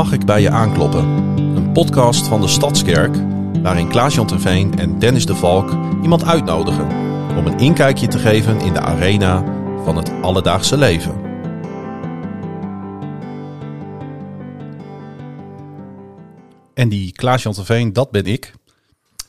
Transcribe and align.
Mag 0.00 0.12
ik 0.12 0.24
bij 0.24 0.40
je 0.40 0.50
aankloppen? 0.50 1.04
Een 1.56 1.72
podcast 1.72 2.26
van 2.26 2.40
de 2.40 2.48
Stadskerk 2.48 3.16
waarin 3.62 3.88
Klaas-Jan 3.88 4.26
Terveen 4.26 4.78
en 4.78 4.98
Dennis 4.98 5.26
de 5.26 5.34
Valk 5.34 5.70
iemand 6.02 6.24
uitnodigen 6.24 6.88
om 7.36 7.46
een 7.46 7.58
inkijkje 7.58 8.08
te 8.08 8.18
geven 8.18 8.60
in 8.60 8.72
de 8.72 8.80
arena 8.80 9.44
van 9.84 9.96
het 9.96 10.12
alledaagse 10.22 10.76
leven. 10.76 11.20
En 16.74 16.88
die 16.88 17.12
Klaas-Jan 17.12 17.52
Terveen, 17.52 17.92
dat 17.92 18.10
ben 18.10 18.24
ik. 18.24 18.52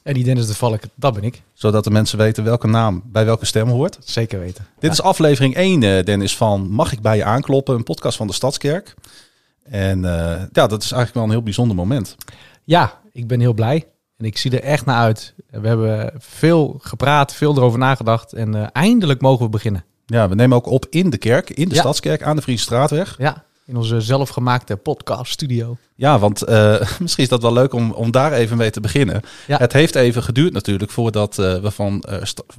En 0.04 0.14
die 0.14 0.24
Dennis 0.24 0.48
de 0.48 0.56
Valk, 0.56 0.82
dat 0.96 1.14
ben 1.14 1.24
ik. 1.24 1.42
Zodat 1.54 1.84
de 1.84 1.92
mensen 1.92 2.18
weten 2.18 2.44
welke 2.44 2.68
naam 2.68 3.04
bij 3.06 3.26
welke 3.26 3.46
stem 3.46 3.68
hoort. 3.68 3.98
Zeker 4.04 4.40
weten. 4.40 4.68
Dit 4.80 4.92
is 4.92 5.02
aflevering 5.02 5.56
1, 5.56 5.84
eh, 5.84 6.04
Dennis, 6.04 6.38
van 6.38 6.70
Mag 6.70 6.92
ik 6.92 7.02
bij 7.02 7.18
je 7.18 7.24
aankloppen? 7.24 7.76
Een 7.76 7.84
podcast 7.84 8.18
van 8.18 8.28
de 8.28 8.34
Stadskerk. 8.34 8.96
En 9.72 10.06
eh, 10.06 10.42
ja, 10.52 10.68
dat 10.68 10.84
is 10.84 10.92
eigenlijk 10.92 11.14
wel 11.14 11.24
een 11.24 11.30
heel 11.30 11.42
bijzonder 11.42 11.76
moment. 11.76 12.16
Ja, 12.64 13.00
ik 13.12 13.28
ben 13.28 13.40
heel 13.40 13.54
blij. 13.54 13.88
En 14.18 14.26
ik 14.26 14.38
zie 14.38 14.52
er 14.52 14.64
echt 14.64 14.86
naar 14.86 14.98
uit. 14.98 15.34
We 15.50 15.68
hebben 15.68 16.14
veel 16.18 16.80
gepraat, 16.82 17.34
veel 17.34 17.56
erover 17.56 17.80
nagedacht. 17.80 18.34
En 18.34 18.56
eh, 18.56 18.68
eindelijk 18.72 19.22
mogen 19.22 19.46
we 19.46 19.52
beginnen. 19.52 19.84
Ja, 20.06 20.30
we 20.30 20.36
nemen 20.36 20.58
ook 20.58 20.66
op 20.66 20.86
in 20.90 21.10
de 21.10 21.18
kerk, 21.18 21.50
in 21.50 21.70
de 21.70 21.76
Ja. 21.76 21.82
Stadskerk 21.82 22.24
aan 22.24 22.36
de 22.36 22.42
Friese 22.42 22.64
Straatweg. 22.64 23.16
Ja, 23.18 23.44
in 23.66 23.78
onze 23.78 24.02
zelfgemaakte 24.02 24.76
podcast 24.76 25.32
studio. 25.32 25.78
Ja, 25.96 26.20
want 26.20 26.42
eh, 26.42 26.82
misschien 27.00 27.24
is 27.24 27.30
dat 27.30 27.42
wel 27.42 27.54
leuk 27.54 27.74
om, 27.74 27.92
om 27.92 28.12
daar 28.12 28.32
even 28.32 28.58
mee 28.58 28.72
te 28.72 28.82
beginnen. 28.82 29.22
Ja. 29.48 29.58
Het 29.58 29.74
heeft 29.74 29.96
even 29.96 30.24
geduurd 30.24 30.54
natuurlijk 30.54 30.92
voordat 30.92 31.36
we, 31.36 31.72
van, 31.72 32.04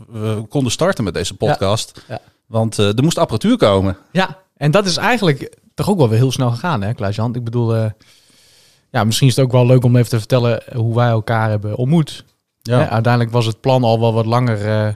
we 0.09 0.45
konden 0.49 0.73
starten 0.73 1.05
met 1.05 1.15
deze 1.15 1.35
podcast. 1.37 2.03
Ja. 2.09 2.21
Want 2.47 2.77
er 2.77 3.03
moest 3.03 3.19
apparatuur 3.19 3.57
komen. 3.57 3.97
Ja, 4.13 4.39
en 4.57 4.71
dat 4.71 4.87
is 4.87 4.97
eigenlijk 4.97 5.61
toch 5.75 5.89
ook 5.91 5.99
wel 5.99 6.09
weer 6.09 6.19
heel 6.19 6.33
snel 6.33 6.51
gegaan, 6.51 6.83
hè, 6.83 6.93
Klaas-Jan? 6.95 7.35
Ik 7.35 7.45
bedoel, 7.45 7.75
eh, 7.77 7.91
ja, 8.91 9.05
misschien 9.05 9.29
is 9.29 9.37
het 9.37 9.45
ook 9.45 9.53
wel 9.53 9.67
leuk 9.67 9.85
om 9.85 9.97
even 9.97 10.09
te 10.11 10.19
vertellen 10.19 10.63
hoe 10.75 10.95
wij 10.95 11.09
elkaar 11.09 11.51
hebben 11.51 11.77
ontmoet. 11.77 12.25
Ja, 12.63 12.79
Hè, 12.79 12.89
uiteindelijk 12.89 13.33
was 13.33 13.47
het 13.47 13.61
plan 13.61 13.85
al 13.85 14.01
wel 14.01 14.13
wat 14.13 14.27
langer 14.27 14.69
eh, 14.69 14.95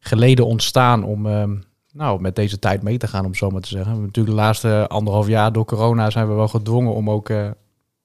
geleden 0.00 0.46
ontstaan 0.46 1.04
om 1.04 1.26
ehm, 1.26 1.56
nou, 1.92 2.20
met 2.20 2.36
deze 2.36 2.58
tijd 2.58 2.82
mee 2.82 2.98
te 2.98 3.08
gaan, 3.08 3.24
om 3.24 3.34
zo 3.34 3.50
maar 3.50 3.60
te 3.60 3.68
zeggen. 3.68 4.00
Natuurlijk 4.00 4.36
de 4.36 4.42
laatste 4.42 4.86
anderhalf 4.88 5.26
jaar 5.26 5.52
door 5.52 5.64
corona 5.64 6.10
zijn 6.10 6.28
we 6.28 6.34
wel 6.34 6.48
gedwongen 6.48 6.92
om 6.94 7.10
ook 7.10 7.28
eh, 7.28 7.50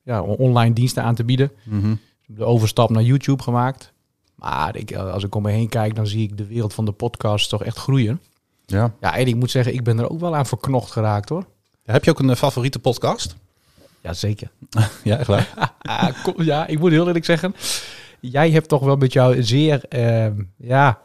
ja, 0.01 0.21
on- 0.21 0.35
online 0.35 0.73
diensten 0.73 1.03
aan 1.03 1.15
te 1.15 1.23
bieden. 1.23 1.51
Mhm. 1.63 1.95
De 2.25 2.43
overstap 2.43 2.89
naar 2.89 3.03
YouTube 3.03 3.43
gemaakt. 3.43 3.91
Maar 4.35 4.75
ik, 4.75 4.91
eh, 4.91 5.11
als 5.11 5.23
ik 5.23 5.35
om 5.35 5.41
me 5.41 5.51
heen 5.51 5.69
kijk, 5.69 5.95
dan 5.95 6.07
zie 6.07 6.23
ik 6.23 6.37
de 6.37 6.45
wereld 6.47 6.73
van 6.73 6.85
de 6.85 6.91
podcast 6.91 7.49
toch 7.49 7.63
echt 7.63 7.77
groeien. 7.77 8.21
ja. 8.65 8.93
Ja, 9.01 9.15
en 9.17 9.27
ik 9.27 9.35
moet 9.35 9.51
zeggen, 9.51 9.73
ik 9.73 9.83
ben 9.83 9.99
er 9.99 10.09
ook 10.09 10.19
wel 10.19 10.35
aan 10.35 10.45
verknocht 10.45 10.91
geraakt 10.91 11.29
hoor. 11.29 11.45
Heb 11.86 12.03
je 12.03 12.09
ook 12.12 12.20
een 12.20 12.30
eh, 12.30 12.36
favoriete 12.36 12.80
podcast? 12.80 13.36
Ja, 14.02 14.14
zeker. 14.14 14.50
Ja, 15.03 15.17
echt 15.17 15.28
waar. 15.28 15.50
Ah, 15.81 16.09
ja, 16.38 16.67
ik 16.67 16.80
moet 16.80 16.92
heel 16.92 17.08
eerlijk 17.08 17.26
zeggen. 17.26 17.56
Jij 18.20 18.52
hebt 18.52 18.67
toch 18.67 18.81
wel 18.84 18.95
met 18.95 19.14
jouw 19.14 19.42
zeer, 19.42 19.81
ehm, 19.89 20.34
ja, 20.58 21.00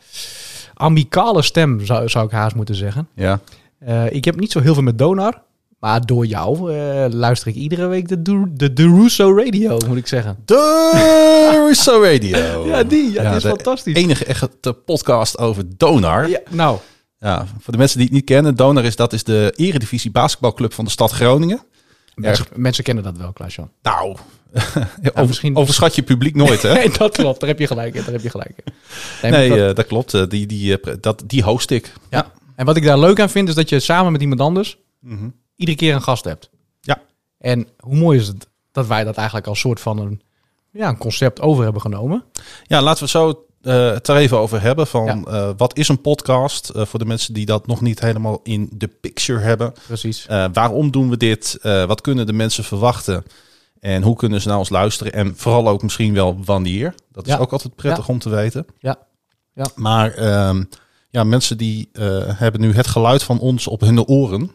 amicale 0.75 1.43
stem, 1.43 1.84
zou, 1.87 2.09
zou 2.09 2.25
ik 2.27 2.31
haast 2.31 2.55
moeten 2.56 2.75
zeggen. 2.75 3.09
ja. 3.15 3.41
Eh, 3.79 4.12
ik 4.12 4.25
heb 4.25 4.41
niet 4.41 4.53
zo 4.53 4.61
heel 4.61 4.75
veel 4.75 4.83
met 4.83 4.99
Donar. 4.99 5.43
Maar 5.79 6.06
door 6.06 6.27
jou 6.27 6.73
eh, 6.75 7.05
luister 7.11 7.49
ik 7.49 7.55
iedere 7.55 7.87
week 7.87 8.09
de, 8.09 8.23
de, 8.55 8.73
de 8.73 8.83
Russo 8.83 9.37
Radio, 9.37 9.79
moet 9.89 9.97
ik 9.97 10.06
zeggen. 10.06 10.37
De 10.45 11.65
Russo 11.67 12.03
Radio. 12.03 12.39
Ja, 12.67 12.83
die. 12.83 13.11
Ja, 13.12 13.23
Ja, 13.23 13.29
die 13.29 13.37
is 13.37 13.43
de 13.43 13.49
fantastisch. 13.49 13.95
Enige 13.95 14.25
echte 14.25 14.73
podcast 14.73 15.39
over 15.39 15.65
Donar. 15.77 16.29
Ja, 16.29 16.41
nou, 16.51 16.79
Ja, 17.20 17.47
voor 17.61 17.72
de 17.72 17.78
mensen 17.78 17.97
die 17.98 18.06
het 18.06 18.14
niet 18.16 18.24
kennen, 18.24 18.55
Donar 18.56 18.84
is 18.84 18.97
dat 18.97 19.12
is 19.12 19.24
de 19.24 19.52
eredivisie 19.56 20.11
basketbalclub 20.11 20.72
van 20.72 20.84
de 20.84 20.91
stad 20.91 21.11
Groningen. 21.11 21.60
mensen, 22.14 22.47
mensen 22.55 22.84
kennen 22.84 23.05
dat 23.05 23.16
wel, 23.16 23.33
Klaas-Jan. 23.33 23.70
Nou, 23.83 24.16
over, 25.15 25.26
misschien- 25.26 25.56
overschat 25.56 25.94
je 25.94 26.03
publiek 26.03 26.34
nooit, 26.34 26.62
hè? 26.62 26.72
Nee, 26.78 26.91
dat 26.91 27.16
klopt. 27.16 27.41
Daar 27.41 27.48
heb 27.48 27.59
je 27.59 27.66
gelijk 27.66 27.94
in. 27.94 28.03
Daar 28.03 28.12
heb 28.12 28.22
je 28.22 28.31
gelijk 28.31 28.53
in. 28.65 28.72
Nee, 29.22 29.31
maar 29.31 29.41
Nee, 29.41 29.48
dat- 29.48 29.59
eh, 29.69 29.75
dat 29.75 29.87
klopt. 29.87 30.15
Eh, 30.15 30.22
die, 30.28 30.47
die, 30.47 30.81
eh, 30.81 30.94
dat, 31.00 31.22
die 31.26 31.43
host 31.43 31.70
ik. 31.70 31.93
ja. 32.10 32.32
En 32.56 32.66
wat 32.66 32.76
ik 32.76 32.84
daar 32.84 32.98
leuk 32.98 33.20
aan 33.20 33.31
vind, 33.31 33.48
is 33.48 33.54
dat 33.54 33.69
je 33.69 33.81
samen 33.81 34.12
met 34.12 34.20
iemand 34.20 34.41
anders 34.41 34.78
Mhm. 35.00 35.28
iedere 35.56 35.76
keer 35.76 35.94
een 35.94 36.03
gast 36.03 36.25
hebt. 36.25 36.50
Ja. 36.81 37.00
En 37.38 37.66
hoe 37.78 37.97
mooi 37.97 38.19
is 38.19 38.26
het 38.26 38.48
dat 38.72 38.87
wij 38.87 39.04
dat 39.04 39.16
eigenlijk 39.16 39.47
als 39.47 39.60
soort 39.60 39.81
van 39.81 39.98
een, 39.98 40.22
ja, 40.72 40.88
een 40.88 40.98
concept 40.98 41.41
over 41.41 41.64
hebben 41.64 41.82
genomen. 41.82 42.25
Ja, 42.66 42.82
laten 42.82 43.03
we 43.04 43.09
zo 43.09 43.44
eh, 43.69 43.91
het 43.91 44.09
er 44.09 44.17
even 44.17 44.39
over 44.39 44.61
hebben. 44.62 44.87
Van 44.87 45.05
Ja. 45.05 45.23
eh, 45.31 45.51
wat 45.56 45.77
is 45.77 45.89
een 45.89 46.01
podcast? 46.01 46.69
Eh, 46.69 46.84
voor 46.84 46.99
de 46.99 47.05
mensen 47.05 47.34
die 47.34 47.47
dat 47.47 47.67
nog 47.67 47.81
niet 47.81 48.01
helemaal 48.01 48.41
in 48.43 48.69
de 48.73 48.89
picture 48.89 49.39
hebben. 49.41 49.73
Precies. 49.87 50.27
Waarom 50.53 50.91
doen 50.91 51.11
we 51.11 51.17
dit? 51.17 51.59
Wat 51.62 52.01
kunnen 52.01 52.27
de 52.27 52.33
mensen 52.33 52.65
verwachten? 52.65 53.25
En 53.81 54.03
hoe 54.03 54.17
kunnen 54.17 54.41
ze 54.41 54.49
naar 54.49 54.59
ons 54.59 54.69
luisteren? 54.69 55.12
En 55.12 55.33
vooral 55.37 55.69
ook 55.69 55.83
misschien 55.83 56.15
wel 56.15 56.39
wanneer. 56.45 56.95
Dat 57.12 57.27
is 57.27 57.33
Ja. 57.33 57.39
ook 57.39 57.53
altijd 57.53 57.75
prettig 57.75 58.09
om 58.09 58.19
te 58.19 58.29
weten. 58.29 58.67
Ja. 58.79 58.99
Ja. 59.55 59.67
Maar 59.75 60.12
ehm, 60.15 60.65
ja, 61.11 61.25
mensen 61.25 61.59
die 61.59 61.89
hebben 62.35 62.61
nu 62.61 62.73
het 62.75 62.87
geluid 62.87 63.23
van 63.23 63.39
ons 63.39 63.67
op 63.67 63.81
hun 63.81 64.05
oren. 64.06 64.50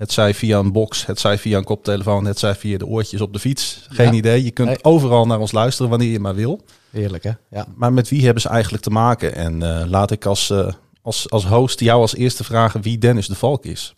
Het 0.00 0.12
zij 0.12 0.34
via 0.34 0.58
een 0.58 0.72
box, 0.72 1.06
het 1.06 1.20
zij 1.20 1.38
via 1.38 1.58
een 1.58 1.64
koptelefoon, 1.64 2.24
het 2.24 2.38
zij 2.38 2.54
via 2.54 2.78
de 2.78 2.86
oortjes 2.86 3.20
op 3.20 3.32
de 3.32 3.38
fiets. 3.38 3.86
Geen 3.90 4.06
Ja. 4.06 4.12
idee. 4.12 4.44
Je 4.44 4.50
kunt 4.50 4.68
Nee. 4.68 4.84
overal 4.84 5.26
naar 5.26 5.38
ons 5.38 5.52
luisteren 5.52 5.90
wanneer 5.90 6.10
je 6.10 6.20
maar 6.20 6.34
wil. 6.34 6.60
Heerlijk, 6.90 7.22
hè? 7.24 7.30
Ja. 7.50 7.66
Maar 7.74 7.92
met 7.92 8.08
wie 8.08 8.24
hebben 8.24 8.42
ze 8.42 8.48
eigenlijk 8.48 8.82
te 8.82 8.90
maken? 8.90 9.34
En 9.34 9.62
eh, 9.62 9.86
laat 9.88 10.10
ik 10.10 10.26
als, 10.26 10.50
eh, 10.50 10.72
als, 11.02 11.30
als 11.30 11.46
host 11.46 11.80
jou 11.80 12.00
als 12.00 12.14
eerste 12.14 12.44
vragen 12.44 12.82
wie 12.82 12.98
Dennis 12.98 13.26
de 13.26 13.34
Valk 13.34 13.64
is. 13.64 13.94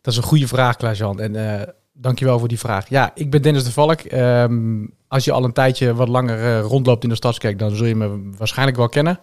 Dat 0.00 0.12
is 0.12 0.16
een 0.16 0.22
goede 0.22 0.48
vraag, 0.48 0.76
Klaas-Jan. 0.76 1.20
En 1.20 1.36
eh 1.60 1.68
dankjewel 1.94 2.38
voor 2.38 2.48
die 2.48 2.58
vraag. 2.58 2.88
Ja, 2.88 3.10
ik 3.14 3.30
ben 3.30 3.42
Dennis 3.42 3.64
de 3.64 3.72
Valk. 3.72 4.00
Ehm, 4.00 4.86
als 5.08 5.24
je 5.24 5.32
al 5.32 5.44
een 5.44 5.52
tijdje 5.52 5.94
wat 5.94 6.08
langer 6.08 6.60
rondloopt 6.60 7.02
in 7.02 7.08
de 7.08 7.14
Stadskerk, 7.14 7.58
dan 7.58 7.76
zul 7.76 7.86
je 7.86 7.94
me 7.94 8.30
waarschijnlijk 8.36 8.76
wel 8.76 8.88
kennen. 8.88 9.18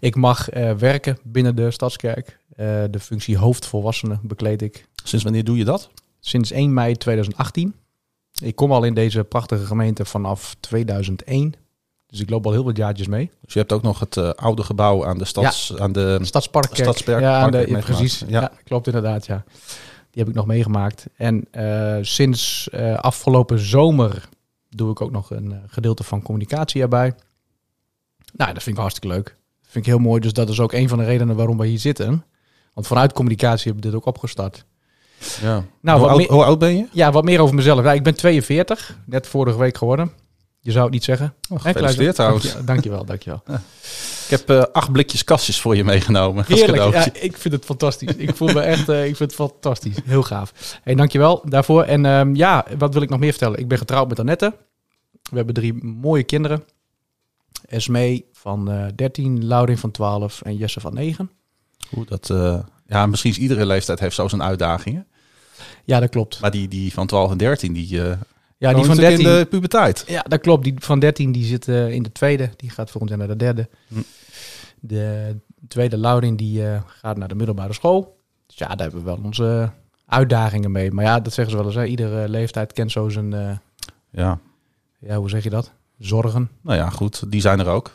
Ik 0.00 0.14
mag 0.16 0.48
eh, 0.50 0.72
werken 0.72 1.18
binnen 1.22 1.56
de 1.56 1.70
Stadskerk. 1.70 2.38
Eh, 2.56 2.84
de 2.90 3.00
functie 3.00 3.36
hoofdvolwassenen 3.38 4.20
bekleed 4.22 4.62
ik 4.62 4.86
Sinds 5.04 5.24
wanneer 5.24 5.44
doe 5.44 5.56
je 5.56 5.64
dat? 5.64 5.90
sinds 6.20 6.50
1 6.50 6.72
mei 6.74 6.96
2018. 6.96 7.74
Ik 8.42 8.56
kom 8.56 8.72
al 8.72 8.84
in 8.84 8.94
deze 8.94 9.24
prachtige 9.24 9.64
gemeente 9.66 10.04
vanaf 10.04 10.56
2001. 10.60 11.54
Dus 12.06 12.20
ik 12.20 12.30
loop 12.30 12.46
al 12.46 12.52
heel 12.52 12.64
wat 12.64 12.76
jaartjes 12.76 13.06
mee. 13.06 13.30
Dus 13.40 13.52
je 13.52 13.58
hebt 13.58 13.72
ook 13.72 13.82
nog 13.82 14.00
het 14.00 14.16
eh, 14.16 14.30
oude 14.30 14.62
gebouw 14.62 15.06
aan 15.06 15.18
de 15.18 15.24
stads, 15.24 15.76
aan 15.76 15.92
de. 15.92 16.18
Stadsperk- 16.82 17.20
Ja, 17.20 17.38
aan 17.40 17.50
de, 17.50 17.58
precies. 17.84 18.18
Ja. 18.28 18.40
Ja. 18.40 18.52
klopt 18.64 18.86
inderdaad, 18.86 19.26
ja. 19.26 19.44
Die 20.10 20.22
heb 20.22 20.28
ik 20.28 20.34
nog 20.34 20.46
meegemaakt. 20.46 21.06
En 21.16 21.44
eh, 21.50 21.96
sinds 22.02 22.68
afgelopen 22.96 23.58
zomer 23.58 24.28
doe 24.68 24.90
ik 24.90 25.00
ook 25.00 25.10
nog 25.10 25.30
een 25.30 25.60
gedeelte 25.66 26.02
van 26.04 26.22
communicatie 26.22 26.82
erbij. 26.82 27.14
Nou, 28.32 28.52
dat 28.52 28.62
vind 28.62 28.76
ik 28.76 28.82
hartstikke 28.82 29.16
leuk. 29.16 29.24
Dat 29.26 29.70
vind 29.70 29.86
ik 29.86 29.92
heel 29.92 30.00
mooi. 30.00 30.20
Dus 30.20 30.32
dat 30.32 30.48
is 30.48 30.60
ook 30.60 30.72
een 30.72 30.88
van 30.88 30.98
de 30.98 31.04
redenen 31.04 31.36
waarom 31.36 31.58
we 31.58 31.66
hier 31.66 31.78
zitten. 31.78 32.24
Want 32.74 32.86
vanuit 32.86 33.12
communicatie 33.12 33.66
heb 33.68 33.76
ik 33.76 33.82
dit 33.82 33.94
ook 33.94 34.06
opgestart. 34.06 34.64
Ja. 35.40 35.64
Nou, 35.80 35.98
hoe, 35.98 36.08
oud, 36.08 36.16
meer- 36.18 36.32
hoe 36.32 36.44
oud 36.44 36.58
ben 36.58 36.76
je? 36.76 36.86
Ja, 36.92 37.12
wat 37.12 37.24
meer 37.24 37.40
over 37.40 37.54
mezelf. 37.54 37.84
Ja, 37.84 37.92
ik 37.92 38.02
ben 38.02 38.14
42, 38.14 38.98
net 39.06 39.26
vorige 39.26 39.58
week 39.58 39.76
geworden. 39.78 40.10
Je 40.60 40.70
zou 40.70 40.84
het 40.84 40.92
niet 40.92 41.04
zeggen. 41.04 41.34
Oh, 41.50 41.60
gefeliciteerd 41.60 42.14
trouwens. 42.14 42.44
Dank 42.44 42.58
je- 42.58 42.64
Dankjewel, 42.66 43.04
dankjewel. 43.04 43.42
Ik 44.24 44.30
heb 44.30 44.50
eh, 44.50 44.62
acht 44.72 44.92
blikjes 44.92 45.24
kastjes 45.24 45.60
voor 45.60 45.76
je 45.76 45.84
meegenomen. 45.84 46.44
Heerlijk. 46.48 46.92
Ja, 46.92 47.06
ik 47.12 47.36
vind 47.36 47.54
het 47.54 47.64
fantastisch. 47.64 48.14
Ik 48.16 48.36
voel 48.36 48.48
me 48.52 48.60
echt, 48.60 48.88
eh, 48.88 48.98
ik 49.06 49.16
vind 49.16 49.30
het 49.30 49.34
fantastisch. 49.34 49.96
Heel 50.04 50.22
gaaf. 50.22 50.78
Hey, 50.82 50.94
dankjewel 50.94 51.42
daarvoor. 51.48 51.82
En 51.82 52.06
ehm, 52.06 52.34
ja, 52.34 52.66
wat 52.78 52.92
wil 52.92 53.02
ik 53.02 53.08
nog 53.10 53.18
meer 53.18 53.30
vertellen? 53.30 53.58
Ik 53.58 53.68
ben 53.68 53.78
getrouwd 53.78 54.08
met 54.08 54.18
Annette. 54.18 54.56
We 55.30 55.36
hebben 55.36 55.54
drie 55.54 55.84
mooie 55.84 56.24
kinderen. 56.24 56.64
Esmee 57.66 58.28
van 58.32 58.70
eh 58.70 58.84
13, 58.94 59.46
Laurin 59.46 59.78
van 59.78 59.90
12 59.90 60.42
en 60.42 60.56
Jesse 60.56 60.80
van 60.80 60.94
9. 60.94 61.30
Oeh, 61.96 62.06
dat, 62.08 62.30
eh, 62.30 62.58
ja, 62.86 63.06
misschien 63.06 63.30
is 63.30 63.38
iedere 63.38 63.66
leeftijd 63.66 64.00
heeft 64.00 64.14
zo 64.14 64.28
zijn 64.28 64.42
uitdagingen. 64.42 65.06
Ja, 65.84 66.00
dat 66.00 66.10
klopt. 66.10 66.40
Maar 66.40 66.50
die, 66.50 66.68
die 66.68 66.92
van 66.92 67.06
12 67.06 67.30
en 67.30 67.38
13, 67.38 67.72
die, 67.72 68.02
eh 68.02 68.16
Ja, 68.58 68.72
die 68.72 68.84
van 68.84 68.96
natuurlijk 68.96 69.00
13. 69.00 69.26
in 69.26 69.38
de 69.38 69.44
puberteit. 69.44 70.04
Ja, 70.06 70.22
dat 70.22 70.40
klopt. 70.40 70.64
Die 70.64 70.74
van 70.78 70.98
13 70.98 71.32
die 71.32 71.44
zit 71.44 71.68
eh, 71.68 71.90
in 71.90 72.02
de 72.02 72.12
tweede. 72.12 72.50
Die 72.56 72.70
gaat 72.70 72.90
volgend 72.90 73.10
jaar 73.10 73.18
naar 73.18 73.28
de 73.28 73.44
derde. 73.44 73.68
Hm. 73.88 74.00
De 74.80 75.36
tweede 75.68 75.96
Laurin 75.98 76.36
die 76.36 76.62
gaat 76.86 77.16
naar 77.16 77.28
de 77.28 77.34
middelbare 77.34 77.72
school. 77.72 78.20
Dus 78.46 78.58
ja, 78.58 78.68
daar 78.68 78.78
hebben 78.78 78.98
we 78.98 79.04
wel 79.04 79.20
onze 79.22 79.70
uitdagingen 80.06 80.72
mee. 80.72 80.90
Maar 80.92 81.04
ja, 81.04 81.20
dat 81.20 81.32
zeggen 81.32 81.52
ze 81.52 81.58
wel 81.58 81.66
eens. 81.66 81.76
Hè. 81.76 81.84
Iedere 81.84 82.28
leeftijd 82.28 82.72
kent 82.72 82.92
zo 82.92 83.08
zijn, 83.08 83.60
Ja, 84.10 84.38
ja, 84.98 85.16
hoe 85.16 85.28
zeg 85.28 85.42
je 85.42 85.50
dat? 85.50 85.72
Zorgen. 85.98 86.50
nou 86.60 86.78
ja, 86.78 86.90
goed. 86.90 87.30
Die 87.30 87.40
zijn 87.40 87.60
er 87.60 87.66
ook. 87.66 87.92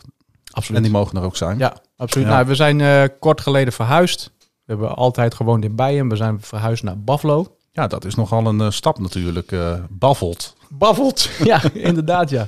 Absoluut. 0.51 0.77
En 0.77 0.83
die 0.83 0.91
mogen 0.97 1.17
er 1.17 1.23
ook 1.23 1.35
zijn. 1.37 1.57
Ja, 1.57 1.77
absoluut. 1.99 2.27
Ja. 2.27 2.33
Nou, 2.33 2.47
we 2.47 2.55
zijn 2.55 2.81
eh, 2.81 3.03
kort 3.19 3.41
geleden 3.41 3.73
verhuisd. 3.73 4.31
We 4.39 4.75
hebben 4.75 4.95
altijd 4.95 5.33
gewoond 5.33 5.63
in 5.63 5.75
Bijen. 5.75 6.09
We 6.09 6.15
zijn 6.15 6.41
verhuisd 6.41 6.83
naar 6.83 6.99
Buffalo. 6.99 7.55
Ja, 7.71 7.87
dat 7.87 8.05
is 8.05 8.15
nogal 8.15 8.45
een 8.45 8.61
eh, 8.61 8.69
stap 8.69 8.99
natuurlijk. 8.99 9.51
eh 9.51 9.73
baffelt. 9.89 10.55
Baffelt. 10.69 11.29
ja, 11.43 11.61
inderdaad, 11.73 12.29
ja. 12.29 12.47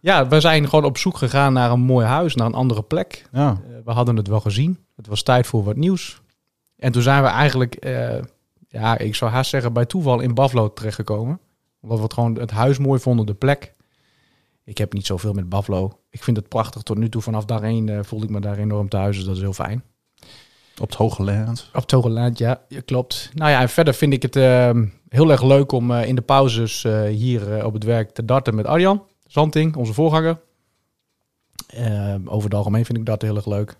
Ja, 0.00 0.28
we 0.28 0.40
zijn 0.40 0.68
gewoon 0.68 0.84
op 0.84 0.98
zoek 0.98 1.16
gegaan 1.16 1.52
naar 1.52 1.70
een 1.70 1.80
mooi 1.80 2.06
huis, 2.06 2.34
naar 2.34 2.46
een 2.46 2.54
andere 2.54 2.82
plek. 2.82 3.28
Ja. 3.32 3.60
We 3.84 3.92
hadden 3.92 4.16
het 4.16 4.28
wel 4.28 4.40
gezien. 4.40 4.78
Het 4.96 5.06
was 5.06 5.22
tijd 5.22 5.46
voor 5.46 5.64
wat 5.64 5.76
nieuws. 5.76 6.20
En 6.76 6.92
toen 6.92 7.02
zijn 7.02 7.22
we 7.22 7.28
eigenlijk, 7.28 7.76
ja, 8.68 8.98
ik 8.98 9.14
zou 9.14 9.30
haast 9.30 9.50
zeggen, 9.50 9.72
bij 9.72 9.86
toeval 9.86 10.20
in 10.20 10.34
Buffalo 10.34 10.72
terechtgekomen. 10.72 11.40
Omdat 11.80 11.98
we 11.98 12.04
het 12.04 12.12
gewoon 12.12 12.38
het 12.38 12.50
huis 12.50 12.78
mooi 12.78 13.00
vonden, 13.00 13.26
de 13.26 13.34
plek. 13.34 13.74
Ik 14.64 14.78
heb 14.78 14.92
niet 14.92 15.06
zoveel 15.06 15.32
met 15.32 15.48
Buffalo. 15.48 16.00
Ik 16.10 16.22
vind 16.22 16.36
het 16.36 16.48
prachtig 16.48 16.82
tot 16.82 16.98
nu 16.98 17.08
toe. 17.08 17.22
Vanaf 17.22 17.44
dag 17.44 17.62
eh, 17.62 17.98
voelde 18.02 18.24
ik 18.24 18.30
me 18.30 18.40
daar 18.40 18.58
enorm 18.58 18.88
thuis. 18.88 19.16
Dus 19.16 19.24
dat 19.24 19.34
is 19.34 19.40
heel 19.40 19.52
fijn. 19.52 19.84
Op 20.80 20.88
het 20.88 20.94
Hoge 20.94 21.22
Land. 21.22 21.70
Op 21.74 21.86
Togeland, 21.86 22.38
ja, 22.38 22.60
ja, 22.68 22.80
klopt. 22.80 23.30
Nou 23.34 23.50
ja, 23.50 23.60
en 23.60 23.68
verder 23.68 23.94
vind 23.94 24.12
ik 24.12 24.22
het 24.22 24.36
ehm, 24.36 24.86
heel 25.08 25.30
erg 25.30 25.42
leuk 25.42 25.72
om 25.72 25.90
eh, 25.90 26.06
in 26.06 26.14
de 26.14 26.22
pauzes 26.22 26.84
eh, 26.84 27.02
hier 27.02 27.64
op 27.64 27.72
het 27.72 27.84
werk 27.84 28.10
te 28.10 28.24
darten 28.24 28.54
met 28.54 28.66
Arjan 28.66 29.02
Zanting, 29.26 29.76
onze 29.76 29.92
voorganger. 29.92 30.40
Ehm, 31.66 32.20
over 32.28 32.44
het 32.44 32.54
algemeen 32.54 32.84
vind 32.84 32.98
ik 32.98 33.06
dat 33.06 33.22
heel 33.22 33.36
erg 33.36 33.46
leuk. 33.46 33.76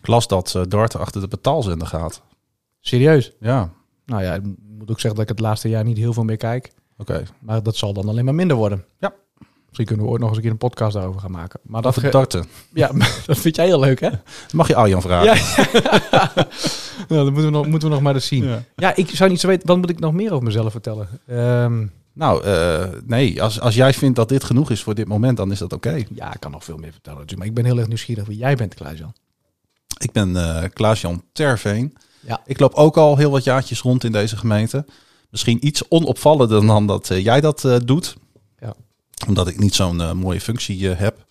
Ik 0.00 0.06
las 0.06 0.28
dat 0.28 0.54
eh, 0.54 0.62
Dart 0.68 0.96
achter 0.96 1.20
de 1.20 1.28
betaalzender 1.28 1.86
gaat. 1.86 2.22
Serieus? 2.80 3.32
Ja, 3.40 3.70
Nou 4.06 4.22
ja, 4.22 4.34
ik 4.34 4.42
moet 4.78 4.90
ook 4.90 5.00
zeggen 5.00 5.20
dat 5.20 5.30
ik 5.30 5.36
het 5.36 5.46
laatste 5.46 5.68
jaar 5.68 5.84
niet 5.84 5.96
heel 5.96 6.12
veel 6.12 6.24
meer 6.24 6.36
kijk. 6.36 6.72
oké. 6.96 7.22
Maar 7.40 7.62
dat 7.62 7.76
zal 7.76 7.92
dan 7.92 8.08
alleen 8.08 8.24
maar 8.24 8.34
minder 8.34 8.56
worden. 8.56 8.84
Ja. 8.98 9.14
Misschien 9.68 9.86
kunnen 9.86 10.04
we 10.04 10.10
ooit 10.10 10.20
nog 10.20 10.28
eens 10.28 10.38
een 10.38 10.42
keer 10.44 10.52
een 10.52 10.58
podcast 10.68 10.94
daarover 10.94 11.20
gaan 11.20 11.30
maken. 11.30 11.60
Maar 11.62 11.82
dat, 11.82 12.00
darten. 12.10 12.44
ja, 12.74 12.90
dat 13.26 13.38
vind 13.38 13.56
jij 13.56 13.66
heel 13.66 13.80
leuk, 13.80 14.00
hè? 14.00 14.10
Mag 14.52 14.68
je 14.68 14.74
Arjan 14.74 15.02
vragen? 15.02 15.24
Ja. 15.24 16.30
nou, 17.08 17.24
dat 17.24 17.32
moeten 17.32 17.44
we, 17.44 17.50
nog, 17.50 17.66
moeten 17.66 17.88
we 17.88 17.94
nog 17.94 18.02
maar 18.02 18.14
eens 18.14 18.26
zien. 18.26 18.44
Ja. 18.44 18.62
Ja. 18.76 18.96
ik 18.96 19.10
zou 19.10 19.30
niet 19.30 19.40
zo 19.40 19.46
weten. 19.46 19.66
Wat 19.66 19.76
moet 19.76 19.90
ik 19.90 19.98
nog 20.00 20.12
meer 20.12 20.32
over 20.32 20.44
mezelf 20.44 20.72
vertellen? 20.72 21.08
Ehm, 21.26 21.86
Nou, 22.12 22.44
eh, 22.44 22.84
nee, 23.06 23.42
als, 23.42 23.60
als 23.60 23.74
jij 23.74 23.92
vindt 23.92 24.16
dat 24.16 24.28
dit 24.28 24.44
genoeg 24.44 24.70
is 24.70 24.82
voor 24.82 24.94
dit 24.94 25.08
moment, 25.08 25.36
dan 25.36 25.52
is 25.52 25.58
dat 25.58 25.72
oké. 25.72 26.04
ja, 26.14 26.34
ik 26.34 26.40
kan 26.40 26.50
nog 26.50 26.64
veel 26.64 26.76
meer 26.76 26.92
vertellen 26.92 27.18
natuurlijk. 27.18 27.38
Maar 27.38 27.48
ik 27.48 27.62
ben 27.62 27.64
heel 27.72 27.78
erg 27.78 27.88
nieuwsgierig 27.88 28.26
wie 28.26 28.36
jij 28.38 28.54
bent, 28.56 28.74
Klaas-Jan. 28.74 29.12
Ik 29.98 30.12
ben 30.12 30.36
eh 30.36 30.64
Klaas-Jan 30.72 31.22
Terveen. 31.32 31.96
Ja. 32.20 32.40
Ik 32.46 32.60
loop 32.60 32.74
ook 32.74 32.96
al 32.96 33.16
heel 33.16 33.30
wat 33.30 33.44
jaartjes 33.44 33.80
rond 33.80 34.04
in 34.04 34.12
deze 34.12 34.36
gemeente. 34.36 34.84
Misschien 35.30 35.66
iets 35.66 35.82
onopvallender 35.88 36.66
dan 36.66 36.86
dat 36.86 37.10
eh, 37.10 37.24
jij 37.24 37.40
dat 37.40 37.68
doet. 37.84 38.16
Ja. 39.18 39.26
Omdat 39.28 39.48
ik 39.48 39.58
niet 39.58 39.74
zo'n 39.74 40.00
eh, 40.00 40.12
mooie 40.12 40.40
functie 40.40 40.90
eh, 40.90 40.98
heb. 40.98 41.26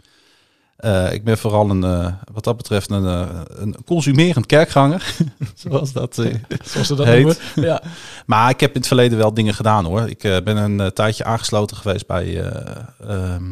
Eh, 0.77 1.13
ik 1.13 1.23
ben 1.23 1.37
vooral 1.37 1.69
een, 1.69 1.83
eh, 1.83 2.13
wat 2.33 2.43
dat 2.43 2.57
betreft, 2.57 2.89
een, 2.89 3.05
eh, 3.05 3.41
een 3.47 3.75
consumerend 3.85 4.45
kerkganger. 4.45 5.15
Zoals 5.55 5.91
dat 5.93 6.17
eh, 6.17 6.33
Zoals 6.71 6.87
ze 6.87 6.95
dat 6.95 7.05
Heet. 7.05 7.25
noemen. 7.25 7.37
Ja. 7.71 7.81
Maar 8.25 8.49
ik 8.49 8.59
heb 8.59 8.69
in 8.71 8.77
het 8.77 8.87
verleden 8.87 9.17
wel 9.17 9.33
dingen 9.33 9.53
gedaan 9.53 9.85
hoor. 9.85 10.09
Ik 10.09 10.19
ben 10.21 10.57
een 10.57 10.93
tijdje 10.93 11.23
aangesloten 11.23 11.77
geweest 11.77 12.07
bij 12.07 12.43
eh, 12.43 12.75
ehm, 12.99 13.43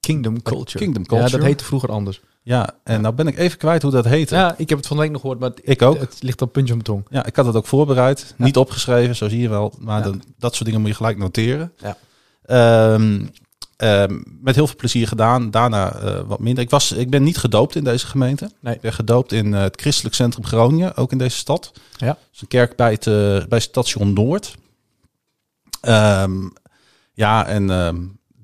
Kingdom 0.00 0.42
Culture. 0.42 0.78
Kingdom 0.78 1.02
Ja, 1.02 1.08
Culture. 1.08 1.36
dat 1.36 1.46
heette 1.46 1.64
vroeger 1.64 1.90
anders. 1.90 2.20
Ja, 2.42 2.70
en 2.84 3.00
nou 3.00 3.14
ben 3.14 3.26
ik 3.26 3.38
even 3.38 3.58
kwijt 3.58 3.82
hoe 3.82 3.90
dat 3.90 4.04
heette. 4.04 4.34
Ja, 4.34 4.54
ik 4.56 4.68
heb 4.68 4.78
het 4.78 4.86
van 4.86 4.96
de 4.96 5.02
week 5.02 5.12
nog 5.12 5.20
gehoord, 5.20 5.38
maar 5.38 5.50
het, 5.50 5.60
Ik 5.62 5.82
ook. 5.82 5.98
het 6.00 6.16
ligt 6.20 6.42
op 6.42 6.52
puntje 6.52 6.74
op 6.74 6.82
mijn 6.86 6.98
tong. 7.02 7.16
Ja, 7.16 7.26
ik 7.26 7.36
had 7.36 7.46
het 7.46 7.54
ook 7.56 7.66
voorbereid. 7.66 8.34
Ja. 8.38 8.44
Niet 8.44 8.56
opgeschreven, 8.56 9.16
zo 9.16 9.28
zie 9.28 9.40
je 9.40 9.48
wel. 9.48 9.74
Maar 9.78 9.98
Ja. 9.98 10.04
dan- 10.04 10.22
dat 10.38 10.52
soort 10.54 10.64
dingen 10.64 10.80
moet 10.80 10.90
je 10.90 10.96
gelijk 10.96 11.18
noteren. 11.18 11.72
Ja. 11.76 11.96
Ehm, 12.44 13.24
ehm, 13.76 14.20
met 14.40 14.54
heel 14.54 14.66
veel 14.66 14.76
plezier 14.76 15.08
gedaan. 15.08 15.50
Daarna 15.50 15.92
eh, 15.92 16.20
wat 16.26 16.40
minder. 16.40 16.64
Ik, 16.64 16.70
was, 16.70 16.92
ik 16.92 17.10
ben 17.10 17.22
niet 17.22 17.36
gedoopt 17.38 17.74
in 17.76 17.84
deze 17.84 18.06
gemeente. 18.06 18.50
Nee. 18.60 18.74
Ik 18.74 18.80
ben 18.80 18.92
gedoopt 18.92 19.32
in 19.32 19.54
eh, 19.54 19.60
het 19.60 19.80
Christelijk 19.80 20.14
Centrum 20.14 20.44
Groningen, 20.46 20.96
ook 20.96 21.12
in 21.12 21.18
deze 21.18 21.36
stad. 21.36 21.72
Ja. 21.96 22.06
Dat 22.06 22.18
is 22.32 22.40
een 22.40 22.48
kerk 22.48 22.76
bij, 22.76 22.90
het, 22.92 23.06
eh, 23.06 23.48
bij 23.48 23.60
station 23.60 24.12
Noord. 24.12 24.54
Ehm, 25.80 26.48
ja, 27.12 27.46
en 27.46 27.70
ehm, 27.70 27.96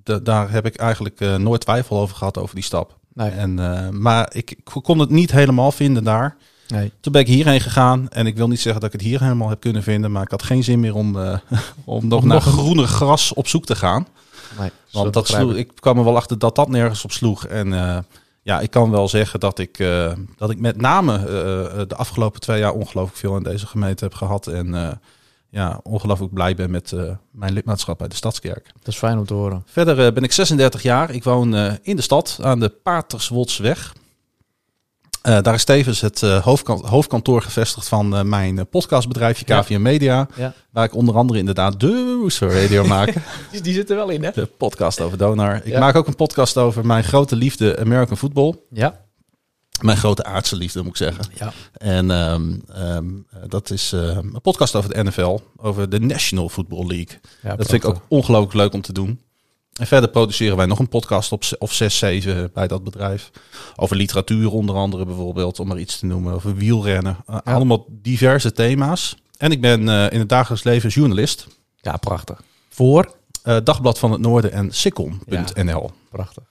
da- 0.05 0.19
daar 0.19 0.51
heb 0.51 0.67
ik 0.67 0.77
eigenlijk 0.77 1.21
nooit 1.39 1.61
twijfel 1.61 1.99
over 1.99 2.17
gehad 2.17 2.39
over 2.39 2.55
die 2.55 2.65
stap. 2.65 2.99
Nee. 3.15 3.31
En, 3.31 3.55
maar 4.03 4.35
ik, 4.35 4.51
ik 4.51 4.65
kon 4.83 4.99
het 4.99 5.11
niet 5.11 5.31
helemaal 5.33 5.73
vinden 5.73 6.05
daar. 6.05 6.37
nee. 6.69 6.93
Toen 7.01 7.13
ben 7.13 7.21
ik 7.21 7.27
hierheen 7.29 7.61
gegaan. 7.61 8.09
En 8.11 8.27
ik 8.27 8.37
wil 8.37 8.49
niet 8.49 8.61
zeggen 8.61 8.81
dat 8.81 8.93
ik 8.95 9.01
het 9.01 9.09
hier 9.09 9.21
helemaal 9.23 9.49
heb 9.49 9.61
kunnen 9.61 9.83
vinden. 9.83 10.13
Maar 10.13 10.23
ik 10.23 10.31
had 10.31 10.43
geen 10.43 10.65
zin 10.65 10.81
meer 10.81 10.95
om, 10.95 11.17
om 11.85 12.07
nog 12.09 12.23
Om 12.23 12.29
naar 12.29 12.45
nog 12.45 12.45
groener 12.45 12.87
gras 12.87 13.33
op 13.35 13.49
zoek 13.49 13.65
te 13.65 13.77
gaan. 13.77 14.07
Nee. 14.59 14.71
Want 14.93 15.13
dat 15.13 15.27
sloeg, 15.27 15.55
ik 15.55 15.71
kwam 15.75 15.99
er 15.99 16.05
wel 16.05 16.17
achter 16.17 16.39
dat 16.39 16.57
dat 16.57 16.69
nergens 16.69 17.05
op 17.05 17.13
sloeg. 17.13 17.47
En 17.47 17.73
eh, 17.73 17.99
ja, 18.43 18.61
ik 18.61 18.71
kan 18.71 18.91
wel 18.91 19.09
zeggen 19.09 19.41
dat 19.41 19.59
ik, 19.59 19.79
eh, 19.79 20.13
dat 20.37 20.51
ik 20.51 20.59
met 20.59 20.81
name 20.81 21.17
eh, 21.17 21.25
de 21.87 21.97
afgelopen 21.97 22.41
twee 22.41 22.59
jaar 22.59 22.73
ongelooflijk 22.73 23.19
veel 23.19 23.37
in 23.37 23.43
deze 23.43 23.67
gemeente 23.67 24.05
heb 24.05 24.15
gehad. 24.15 24.47
En 24.47 25.01
ja, 25.49 25.81
ongelooflijk 25.83 26.33
blij 26.33 26.55
ben 26.55 26.71
met 26.71 26.95
mijn 27.31 27.53
lidmaatschap 27.53 27.99
bij 27.99 28.09
de 28.09 28.15
Stadskerk. 28.15 28.71
Dat 28.79 28.89
is 28.89 28.97
fijn 28.97 29.19
om 29.19 29.27
te 29.27 29.35
horen. 29.35 29.63
Verder 29.67 30.13
ben 30.13 30.23
ik 30.23 30.33
36 30.33 30.83
jaar. 30.83 31.11
Ik 31.11 31.25
woon 31.25 31.55
in 31.83 31.97
de 31.97 32.03
stad 32.03 32.39
aan 32.43 32.61
de 32.61 32.69
Paterswoldsweg. 32.69 33.93
Eh, 35.23 35.43
daar 35.43 35.55
is 35.55 35.65
tevens 35.65 36.01
het 36.01 36.23
eh, 36.23 36.43
hoofdkan- 36.45 36.87
hoofdkantoor 36.87 37.43
gevestigd 37.43 37.89
van 37.89 38.17
eh, 38.17 38.23
mijn 38.23 38.69
podcastbedrijfje 38.69 39.45
Ja. 39.49 39.61
KVM 39.61 39.83
Media. 39.83 40.29
Ja. 40.37 40.55
Waar 40.71 40.85
ik 40.85 40.95
onder 40.95 41.17
andere 41.17 41.39
inderdaad 41.39 41.81
de 41.81 42.19
Rooster 42.21 42.61
Radio 42.63 42.85
maak. 42.95 43.15
Die, 43.51 43.61
die 43.61 43.75
zit 43.75 43.91
er 43.91 43.97
wel 43.97 44.09
in, 44.09 44.25
hè? 44.25 44.31
de 44.35 44.47
podcast 44.47 45.01
over 45.01 45.19
Donar. 45.19 45.57
Ik 45.57 45.67
Ja. 45.67 45.81
maak 45.81 45.97
ook 45.97 46.07
een 46.07 46.17
podcast 46.17 46.57
over 46.57 46.87
mijn 46.87 47.05
grote 47.05 47.37
liefde 47.37 47.79
American 47.79 48.17
Football. 48.17 48.55
Ja. 48.71 49.01
Mijn 49.81 49.97
grote 49.97 50.25
aardse 50.25 50.57
liefde 50.57 50.79
moet 50.81 50.89
ik 50.91 50.97
zeggen. 50.97 51.25
Ja. 51.35 51.53
En 51.73 52.11
ehm, 52.11 52.53
ehm, 52.73 53.07
dat 53.49 53.71
is 53.71 53.93
een 53.93 54.39
podcast 54.43 54.75
over 54.75 54.95
de 54.95 55.03
NFL. 55.05 55.39
Over 55.57 55.89
de 55.91 56.01
National 56.01 56.49
Football 56.49 56.87
League. 56.87 57.21
ja 57.43 57.57
Dat 57.57 57.67
vind 57.69 57.83
ik 57.85 57.89
ook 57.91 58.01
ongelooflijk 58.09 58.55
leuk 58.55 58.73
om 58.73 58.81
te 58.83 58.93
doen. 58.93 59.21
En 59.73 59.87
verder 59.87 60.11
produceren 60.11 60.57
wij 60.57 60.67
nog 60.67 60.79
een 60.79 60.89
podcast 60.89 61.33
op, 61.33 61.45
of 61.59 61.73
zes, 61.73 61.99
zeven 61.99 62.51
bij 62.53 62.69
dat 62.69 62.85
bedrijf. 62.85 63.31
Over 63.77 63.97
literatuur 63.97 64.51
onder 64.51 64.75
andere 64.75 65.05
bijvoorbeeld, 65.07 65.61
om 65.61 65.69
maar 65.69 65.79
iets 65.79 65.99
te 65.99 66.07
noemen. 66.07 66.35
Over 66.35 66.55
wielrennen. 66.55 67.17
Uh, 67.31 67.37
Ja. 67.45 67.53
Allemaal 67.53 67.87
diverse 67.89 68.53
thema's. 68.53 69.17
En 69.37 69.51
ik 69.51 69.61
ben 69.61 69.89
eh, 69.89 70.13
in 70.13 70.19
het 70.19 70.29
dagelijks 70.29 70.65
leven 70.65 70.91
journalist. 70.91 71.47
Ja, 71.81 71.97
prachtig. 71.97 72.43
Voor? 72.69 73.15
Eh, 73.43 73.57
Dagblad 73.65 73.99
van 73.99 74.13
het 74.13 74.21
Noorden 74.21 74.53
en 74.53 74.73
Sikkom.nl. 74.73 75.91
Prachtig. 76.11 76.43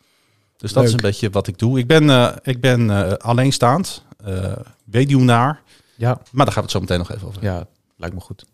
Dus 0.58 0.74
dat 0.74 0.84
is 0.84 0.92
een 0.92 0.98
beetje 1.02 1.30
wat 1.30 1.48
ik 1.48 1.58
doe. 1.60 1.80
Ik 1.80 1.88
ben, 1.88 2.10
eh, 2.10 2.36
ik 2.44 2.62
ben 2.62 2.90
eh, 2.90 3.14
alleenstaand, 3.14 4.04
eh 4.24 4.54
weduwnaar. 4.84 5.62
Ja. 5.96 6.22
Maar 6.32 6.46
daar 6.46 6.54
gaan 6.54 6.64
we 6.64 6.70
het 6.70 6.72
zo 6.72 6.80
meteen 6.80 6.98
nog 6.98 7.12
even 7.12 7.28
over. 7.28 7.44
Ja, 7.44 7.66
lijkt 7.96 8.16
me 8.16 8.22
goed. 8.22 8.46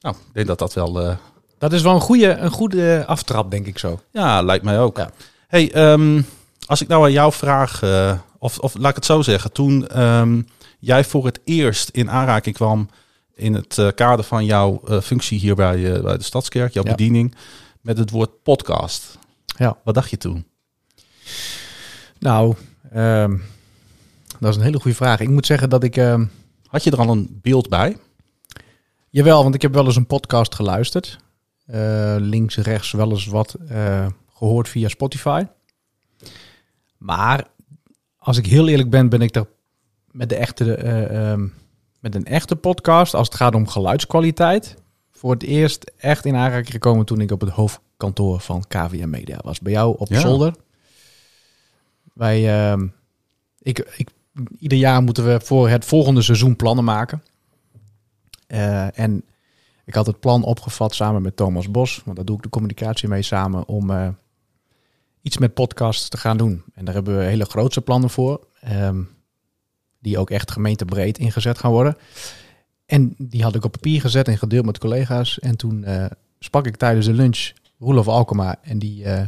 Nou, 0.00 0.16
ik 0.16 0.34
denk 0.34 0.46
dat 0.46 0.58
dat 0.58 0.74
wel... 0.74 1.18
Dat 1.58 1.72
is 1.72 1.82
wel 1.82 1.94
een 1.94 2.00
goede, 2.00 2.28
een 2.36 2.50
goede 2.50 3.04
aftrap, 3.06 3.50
denk 3.50 3.66
ik 3.66 3.78
zo. 3.78 4.00
Ja, 4.12 4.42
lijkt 4.42 4.64
mij 4.64 4.80
ook. 4.80 4.96
Ja. 4.96 5.10
Hey, 5.48 5.72
ehm, 5.72 6.22
als 6.66 6.80
ik 6.82 6.88
nou 6.88 7.04
aan 7.04 7.12
jou 7.12 7.32
vraag, 7.32 7.82
eh, 7.82 8.18
of, 8.38 8.58
of 8.58 8.74
laat 8.78 8.88
ik 8.90 8.96
het 8.96 9.04
zo 9.04 9.22
zeggen, 9.22 9.52
toen 9.52 9.88
ehm, 9.88 10.42
jij 10.78 11.04
voor 11.04 11.24
het 11.24 11.40
eerst 11.44 11.88
in 11.88 12.10
aanraking 12.10 12.54
kwam 12.54 12.88
in 13.34 13.54
het 13.54 13.78
eh, 13.78 13.88
kader 13.94 14.24
van 14.24 14.44
jouw 14.44 14.80
eh, 14.88 15.00
functie 15.00 15.38
hier 15.38 15.54
bij, 15.54 16.02
bij 16.02 16.16
de 16.16 16.24
Stadskerk, 16.24 16.72
jouw 16.72 16.84
Ja. 16.84 16.90
bediening, 16.90 17.34
met 17.80 17.98
het 17.98 18.10
woord 18.10 18.42
podcast. 18.42 19.18
Ja. 19.56 19.76
Wat 19.84 19.94
dacht 19.94 20.10
je 20.10 20.16
toen? 20.16 20.46
Nou, 22.18 22.54
ehm, 22.92 23.36
dat 24.38 24.50
is 24.50 24.56
een 24.56 24.62
hele 24.62 24.80
goede 24.80 24.96
vraag. 24.96 25.20
Ik 25.20 25.28
moet 25.28 25.46
zeggen 25.46 25.70
dat 25.70 25.84
ik... 25.84 25.94
Had 26.68 26.84
je 26.84 26.90
er 26.90 26.98
al 26.98 27.08
een 27.08 27.38
beeld 27.42 27.68
bij? 27.68 27.96
Jawel, 29.10 29.42
want 29.42 29.54
ik 29.54 29.62
heb 29.62 29.72
wel 29.74 29.84
eens 29.84 29.96
een 29.96 30.06
podcast 30.06 30.54
geluisterd. 30.54 31.18
Eh, 31.68 32.16
links, 32.18 32.56
rechts 32.56 32.92
wel 32.92 33.10
eens 33.10 33.26
wat 33.26 33.54
eh, 33.68 34.06
gehoord 34.34 34.68
via 34.68 34.88
Spotify. 34.88 35.44
Maar 36.96 37.46
als 38.18 38.36
ik 38.36 38.46
heel 38.46 38.68
eerlijk 38.68 38.90
ben, 38.90 39.08
ben 39.08 39.20
ik 39.20 39.34
er 39.34 39.46
met, 40.10 40.28
de 40.28 40.36
echte, 40.36 40.74
eh, 40.74 41.30
ehm, 41.30 41.46
met 42.00 42.14
een 42.14 42.24
echte 42.24 42.56
podcast, 42.56 43.14
als 43.14 43.28
het 43.28 43.36
gaat 43.36 43.54
om 43.54 43.68
geluidskwaliteit, 43.68 44.76
voor 45.10 45.30
het 45.30 45.42
eerst 45.42 45.92
echt 45.96 46.24
in 46.24 46.36
aanraking 46.36 46.70
gekomen 46.70 47.06
toen 47.06 47.20
ik 47.20 47.30
op 47.30 47.40
het 47.40 47.50
hoofdkantoor 47.50 48.40
van 48.40 48.64
KVM 48.68 49.10
Media 49.10 49.38
was. 49.42 49.60
Bij 49.60 49.72
jou 49.72 49.96
op 49.98 50.08
Ja. 50.08 50.20
zolder. 50.20 50.54
Wij, 52.12 52.68
ehm, 52.70 52.86
ik, 53.58 53.78
ik, 53.96 54.08
ieder 54.58 54.78
jaar 54.78 55.02
moeten 55.02 55.26
we 55.26 55.40
voor 55.40 55.68
het 55.68 55.84
volgende 55.84 56.22
seizoen 56.22 56.56
plannen 56.56 56.84
maken. 56.84 57.22
En 58.94 59.22
ik 59.88 59.94
had 59.94 60.06
het 60.06 60.20
plan 60.20 60.42
opgevat 60.42 60.94
samen 60.94 61.22
met 61.22 61.36
Thomas 61.36 61.70
Bos, 61.70 62.02
want 62.04 62.16
daar 62.16 62.24
doe 62.24 62.36
ik 62.36 62.42
de 62.42 62.48
communicatie 62.48 63.08
mee 63.08 63.22
samen, 63.22 63.68
om 63.68 63.90
eh, 63.90 64.08
iets 65.22 65.38
met 65.38 65.54
podcasts 65.54 66.08
te 66.08 66.16
gaan 66.16 66.36
doen. 66.36 66.62
En 66.74 66.84
daar 66.84 66.94
hebben 66.94 67.18
we 67.18 67.24
hele 67.24 67.44
grootse 67.44 67.80
plannen 67.80 68.10
voor, 68.10 68.46
ehm, 68.60 69.02
die 69.98 70.18
ook 70.18 70.30
echt 70.30 70.50
gemeentebreed 70.50 71.18
ingezet 71.18 71.58
gaan 71.58 71.70
worden. 71.70 71.96
En 72.86 73.14
die 73.18 73.42
had 73.42 73.54
ik 73.54 73.64
op 73.64 73.72
papier 73.72 74.00
gezet 74.00 74.28
en 74.28 74.38
gedeeld 74.38 74.64
met 74.64 74.78
collega's. 74.78 75.38
En 75.38 75.56
toen 75.56 75.84
eh, 75.84 76.06
sprak 76.38 76.66
ik 76.66 76.76
tijdens 76.76 77.06
de 77.06 77.12
lunch 77.12 77.52
Roelof 77.78 78.08
Alkema 78.08 78.56
en 78.62 78.78
die, 78.78 79.04
eh, 79.04 79.26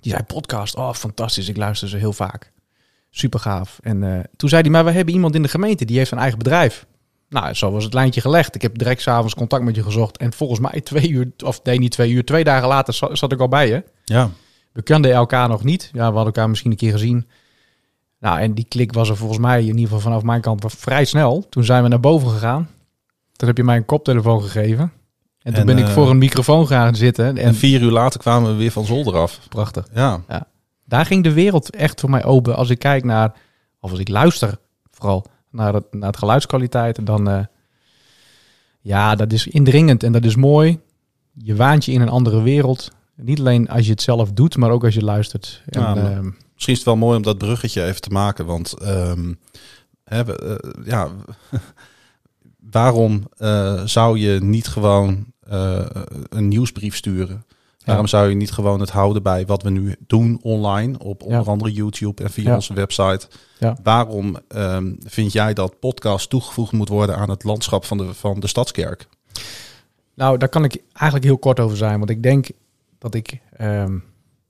die 0.00 0.12
zei 0.12 0.22
podcast, 0.22 0.74
oh 0.74 0.92
fantastisch, 0.92 1.48
ik 1.48 1.56
luister 1.56 1.88
ze 1.88 1.96
heel 1.96 2.12
vaak. 2.12 2.52
Super 3.10 3.40
gaaf. 3.40 3.78
En 3.82 4.28
toen 4.36 4.48
zei 4.48 4.62
hij, 4.62 4.70
maar 4.70 4.84
we 4.84 4.90
hebben 4.90 5.14
iemand 5.14 5.34
in 5.34 5.42
de 5.42 5.48
gemeente 5.48 5.84
die 5.84 5.96
heeft 5.96 6.10
een 6.10 6.18
eigen 6.18 6.38
bedrijf. 6.38 6.86
Nou, 7.32 7.54
zo 7.54 7.70
was 7.70 7.84
het 7.84 7.94
lijntje 7.94 8.20
gelegd. 8.20 8.54
Ik 8.54 8.62
heb 8.62 8.78
direct 8.78 9.02
s'avonds 9.02 9.34
contact 9.34 9.64
met 9.64 9.74
je 9.76 9.82
gezocht. 9.82 10.16
En 10.16 10.32
volgens 10.32 10.60
mij 10.60 10.80
twee 10.80 11.08
uur, 11.10 11.30
of 11.44 11.62
nee, 11.62 11.78
niet 11.78 11.90
twee 11.90 12.10
uur, 12.10 12.24
twee 12.24 12.44
dagen 12.44 12.68
later 12.68 12.94
za- 12.94 13.14
zat 13.14 13.32
ik 13.32 13.40
al 13.40 13.48
bij 13.48 13.68
je. 13.68 13.84
Ja. 14.04 14.30
We 14.72 14.82
kenden 14.82 15.12
elkaar 15.12 15.48
nog 15.48 15.64
niet. 15.64 15.82
Ja, 15.92 15.98
we 15.98 16.02
hadden 16.04 16.24
elkaar 16.24 16.48
misschien 16.48 16.70
een 16.70 16.76
keer 16.76 16.92
gezien. 16.92 17.26
Nou, 18.20 18.38
en 18.40 18.54
die 18.54 18.64
klik 18.68 18.92
was 18.92 19.08
er 19.08 19.16
volgens 19.16 19.38
mij, 19.38 19.60
in 19.60 19.66
ieder 19.66 19.82
geval 19.82 20.00
vanaf 20.00 20.22
mijn 20.22 20.40
kant, 20.40 20.64
vrij 20.76 21.04
snel. 21.04 21.46
Toen 21.48 21.64
zijn 21.64 21.82
we 21.82 21.88
naar 21.88 22.00
boven 22.00 22.30
gegaan. 22.30 22.68
Toen 23.32 23.48
heb 23.48 23.56
je 23.56 23.64
mij 23.64 23.76
een 23.76 23.84
koptelefoon 23.86 24.42
gegeven. 24.42 24.92
En 25.42 25.52
toen 25.52 25.60
En, 25.60 25.66
ben 25.66 25.78
ik 25.78 25.84
eh, 25.86 25.92
voor 25.92 26.10
een 26.10 26.18
microfoon 26.18 26.66
gaan 26.66 26.94
zitten. 26.94 27.24
En, 27.26 27.36
En 27.36 27.54
vier 27.54 27.80
uur 27.82 27.90
later 27.90 28.20
kwamen 28.20 28.50
we 28.50 28.56
weer 28.56 28.70
van 28.70 28.84
zolder 28.84 29.16
af. 29.16 29.40
prachtig. 29.48 29.86
Ja, 29.94 30.20
Daar 30.84 31.06
ging 31.06 31.24
de 31.24 31.32
wereld 31.32 31.70
echt 31.76 32.00
voor 32.00 32.10
mij 32.10 32.24
open. 32.24 32.56
Als 32.56 32.70
ik 32.70 32.78
kijk 32.78 33.04
naar, 33.04 33.32
of 33.80 33.90
als 33.90 33.98
ik 34.00 34.08
luister 34.08 34.58
vooral 34.90 35.26
naar 35.52 35.74
het, 35.74 35.84
naar 35.90 36.08
het 36.08 36.18
geluidskwaliteit, 36.18 37.06
dan 37.06 37.28
eh, 37.28 37.44
ja, 38.80 39.14
dat 39.14 39.32
is 39.32 39.46
indringend 39.46 40.02
en 40.02 40.12
dat 40.12 40.24
is 40.24 40.36
mooi. 40.36 40.80
Je 41.32 41.56
waant 41.56 41.84
je 41.84 41.92
in 41.92 42.00
een 42.00 42.08
andere 42.08 42.42
wereld. 42.42 42.90
Niet 43.14 43.38
alleen 43.38 43.68
als 43.68 43.84
je 43.84 43.90
het 43.90 44.02
zelf 44.02 44.32
doet, 44.32 44.56
maar 44.56 44.70
ook 44.70 44.84
als 44.84 44.94
je 44.94 45.04
luistert. 45.04 45.62
En, 45.66 45.80
Ja, 45.80 45.96
ehm, 45.96 46.24
misschien 46.24 46.72
is 46.72 46.78
het 46.78 46.84
wel 46.84 46.96
mooi 46.96 47.16
om 47.16 47.22
dat 47.22 47.38
bruggetje 47.38 47.84
even 47.84 48.00
te 48.00 48.10
maken. 48.10 48.46
Want 48.46 48.72
ehm, 48.72 49.32
hè, 50.04 50.24
we, 50.24 50.36
eh, 50.38 50.86
ja, 50.86 51.08
waarom 52.78 53.28
eh, 53.36 53.82
zou 53.84 54.18
je 54.18 54.40
niet 54.40 54.68
gewoon 54.68 55.26
een 56.28 56.48
nieuwsbrief 56.48 56.96
sturen? 56.96 57.44
Waarom 57.84 58.06
zou 58.06 58.28
je 58.28 58.34
niet 58.34 58.50
gewoon 58.50 58.80
het 58.80 58.90
houden 58.90 59.22
bij 59.22 59.46
wat 59.46 59.62
we 59.62 59.70
nu 59.70 59.96
doen 60.06 60.38
online 60.42 60.98
op 60.98 61.22
onder 61.22 61.48
andere 61.48 61.72
YouTube 61.72 62.22
en 62.22 62.30
via 62.30 62.54
onze 62.54 62.74
website? 62.74 63.28
Ja. 63.58 63.76
Waarom 63.82 64.36
ehm, 64.48 64.92
vind 64.98 65.32
jij 65.32 65.54
dat 65.54 65.78
podcast 65.78 66.30
toegevoegd 66.30 66.72
moet 66.72 66.88
worden 66.88 67.16
aan 67.16 67.30
het 67.30 67.44
landschap 67.44 67.84
van 67.84 67.96
de, 67.96 68.14
van 68.14 68.40
de 68.40 68.46
Stadskerk? 68.46 69.08
nou, 70.14 70.38
daar 70.38 70.48
kan 70.48 70.64
ik 70.64 70.82
eigenlijk 70.92 71.24
heel 71.24 71.38
kort 71.38 71.60
over 71.60 71.76
zijn. 71.76 71.98
Want 71.98 72.10
ik 72.10 72.22
denk 72.22 72.48
dat 72.98 73.14
ik... 73.14 73.40
ehm, 73.56 73.98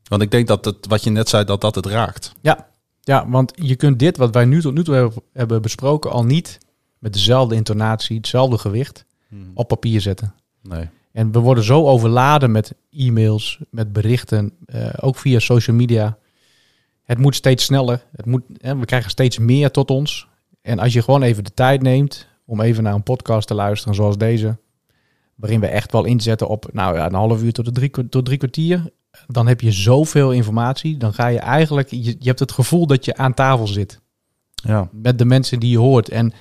Want 0.09 0.23
ik 0.23 0.31
denk 0.31 0.47
dat 0.47 0.65
het, 0.65 0.87
wat 0.87 1.05
je 1.05 1.11
net 1.11 1.29
zei, 1.29 1.45
dat 1.45 1.61
dat 1.61 1.75
het 1.75 1.87
raakt. 1.87 2.33
Ja, 2.41 2.69
ja, 3.01 3.29
want 3.29 3.53
je 3.55 3.77
kunt 3.77 3.99
dit 3.99 4.17
wat 4.17 4.35
wij 4.35 4.45
nu 4.45 4.61
tot 4.61 4.75
nu 4.75 4.85
toe 4.85 4.95
hebben, 4.95 5.23
hebben 5.33 5.63
besproken 5.63 6.11
al 6.11 6.25
niet 6.25 6.59
met 6.99 7.13
dezelfde 7.13 7.55
intonatie, 7.55 8.17
hetzelfde 8.17 8.59
gewicht 8.59 9.05
op 9.55 9.69
papier 9.69 10.01
zetten. 10.01 10.35
Nee. 10.63 10.89
En 11.13 11.33
we 11.33 11.39
worden 11.39 11.65
zo 11.65 11.87
overladen 11.87 12.51
met 12.51 12.75
e-mails, 12.91 13.59
met 13.71 13.93
berichten, 13.93 14.53
eh, 14.67 14.89
ook 15.01 15.17
via 15.17 15.39
social 15.39 15.77
media. 15.77 16.19
Het 17.05 17.19
moet 17.19 17.35
steeds 17.35 17.65
sneller. 17.65 18.05
Het 18.13 18.27
moet, 18.27 18.43
hè, 18.57 18.77
we 18.79 18.85
krijgen 18.85 19.11
steeds 19.11 19.39
meer 19.39 19.71
tot 19.71 19.91
ons. 19.91 20.29
En 20.63 20.79
als 20.79 20.93
je 20.93 21.03
gewoon 21.03 21.23
even 21.23 21.45
de 21.45 21.55
tijd 21.55 21.83
neemt 21.83 22.27
om 22.45 22.61
even 22.61 22.83
naar 22.83 22.95
een 22.95 23.03
podcast 23.03 23.47
te 23.47 23.55
luisteren 23.55 23.95
zoals 23.95 24.19
deze, 24.19 24.57
waarin 25.35 25.61
we 25.61 25.67
echt 25.67 25.93
wel 25.93 26.05
inzetten 26.05 26.49
op 26.49 26.69
nou 26.73 26.97
ja, 26.97 27.07
een 27.07 27.15
half 27.15 27.43
uur 27.43 27.53
tot, 27.53 27.67
een 27.67 27.73
drie, 27.73 28.09
tot 28.09 28.25
drie 28.25 28.39
kwartier, 28.39 28.91
dan 29.27 29.47
heb 29.47 29.61
je 29.61 29.73
zoveel 29.73 30.33
informatie. 30.33 30.97
Dan 30.97 31.15
ga 31.15 31.27
je 31.27 31.39
eigenlijk, 31.39 31.91
je, 31.91 32.03
je 32.03 32.29
hebt 32.29 32.39
het 32.39 32.53
gevoel 32.53 32.87
dat 32.87 33.05
je 33.05 33.17
aan 33.17 33.35
tafel 33.35 33.67
zit 33.67 34.01
Ja. 34.55 34.89
met 34.93 35.19
de 35.19 35.25
mensen 35.25 35.61
die 35.61 35.71
je 35.71 35.79
hoort. 35.79 36.09
En 36.09 36.33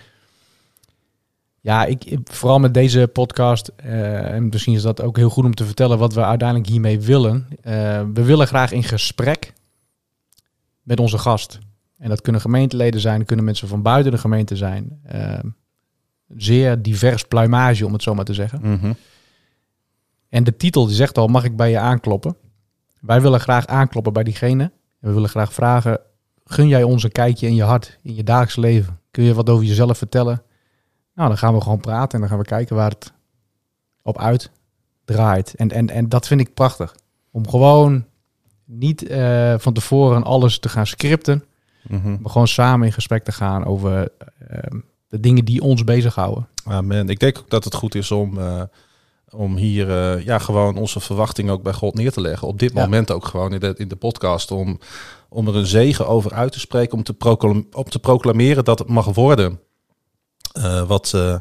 ja, 1.62 1.86
ik, 1.86 2.18
vooral 2.24 2.60
met 2.60 2.74
deze 2.74 3.10
podcast, 3.14 3.72
eh, 3.76 4.34
en 4.34 4.50
misschien 4.50 4.74
is 4.74 4.82
dat 4.82 5.02
ook 5.02 5.18
heel 5.18 5.30
goed 5.30 5.46
om 5.46 5.54
te 5.54 5.66
vertellen 5.66 5.98
wat 5.98 6.14
we 6.14 6.24
uiteindelijk 6.24 6.70
hiermee 6.70 7.00
willen. 7.00 7.48
Eh, 7.62 7.74
we 8.14 8.24
willen 8.24 8.48
graag 8.48 8.72
in 8.72 8.84
gesprek 8.84 9.54
met 10.82 11.00
onze 11.00 11.18
gast. 11.18 11.60
En 11.98 12.10
dat 12.10 12.22
kunnen 12.22 12.42
gemeenteleden 12.42 13.02
zijn, 13.02 13.26
kunnen 13.26 13.46
mensen 13.46 13.68
van 13.68 13.82
buiten 13.82 14.12
de 14.12 14.18
gemeente 14.18 14.56
zijn. 14.56 15.00
Eh, 15.04 15.40
zeer 16.28 16.82
divers 16.82 17.24
pluimage, 17.24 17.86
om 17.86 17.94
het 17.94 18.04
zo 18.04 18.16
maar 18.16 18.26
te 18.26 18.34
zeggen. 18.34 18.60
Mhm. 18.62 18.94
En 20.30 20.44
de 20.44 20.56
titel 20.56 20.86
die 20.86 20.96
zegt 20.96 21.18
al, 21.18 21.28
mag 21.28 21.44
ik 21.44 21.56
bij 21.56 21.70
je 21.70 21.80
aankloppen? 21.80 22.36
Wij 23.00 23.22
willen 23.22 23.40
graag 23.40 23.68
aankloppen 23.68 24.14
bij 24.14 24.24
diegene. 24.24 24.64
En 24.64 25.08
we 25.08 25.12
willen 25.12 25.30
graag 25.30 25.54
vragen, 25.54 26.00
gun 26.46 26.68
jij 26.68 26.84
ons 26.84 27.04
een 27.04 27.12
kijkje 27.12 27.48
in 27.48 27.56
je 27.56 27.64
hart, 27.64 28.00
in 28.02 28.16
je 28.16 28.24
dagelijks 28.24 28.56
leven? 28.56 29.00
Kun 29.12 29.24
je 29.24 29.34
wat 29.34 29.50
over 29.50 29.66
jezelf 29.66 29.98
vertellen? 29.98 30.44
Nou, 31.16 31.28
dan 31.30 31.38
gaan 31.38 31.54
we 31.54 31.62
gewoon 31.62 31.80
praten 31.80 32.12
en 32.14 32.20
dan 32.20 32.30
gaan 32.30 32.38
we 32.40 32.46
kijken 32.46 32.76
waar 32.76 32.90
het 32.90 33.12
op 34.02 34.18
uit 34.20 34.52
draait. 35.06 35.54
En, 35.56 35.72
en, 35.72 35.90
en 35.90 36.10
dat 36.10 36.28
vind 36.28 36.42
ik 36.42 36.54
prachtig. 36.54 36.96
Om 37.32 37.50
gewoon 37.50 38.06
niet 38.66 39.08
eh, 39.08 39.54
van 39.58 39.74
tevoren 39.74 40.24
alles 40.24 40.60
te 40.60 40.70
gaan 40.70 40.88
scripten, 40.88 41.44
Mhm. 41.88 42.10
maar 42.22 42.32
gewoon 42.32 42.48
samen 42.48 42.86
in 42.88 42.94
gesprek 42.94 43.24
te 43.24 43.32
gaan 43.32 43.66
over 43.66 44.10
eh, 44.48 44.58
de 45.08 45.20
dingen 45.20 45.46
die 45.46 45.62
ons 45.62 45.84
bezighouden. 45.84 46.48
Amen. 46.66 47.10
Ik 47.10 47.20
denk 47.20 47.38
ook 47.38 47.50
dat 47.50 47.64
het 47.64 47.74
goed 47.74 47.96
is 47.96 48.12
om, 48.12 48.38
eh, 48.40 48.62
om 49.30 49.56
hier 49.56 49.90
eh, 49.90 50.26
ja, 50.26 50.38
gewoon 50.40 50.78
onze 50.78 51.00
verwachting 51.00 51.50
ook 51.50 51.64
bij 51.64 51.74
God 51.74 51.94
neer 51.96 52.12
te 52.12 52.22
leggen. 52.22 52.48
Op 52.48 52.60
dit 52.60 52.74
Ja. 52.74 52.82
moment 52.82 53.12
ook 53.12 53.26
gewoon 53.26 53.54
in 53.54 53.60
de, 53.60 53.74
in 53.78 53.88
de 53.88 53.96
podcast. 53.96 54.52
Om, 54.52 54.80
om 55.30 55.48
er 55.48 55.56
een 55.56 55.66
zegen 55.66 56.08
over 56.08 56.34
uit 56.34 56.52
te 56.52 56.60
spreken. 56.60 56.98
Om 56.98 57.04
te, 57.04 57.14
proclam 57.14 57.68
om 57.72 57.84
te 57.84 58.00
proclameren 58.00 58.64
dat 58.64 58.80
het 58.80 58.88
mag 58.90 59.06
worden 59.14 59.60
eh, 60.54 60.82
wat, 60.88 61.14
eh, 61.14 61.36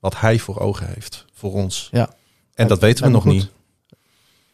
wat 0.00 0.20
hij 0.20 0.38
voor 0.38 0.58
ogen 0.58 0.86
heeft 0.86 1.24
voor 1.32 1.52
ons. 1.52 1.88
Ja. 1.92 2.08
En 2.54 2.68
dat 2.68 2.78
weten 2.80 3.04
we 3.04 3.10
nog 3.10 3.24
niet. 3.24 3.48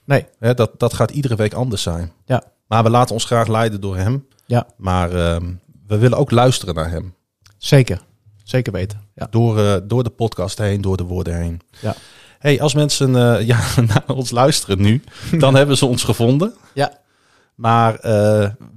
Nee, 0.04 0.26
Hè, 0.38 0.54
dat, 0.54 0.70
dat 0.78 0.94
gaat 0.94 1.10
iedere 1.10 1.36
week 1.36 1.54
anders 1.54 1.82
zijn. 1.82 2.12
Ja. 2.24 2.42
Maar 2.66 2.82
we 2.82 2.90
laten 2.90 3.14
ons 3.14 3.24
graag 3.24 3.46
leiden 3.46 3.80
door 3.80 3.96
hem. 3.96 4.26
Ja. 4.46 4.66
Maar 4.76 5.12
ehm, 5.12 5.52
we 5.86 5.98
willen 5.98 6.18
ook 6.18 6.30
luisteren 6.30 6.74
naar 6.74 6.90
hem. 6.90 7.14
zeker. 7.58 8.02
Zeker 8.42 8.72
weten. 8.72 9.00
Ja. 9.14 9.26
Door, 9.30 9.58
eh, 9.58 9.76
door 9.84 10.04
de 10.04 10.10
podcast 10.10 10.58
heen, 10.58 10.80
door 10.80 10.96
de 10.96 11.04
woorden 11.04 11.36
heen. 11.36 11.60
Ja. 11.80 11.94
Hey, 12.38 12.60
als 12.60 12.74
mensen 12.74 13.10
ja, 13.46 13.60
naar 13.76 14.04
ons 14.06 14.30
luisteren 14.30 14.80
nu, 14.80 15.02
dan 15.38 15.54
hebben 15.54 15.76
ze 15.76 15.86
ons 15.86 16.02
gevonden. 16.02 16.54
Ja. 16.74 16.98
Maar 17.54 17.98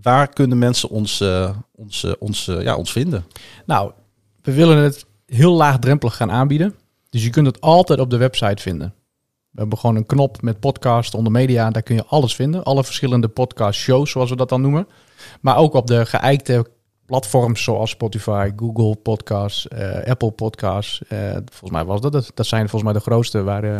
waar 0.02 0.28
kunnen 0.28 0.58
mensen 0.58 0.90
ons, 0.90 1.24
ons, 1.76 2.06
ons, 2.20 2.46
ja, 2.46 2.76
ons 2.76 2.92
vinden? 2.92 3.26
Nou, 3.66 3.92
we 4.42 4.54
willen 4.54 4.78
het 4.78 5.06
heel 5.28 5.54
laagdrempelig 5.54 6.16
gaan 6.16 6.32
aanbieden. 6.32 6.76
Dus 7.10 7.24
je 7.24 7.30
kunt 7.30 7.48
het 7.48 7.62
altijd 7.62 8.00
op 8.00 8.10
de 8.10 8.18
website 8.18 8.62
vinden. 8.62 8.94
We 9.52 9.60
hebben 9.64 9.78
gewoon 9.78 9.96
een 9.96 10.06
knop 10.06 10.42
met 10.42 10.60
podcast 10.60 11.14
onder 11.14 11.32
media. 11.32 11.70
Daar 11.70 11.82
kun 11.82 11.96
je 11.96 12.06
alles 12.06 12.36
vinden. 12.36 12.64
Alle 12.64 12.84
verschillende 12.84 13.28
podcast 13.28 13.80
shows, 13.80 14.12
zoals 14.12 14.30
we 14.30 14.36
dat 14.36 14.50
dan 14.50 14.62
noemen. 14.62 14.88
Maar 15.42 15.58
ook 15.58 15.74
op 15.74 15.88
de 15.88 16.06
geëikte 16.06 16.66
platforms 17.06 17.64
zoals 17.64 17.90
Spotify, 17.90 18.52
Google 18.56 18.96
Podcasts, 18.96 19.68
eh, 19.68 20.10
Apple 20.10 20.32
Podcasts. 20.32 21.02
Eh, 21.08 21.32
volgens 21.32 21.72
mij 21.72 21.86
was 21.86 22.02
dat 22.02 22.14
het. 22.14 22.32
Dat 22.34 22.46
zijn 22.46 22.70
volgens 22.70 22.84
mij 22.92 22.94
de 23.02 23.10
grootste 23.10 23.44
waar... 23.44 23.64
eh, 23.64 23.80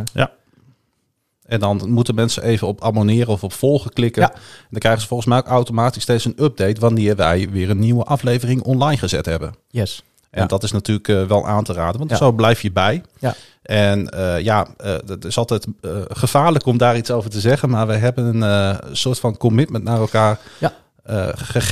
En 1.46 1.60
dan 1.60 1.90
moeten 1.92 2.16
mensen 2.16 2.44
even 2.44 2.68
op 2.68 2.84
abonneren 2.84 3.34
of 3.34 3.44
op 3.44 3.54
volgen 3.54 3.92
klikken. 3.94 4.22
Ja. 4.22 4.34
En 4.34 4.40
dan 4.70 4.80
krijgen 4.80 5.02
ze 5.02 5.08
volgens 5.08 5.30
mij 5.30 5.38
ook 5.38 5.46
automatisch 5.48 6.04
steeds 6.04 6.26
een 6.26 6.44
update 6.44 6.80
wanneer 6.82 7.16
wij 7.16 7.50
weer 7.50 7.70
een 7.70 7.80
nieuwe 7.80 8.04
aflevering 8.04 8.62
online 8.62 8.98
gezet 8.98 9.26
hebben. 9.26 9.54
yes. 9.70 10.04
En 10.30 10.42
Ja. 10.42 10.48
dat 10.48 10.64
is 10.64 10.72
natuurlijk 10.72 11.08
eh, 11.08 11.24
wel 11.24 11.48
aan 11.48 11.64
te 11.64 11.74
raden, 11.74 11.98
want 11.98 12.10
Ja. 12.12 12.18
zo 12.18 12.32
blijf 12.32 12.62
je 12.62 12.72
bij. 12.72 13.04
Ja. 13.20 13.36
En 13.62 14.10
eh, 14.10 14.40
ja, 14.40 14.68
eh, 14.78 14.96
het 15.06 15.26
is 15.26 15.38
altijd 15.38 15.68
gevaarlijk 16.08 16.66
om 16.66 16.78
daar 16.78 16.98
iets 16.98 17.12
over 17.12 17.30
te 17.30 17.40
zeggen, 17.40 17.70
maar 17.70 17.88
we 17.88 17.94
hebben 17.94 18.42
een 18.42 18.80
soort 18.96 19.20
van 19.20 19.38
commitment 19.38 19.84
naar 19.84 20.00
elkaar 20.00 20.40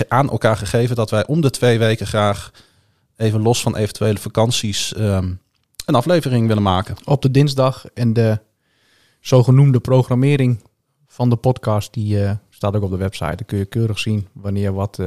aan 0.07 0.29
elkaar 0.29 0.57
gegeven 0.57 0.95
dat 0.95 1.09
wij 1.09 1.25
om 1.27 1.41
de 1.41 1.50
twee 1.50 1.79
weken 1.79 2.07
graag 2.07 2.51
even 3.15 3.41
los 3.41 3.62
van 3.62 3.75
eventuele 3.75 4.17
vakanties 4.17 4.93
ehm, 4.93 5.31
een 5.85 5.95
aflevering 5.95 6.47
willen 6.47 6.63
maken. 6.63 6.95
Op 7.05 7.21
de 7.21 7.31
dinsdag. 7.31 7.85
En 7.93 8.13
de 8.13 8.39
zogenoemde 9.19 9.79
programmering 9.79 10.63
van 11.07 11.29
de 11.29 11.35
podcast, 11.35 11.93
die 11.93 12.27
staat 12.50 12.75
ook 12.75 12.83
op 12.83 12.91
de 12.91 12.97
website. 12.97 13.35
Dan 13.35 13.45
kun 13.45 13.57
je 13.57 13.65
keurig 13.65 14.00
zien 14.00 14.27
wanneer 14.33 14.74
wat, 14.74 15.00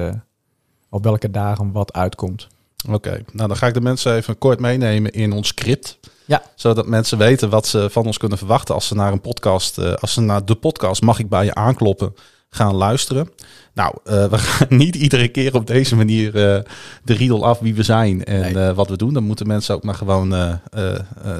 op 0.90 1.04
welke 1.04 1.30
dagen 1.30 1.72
wat 1.72 1.92
uitkomt. 1.92 2.48
Oké, 2.86 3.22
nou 3.32 3.48
dan 3.48 3.56
ga 3.56 3.66
ik 3.66 3.74
de 3.74 3.80
mensen 3.80 4.14
even 4.16 4.38
kort 4.38 4.60
meenemen 4.60 5.10
in 5.12 5.32
ons 5.32 5.48
script. 5.48 5.98
Ja. 6.24 6.42
Zodat 6.54 6.86
mensen 6.86 7.18
weten 7.18 7.50
wat 7.50 7.66
ze 7.66 7.90
van 7.90 8.06
ons 8.06 8.18
kunnen 8.18 8.38
verwachten 8.38 8.74
als 8.74 8.86
ze 8.86 8.94
naar 8.94 9.12
een 9.12 9.20
podcast, 9.20 9.78
eh, 9.78 9.92
als 9.94 10.12
ze 10.12 10.20
naar 10.20 10.44
de 10.44 10.54
podcast 10.54 11.02
Mag 11.02 11.18
ik 11.18 11.28
bij 11.28 11.44
je 11.44 11.54
aankloppen 11.54 12.14
gaan 12.50 12.74
luisteren. 12.74 13.30
Nou, 13.74 13.94
eh, 14.04 14.24
we 14.24 14.38
gaan 14.38 14.66
niet 14.84 14.96
iedere 14.96 15.28
keer 15.28 15.54
op 15.54 15.66
deze 15.66 15.96
manier 15.96 16.26
eh, 16.26 16.62
de 17.04 17.14
riedel 17.14 17.46
af 17.46 17.58
wie 17.58 17.74
we 17.74 17.82
zijn 17.82 18.24
en 18.24 18.52
Nee. 18.52 18.72
wat 18.72 18.88
we 18.88 18.96
doen. 18.96 19.14
Dan 19.14 19.22
moeten 19.22 19.46
mensen 19.46 19.74
ook 19.74 19.82
maar 19.82 19.94
gewoon 19.94 20.60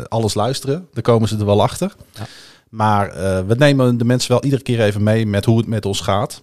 alles 0.08 0.34
luisteren. 0.34 0.88
Dan 0.92 1.02
komen 1.02 1.28
ze 1.28 1.38
er 1.38 1.44
wel 1.46 1.62
achter. 1.62 1.94
Ja. 2.14 2.26
Maar 2.68 3.12
we 3.46 3.54
nemen 3.54 3.98
de 3.98 4.04
mensen 4.04 4.30
wel 4.30 4.44
iedere 4.44 4.62
keer 4.62 4.80
even 4.80 5.02
mee 5.02 5.26
met 5.26 5.44
hoe 5.44 5.58
het 5.58 5.66
met 5.66 5.86
ons 5.86 6.00
gaat. 6.00 6.42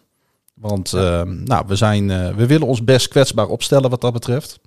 Want 0.54 0.92
nou, 1.44 1.64
we, 1.68 1.76
zijn, 1.76 2.36
we 2.36 2.46
willen 2.46 2.68
ons 2.68 2.84
best 2.84 3.08
kwetsbaar 3.08 3.48
opstellen 3.48 3.90
wat 3.90 4.02
dat 4.02 4.14
betreft. 4.14 4.60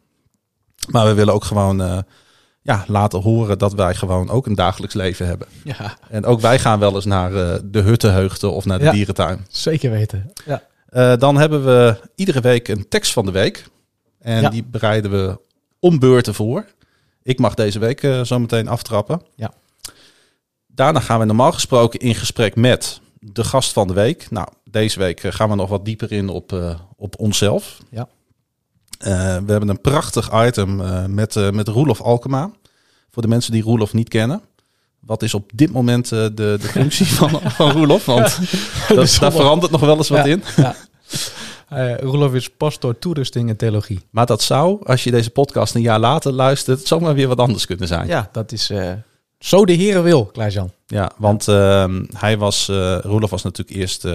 Maar 0.89 1.07
we 1.07 1.15
willen 1.15 1.35
ook 1.35 1.45
gewoon 1.45 1.83
eh, 1.83 1.99
ja, 2.63 2.85
laten 2.87 3.21
horen 3.23 3.59
dat 3.59 3.73
wij 3.73 3.95
gewoon 3.95 4.31
ook 4.31 4.47
een 4.47 4.55
dagelijks 4.55 4.95
leven 4.95 5.27
hebben. 5.27 5.49
Ja, 5.65 5.97
En 6.11 6.25
ook 6.25 6.41
wij 6.41 6.59
gaan 6.59 6.79
wel 6.79 6.95
eens 6.95 7.05
naar 7.05 7.35
eh, 7.35 7.59
de 7.65 7.81
huttenheugte 7.81 8.49
of 8.49 8.65
naar 8.65 8.79
de 8.79 8.85
Ja. 8.85 8.93
dierentuin. 8.93 9.47
zeker 9.49 9.91
weten. 9.91 10.33
Ja. 10.47 10.63
Eh, 10.89 11.17
dan 11.19 11.37
hebben 11.37 11.65
we 11.65 11.97
iedere 12.15 12.41
week 12.41 12.69
een 12.69 12.89
tekst 12.89 13.13
van 13.13 13.25
de 13.27 13.33
week. 13.33 13.67
En 14.21 14.41
Ja. 14.41 14.49
die 14.49 14.65
bereiden 14.65 15.11
we 15.11 15.39
om 15.81 15.99
beurten 15.99 16.35
voor. 16.35 16.65
Ik 17.23 17.39
mag 17.39 17.55
deze 17.55 17.79
week 17.79 18.03
eh, 18.03 18.21
zo 18.25 18.39
meteen 18.39 18.69
aftrappen. 18.69 19.23
Ja. 19.35 19.53
Daarna 20.67 21.01
gaan 21.01 21.19
we 21.19 21.25
normaal 21.25 21.53
gesproken 21.53 22.01
in 22.01 22.15
gesprek 22.15 22.57
met 22.57 23.01
de 23.21 23.45
gast 23.45 23.73
van 23.73 23.87
de 23.87 23.93
week. 23.95 24.31
Nou, 24.31 24.49
deze 24.71 24.99
week 24.99 25.21
gaan 25.21 25.49
we 25.49 25.55
nog 25.55 25.69
wat 25.69 25.85
dieper 25.85 26.13
in 26.13 26.29
op, 26.29 26.77
op 26.97 27.19
onszelf. 27.19 27.79
Ja. 27.91 28.09
Eh, 28.99 29.11
we 29.37 29.51
hebben 29.51 29.69
een 29.69 29.81
prachtig 29.81 30.31
item 30.47 30.81
eh, 30.81 31.05
met, 31.05 31.37
eh 31.37 31.51
met 31.51 31.69
Roelof 31.69 32.01
Alkema. 32.01 32.51
Voor 33.11 33.23
de 33.23 33.29
mensen 33.29 33.53
die 33.53 33.63
Roelof 33.63 33.93
niet 33.93 34.09
kennen. 34.09 34.41
wat 35.01 35.23
is 35.23 35.35
op 35.35 35.51
dit 35.55 35.73
moment 35.73 36.09
de, 36.09 36.33
de 36.35 36.59
functie 36.73 37.07
van, 37.07 37.41
van 37.45 37.71
Roelof? 37.73 38.05
Want 38.05 38.39
dat, 38.89 39.17
daar 39.21 39.33
verandert 39.33 39.73
nog 39.73 39.81
wel 39.81 39.97
eens 39.97 40.09
wat 40.09 40.25
Ja. 40.25 40.31
in. 40.33 40.43
Ja. 40.57 40.75
Eh 41.69 41.99
Roelof 41.99 42.35
is 42.35 42.51
pastor 42.51 42.99
toerusting 42.99 43.49
en 43.49 43.57
theologie. 43.57 44.01
Maar 44.11 44.27
dat 44.27 44.43
zou, 44.43 44.85
als 44.87 45.05
je 45.05 45.11
deze 45.11 45.31
podcast 45.31 45.75
een 45.75 45.81
jaar 45.81 45.99
later 45.99 46.33
luistert, 46.33 46.87
zomaar 46.87 47.15
weer 47.15 47.29
wat 47.29 47.39
anders 47.39 47.67
kunnen 47.67 47.89
zijn. 47.89 48.07
Ja, 48.07 48.29
dat 48.33 48.53
is 48.53 48.71
zo 49.39 49.65
de 49.65 49.73
heren 49.73 50.03
wil, 50.03 50.25
Klaas-Jan. 50.27 50.71
Ja, 50.87 51.11
want 51.17 51.49
ehm, 51.49 52.05
hij 52.13 52.39
was, 52.39 52.67
Roelof 53.03 53.31
was 53.31 53.43
natuurlijk 53.43 53.77
eerst 53.79 54.07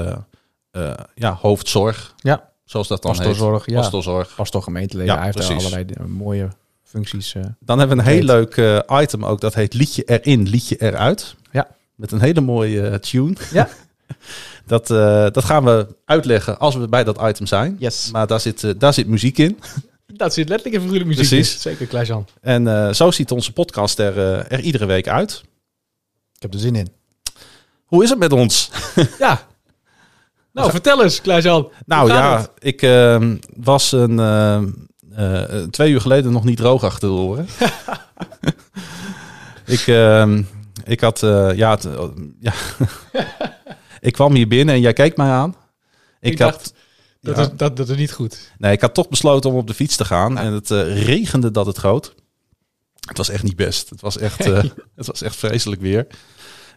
ja, 1.15 1.37
hoofdzorg, 1.41 2.13
Ja, 2.17 2.49
zoals 2.65 2.88
dat 2.88 3.01
dan 3.01 3.12
pastorzorg. 3.15 3.65
heet. 3.65 3.75
Ja, 3.75 3.82
Pastorzorg. 3.82 4.36
pastor 4.36 4.62
gemeenteleven. 4.62 5.12
Ja, 5.13 5.15
Hij 5.17 5.25
heeft 5.25 5.38
er 5.39 5.46
precies. 5.46 5.74
allerlei 5.74 6.08
mooie 6.08 6.50
functies. 6.84 7.34
eh. 7.36 7.43
Dan 7.60 7.79
hebben 7.79 7.98
we 7.98 8.03
een 8.03 8.10
heel 8.10 8.24
leuk 8.24 8.58
eh, 8.58 8.79
item 9.01 9.25
ook, 9.25 9.41
dat 9.41 9.53
heet 9.53 9.74
Liedje 9.74 10.03
erin, 10.03 10.50
Liedje 10.50 10.75
eruit. 10.82 11.36
Ja. 11.51 11.67
Met 11.96 12.12
een 12.12 12.22
hele 12.22 12.41
mooie 12.41 12.88
eh, 12.88 12.96
tune. 12.96 13.36
Ja. 13.51 13.70
dat, 14.65 14.91
eh, 14.91 15.27
dat 15.32 15.43
gaan 15.43 15.63
we 15.63 15.88
uitleggen 16.05 16.60
als 16.60 16.75
we 16.75 16.88
bij 16.88 17.03
dat 17.03 17.22
item 17.22 17.46
zijn. 17.46 17.75
Yes. 17.79 18.10
Maar 18.12 18.27
daar 18.27 18.39
zit, 18.39 18.79
daar 18.79 18.93
zit 18.93 19.08
muziek 19.08 19.38
in. 19.38 19.60
Dat 20.15 20.34
zit 20.34 20.50
letterlijk 20.50 20.75
in 20.77 20.82
figuurlijke 20.89 21.17
muziek. 21.17 21.29
Precies. 21.36 21.53
in. 21.55 21.60
Zeker, 21.62 21.86
Klaas-Jan. 21.88 22.27
En 22.41 22.67
eh, 22.67 22.93
zo 22.93 23.12
ziet 23.12 23.32
onze 23.32 23.53
podcast 23.53 24.00
er, 24.00 24.17
er 24.51 24.60
iedere 24.60 24.86
week 24.86 25.08
uit. 25.08 25.43
Ik 26.36 26.41
heb 26.41 26.53
er 26.53 26.60
zin 26.60 26.75
in. 26.75 26.88
Hoe 27.86 28.03
is 28.03 28.10
het 28.10 28.20
met 28.20 28.32
ons? 28.32 28.70
Ja. 29.20 29.48
Nou, 30.53 30.72
vertel 30.72 31.03
eens, 31.03 31.22
Klaas-Jan. 31.22 31.72
Nou 31.86 32.10
ja, 32.10 32.38
het? 32.38 32.51
ik 32.60 32.81
ehm, 32.81 33.38
was 33.55 33.91
een, 33.91 34.19
ehm, 34.19 34.69
eh, 35.12 35.62
eh, 35.62 35.67
twee 35.69 35.91
uur 35.91 36.01
geleden 36.01 36.31
nog 36.31 36.43
niet 36.43 36.57
droog 36.57 36.83
achter 36.83 37.10
de 37.10 37.15
oren. 37.15 37.48
ik, 39.65 39.88
ehm, 39.88 40.43
ik 40.83 41.00
had, 41.00 41.24
eh, 41.24 41.55
ja, 41.55 41.72
het, 41.72 41.88
ja. 42.39 42.53
ik 44.00 44.13
kwam 44.13 44.33
hier 44.33 44.48
binnen 44.48 44.75
en 44.75 44.81
jij 44.81 44.93
keek 44.93 45.17
mij 45.17 45.29
aan. 45.29 45.55
Ik, 46.19 46.31
Ik 46.31 46.39
had, 46.39 46.51
dacht, 46.51 46.74
Dat, 47.22 47.36
ja. 47.36 47.41
is, 47.41 47.50
dat, 47.55 47.77
dat 47.77 47.89
is 47.89 47.98
niet 47.98 48.12
goed. 48.12 48.51
nee, 48.57 48.72
ik 48.72 48.81
had 48.81 48.93
toch 48.93 49.10
besloten 49.10 49.50
om 49.50 49.55
op 49.55 49.67
de 49.67 49.74
fiets 49.74 49.95
te 49.95 50.05
gaan 50.05 50.38
en 50.38 50.53
het 50.53 50.69
regende 50.69 51.51
dat 51.51 51.65
het 51.65 51.79
goot. 51.79 52.13
Het 53.07 53.17
was 53.17 53.29
echt 53.29 53.43
niet 53.43 53.55
best. 53.55 53.89
Het 53.89 54.01
was 54.01 54.17
echt, 54.17 54.45
het 54.95 55.05
was 55.05 55.22
echt 55.22 55.36
vreselijk 55.36 55.81
weer. 55.81 56.07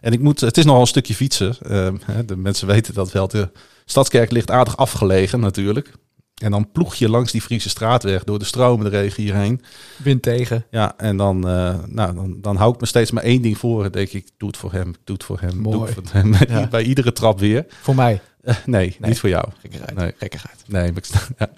En 0.01 0.11
ik 0.13 0.19
moet, 0.19 0.39
het 0.39 0.57
is 0.57 0.65
nogal 0.65 0.81
een 0.81 0.87
stukje 0.87 1.15
fietsen. 1.15 1.55
Ehm, 1.61 1.95
de 2.25 2.35
mensen 2.35 2.67
weten 2.67 2.93
dat 2.93 3.11
wel. 3.11 3.27
De 3.27 3.49
Stadskerk 3.85 4.31
ligt 4.31 4.51
aardig 4.51 4.77
afgelegen 4.77 5.39
natuurlijk. 5.39 5.91
En 6.37 6.51
dan 6.51 6.71
ploeg 6.71 6.95
je 6.95 7.09
langs 7.09 7.31
die 7.31 7.41
Friese 7.41 7.69
straatweg 7.69 8.23
door 8.23 8.39
de 8.39 8.45
stromende 8.45 8.89
regen 8.89 9.23
hierheen. 9.23 9.61
Wind 10.03 10.21
tegen. 10.21 10.65
Ja, 10.71 10.93
en 10.97 11.17
dan, 11.17 11.47
eh, 11.47 11.75
nou, 11.85 12.15
dan, 12.15 12.37
dan 12.41 12.55
hou 12.55 12.73
ik 12.73 12.79
me 12.79 12.85
steeds 12.85 13.11
maar 13.11 13.23
één 13.23 13.41
ding 13.41 13.57
voor. 13.57 13.83
Dan 13.83 13.91
denk 13.91 14.09
ik, 14.09 14.29
doe 14.37 14.47
het 14.47 14.57
voor 14.57 14.71
hem, 14.71 14.93
doe 15.03 15.15
het 15.15 15.23
voor 15.25 15.39
hem, 15.39 15.63
doe 15.63 15.75
Mooi. 15.75 15.93
het 15.95 16.09
voor 16.09 16.19
hem. 16.21 16.33
Ja. 16.47 16.67
Bij 16.67 16.83
iedere 16.83 17.11
trap 17.11 17.39
weer. 17.39 17.65
Voor 17.81 17.95
mij. 17.95 18.21
Eh, 18.41 18.55
nee, 18.65 18.95
Nee. 18.99 19.09
niet 19.09 19.19
voor 19.19 19.29
jou. 19.29 19.45
Gekkigheid. 19.61 19.95
Nee. 19.95 20.13
Gekkigheid. 20.17 20.63
Nee, 20.67 20.91
maar 20.91 20.97
ik- 21.03 21.27
ja. 21.37 21.49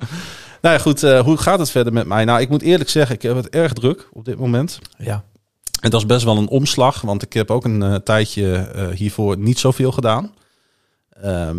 Nou 0.62 0.76
ja, 0.76 0.82
goed. 0.82 1.04
eh, 1.04 1.20
hoe 1.20 1.38
gaat 1.38 1.60
het 1.60 1.70
verder 1.70 1.94
met 1.94 2.08
mij? 2.08 2.26
Nou, 2.26 2.42
ik 2.42 2.50
moet 2.50 2.62
eerlijk 2.62 2.90
zeggen, 2.90 3.16
ik 3.16 3.22
heb 3.22 3.36
het 3.36 3.50
erg 3.50 3.74
druk 3.74 4.08
op 4.14 4.26
dit 4.26 4.38
moment. 4.40 4.80
Ja. 4.98 5.24
En 5.80 5.90
dat 5.90 6.00
is 6.00 6.06
best 6.06 6.24
wel 6.26 6.38
een 6.38 6.48
omslag, 6.50 7.02
want 7.02 7.22
ik 7.22 7.34
heb 7.34 7.52
ook 7.52 7.66
een 7.66 7.84
eh, 7.84 7.96
tijdje 7.96 8.56
eh, 8.56 8.88
hiervoor 8.88 9.38
niet 9.38 9.60
zoveel 9.60 9.92
gedaan. 9.92 10.34
Ehm, 11.22 11.58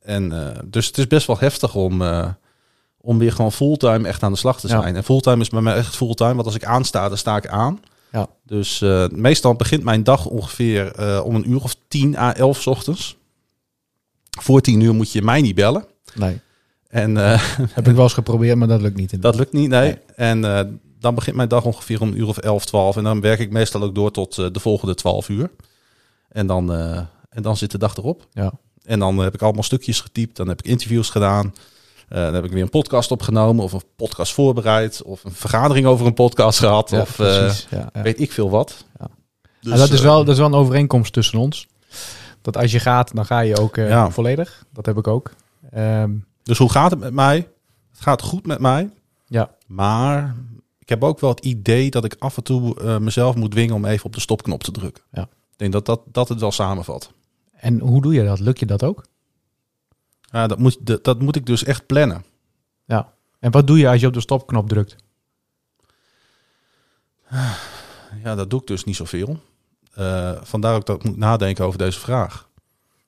en 0.00 0.32
eh, 0.32 0.58
dus 0.64 0.86
het 0.86 0.98
is 0.98 1.06
best 1.06 1.26
wel 1.26 1.38
heftig 1.38 1.74
om, 1.74 2.02
om 3.00 3.18
weer 3.18 3.32
gewoon 3.32 3.52
fulltime 3.52 4.08
echt 4.08 4.22
aan 4.22 4.32
de 4.32 4.38
slag 4.38 4.60
te 4.60 4.68
Ja. 4.68 4.80
zijn. 4.80 4.96
En 4.96 5.04
fulltime 5.04 5.40
is 5.40 5.48
bij 5.48 5.60
mij 5.60 5.74
echt 5.74 5.96
fulltime, 5.96 6.34
want 6.34 6.46
als 6.46 6.54
ik 6.54 6.64
aansta, 6.64 7.08
dan 7.08 7.18
sta 7.18 7.36
ik 7.36 7.46
aan. 7.46 7.80
Ja. 8.12 8.26
Dus 8.42 8.78
meestal 9.10 9.54
begint 9.54 9.82
mijn 9.82 10.04
dag 10.04 10.26
ongeveer 10.26 11.22
om 11.22 11.34
een 11.34 11.50
uur 11.50 11.62
of 11.62 11.76
tien 11.88 12.16
à 12.16 12.34
elf 12.34 12.66
ochtends. 12.66 13.16
Voor 14.40 14.60
tien 14.60 14.80
uur 14.80 14.94
moet 14.94 15.12
je 15.12 15.22
mij 15.22 15.40
niet 15.40 15.54
bellen. 15.54 15.84
Nee. 16.14 16.40
En 16.88 17.16
Heb 17.16 17.88
ik 17.88 17.94
wel 17.94 18.02
eens 18.02 18.12
geprobeerd, 18.12 18.56
maar 18.56 18.68
dat 18.68 18.80
lukt 18.80 18.96
niet. 18.96 19.22
dat 19.22 19.34
lukt 19.34 19.52
niet, 19.52 19.68
nee. 19.68 19.80
Nee. 19.80 19.98
En 20.16 20.80
dan 21.06 21.14
begint 21.14 21.36
mijn 21.36 21.48
dag 21.48 21.64
ongeveer 21.64 22.00
om 22.00 22.08
een 22.08 22.18
uur 22.18 22.26
of 22.28 22.38
11, 22.38 22.64
12. 22.64 22.96
En 22.96 23.04
dan 23.04 23.20
werk 23.20 23.38
ik 23.38 23.50
meestal 23.50 23.82
ook 23.82 23.94
door 23.94 24.10
tot 24.10 24.38
eh, 24.38 24.46
de 24.52 24.60
volgende 24.60 24.94
12 24.94 25.28
uur. 25.28 25.50
En 26.28 26.46
dan, 26.46 26.72
eh, 26.72 26.96
en 27.28 27.42
dan 27.42 27.56
zit 27.56 27.70
de 27.70 27.78
dag 27.78 27.96
erop. 27.96 28.26
Ja. 28.32 28.52
En 28.84 28.98
dan 28.98 29.18
heb 29.18 29.34
ik 29.34 29.42
allemaal 29.42 29.62
stukjes 29.62 30.00
getypt. 30.00 30.36
Dan 30.36 30.48
heb 30.48 30.58
ik 30.58 30.66
interviews 30.66 31.10
gedaan. 31.10 31.54
Eh, 32.08 32.22
dan 32.24 32.34
heb 32.34 32.44
ik 32.44 32.50
weer 32.52 32.62
een 32.62 32.68
podcast 32.70 33.10
opgenomen. 33.10 33.64
Of 33.64 33.72
een 33.72 33.82
podcast 33.96 34.32
voorbereid. 34.32 35.02
Of 35.02 35.24
een 35.24 35.32
vergadering 35.32 35.86
over 35.86 36.06
een 36.06 36.14
podcast 36.14 36.58
gehad. 36.58 36.90
Ja, 36.90 37.00
of 37.00 37.18
eh, 37.18 37.36
precies. 37.38 37.66
Ja, 37.70 37.90
ja. 37.92 38.02
weet 38.02 38.20
ik 38.20 38.32
veel 38.32 38.50
wat. 38.50 38.84
Ja. 38.98 39.08
Dus, 39.60 39.72
En 39.72 39.78
dat, 39.78 39.90
is 39.90 40.00
wel, 40.00 40.18
dat 40.24 40.28
is 40.34 40.38
wel 40.38 40.46
een 40.46 40.54
overeenkomst 40.54 41.12
tussen 41.12 41.38
ons. 41.38 41.66
Dat 42.42 42.56
als 42.56 42.72
je 42.72 42.78
gaat, 42.78 43.14
dan 43.14 43.26
ga 43.26 43.40
je 43.40 43.58
ook 43.60 43.76
eh, 43.76 43.88
Ja. 43.88 44.10
volledig. 44.10 44.64
Dat 44.72 44.86
heb 44.86 44.96
ik 44.98 45.06
ook. 45.06 45.30
Ehm, 45.70 46.10
dus 46.42 46.58
hoe 46.58 46.70
gaat 46.70 46.90
het 46.90 47.00
met 47.00 47.12
mij? 47.12 47.36
Het 47.92 48.00
gaat 48.00 48.22
goed 48.22 48.46
met 48.46 48.58
mij. 48.60 48.90
ja. 49.26 49.50
Maar 49.66 50.36
ik 50.86 50.92
heb 50.92 51.04
ook 51.04 51.20
wel 51.20 51.30
het 51.30 51.44
idee 51.44 51.90
dat 51.90 52.04
ik 52.04 52.16
af 52.18 52.36
en 52.36 52.42
toe 52.42 52.80
eh, 52.80 52.98
mezelf 52.98 53.34
moet 53.34 53.50
dwingen 53.50 53.74
om 53.74 53.84
even 53.84 54.04
op 54.06 54.12
de 54.12 54.20
stopknop 54.20 54.62
te 54.62 54.70
drukken. 54.70 55.02
Ja. 55.12 55.22
Ik 55.22 55.56
denk 55.56 55.72
dat, 55.72 55.86
dat 55.86 56.00
dat 56.12 56.28
het 56.28 56.40
wel 56.40 56.52
samenvat. 56.52 57.12
En 57.52 57.80
hoe 57.80 58.02
doe 58.02 58.14
je 58.14 58.24
dat? 58.24 58.40
Lukt 58.40 58.58
je 58.58 58.66
dat 58.66 58.82
ook? 58.82 59.06
Ja, 60.20 60.46
dat, 60.46 60.58
moet, 60.58 60.86
dat, 60.86 61.04
dat 61.04 61.20
moet 61.20 61.36
ik 61.36 61.46
dus 61.46 61.64
echt 61.64 61.86
plannen. 61.86 62.24
Ja. 62.84 63.12
En 63.38 63.50
wat 63.50 63.66
doe 63.66 63.78
je 63.78 63.88
als 63.88 64.00
je 64.00 64.06
op 64.06 64.12
de 64.12 64.20
stopknop 64.20 64.68
drukt? 64.68 64.96
Ja, 68.22 68.34
dat 68.34 68.50
doe 68.50 68.60
ik 68.60 68.66
dus 68.66 68.84
niet 68.84 68.96
zoveel. 68.96 69.40
Eh, 69.92 70.32
vandaar 70.42 70.74
ook 70.74 70.86
dat 70.86 70.96
ik 70.96 71.04
moet 71.04 71.16
nadenken 71.16 71.64
over 71.64 71.78
deze 71.78 72.00
vraag. 72.00 72.48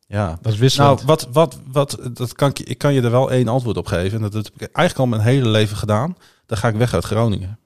Ja. 0.07 0.39
Dat 0.43 0.53
is 0.53 0.59
wisselend. 0.59 0.95
Nou, 0.95 1.07
wat, 1.07 1.29
wat, 1.33 1.59
wat, 1.67 1.99
dat 2.13 2.33
kan 2.33 2.51
ik, 2.51 2.59
ik 2.59 2.79
kan 2.79 2.95
je 2.95 3.03
er 3.03 3.11
wel 3.11 3.31
één 3.31 3.49
antwoord 3.49 3.77
op 3.77 3.87
geven. 3.87 4.17
En 4.17 4.31
dat 4.31 4.33
heb 4.33 4.47
ik 4.55 4.61
eigenlijk 4.61 4.99
al 4.99 5.07
mijn 5.07 5.29
hele 5.29 5.49
leven 5.49 5.77
gedaan. 5.77 6.17
Dan 6.47 6.59
ga 6.59 6.69
ik 6.69 6.77
weg 6.77 6.95
uit 6.95 7.05
Groningen. 7.05 7.59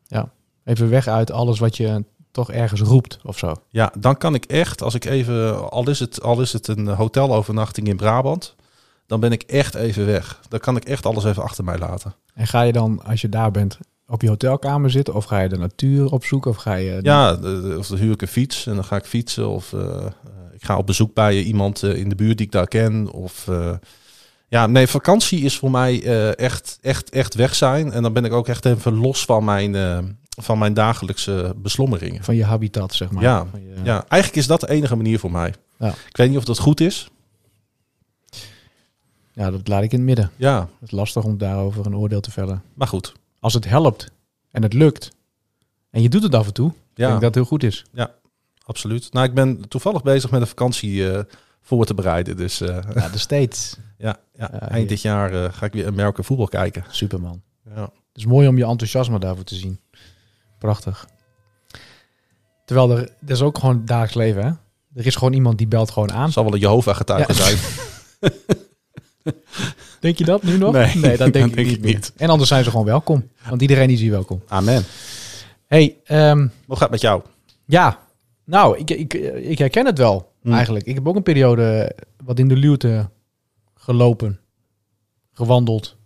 Even 0.65 0.91
weg 0.91 1.07
uit 1.07 1.31
alles 1.31 1.59
wat 1.59 1.77
je 1.77 2.05
toch 2.31 2.53
ergens 2.53 2.81
roept 2.81 3.19
of 3.25 3.39
zo. 3.39 3.55
Ja, 3.69 3.93
dan 3.99 4.17
kan 4.17 4.35
ik 4.35 4.45
echt, 4.45 4.83
als 4.83 4.95
ik 4.95 5.05
even, 5.05 5.71
al 5.71 5.89
is 5.89 6.01
het, 6.01 6.23
al 6.23 6.41
is 6.41 6.53
het 6.53 6.69
een 6.69 6.89
hotelovernachting 6.89 7.89
in 7.89 7.97
Brabant, 7.97 8.57
dan 9.07 9.21
ben 9.21 9.33
ik 9.33 9.43
echt 9.43 9.75
even 9.75 10.07
weg. 10.07 10.41
Dan 10.49 10.61
kan 10.61 10.77
ik 10.77 10.85
echt 10.85 11.07
alles 11.07 11.25
even 11.25 11.43
achter 11.43 11.65
mij 11.65 11.79
laten. 11.79 12.15
En 12.35 12.47
ga 12.47 12.63
je 12.63 12.73
dan, 12.73 13.05
als 13.05 13.21
je 13.21 13.29
daar 13.29 13.51
bent, 13.51 13.79
op 14.07 14.23
je 14.23 14.29
hotelkamer 14.29 14.91
zitten? 14.91 15.15
Of 15.15 15.25
ga 15.25 15.41
je 15.41 15.49
de 15.49 15.59
natuur 15.59 16.13
opzoeken? 16.13 16.51
Of 16.51 16.57
ga 16.57 16.75
je... 16.75 16.99
Ja, 17.03 17.33
of 17.79 17.87
dan 17.87 17.99
huur 17.99 18.13
ik 18.13 18.23
een 18.23 18.29
fiets 18.29 18.67
en 18.67 18.75
dan 18.75 18.85
ga 18.85 18.97
ik 18.97 19.05
fietsen. 19.05 19.49
Of 19.49 19.73
eh, 19.73 19.81
eh, 19.81 20.13
ik 20.53 20.65
ga 20.65 20.77
op 20.77 20.87
bezoek 20.87 21.15
bij 21.15 21.43
iemand 21.43 21.83
eh, 21.83 21.97
in 21.97 22.09
de 22.09 22.15
buurt 22.15 22.37
die 22.37 22.47
ik 22.47 22.53
daar 22.53 22.69
ken. 22.69 23.11
Of 23.11 23.49
ja, 24.53 24.67
nee, 24.67 24.87
vakantie 24.87 25.41
is 25.41 25.59
voor 25.59 25.71
mij 25.71 26.03
eh, 26.03 26.39
echt, 26.39 26.79
echt, 26.81 27.11
echt 27.11 27.35
weg 27.35 27.55
zijn. 27.55 27.93
En 27.93 28.03
dan 28.03 28.13
ben 28.13 28.25
ik 28.25 28.33
ook 28.33 28.49
echt 28.49 28.65
even 28.65 28.95
los 28.95 29.25
van 29.25 29.45
mijn, 29.45 29.75
eh, 29.75 29.99
van 30.29 30.59
mijn 30.59 30.75
dagelijkse 30.75 31.55
beslommeringen. 31.57 32.25
Van 32.25 32.35
je 32.35 32.45
habitat, 32.45 32.95
zeg 32.95 33.11
maar. 33.11 33.23
Ja, 33.23 33.47
Van 33.51 33.63
je- 33.63 33.75
Ja, 33.83 34.05
eigenlijk 34.09 34.43
is 34.43 34.47
dat 34.47 34.61
de 34.61 34.69
enige 34.71 34.97
manier 34.97 35.19
voor 35.19 35.31
mij. 35.31 35.55
Ja. 35.79 35.89
Ik 36.09 36.17
weet 36.17 36.29
niet 36.29 36.39
of 36.39 36.45
dat 36.45 36.59
goed 36.59 36.81
is. 36.81 37.09
ja, 39.33 39.51
dat 39.51 39.69
laat 39.69 39.83
ik 39.83 39.93
in 39.93 39.99
het 39.99 40.07
midden. 40.07 40.31
Ja, 40.37 40.61
Het 40.61 40.69
is 40.89 40.91
lastig 40.91 41.25
om 41.25 41.39
daarover 41.39 41.87
een 41.87 41.97
oordeel 41.97 42.21
te 42.21 42.31
vellen. 42.31 42.63
maar 42.75 42.89
goed. 42.89 43.13
Als 43.41 43.55
het 43.55 43.65
helpt 43.69 44.11
en 44.51 44.63
het 44.63 44.73
lukt 44.73 45.11
en 45.91 46.03
je 46.03 46.09
doet 46.09 46.23
het 46.23 46.35
af 46.35 46.47
en 46.47 46.53
toe, 46.53 46.69
denk 46.69 46.81
Ja, 46.95 47.07
ik 47.07 47.13
dat 47.13 47.23
het 47.23 47.35
heel 47.35 47.45
goed 47.45 47.63
is. 47.63 47.85
absoluut. 48.67 49.13
Nou, 49.13 49.27
ik 49.27 49.35
ben 49.35 49.69
toevallig 49.69 50.03
bezig 50.03 50.31
met 50.31 50.41
een 50.41 50.47
vakantie 50.47 51.11
eh, 51.13 51.25
voor 51.63 51.85
te 51.85 51.95
bereiden. 51.95 52.37
Dus 52.37 52.59
Ja, 52.59 53.09
de 53.13 53.19
States. 53.19 53.77
ja, 54.03 54.17
ja, 54.39 54.51
eind 54.61 54.89
dit 54.89 55.01
jaar 55.01 55.45
eh, 55.45 55.53
ga 55.53 55.67
ik 55.67 55.73
weer 55.73 55.87
Amerika 55.87 56.23
voetbal 56.23 56.47
kijken. 56.49 56.85
Superman. 56.91 57.43
Ja. 57.75 57.83
Het 57.83 57.91
is 58.21 58.27
mooi 58.27 58.49
om 58.49 58.57
je 58.59 58.65
enthousiasme 58.65 59.19
daarvoor 59.19 59.45
te 59.45 59.55
zien. 59.55 59.81
Prachtig. 60.59 61.07
Terwijl 62.65 62.91
er, 62.91 62.99
er 63.03 63.31
is 63.31 63.43
ook 63.43 63.59
gewoon 63.59 63.85
dagelijks 63.85 64.15
leven, 64.15 64.43
hè? 64.43 64.49
Er 65.01 65.07
is 65.07 65.17
gewoon 65.17 65.33
iemand 65.33 65.59
die 65.59 65.67
belt 65.67 65.91
gewoon 65.91 66.13
aan. 66.13 66.33
zal 66.33 66.45
wel 66.45 66.53
een 66.55 66.59
Jehovah-getuige 66.61 67.33
zijn. 67.33 67.57
Denk 70.01 70.19
je 70.19 70.25
dat 70.25 70.43
nu 70.43 70.59
nog? 70.59 70.73
Nee, 70.73 71.17
dat 71.17 71.33
denk 71.33 71.33
dat 71.33 71.45
ik 71.45 71.55
denk 71.55 71.81
niet. 71.81 72.13
En 72.17 72.29
anders 72.29 72.49
zijn 72.49 72.65
ze 72.65 72.71
gewoon 72.71 72.87
welkom. 72.87 73.29
Want 73.49 73.61
iedereen 73.63 73.91
is 73.91 74.01
hier 74.01 74.11
welkom. 74.11 74.43
Amen. 74.49 74.85
hey, 75.67 75.97
ehm, 76.05 76.39
Hoe 76.39 76.49
gaat 76.77 76.81
het 76.81 76.91
met 76.91 77.01
jou? 77.01 77.23
ja. 77.65 77.99
Nou, 78.45 78.79
ik, 78.79 78.91
ik, 78.91 79.15
ik 79.43 79.59
herken 79.59 79.87
het 79.87 79.99
wel, 79.99 80.33
Hmm. 80.43 80.53
eigenlijk. 80.53 80.87
Ik 80.87 80.95
heb 80.95 81.09
ook 81.09 81.17
een 81.17 81.23
periode 81.23 81.97
wat 82.25 82.39
in 82.39 82.49
de 82.49 82.57
luwte 82.57 83.11
gelopen, 83.83 84.41
gewandeld. 85.33 85.97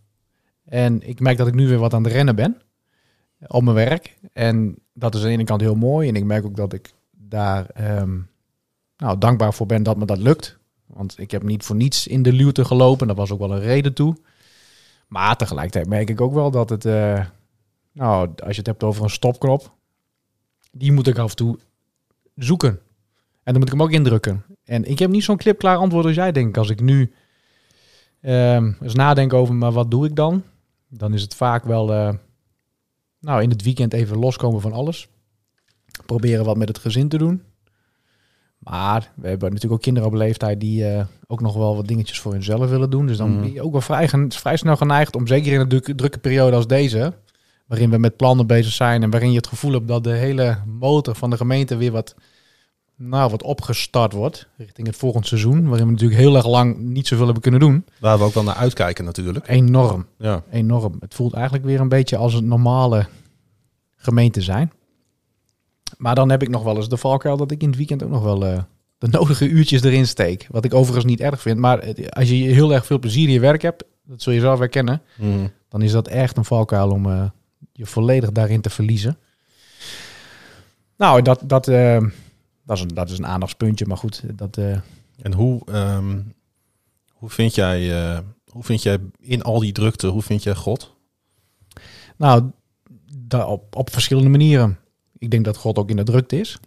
En 0.64 1.08
ik 1.08 1.20
merk 1.20 1.36
dat 1.36 1.46
ik 1.46 1.54
nu 1.54 1.68
weer 1.68 1.78
wat 1.78 1.94
aan 1.94 2.04
het 2.04 2.12
rennen 2.12 2.36
ben. 2.36 2.60
Op 3.46 3.62
mijn 3.62 3.76
werk. 3.76 4.18
En 4.32 4.78
dat 4.92 5.14
is 5.14 5.20
aan 5.20 5.26
de 5.26 5.32
ene 5.32 5.44
kant 5.44 5.60
heel 5.60 5.74
mooi. 5.74 6.08
En 6.08 6.16
ik 6.16 6.24
merk 6.24 6.44
ook 6.44 6.56
dat 6.56 6.72
ik 6.72 6.92
daar 7.10 7.66
ehm, 7.66 8.18
nou, 8.96 9.18
dankbaar 9.18 9.54
voor 9.54 9.66
ben 9.66 9.82
dat 9.82 9.96
me 9.96 10.04
dat 10.04 10.18
lukt. 10.18 10.58
Want 10.86 11.18
ik 11.18 11.30
heb 11.30 11.42
niet 11.42 11.64
voor 11.64 11.76
niets 11.76 12.06
in 12.06 12.22
de 12.22 12.32
luwte 12.32 12.64
gelopen. 12.64 13.06
Daar 13.06 13.16
was 13.16 13.30
ook 13.30 13.38
wel 13.38 13.52
een 13.52 13.60
reden 13.60 13.94
toe. 13.94 14.16
Maar 15.08 15.36
tegelijkertijd 15.36 15.88
merk 15.88 16.10
ik 16.10 16.20
ook 16.20 16.34
wel 16.34 16.50
dat 16.50 16.68
het... 16.68 16.84
eh, 16.84 17.26
nou, 17.92 18.30
als 18.36 18.52
je 18.52 18.58
het 18.58 18.66
hebt 18.66 18.82
over 18.82 19.02
een 19.02 19.10
stopknop... 19.10 19.74
Die 20.70 20.92
moet 20.92 21.06
ik 21.06 21.18
af 21.18 21.30
en 21.30 21.36
toe 21.36 21.58
zoeken. 22.34 22.70
En 23.42 23.52
dan 23.52 23.54
moet 23.58 23.66
ik 23.66 23.72
hem 23.72 23.82
ook 23.82 23.90
indrukken. 23.90 24.44
En 24.64 24.84
ik 24.84 24.98
heb 24.98 25.10
niet 25.10 25.24
zo'n 25.24 25.36
clipklaar 25.36 25.76
antwoord 25.76 26.04
als 26.04 26.14
jij, 26.14 26.32
denk. 26.32 26.56
Als 26.56 26.70
ik 26.70 26.80
nu 26.80 27.12
ehm 28.20 28.72
eens 28.80 28.94
nadenk 28.94 29.32
over, 29.32 29.54
maar 29.54 29.72
wat 29.72 29.90
doe 29.90 30.06
ik 30.06 30.16
dan? 30.16 30.42
Dan 30.88 31.14
is 31.14 31.22
het 31.22 31.34
vaak 31.34 31.64
wel, 31.64 31.92
eh, 31.92 32.12
nou, 33.20 33.42
in 33.42 33.50
het 33.50 33.62
weekend 33.62 33.92
even 33.92 34.18
loskomen 34.18 34.60
van 34.60 34.72
alles. 34.72 35.08
Proberen 36.06 36.44
wat 36.44 36.56
met 36.56 36.68
het 36.68 36.78
gezin 36.78 37.08
te 37.08 37.18
doen. 37.18 37.42
Maar 38.58 39.12
we 39.14 39.28
hebben 39.28 39.48
natuurlijk 39.48 39.74
ook 39.74 39.82
kinderen 39.82 40.08
op 40.08 40.14
leeftijd 40.14 40.60
die 40.60 40.86
eh, 40.88 41.04
ook 41.26 41.40
nog 41.40 41.54
wel 41.54 41.76
wat 41.76 41.86
dingetjes 41.86 42.20
voor 42.20 42.32
hunzelf 42.32 42.70
willen 42.70 42.90
doen. 42.90 43.06
Dus 43.06 43.16
dan 43.16 43.30
Mhm. 43.32 43.40
ben 43.40 43.52
je 43.52 43.62
ook 43.62 43.72
wel 43.72 43.80
vrij, 43.80 44.08
vrij 44.28 44.56
snel 44.56 44.76
geneigd 44.76 45.16
om, 45.16 45.26
zeker 45.26 45.52
in 45.52 45.60
een 45.60 45.68
drukke, 45.68 45.94
drukke 45.94 46.18
periode 46.18 46.56
als 46.56 46.66
deze, 46.66 47.12
waarin 47.66 47.90
we 47.90 47.98
met 47.98 48.16
plannen 48.16 48.46
bezig 48.46 48.72
zijn 48.72 49.02
en 49.02 49.10
waarin 49.10 49.30
je 49.30 49.36
het 49.36 49.46
gevoel 49.46 49.72
hebt 49.72 49.88
dat 49.88 50.04
de 50.04 50.10
hele 50.14 50.58
motor 50.66 51.14
van 51.14 51.30
de 51.30 51.36
gemeente 51.36 51.76
weer 51.76 51.92
wat, 51.92 52.14
nou, 52.96 53.30
wat 53.30 53.42
opgestart 53.42 54.12
wordt 54.12 54.48
richting 54.56 54.86
het 54.86 54.96
volgend 54.96 55.26
seizoen, 55.26 55.68
waarin 55.68 55.86
we 55.86 55.92
natuurlijk 55.92 56.20
heel 56.20 56.36
erg 56.36 56.46
lang 56.46 56.78
niet 56.78 57.06
zoveel 57.06 57.24
hebben 57.24 57.42
kunnen 57.42 57.60
doen. 57.60 57.84
Waar 58.00 58.18
we 58.18 58.24
ook 58.24 58.34
wel 58.34 58.42
naar 58.42 58.54
uitkijken 58.54 59.04
natuurlijk. 59.04 59.48
Enorm, 59.48 60.06
Ja. 60.18 60.42
enorm. 60.50 60.96
Het 61.00 61.14
voelt 61.14 61.34
eigenlijk 61.34 61.64
weer 61.64 61.80
een 61.80 61.88
beetje 61.88 62.16
als 62.16 62.34
een 62.34 62.48
normale 62.48 63.06
gemeente 63.96 64.40
zijn. 64.40 64.72
Maar 65.96 66.14
dan 66.14 66.30
heb 66.30 66.42
ik 66.42 66.48
nog 66.48 66.62
wel 66.62 66.76
eens 66.76 66.88
de 66.88 66.96
valkuil 66.96 67.36
dat 67.36 67.50
ik 67.50 67.62
in 67.62 67.68
het 67.68 67.76
weekend 67.76 68.02
ook 68.02 68.10
nog 68.10 68.22
wel 68.22 68.46
eh, 68.46 68.58
de 68.98 69.08
nodige 69.08 69.48
uurtjes 69.48 69.82
erin 69.82 70.06
steek. 70.06 70.46
Wat 70.50 70.64
ik 70.64 70.74
overigens 70.74 71.04
niet 71.04 71.20
erg 71.20 71.40
vind. 71.40 71.58
Maar 71.58 71.94
als 72.10 72.28
je 72.28 72.34
heel 72.34 72.72
erg 72.74 72.86
veel 72.86 72.98
plezier 72.98 73.26
in 73.26 73.32
je 73.32 73.40
werk 73.40 73.62
hebt, 73.62 73.84
dat 74.04 74.22
zul 74.22 74.32
je 74.32 74.40
zelf 74.40 74.58
herkennen, 74.58 75.02
Mhm. 75.18 75.46
dan 75.68 75.82
is 75.82 75.92
dat 75.92 76.08
echt 76.08 76.36
een 76.36 76.44
valkuil 76.44 76.90
om 76.90 77.10
eh, 77.10 77.24
je 77.72 77.86
volledig 77.86 78.32
daarin 78.32 78.60
te 78.60 78.70
verliezen. 78.70 79.18
Nou, 80.96 81.22
dat, 81.22 81.42
dat, 81.44 81.68
eh, 81.68 82.04
dat, 82.66 82.76
is, 82.76 82.82
een, 82.82 82.88
dat 82.88 83.10
is 83.10 83.18
een 83.18 83.26
aandachtspuntje, 83.26 83.86
maar 83.86 83.96
goed, 83.96 84.22
dat, 84.34 84.56
eh, 84.56 84.76
En 85.22 85.32
hoe, 85.32 85.62
ehm, 85.66 86.20
hoe, 87.12 87.30
vind 87.30 87.54
jij, 87.54 88.02
eh, 88.02 88.18
hoe 88.50 88.64
vind 88.64 88.82
jij 88.82 88.98
in 89.20 89.42
al 89.42 89.60
die 89.60 89.72
drukte, 89.72 90.06
hoe 90.06 90.22
vind 90.22 90.42
jij 90.42 90.54
God? 90.54 90.94
Nou, 92.16 92.50
op, 93.46 93.76
op 93.76 93.90
verschillende 93.90 94.30
manieren. 94.30 94.78
Ik 95.18 95.30
denk 95.30 95.44
dat 95.44 95.56
God 95.56 95.78
ook 95.78 95.90
in 95.90 95.96
de 95.96 96.02
drukte 96.02 96.40
is. 96.40 96.58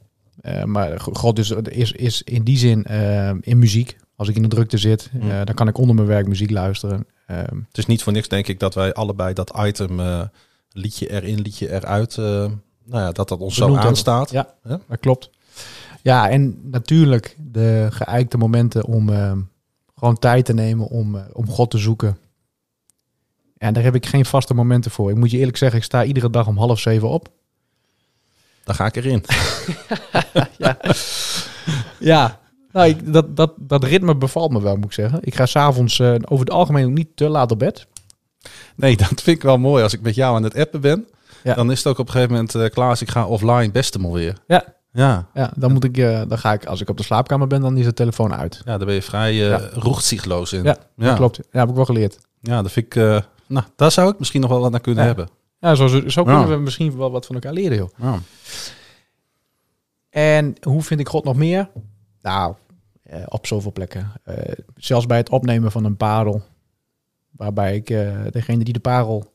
Eh, 0.42 0.64
maar 0.64 1.00
God 1.00 1.40
is, 1.40 1.52
is, 1.52 1.92
is 1.92 2.22
in 2.22 2.44
die 2.44 2.58
zin 2.58 2.84
eh, 2.84 3.32
in 3.42 3.60
muziek. 3.60 3.98
Als 4.16 4.28
ik 4.28 4.36
in 4.36 4.42
de 4.42 4.48
drukte 4.48 4.78
zit, 4.78 5.10
eh, 5.22 5.28
dan 5.44 5.56
kan 5.56 5.68
ik 5.68 5.78
onder 5.78 5.96
mijn 5.96 6.08
werk 6.08 6.28
muziek 6.28 6.50
luisteren. 6.52 7.08
Ehm, 7.26 7.58
Het 7.68 7.78
is 7.78 7.86
niet 7.86 8.04
voor 8.04 8.14
niks, 8.14 8.28
denk 8.28 8.48
ik, 8.48 8.60
dat 8.60 8.74
wij 8.74 8.94
allebei 8.94 9.34
dat 9.34 9.54
item, 9.58 10.00
liedje 10.72 11.12
erin, 11.12 11.42
liedje 11.42 11.72
eruit, 11.72 12.16
nou 12.18 12.58
ja, 13.04 13.12
dat 13.12 13.30
dat 13.30 13.40
ons 13.40 13.56
zo 13.56 13.76
aanstaat. 13.76 14.32
Ja. 14.32 14.54
Ja? 14.64 14.80
dat 14.88 15.00
klopt. 15.00 15.30
Ja, 16.02 16.30
en 16.30 16.60
natuurlijk 16.70 17.38
de 17.52 17.88
geëikte 17.90 18.38
momenten 18.38 18.86
om 18.86 19.10
ehm, 19.10 19.40
gewoon 19.96 20.20
tijd 20.20 20.46
te 20.46 20.54
nemen 20.54 20.88
om, 20.88 21.16
eh, 21.16 21.22
om 21.34 21.50
God 21.50 21.72
te 21.72 21.78
zoeken. 21.78 22.18
En 23.58 23.74
daar 23.74 23.84
heb 23.84 23.96
ik 23.96 24.06
geen 24.06 24.26
vaste 24.26 24.54
momenten 24.54 24.92
voor. 24.92 25.10
Ik 25.10 25.16
moet 25.16 25.32
je 25.32 25.38
eerlijk 25.38 25.58
zeggen, 25.58 25.78
ik 25.80 25.86
sta 25.86 26.04
iedere 26.04 26.30
dag 26.30 26.48
om 26.48 26.58
half 26.58 26.80
zeven 26.80 27.10
op. 27.10 27.28
Dan 28.64 28.76
ga 28.76 28.86
ik 28.86 28.96
erin. 28.96 29.24
Ja, 32.00 32.40
nou, 32.72 32.88
ik, 32.88 33.14
dat, 33.14 33.36
dat, 33.38 33.54
dat 33.58 33.84
ritme 33.84 34.16
bevalt 34.16 34.52
me 34.52 34.62
wel, 34.62 34.76
moet 34.76 34.86
ik 34.86 34.92
zeggen. 34.92 35.20
Ik 35.22 35.36
ga 35.36 35.46
s'avonds 35.46 36.00
uh, 36.00 36.16
over 36.26 36.46
het 36.46 36.54
algemeen 36.54 36.86
ook 36.86 36.92
niet 36.92 37.08
te 37.16 37.30
laat 37.30 37.52
op 37.52 37.60
bed. 37.60 37.88
Nee, 38.76 38.98
dat 38.98 39.08
vind 39.08 39.28
ik 39.38 39.42
wel 39.42 39.58
mooi. 39.58 39.84
Als 39.84 39.94
ik 39.94 40.02
met 40.02 40.16
jou 40.16 40.36
aan 40.36 40.44
het 40.44 40.56
appen 40.56 40.82
ben, 40.82 41.08
Ja. 41.44 41.54
dan 41.54 41.72
is 41.72 41.78
het 41.78 41.88
ook 41.88 41.98
op 41.98 42.06
een 42.06 42.12
gegeven 42.12 42.34
moment, 42.34 42.56
eh 42.56 42.70
Klaas, 42.70 43.02
ik 43.02 43.10
ga 43.10 43.26
offline, 43.28 43.72
best 43.72 43.94
hem 43.94 44.06
alweer. 44.06 44.38
Ja. 44.48 44.74
Ja. 45.00 45.28
Ja, 45.34 45.52
dan 45.56 45.72
moet 45.74 45.84
ik, 45.84 45.98
eh, 45.98 46.22
dan 46.28 46.38
ga 46.38 46.54
ik, 46.54 46.66
als 46.66 46.82
ik 46.82 46.90
op 46.90 46.98
de 46.98 47.04
slaapkamer 47.04 47.48
ben, 47.48 47.62
dan 47.62 47.78
is 47.78 47.86
de 47.86 47.94
telefoon 47.94 48.34
uit. 48.34 48.62
Ja, 48.66 48.78
daar 48.78 48.86
ben 48.86 48.96
je 48.96 49.02
vrij 49.02 49.34
uh, 49.34 49.50
Ja. 49.50 49.70
roegzichtloos 49.74 50.54
in. 50.54 50.64
Ja, 50.96 51.16
klopt. 51.16 51.40
Ja, 51.52 51.60
heb 51.60 51.70
ik 51.70 51.76
wel 51.76 51.86
geleerd. 51.86 52.20
Ja, 52.42 52.62
dat 52.62 52.72
vind 52.72 52.86
ik, 52.86 52.96
uh, 52.96 53.20
nou, 53.48 53.66
daar 53.76 53.92
zou 53.92 54.12
ik 54.12 54.20
misschien 54.20 54.42
nog 54.42 54.50
wel 54.50 54.60
wat 54.60 54.72
naar 54.72 54.80
kunnen 54.80 55.04
hebben. 55.06 55.30
Ja, 55.60 55.76
zo, 55.76 55.88
zo 56.10 56.24
kunnen 56.24 56.50
we 56.50 56.56
misschien 56.56 56.98
wel 56.98 57.12
wat 57.12 57.26
van 57.26 57.36
elkaar 57.36 57.54
leren, 57.54 57.78
joh. 57.78 58.14
En 60.10 60.56
hoe 60.62 60.82
vind 60.82 61.00
ik 61.00 61.10
God 61.10 61.24
nog 61.24 61.36
meer? 61.36 61.70
Nou, 62.22 62.56
eh, 63.04 63.24
op 63.26 63.48
zoveel 63.48 63.72
plekken. 63.72 64.12
Eh, 64.24 64.36
zelfs 64.76 65.06
bij 65.06 65.18
het 65.18 65.30
opnemen 65.30 65.72
van 65.72 65.86
een 65.86 65.98
parel. 65.98 66.42
Waarbij 67.32 67.76
ik 67.76 67.90
eh, 67.90 68.18
degene 68.32 68.64
die 68.64 68.74
de 68.74 68.80
parel, 68.80 69.34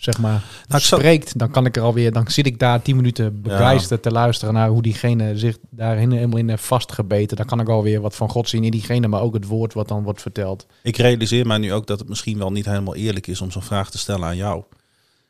zeg 0.00 0.18
maar, 0.18 0.42
Nou, 0.68 0.80
spreekt. 0.82 1.38
Dan 1.38 1.50
kan 1.50 1.66
ik 1.66 1.76
er 1.76 1.82
alweer, 1.82 2.12
dan 2.12 2.30
zit 2.30 2.46
ik 2.46 2.58
daar 2.58 2.82
tien 2.82 2.96
minuten 2.96 3.42
begeisterd 3.42 4.02
te 4.02 4.10
luisteren 4.10 4.54
naar 4.54 4.68
hoe 4.68 4.82
diegene 4.82 5.38
zich 5.38 5.58
daarin 5.70 6.10
helemaal 6.12 6.38
in 6.38 6.48
heeft 6.48 6.64
vastgebeten. 6.64 7.36
Dan 7.36 7.46
kan 7.46 7.60
ik 7.60 7.68
alweer 7.68 8.00
wat 8.00 8.16
van 8.16 8.28
God 8.30 8.48
zien 8.48 8.64
in 8.64 8.70
diegene, 8.70 9.08
maar 9.08 9.20
ook 9.20 9.34
het 9.34 9.46
woord 9.46 9.74
wat 9.74 9.88
dan 9.88 10.02
wordt 10.02 10.20
verteld. 10.22 10.66
Ik 10.82 10.96
realiseer 10.96 11.46
mij 11.46 11.58
nu 11.58 11.72
ook 11.72 11.86
dat 11.86 11.98
het 11.98 12.08
misschien 12.08 12.38
wel 12.38 12.52
niet 12.52 12.64
helemaal 12.64 12.94
eerlijk 12.94 13.26
is 13.26 13.40
om 13.40 13.50
zo'n 13.50 13.62
vraag 13.62 13.90
te 13.90 13.98
stellen 13.98 14.26
aan 14.26 14.36
jou. 14.36 14.62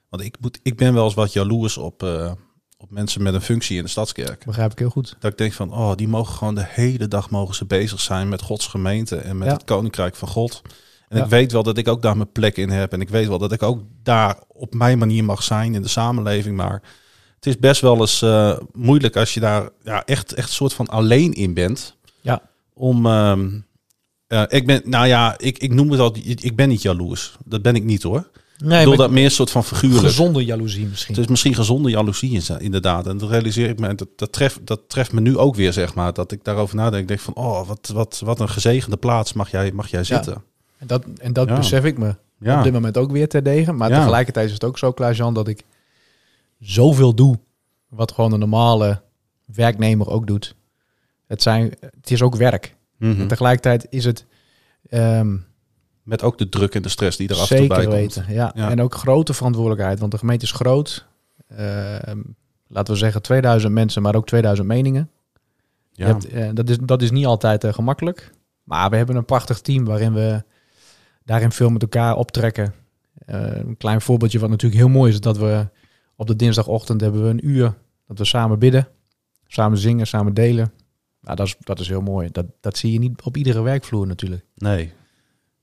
Want 0.09 0.23
ik, 0.23 0.37
moet, 0.41 0.61
ik 0.63 0.77
ben 0.77 0.95
wel 0.95 1.05
eens 1.05 1.15
wat 1.15 1.33
jaloers 1.33 1.77
op, 1.77 2.03
eh, 2.03 2.33
op 2.79 2.91
mensen 2.91 3.23
met 3.23 3.35
een 3.35 3.41
functie 3.41 3.77
in 3.77 3.83
de 3.83 3.89
stadskerk. 3.91 4.45
Begrijp 4.45 4.73
ik 4.73 4.79
heel 4.79 4.91
goed. 4.91 5.17
Dat 5.21 5.33
ik 5.33 5.39
denk 5.39 5.53
van, 5.53 5.73
oh, 5.73 5.95
die 5.95 6.09
mogen 6.09 6.35
gewoon 6.35 6.55
de 6.55 6.67
hele 6.67 7.09
dag 7.09 7.31
mogen 7.31 7.55
ze 7.55 7.65
bezig 7.65 8.01
zijn 8.01 8.29
met 8.29 8.43
Gods 8.43 8.67
gemeente 8.67 9.17
en 9.17 9.39
met 9.39 9.49
Ja. 9.49 9.53
het 9.55 9.65
koninkrijk 9.65 10.17
van 10.17 10.29
God. 10.29 10.63
En 11.11 11.17
Ja. 11.17 11.25
ik 11.25 11.31
weet 11.31 11.53
wel 11.53 11.63
dat 11.63 11.79
ik 11.79 11.89
ook 11.89 12.03
daar 12.03 12.17
mijn 12.17 12.33
plek 12.33 12.57
in 12.57 12.69
heb. 12.69 12.93
En 12.93 13.01
ik 13.01 13.09
weet 13.09 13.29
wel 13.29 13.39
dat 13.39 13.53
ik 13.53 13.63
ook 13.63 13.83
daar 14.03 14.39
op 14.49 14.75
mijn 14.75 14.99
manier 14.99 15.25
mag 15.25 15.43
zijn 15.43 15.75
in 15.75 15.83
de 15.83 15.89
samenleving. 15.89 16.57
Maar 16.57 16.83
het 17.35 17.47
is 17.47 17.59
best 17.59 17.81
wel 17.81 18.01
eens 18.01 18.23
eh, 18.23 18.59
moeilijk 18.73 19.17
als 19.17 19.35
je 19.35 19.41
daar 19.41 19.69
ja, 19.83 20.05
echt, 20.05 20.35
echt 20.35 20.49
een 20.49 20.55
soort 20.55 20.73
van 20.73 20.87
alleen 20.89 21.33
in 21.33 21.55
bent. 21.55 21.97
Ja. 22.21 22.43
Om, 22.75 23.07
ehm, 23.07 23.49
eh, 24.27 24.43
ik 24.49 24.67
ben, 24.67 24.83
nou 24.85 25.07
ja, 25.07 25.39
ik, 25.39 25.59
ik 25.59 25.73
noem 25.73 25.91
het 25.91 26.01
al, 26.01 26.17
ik 26.23 26.57
ben 26.57 26.69
niet 26.69 26.83
jaloers. 26.83 27.37
Dat 27.45 27.63
ben 27.63 27.75
ik 27.75 27.85
niet 27.85 28.03
hoor. 28.03 28.31
Nee, 28.59 28.79
ik 28.79 28.85
bedoel 28.85 28.97
dat 28.97 29.11
meer 29.11 29.25
een 29.25 29.31
soort 29.31 29.51
van 29.51 29.65
figuurlijk. 29.65 30.05
gezonde 30.05 30.45
jaloezie 30.45 30.87
misschien. 30.87 31.15
Het 31.15 31.25
is 31.25 31.31
misschien 31.31 31.55
gezonde 31.55 31.91
jaloezie 31.91 32.43
inderdaad. 32.59 33.07
En 33.07 33.19
dat 33.19 33.31
realiseer 33.31 33.69
ik 33.69 33.79
me. 33.79 33.87
En 33.89 33.97
dat, 33.97 34.09
dat, 34.17 34.33
treft, 34.33 34.67
dat 34.67 34.81
treft 34.89 35.13
me 35.13 35.21
nu 35.21 35.37
ook 35.37 35.55
weer, 35.55 35.73
zeg 35.73 35.95
maar. 35.95 36.13
Dat 36.13 36.33
ik 36.33 36.45
daarover 36.45 36.77
nadenk. 36.77 37.03
Ik 37.03 37.09
denk 37.09 37.21
van, 37.21 37.35
oh, 37.35 37.69
wat, 37.69 37.91
wat, 37.95 38.21
wat 38.25 38.41
een 38.41 38.49
gezegende 38.49 38.97
plaats 38.97 39.33
mag 39.33 39.51
jij, 39.51 39.73
mag 39.73 39.91
jij 39.91 40.05
zitten. 40.05 40.43
En 40.81 40.87
dat, 40.87 41.05
en 41.21 41.33
dat 41.33 41.49
Ja. 41.49 41.57
besef 41.57 41.85
ik 41.85 41.99
me 41.99 42.15
Ja, 42.39 42.59
op 42.59 42.65
dit 42.65 42.73
moment 42.73 42.97
ook 42.99 43.11
weer 43.11 43.29
terdege. 43.29 43.73
Maar 43.73 43.89
Ja. 43.91 43.99
tegelijkertijd 43.99 44.47
is 44.47 44.53
het 44.53 44.65
ook 44.65 44.79
zo, 44.79 44.93
Klaas-Jan, 44.93 45.35
dat 45.35 45.49
ik 45.49 45.65
zoveel 46.59 47.15
doe. 47.15 47.39
Wat 47.89 48.13
gewoon 48.13 48.33
een 48.33 48.39
normale 48.39 49.03
werknemer 49.45 50.09
ook 50.09 50.27
doet. 50.27 50.55
Het, 51.27 51.43
zijn, 51.43 51.75
het 51.81 52.11
is 52.11 52.23
ook 52.23 52.37
werk. 52.37 52.77
Mhm. 52.97 53.21
En 53.21 53.29
tegelijkertijd 53.29 53.87
is 53.91 54.05
het 54.05 54.27
ehm, 54.89 55.37
Met 56.03 56.23
ook 56.23 56.39
de 56.39 56.49
druk 56.49 56.75
en 56.75 56.83
de 56.83 56.89
stress 56.89 57.17
die 57.17 57.29
er 57.29 57.35
af 57.37 57.51
en 57.51 57.57
toe 57.57 57.67
bij 57.67 57.77
zeker 57.77 57.91
komt. 57.99 58.15
weten. 58.15 58.35
Ja. 58.35 58.53
Ja. 58.55 58.71
En 58.71 58.81
ook 58.83 58.95
grote 58.95 59.35
verantwoordelijkheid. 59.35 59.99
Want 59.99 60.13
de 60.13 60.19
gemeente 60.19 60.45
is 60.45 60.53
groot. 60.53 61.07
Ehm, 61.49 62.19
laten 62.67 62.93
we 62.93 62.99
zeggen 62.99 63.23
2000 63.23 63.73
mensen, 63.73 64.03
maar 64.03 64.15
ook 64.15 64.27
2000 64.27 64.69
meningen. 64.69 65.11
Je 65.93 66.03
Ja. 66.05 66.07
hebt, 66.11 66.29
eh, 66.29 66.49
dat, 66.55 66.69
is, 66.69 66.79
dat 66.79 67.03
is 67.03 67.11
niet 67.11 67.27
altijd 67.27 67.65
eh, 67.65 67.73
gemakkelijk. 67.73 68.31
Maar 68.65 68.91
we 68.91 68.97
hebben 68.97 69.17
een 69.17 69.25
prachtig 69.25 69.61
team 69.61 69.85
waarin 69.85 70.13
we 70.13 70.43
daarin 71.25 71.53
veel 71.53 71.71
met 71.71 71.83
elkaar 71.83 72.17
optrekken. 72.17 72.75
Eh, 73.27 73.57
een 73.57 73.77
klein 73.77 74.01
voorbeeldje 74.01 74.39
wat 74.39 74.51
natuurlijk 74.51 74.81
heel 74.81 74.89
mooi 74.91 75.13
is, 75.13 75.21
dat 75.21 75.39
we 75.39 75.69
op 76.17 76.27
de 76.27 76.37
dinsdagochtend 76.37 77.01
hebben 77.01 77.23
we 77.23 77.29
een 77.29 77.49
uur 77.49 77.75
dat 78.07 78.19
we 78.19 78.25
samen 78.25 78.59
bidden, 78.59 78.89
samen 79.47 79.79
zingen, 79.79 80.07
samen 80.07 80.35
delen. 80.35 80.73
Nou, 81.21 81.37
dat 81.37 81.47
is, 81.47 81.57
dat 81.61 81.81
is 81.81 81.89
heel 81.89 82.01
mooi. 82.01 82.29
Dat, 82.33 82.47
dat 82.61 82.79
zie 82.79 82.93
je 82.93 82.99
niet 82.99 83.23
op 83.23 83.37
iedere 83.37 83.63
werkvloer 83.63 84.07
natuurlijk. 84.07 84.45
Nee. 84.55 84.93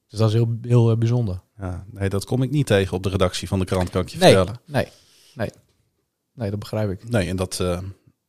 Dus 0.07 0.19
dat 0.19 0.27
is 0.27 0.33
heel, 0.33 0.57
heel 0.61 0.91
eh, 0.91 0.97
bijzonder. 0.97 1.41
Ja, 1.57 1.85
nee, 1.91 2.09
dat 2.09 2.25
kom 2.25 2.43
ik 2.43 2.49
niet 2.51 2.65
tegen 2.67 2.93
op 2.97 3.03
de 3.03 3.09
redactie 3.09 3.47
van 3.47 3.59
de 3.59 3.65
krant, 3.65 3.89
kan 3.89 4.01
ik 4.01 4.07
je 4.09 4.17
Nee, 4.17 4.33
vertellen. 4.33 4.59
nee, 4.65 4.87
nee. 5.35 5.49
Nee, 6.33 6.49
dat 6.49 6.59
begrijp 6.59 6.89
ik. 6.91 7.09
Nee, 7.09 7.27
en 7.29 7.35
dat... 7.35 7.59
eh, 7.59 7.67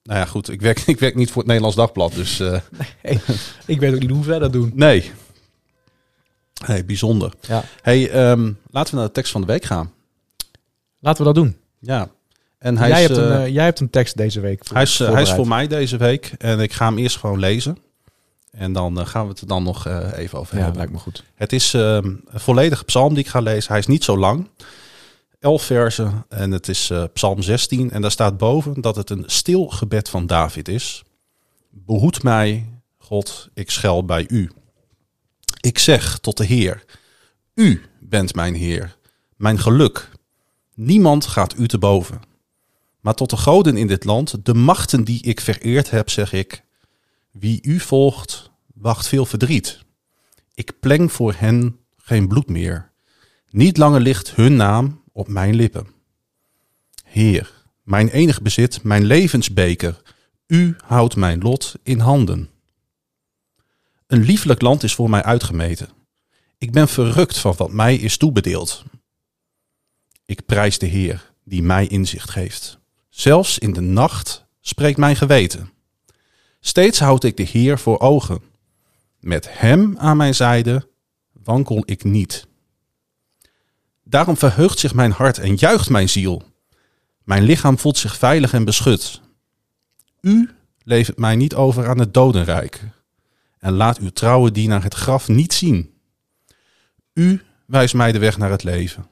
nou 0.03 0.19
ja, 0.21 0.25
goed. 0.25 0.49
Ik 0.49 0.61
werk, 0.61 0.79
ik 0.87 0.99
werk 0.99 1.15
niet 1.15 1.29
voor 1.29 1.37
het 1.37 1.47
Nederlands 1.47 1.77
Dagblad, 1.77 2.13
dus... 2.15 2.41
Ik 3.67 3.81
weet 3.81 3.95
ook 3.95 4.01
niet 4.01 4.11
hoe 4.11 4.25
wij 4.25 4.39
dat 4.39 4.53
doen. 4.53 4.73
nee. 4.75 5.11
Nee, 6.67 6.85
bijzonder. 6.85 7.33
Ja. 7.41 7.65
hey, 7.83 8.11
ehm, 8.11 8.53
laten 8.71 8.91
we 8.93 8.99
naar 8.99 9.07
de 9.07 9.13
tekst 9.13 9.33
van 9.33 9.41
de 9.41 9.47
week 9.47 9.65
gaan. 9.65 9.93
Laten 11.01 11.19
we 11.27 11.33
dat 11.33 11.45
doen. 11.45 11.57
Ja. 11.79 12.09
En 12.59 12.79
hij 12.79 12.89
jij, 12.89 13.03
is, 13.03 13.07
hebt 13.09 13.19
een, 13.21 13.31
eh, 13.33 13.45
eh, 13.45 13.53
jij 13.55 13.65
hebt 13.65 13.81
een 13.81 13.91
tekst 13.91 14.17
deze 14.17 14.41
week. 14.41 14.65
voor- 14.67 14.75
Hij 14.77 14.85
is, 14.85 15.01
eh, 15.01 15.13
hij 15.13 15.23
is 15.23 15.31
voor 15.33 15.49
mij 15.49 15.67
deze 15.67 15.97
week 15.97 16.33
en 16.39 16.61
ik 16.61 16.73
ga 16.73 16.85
hem 16.87 16.99
eerst 16.99 17.17
gewoon 17.17 17.39
lezen. 17.39 17.79
En 18.51 18.73
dan 18.73 19.07
gaan 19.07 19.23
we 19.25 19.29
het 19.31 19.41
er 19.41 19.47
dan 19.47 19.63
nog 19.63 19.87
even 20.15 20.39
over 20.39 20.53
Ja, 20.55 20.59
hebben. 20.59 20.77
lijkt 20.79 20.93
me 20.93 20.99
goed. 20.99 21.25
Het 21.35 21.53
is 21.53 21.75
eh, 21.75 21.95
een 21.95 22.25
volledige 22.33 22.85
psalm 22.85 23.15
die 23.15 23.25
ik 23.25 23.31
ga 23.31 23.41
lezen. 23.41 23.69
Hij 23.71 23.79
is 23.79 23.87
niet 23.87 24.05
zo 24.05 24.19
lang. 24.19 24.49
Elf 25.41 25.63
versen 25.63 26.25
en 26.29 26.51
het 26.51 26.69
is 26.69 26.93
psalm 27.13 27.43
16. 27.43 27.91
En 27.91 28.03
daar 28.03 28.11
staat 28.11 28.39
boven 28.39 28.81
dat 28.81 28.97
het 28.97 29.11
een 29.11 29.25
stil 29.27 29.67
gebed 29.69 30.09
van 30.09 30.27
David 30.27 30.69
is. 30.69 31.03
Behoed 31.71 32.23
mij, 32.23 32.67
God, 32.99 33.49
ik 33.55 33.71
schel 33.71 34.05
bij 34.05 34.25
u. 34.29 34.51
Ik 35.61 35.79
zeg 35.79 36.19
tot 36.19 36.37
de 36.37 36.45
Heer, 36.45 36.85
u 37.55 37.83
bent 38.01 38.35
mijn 38.35 38.55
Heer, 38.55 38.97
mijn 39.37 39.59
geluk. 39.59 40.11
Niemand 40.75 41.27
gaat 41.27 41.59
u 41.59 41.69
te 41.69 41.79
boven. 41.79 42.21
Maar 43.01 43.15
tot 43.15 43.31
de 43.31 43.37
goden 43.37 43.77
in 43.77 43.87
dit 43.87 44.05
land, 44.05 44.45
de 44.45 44.55
machten 44.55 45.05
die 45.05 45.23
ik 45.23 45.41
vereerd 45.41 45.91
heb, 45.91 46.11
zeg 46.11 46.33
ik, 46.33 46.65
Wie 47.31 47.59
u 47.63 47.81
volgt, 47.81 48.51
wacht 48.75 49.09
veel 49.09 49.27
verdriet. 49.27 49.85
Ik 50.55 50.81
pleng 50.81 51.13
voor 51.13 51.35
hen 51.37 51.79
geen 51.97 52.29
bloed 52.29 52.49
meer. 52.49 52.91
Niet 53.51 53.77
langer 53.77 54.01
ligt 54.01 54.35
hun 54.35 54.57
naam 54.57 55.03
op 55.13 55.29
mijn 55.29 55.55
lippen. 55.55 55.87
Heer, 57.05 57.53
mijn 57.83 58.09
enig 58.09 58.43
bezit, 58.43 58.83
mijn 58.83 59.05
levensbeker, 59.05 60.03
u 60.47 60.77
houdt 60.85 61.17
mijn 61.17 61.41
lot 61.41 61.75
in 61.83 61.99
handen. 61.99 62.51
Een 64.09 64.23
lieflijk 64.23 64.61
land 64.61 64.83
is 64.83 64.95
voor 64.95 65.11
mij 65.11 65.23
uitgemeten. 65.23 65.89
Ik 66.59 66.73
ben 66.73 66.89
verrukt 66.89 67.39
van 67.39 67.55
wat 67.57 67.73
mij 67.73 67.97
is 67.97 68.17
toebedeeld. 68.17 68.85
Ik 70.25 70.47
prijs 70.47 70.79
de 70.79 70.87
Heer 70.87 71.33
die 71.45 71.63
mij 71.63 71.87
inzicht 71.87 72.31
geeft. 72.31 72.79
Zelfs 73.09 73.59
in 73.59 73.73
de 73.73 73.81
nacht 73.81 74.47
spreekt 74.61 74.99
mijn 74.99 75.17
geweten. 75.17 75.71
Steeds 76.61 76.99
houd 76.99 77.25
ik 77.25 77.37
de 77.37 77.43
Heer 77.43 77.79
voor 77.79 78.01
ogen. 78.01 78.43
Met 79.21 79.59
Hem 79.59 79.99
aan 79.99 80.17
mijn 80.17 80.35
zijde 80.35 80.89
wankel 81.33 81.83
ik 81.85 82.05
niet. 82.05 82.47
Daarom 84.05 84.37
verheugt 84.37 84.79
zich 84.79 84.95
mijn 84.95 85.13
hart 85.13 85.39
en 85.39 85.55
juicht 85.55 85.89
mijn 85.89 86.09
ziel. 86.09 86.43
Mijn 87.25 87.43
lichaam 87.43 87.79
voelt 87.79 87.99
zich 87.99 88.17
veilig 88.17 88.53
en 88.53 88.65
beschut. 88.65 89.21
U 90.21 90.51
levert 90.83 91.19
mij 91.19 91.37
niet 91.37 91.55
over 91.55 91.89
aan 91.89 91.99
het 91.99 92.15
dodenrijk 92.15 92.81
en 93.59 93.73
laat 93.73 93.99
uw 93.99 94.11
trouwe 94.11 94.51
dienaar 94.51 94.83
het 94.83 94.95
graf 94.95 95.29
niet 95.29 95.53
zien. 95.53 96.01
U 97.13 97.43
wijst 97.67 97.95
mij 97.95 98.13
de 98.13 98.19
weg 98.19 98.39
naar 98.39 98.51
het 98.51 98.63
leven. 98.63 99.07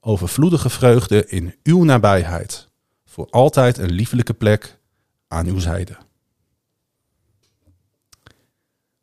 Overvloedige 0.00 0.70
vreugde 0.70 1.26
in 1.26 1.54
uw 1.62 1.84
nabijheid. 1.84 2.68
Voor 3.04 3.26
altijd 3.30 3.78
een 3.78 3.90
liefelijke 3.90 4.34
plek 4.34 4.78
aan 5.28 5.46
uw 5.46 5.58
zijde. 5.58 5.96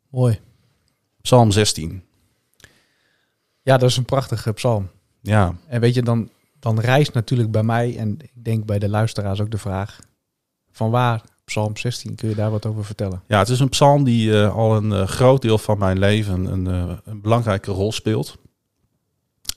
Mooi. 0.08 0.40
Psalm 1.20 1.50
16. 1.50 2.04
Ja, 3.62 3.76
dat 3.76 3.90
is 3.90 3.96
een 3.96 4.04
prachtige 4.04 4.52
psalm. 4.52 4.90
Ja, 5.20 5.54
En 5.66 5.80
weet 5.80 5.94
je, 5.94 6.02
dan, 6.02 6.30
dan 6.58 6.80
rijst 6.80 7.12
natuurlijk 7.12 7.50
bij 7.50 7.62
mij 7.62 7.98
en 7.98 8.16
ik 8.20 8.44
denk 8.44 8.64
bij 8.64 8.78
de 8.78 8.88
luisteraars 8.88 9.40
ook 9.40 9.50
de 9.50 9.58
vraag: 9.58 9.98
van 10.70 10.90
waar 10.90 11.22
Psalm 11.46 11.76
16? 11.76 12.14
Kun 12.14 12.28
je 12.28 12.34
daar 12.34 12.50
wat 12.50 12.66
over 12.66 12.84
vertellen? 12.84 13.22
ja 13.26 13.38
het 13.38 13.48
is 13.48 13.60
een 13.60 13.68
psalm 13.68 14.04
die 14.04 14.40
eh, 14.40 14.56
al 14.56 14.76
een 14.76 14.92
eh, 14.92 15.06
groot 15.06 15.42
deel 15.42 15.58
van 15.58 15.78
mijn 15.78 15.98
leven 15.98 16.44
een, 16.44 16.66
eh, 16.66 16.96
een 17.04 17.20
belangrijke 17.20 17.70
rol 17.70 17.92
speelt. 17.92 18.36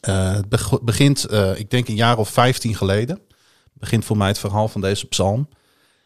Het 0.02 0.50
beg- 0.50 0.82
begint, 0.82 1.32
ik 1.56 1.70
denk 1.70 1.88
een 1.88 1.96
jaar 1.96 2.18
of 2.18 2.30
15 2.30 2.76
geleden, 2.76 3.22
begint 3.74 4.06
voor 4.06 4.18
mij 4.18 4.28
het 4.28 4.40
verhaal 4.40 4.68
van 4.68 4.82
deze 4.82 5.08
psalm. 5.08 5.50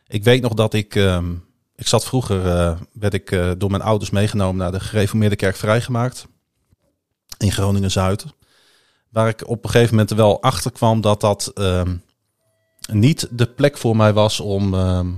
Ik 0.07 0.23
weet 0.23 0.41
nog 0.41 0.53
dat 0.53 0.73
ik, 0.73 0.95
ehm, 0.95 1.33
ik 1.75 1.87
zat 1.87 2.05
vroeger, 2.05 2.43
werd 2.93 3.13
ik 3.13 3.55
door 3.57 3.69
mijn 3.69 3.81
ouders 3.81 4.09
meegenomen 4.09 4.57
naar 4.57 4.71
de 4.71 4.79
gereformeerde 4.79 5.35
kerk 5.35 5.55
vrijgemaakt 5.55 6.27
in 7.37 7.51
Groningen-Zuid. 7.51 8.25
Waar 9.09 9.27
ik 9.27 9.47
op 9.47 9.63
een 9.63 9.69
gegeven 9.69 9.95
moment 9.95 10.11
wel 10.13 10.41
achter 10.41 10.71
kwam 10.71 11.01
dat 11.01 11.21
dat 11.21 11.51
ehm, 11.53 11.95
niet 12.91 13.27
de 13.31 13.47
plek 13.47 13.77
voor 13.77 13.95
mij 13.95 14.13
was 14.13 14.39
om, 14.39 14.73
ehm, 14.73 15.11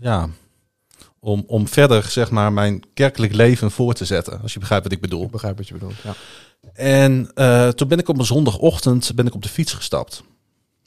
ja, 0.00 0.28
om, 1.20 1.44
om 1.46 1.68
verder 1.68 2.02
zeg 2.02 2.30
maar, 2.30 2.52
mijn 2.52 2.82
kerkelijk 2.94 3.32
leven 3.32 3.70
voor 3.70 3.94
te 3.94 4.04
zetten. 4.04 4.40
Als 4.42 4.52
je 4.52 4.58
begrijpt 4.58 4.84
wat 4.84 4.92
ik 4.92 5.00
bedoel. 5.00 5.24
Ik 5.24 5.30
begrijp 5.30 5.56
wat 5.56 5.68
je 5.68 5.74
bedoelt. 5.74 5.96
Ja. 6.02 6.14
En 6.72 7.30
eh, 7.34 7.68
toen 7.68 7.88
ben 7.88 7.98
ik 7.98 8.08
op 8.08 8.18
een 8.18 8.24
zondagochtend 8.24 9.14
ben 9.14 9.26
ik 9.26 9.34
op 9.34 9.42
de 9.42 9.48
fiets 9.48 9.72
gestapt. 9.72 10.22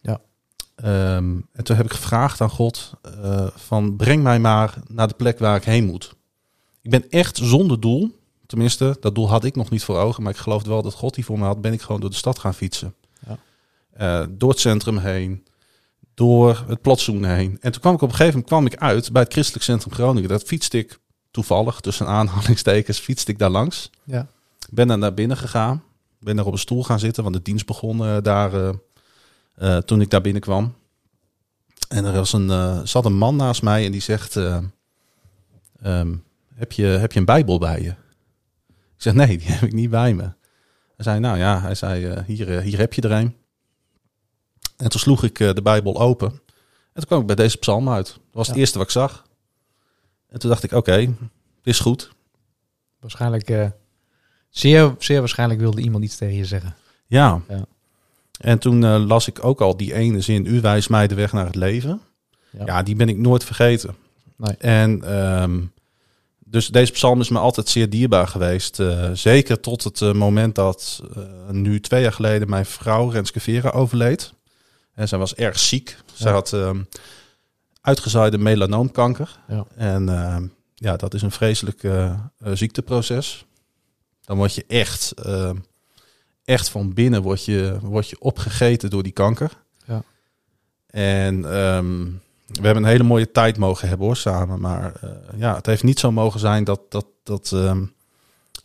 Ja. 0.02 0.22
Ehm, 0.76 1.40
en 1.54 1.64
toen 1.64 1.76
heb 1.76 1.86
ik 1.86 1.92
gevraagd 1.92 2.42
aan 2.42 2.50
God 2.50 2.94
eh, 3.02 3.48
van 3.56 3.96
breng 3.96 4.24
mij 4.24 4.40
maar 4.40 4.74
naar 4.88 5.08
de 5.08 5.14
plek 5.14 5.40
waar 5.40 5.56
ik 5.56 5.64
heen 5.64 5.86
moet. 5.86 6.14
Ik 6.82 6.92
ben 6.92 7.10
echt 7.10 7.38
zonder 7.38 7.80
doel. 7.80 8.20
Tenminste, 8.46 8.98
dat 9.00 9.16
doel 9.16 9.30
had 9.30 9.44
ik 9.44 9.56
nog 9.56 9.70
niet 9.70 9.84
voor 9.84 9.98
ogen. 9.98 10.24
Maar 10.24 10.32
ik 10.32 10.38
geloofde 10.38 10.70
wel 10.70 10.82
dat 10.82 10.94
God 10.94 11.16
die 11.16 11.26
voor 11.26 11.40
me 11.40 11.46
had. 11.46 11.62
Ben 11.62 11.74
ik 11.74 11.82
gewoon 11.82 12.02
door 12.02 12.10
de 12.10 12.16
stad 12.16 12.40
gaan 12.40 12.54
fietsen. 12.54 12.96
Ja. 13.28 13.38
Eh, 13.92 14.28
door 14.30 14.50
het 14.50 14.60
centrum 14.60 14.98
heen. 14.98 15.46
Door 16.14 16.64
het 16.68 16.82
plotsoen 16.82 17.24
heen. 17.24 17.58
En 17.60 17.72
toen 17.72 17.82
kwam 17.82 17.94
ik 17.94 18.02
op 18.02 18.10
een 18.10 18.16
gegeven 18.16 18.34
moment 18.34 18.50
kwam 18.50 18.66
ik 18.66 18.76
uit 18.76 19.12
bij 19.12 19.22
het 19.22 19.34
Christelijk 19.34 19.64
Centrum 19.64 19.94
Groningen. 19.94 20.30
Dat 20.30 20.44
fietste 20.44 20.78
ik 20.78 21.00
toevallig, 21.32 21.80
tussen 21.80 22.08
aanhalingstekens, 22.08 23.00
fietste 23.00 23.32
ik 23.32 23.40
daar 23.40 23.50
langs. 23.50 23.90
Ja. 24.04 24.28
Ben 24.70 24.88
daar 24.88 24.98
naar 24.98 25.14
binnen 25.14 25.38
gegaan. 25.38 25.84
Ben 26.20 26.36
daar 26.36 26.46
op 26.46 26.54
een 26.54 26.60
stoel 26.60 26.84
gaan 26.84 27.00
zitten, 27.00 27.24
want 27.24 27.36
de 27.36 27.42
dienst 27.42 27.66
begon 27.66 28.06
eh, 28.06 28.18
daar 28.22 28.54
eh, 28.54 28.70
eh, 29.56 29.78
toen 29.78 30.02
ik 30.02 30.10
daar 30.10 30.22
binnenkwam. 30.22 30.74
En 31.90 32.06
er 32.06 32.14
was 32.14 32.34
een, 32.34 32.88
zat 32.88 33.06
een 33.06 33.18
man 33.18 33.36
naast 33.36 33.62
mij 33.62 33.86
en 33.86 33.92
die 33.92 34.02
zegt: 34.02 34.36
eh, 34.36 34.58
ehm, 35.82 36.16
heb, 36.54 36.72
je, 36.72 36.86
heb 36.86 37.12
je 37.12 37.20
een 37.20 37.26
Bijbel 37.26 37.60
bij 37.60 37.82
je? 37.82 37.90
Ik 38.70 38.98
zeg: 38.98 39.14
Nee, 39.14 39.38
die 39.38 39.48
heb 39.48 39.62
ik 39.62 39.74
niet 39.74 39.90
bij 39.90 40.14
me. 40.14 40.24
Hij 40.96 41.06
zei: 41.06 41.20
Nou 41.20 41.38
ja, 41.38 41.62
hij 41.62 41.76
zei: 41.76 42.24
hier, 42.28 42.62
hier 42.62 42.78
heb 42.78 42.94
je 42.94 43.02
er 43.02 43.12
een. 43.12 43.36
En 44.82 44.90
toen 44.90 45.00
sloeg 45.00 45.24
ik 45.24 45.40
eh, 45.40 45.54
de 45.54 45.62
Bijbel 45.62 46.02
open. 46.02 46.30
En 46.30 46.94
toen 46.94 47.06
kwam 47.06 47.20
ik 47.20 47.26
bij 47.26 47.36
deze 47.36 47.58
psalm 47.58 47.90
uit. 47.90 48.08
Dat 48.08 48.22
was 48.32 48.48
het 48.48 48.58
eerste 48.58 48.78
wat 48.78 48.88
ik 48.88 48.94
zag. 48.94 49.26
En 50.30 50.40
toen 50.40 50.50
dacht 50.50 50.64
ik: 50.64 50.72
Oké, 50.72 50.96
dit 50.96 51.16
is 51.64 51.80
goed. 51.80 52.12
Waarschijnlijk, 53.00 53.50
eh, 53.50 53.68
zeer, 54.50 54.96
zeer 55.00 55.20
waarschijnlijk 55.20 55.60
wilde 55.60 55.82
iemand 55.82 56.04
iets 56.04 56.16
tegen 56.16 56.36
je 56.36 56.46
zeggen. 56.46 56.76
Ja. 57.06 57.42
Ja. 57.48 57.66
En 58.40 58.60
toen 58.60 58.84
eh, 58.84 59.06
las 59.06 59.28
ik 59.28 59.44
ook 59.44 59.62
al 59.62 59.78
die 59.78 59.94
ene 59.94 60.22
zin, 60.22 60.46
u 60.46 60.62
wijst 60.62 60.90
mij 60.90 61.08
de 61.08 61.16
weg 61.16 61.34
naar 61.34 61.46
het 61.46 61.56
leven. 61.56 62.02
Ja. 62.50 62.66
Ja, 62.66 62.84
die 62.84 62.96
ben 62.96 63.10
ik 63.10 63.18
nooit 63.18 63.44
vergeten. 63.44 63.96
Nee. 64.38 64.56
En 64.58 65.04
ehm, 65.04 65.60
dus 66.40 66.68
deze 66.68 66.92
psalm 66.92 67.20
is 67.20 67.30
me 67.30 67.40
altijd 67.40 67.70
zeer 67.70 67.90
dierbaar 67.90 68.28
geweest. 68.28 68.80
zeker 69.14 69.60
tot 69.60 69.84
het 69.84 70.14
moment 70.14 70.56
dat 70.56 71.04
nu 71.52 71.80
twee 71.80 72.02
jaar 72.02 72.14
geleden 72.14 72.50
mijn 72.50 72.66
vrouw 72.66 73.10
Renske 73.10 73.40
Vera 73.40 73.70
overleed. 73.70 74.34
En 75.02 75.08
zij 75.08 75.18
was 75.18 75.36
erg 75.36 75.60
ziek. 75.60 75.98
Zij 76.14 76.28
Ja. 76.28 76.34
had 76.34 76.54
ehm 76.54 76.82
uitgezaaide 77.82 78.38
melanoomkanker. 78.38 79.40
Ja. 79.48 79.66
En 79.76 80.10
ehm, 80.10 80.48
ja, 80.76 80.96
dat 80.96 81.14
is 81.14 81.22
een 81.22 81.32
vreselijk 81.32 81.84
eh, 81.84 82.04
eh, 82.06 82.18
ziekteproces. 82.54 83.46
Dan 84.22 84.38
word 84.38 84.56
je 84.56 84.66
echt, 84.68 85.12
ehm, 85.12 85.56
echt 86.44 86.70
van 86.70 86.94
binnen 86.94 87.22
word 87.22 87.46
je, 87.46 87.78
word 87.82 88.10
je 88.10 88.20
opgegeten 88.20 88.90
door 88.90 89.04
die 89.04 89.12
kanker. 89.12 89.52
Ja. 89.86 90.04
En 90.88 91.42
we 91.42 92.62
hebben 92.62 92.84
een 92.84 92.90
hele 92.90 93.04
mooie 93.04 93.32
tijd 93.32 93.58
mogen 93.58 93.88
hebben 93.88 94.06
hoor, 94.06 94.16
samen. 94.16 94.60
Maar 94.60 94.96
eh, 95.02 95.10
ja, 95.38 95.56
het 95.56 95.66
heeft 95.66 95.84
niet 95.84 96.00
zo 96.00 96.12
mogen 96.12 96.40
zijn 96.40 96.64
dat, 96.64 96.82
dat, 96.90 97.06
dat, 97.24 97.56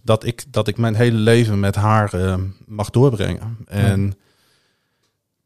dat, 0.03 0.25
ik, 0.25 0.45
dat 0.51 0.69
ik 0.69 0.77
mijn 0.77 0.95
hele 0.95 1.19
leven 1.19 1.61
met 1.61 1.75
haar 1.75 2.39
mag 2.67 2.91
doorbrengen. 2.91 3.57
En 3.67 4.15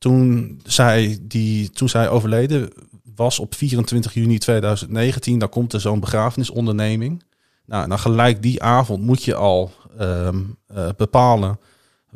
toen, 0.00 0.60
zij 0.64 1.18
die, 1.22 1.70
toen 1.70 1.88
zij 1.88 2.08
overleden 2.08 2.70
was 3.14 3.38
op 3.38 3.54
24 3.54 4.14
juni 4.14 4.38
2019, 4.38 5.38
dan 5.38 5.48
komt 5.48 5.72
er 5.72 5.80
zo'n 5.80 6.00
begrafenisonderneming. 6.00 7.22
Nou, 7.66 7.88
dan 7.88 7.98
gelijk 7.98 8.42
die 8.42 8.62
avond 8.62 9.02
moet 9.02 9.24
je 9.24 9.34
al 9.34 9.72
ehm, 9.98 10.38
eh, 10.66 10.88
bepalen 10.96 11.58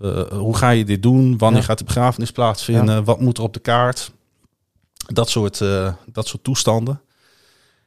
eh, 0.02 0.22
hoe 0.22 0.56
ga 0.56 0.70
je 0.70 0.84
dit 0.84 1.02
doen, 1.02 1.38
wanneer 1.38 1.60
Ja. 1.60 1.66
gaat 1.66 1.78
de 1.78 1.84
begrafenis 1.84 2.30
plaatsvinden, 2.30 3.04
wat 3.04 3.20
moet 3.20 3.36
er 3.38 3.42
op 3.42 3.52
de 3.52 3.60
kaart. 3.60 4.12
Dat 5.06 5.30
soort, 5.30 5.60
eh, 5.60 5.94
dat 6.06 6.26
soort 6.26 6.44
toestanden. 6.44 7.00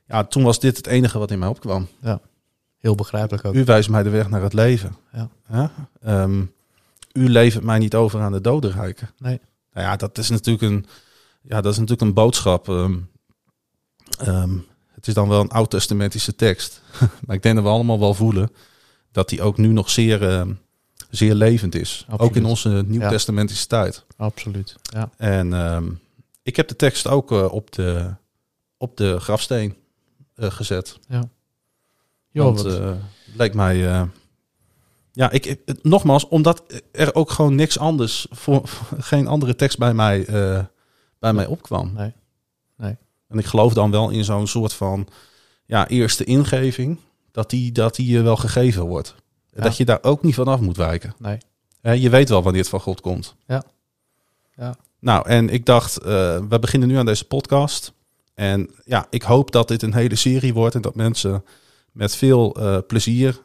Ja, 0.08 0.24
toen 0.24 0.44
was 0.44 0.60
dit 0.60 0.78
het 0.78 0.88
enige 0.88 1.20
wat 1.20 1.32
in 1.32 1.40
mij 1.40 1.48
opkwam. 1.48 1.88
Heel 2.78 2.96
begrijpelijk 2.96 3.46
ook. 3.46 3.54
U 3.54 3.64
wijst 3.64 3.90
mij 3.90 4.04
de 4.04 4.10
weg 4.10 4.30
naar 4.30 4.42
het 4.42 4.54
leven. 4.54 4.96
Ja. 5.14 5.30
Ja? 5.50 5.72
Ehm, 6.02 6.44
u 7.14 7.30
levert 7.30 7.64
mij 7.64 7.78
niet 7.80 7.96
over 7.96 8.22
aan 8.22 8.32
de 8.32 8.42
dodenrijken. 8.42 9.10
Nee. 9.18 9.40
Nou 9.78 9.90
ja, 9.90 9.96
dat 9.96 10.18
is 10.18 10.30
natuurlijk 10.30 10.64
een, 10.74 10.86
ja, 11.42 11.62
dat 11.62 11.72
is 11.72 11.80
natuurlijk 11.80 12.08
een 12.08 12.14
boodschap. 12.14 12.70
ehm, 12.70 12.98
ehm, 14.20 14.58
het 14.92 15.08
is 15.08 15.14
dan 15.14 15.30
wel 15.30 15.42
een 15.42 15.50
oud-testamentische 15.50 16.36
tekst. 16.36 16.82
maar 17.26 17.36
ik 17.36 17.44
denk 17.44 17.56
dat 17.56 17.64
we 17.64 17.70
allemaal 17.70 18.00
wel 18.00 18.14
voelen 18.14 18.50
dat 19.12 19.30
die 19.30 19.42
ook 19.42 19.58
nu 19.58 19.68
nog 19.68 19.90
zeer, 19.90 20.30
ehm, 20.30 20.54
zeer 21.10 21.34
levend 21.36 21.76
is. 21.76 22.06
Absoluut. 22.08 22.22
Ook 22.32 22.36
in 22.36 22.46
onze 22.46 22.84
nieuw-testamentische 22.88 23.68
tijd. 23.68 24.06
Absoluut. 24.16 24.76
Ja. 24.82 25.10
En 25.18 25.54
ik 26.44 26.56
heb 26.56 26.68
de 26.68 26.76
tekst 26.76 27.08
ook 27.08 27.32
eh, 27.32 27.52
op, 27.54 27.72
de, 27.72 28.16
op 28.78 28.98
de 28.98 29.20
grafsteen 29.20 29.76
eh, 30.36 30.52
gezet. 30.52 31.00
Joh, 32.32 32.46
Want 32.46 32.62
wat- 32.62 32.80
eh, 32.80 33.54
mij. 33.54 34.08
Eh, 35.18 35.24
ja, 35.24 35.32
ik, 35.32 35.60
nogmaals, 35.82 36.28
omdat 36.28 36.64
er 36.92 37.16
ook 37.16 37.30
gewoon 37.30 37.56
niks 37.56 37.80
anders 37.80 38.28
voor, 38.30 38.70
geen 38.98 39.28
andere 39.28 39.56
tekst 39.56 39.78
bij 39.78 39.94
mij, 39.94 40.26
eh, 40.26 40.64
bij 41.20 41.34
mij 41.34 41.46
opkwam. 41.46 41.94
Nee. 41.94 42.14
Nee. 42.78 42.98
En 43.28 43.38
ik 43.38 43.46
geloof 43.46 43.74
dan 43.74 43.92
wel 43.92 44.10
in 44.10 44.24
zo'n 44.24 44.48
soort 44.48 44.74
van 44.74 45.08
ja, 45.66 45.88
eerste 45.88 46.24
ingeving, 46.24 47.00
dat 47.32 47.50
die, 47.50 47.72
dat 47.72 47.96
die 47.96 48.08
je 48.08 48.22
wel 48.22 48.36
gegeven 48.36 48.84
wordt. 48.84 49.16
Ja. 49.54 49.64
Dat 49.64 49.78
je 49.78 49.86
daar 49.86 50.00
ook 50.02 50.24
niet 50.24 50.36
vanaf 50.36 50.60
moet 50.60 50.78
wijken. 50.78 51.16
Nee. 51.20 51.38
Je 51.82 52.10
weet 52.10 52.30
wel 52.30 52.44
wanneer 52.44 52.62
het 52.62 52.70
van 52.70 52.80
God 52.80 53.02
komt. 53.02 53.36
Ja. 53.48 53.64
Ja. 54.56 54.76
Nou, 55.00 55.28
en 55.28 55.50
ik 55.50 55.66
dacht, 55.66 55.98
eh, 55.98 56.06
we 56.50 56.60
beginnen 56.60 56.90
nu 56.90 56.96
aan 56.96 57.06
deze 57.06 57.26
podcast. 57.26 57.94
En 58.34 58.70
ja, 58.86 59.08
ik 59.10 59.22
hoop 59.22 59.52
dat 59.52 59.68
dit 59.68 59.82
een 59.82 59.94
hele 59.94 60.16
serie 60.16 60.54
wordt 60.54 60.76
en 60.76 60.82
dat 60.82 60.96
mensen 60.96 61.44
met 61.92 62.16
veel 62.16 62.56
eh, 62.56 62.78
plezier 62.88 63.42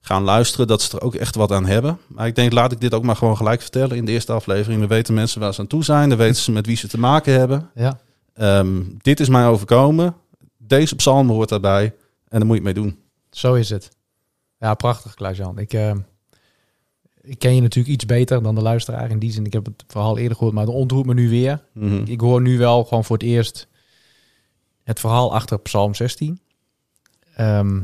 gaan 0.00 0.22
luisteren. 0.22 0.66
Dat 0.66 0.82
ze 0.82 0.96
er 0.96 1.02
ook 1.02 1.14
echt 1.14 1.34
wat 1.34 1.52
aan 1.52 1.66
hebben. 1.66 1.98
Maar 2.06 2.26
ik 2.26 2.34
denk, 2.34 2.52
laat 2.52 2.72
ik 2.72 2.80
dit 2.80 2.94
ook 2.94 3.02
maar 3.02 3.16
gewoon 3.16 3.36
gelijk 3.36 3.60
vertellen 3.60 3.96
in 3.96 4.04
de 4.04 4.12
eerste 4.12 4.32
aflevering. 4.32 4.80
Dan 4.80 4.88
weten 4.88 5.14
mensen 5.14 5.40
waar 5.40 5.54
ze 5.54 5.60
aan 5.60 5.66
toe 5.66 5.84
zijn. 5.84 6.08
Dan 6.08 6.18
weten 6.18 6.42
ze 6.42 6.52
met 6.52 6.66
wie 6.66 6.76
ze 6.76 6.88
te 6.88 6.98
maken 6.98 7.32
hebben. 7.32 7.70
Ja. 7.74 8.00
Ehm, 8.34 8.82
dit 8.98 9.20
is 9.20 9.28
mij 9.28 9.46
overkomen. 9.46 10.14
Deze 10.56 10.96
psalm 10.96 11.28
hoort 11.28 11.48
daarbij. 11.48 11.84
En 12.28 12.38
daar 12.38 12.46
moet 12.46 12.56
je 12.56 12.64
het 12.64 12.74
mee 12.74 12.84
doen. 12.84 12.98
Zo 13.30 13.54
is 13.54 13.70
het. 13.70 13.90
Ja, 14.58 14.74
prachtig, 14.74 15.14
Klaas-Jan. 15.14 15.58
Ik, 15.58 15.72
eh, 15.72 15.94
ik 17.20 17.38
ken 17.38 17.54
je 17.54 17.60
natuurlijk 17.60 17.94
iets 17.94 18.06
beter 18.06 18.42
dan 18.42 18.54
de 18.54 18.62
luisteraar. 18.62 19.10
In 19.10 19.18
die 19.18 19.32
zin, 19.32 19.46
ik 19.46 19.52
heb 19.52 19.64
het 19.64 19.84
verhaal 19.86 20.18
eerder 20.18 20.36
gehoord, 20.36 20.54
maar 20.54 20.66
het 20.66 20.74
ontroert 20.74 21.06
me 21.06 21.14
nu 21.14 21.28
weer. 21.28 21.62
Mhm. 21.72 22.02
Ik 22.04 22.20
hoor 22.20 22.40
nu 22.40 22.58
wel 22.58 22.84
gewoon 22.84 23.04
voor 23.04 23.16
het 23.16 23.26
eerst 23.26 23.68
het 24.88 25.00
verhaal 25.00 25.34
achter 25.34 25.58
Psalm 25.58 25.94
16. 25.94 26.40
Ehm, 27.34 27.80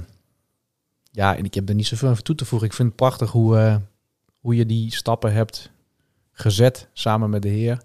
ja, 1.14 1.36
en 1.36 1.44
ik 1.44 1.54
heb 1.54 1.68
er 1.68 1.74
niet 1.74 1.86
zoveel 1.86 2.08
aan 2.08 2.22
toe 2.22 2.34
te 2.34 2.44
voegen. 2.44 2.68
Ik 2.68 2.74
vind 2.74 2.88
het 2.88 2.96
prachtig 2.96 3.30
hoe, 3.30 3.58
eh, 3.58 3.76
hoe 4.40 4.56
je 4.56 4.66
die 4.66 4.94
stappen 4.94 5.32
hebt 5.32 5.70
gezet 6.32 6.88
samen 6.92 7.30
met 7.30 7.42
de 7.42 7.48
Heer. 7.48 7.82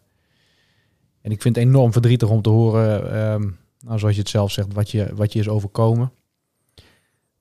En 1.22 1.32
ik 1.32 1.42
vind 1.42 1.56
het 1.56 1.66
enorm 1.66 1.92
verdrietig 1.92 2.30
om 2.30 2.42
te 2.42 2.50
horen, 2.50 3.14
ehm, 3.14 3.50
nou, 3.80 4.00
zoals 4.00 4.16
je 4.16 4.22
het 4.22 4.30
zelf 4.30 4.52
zegt, 4.52 4.74
wat 4.74 4.92
je, 4.92 5.16
wat 5.16 5.34
je 5.34 5.40
is 5.40 5.48
overkomen. 5.48 6.12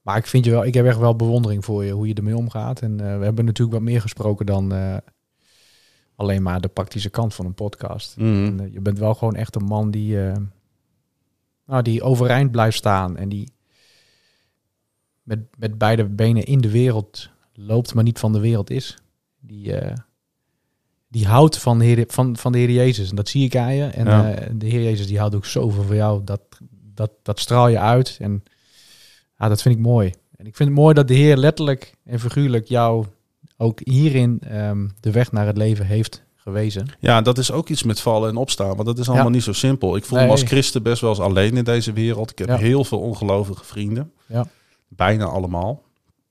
Maar 0.02 0.16
ik 0.16 0.26
vind 0.26 0.44
je 0.44 0.50
wel, 0.50 0.64
ik 0.64 0.74
heb 0.74 0.86
echt 0.86 0.98
wel 0.98 1.16
bewondering 1.16 1.64
voor 1.64 1.84
je, 1.84 1.92
hoe 1.92 2.08
je 2.08 2.14
ermee 2.14 2.36
omgaat. 2.36 2.80
En 2.80 3.00
eh, 3.00 3.18
we 3.18 3.24
hebben 3.24 3.44
natuurlijk 3.44 3.78
wat 3.78 3.86
meer 3.86 4.00
gesproken 4.00 4.46
dan 4.46 4.72
eh, 4.72 4.96
alleen 6.16 6.42
maar 6.42 6.60
de 6.60 6.68
praktische 6.68 7.10
kant 7.10 7.34
van 7.34 7.46
een 7.46 7.54
podcast. 7.54 8.16
Mhm. 8.16 8.58
En, 8.58 8.72
je 8.72 8.80
bent 8.80 8.98
wel 8.98 9.14
gewoon 9.14 9.34
echt 9.34 9.54
een 9.54 9.64
man 9.64 9.90
die, 9.90 10.16
nou, 11.66 11.82
die 11.82 12.02
overeind 12.02 12.50
blijft 12.50 12.76
staan 12.76 13.16
en 13.16 13.28
die 13.28 13.48
met, 15.28 15.38
met 15.58 15.78
beide 15.78 16.04
benen 16.04 16.44
in 16.44 16.58
de 16.60 16.70
wereld 16.70 17.28
loopt, 17.54 17.94
maar 17.94 18.04
niet 18.04 18.18
van 18.18 18.32
de 18.32 18.40
wereld 18.40 18.70
is. 18.70 18.96
Die, 19.40 19.72
eh, 19.76 19.96
die 21.08 21.26
houdt 21.26 21.58
van 21.58 21.78
de, 21.78 21.84
Heer, 21.84 22.04
van, 22.08 22.36
van 22.36 22.52
de 22.52 22.58
Heer 22.58 22.70
Jezus. 22.70 23.10
En 23.10 23.16
dat 23.16 23.28
zie 23.28 23.44
ik 23.44 23.56
aan 23.56 23.74
je. 23.74 23.84
En 23.84 24.06
Ja. 24.06 24.30
eh, 24.32 24.50
de 24.54 24.66
Heer 24.66 24.82
Jezus 24.82 25.06
die 25.06 25.18
houdt 25.18 25.34
ook 25.34 25.44
zoveel 25.46 25.82
van 25.82 25.96
jou. 25.96 26.24
Dat, 26.24 26.40
dat, 26.94 27.10
dat 27.22 27.40
straal 27.40 27.68
je 27.68 27.78
uit. 27.78 28.16
En 28.20 28.42
ja, 29.38 29.48
dat 29.48 29.62
vind 29.62 29.74
ik 29.74 29.80
mooi. 29.80 30.12
En 30.36 30.46
ik 30.46 30.56
vind 30.56 30.68
het 30.68 30.78
mooi 30.78 30.94
dat 30.94 31.08
de 31.08 31.14
Heer 31.14 31.36
letterlijk 31.36 31.94
en 32.04 32.20
figuurlijk 32.20 32.66
jou 32.68 33.06
ook 33.56 33.80
hierin 33.84 34.40
ehm, 34.40 34.88
de 35.00 35.10
weg 35.10 35.32
naar 35.32 35.46
het 35.46 35.56
leven 35.56 35.86
heeft 35.86 36.24
gewezen. 36.36 36.86
Ja, 37.00 37.20
dat 37.22 37.38
is 37.38 37.52
ook 37.52 37.68
iets 37.68 37.82
met 37.82 38.00
vallen 38.00 38.28
en 38.30 38.36
opstaan. 38.36 38.74
Want 38.74 38.84
dat 38.86 38.98
is 38.98 39.06
allemaal 39.08 39.26
Ja. 39.26 39.32
niet 39.32 39.42
zo 39.42 39.52
simpel. 39.52 39.96
Ik 39.96 40.04
voel 40.04 40.18
Nee. 40.18 40.26
me 40.26 40.32
als 40.32 40.42
christen 40.42 40.82
best 40.82 41.00
wel 41.00 41.10
eens 41.10 41.18
alleen 41.20 41.56
in 41.56 41.64
deze 41.64 41.92
wereld. 41.92 42.30
Ik 42.30 42.38
heb 42.38 42.48
Ja. 42.48 42.56
heel 42.56 42.84
veel 42.84 43.00
ongelovige 43.00 43.64
vrienden. 43.64 44.12
Ja. 44.26 44.46
Bijna 44.88 45.24
allemaal. 45.24 45.82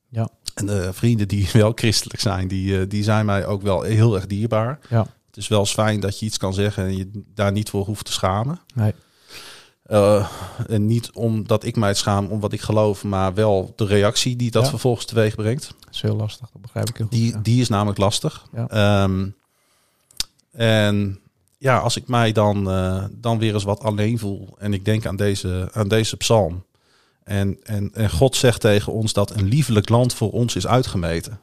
Ja. 0.09 0.29
En 0.53 0.65
de 0.65 0.93
vrienden 0.93 1.27
die 1.27 1.49
wel 1.53 1.71
christelijk 1.75 2.19
zijn, 2.19 2.47
die, 2.47 2.79
eh, 2.79 2.89
die 2.89 3.03
zijn 3.03 3.25
mij 3.25 3.45
ook 3.45 3.61
wel 3.61 3.81
heel 3.81 4.15
erg 4.15 4.27
dierbaar. 4.27 4.79
Ja. 4.89 5.07
Het 5.27 5.37
is 5.37 5.47
wel 5.47 5.65
fijn 5.65 5.99
dat 5.99 6.19
je 6.19 6.25
iets 6.25 6.37
kan 6.37 6.53
zeggen 6.53 6.83
en 6.85 6.97
je 6.97 7.23
daar 7.33 7.51
niet 7.51 7.69
voor 7.69 7.85
hoeft 7.85 8.05
te 8.05 8.11
schamen. 8.11 8.59
Nee. 8.75 8.93
Eh, 9.83 10.27
en 10.67 10.85
niet 10.85 11.11
omdat 11.11 11.63
ik 11.63 11.75
mij 11.75 11.93
schaam 11.93 12.25
om 12.25 12.39
wat 12.39 12.53
ik 12.53 12.61
geloof, 12.61 13.03
maar 13.03 13.33
wel 13.33 13.73
de 13.75 13.85
reactie 13.85 14.35
die 14.35 14.51
dat 14.51 14.63
Ja. 14.63 14.69
vervolgens 14.69 15.05
teweeg 15.05 15.35
brengt. 15.35 15.73
Dat 15.79 15.93
is 15.93 16.01
heel 16.01 16.15
lastig, 16.15 16.49
dat 16.51 16.61
begrijp 16.61 16.89
ik 16.89 16.97
heel 16.97 17.07
goed. 17.07 17.15
Die, 17.15 17.31
ja. 17.31 17.39
die 17.43 17.61
is 17.61 17.69
namelijk 17.69 17.97
lastig. 17.97 18.45
Ja. 18.53 18.67
Ehm, 18.67 19.27
en 20.51 21.19
ja, 21.57 21.77
als 21.77 21.95
ik 21.97 22.07
mij 22.07 22.31
dan, 22.31 22.69
eh, 22.69 23.03
dan 23.11 23.39
weer 23.39 23.53
eens 23.53 23.63
wat 23.63 23.83
alleen 23.83 24.19
voel 24.19 24.55
en 24.57 24.73
ik 24.73 24.85
denk 24.85 25.05
aan 25.05 25.15
deze, 25.15 25.69
aan 25.73 25.87
deze 25.87 26.17
psalm. 26.17 26.63
En, 27.27 27.57
en, 27.63 27.89
en 27.93 28.09
God 28.09 28.35
zegt 28.35 28.61
tegen 28.61 28.93
ons 28.93 29.13
dat 29.13 29.31
een 29.35 29.47
liefelijk 29.47 29.89
land 29.89 30.13
voor 30.13 30.31
ons 30.31 30.55
is 30.55 30.67
uitgemeten. 30.67 31.39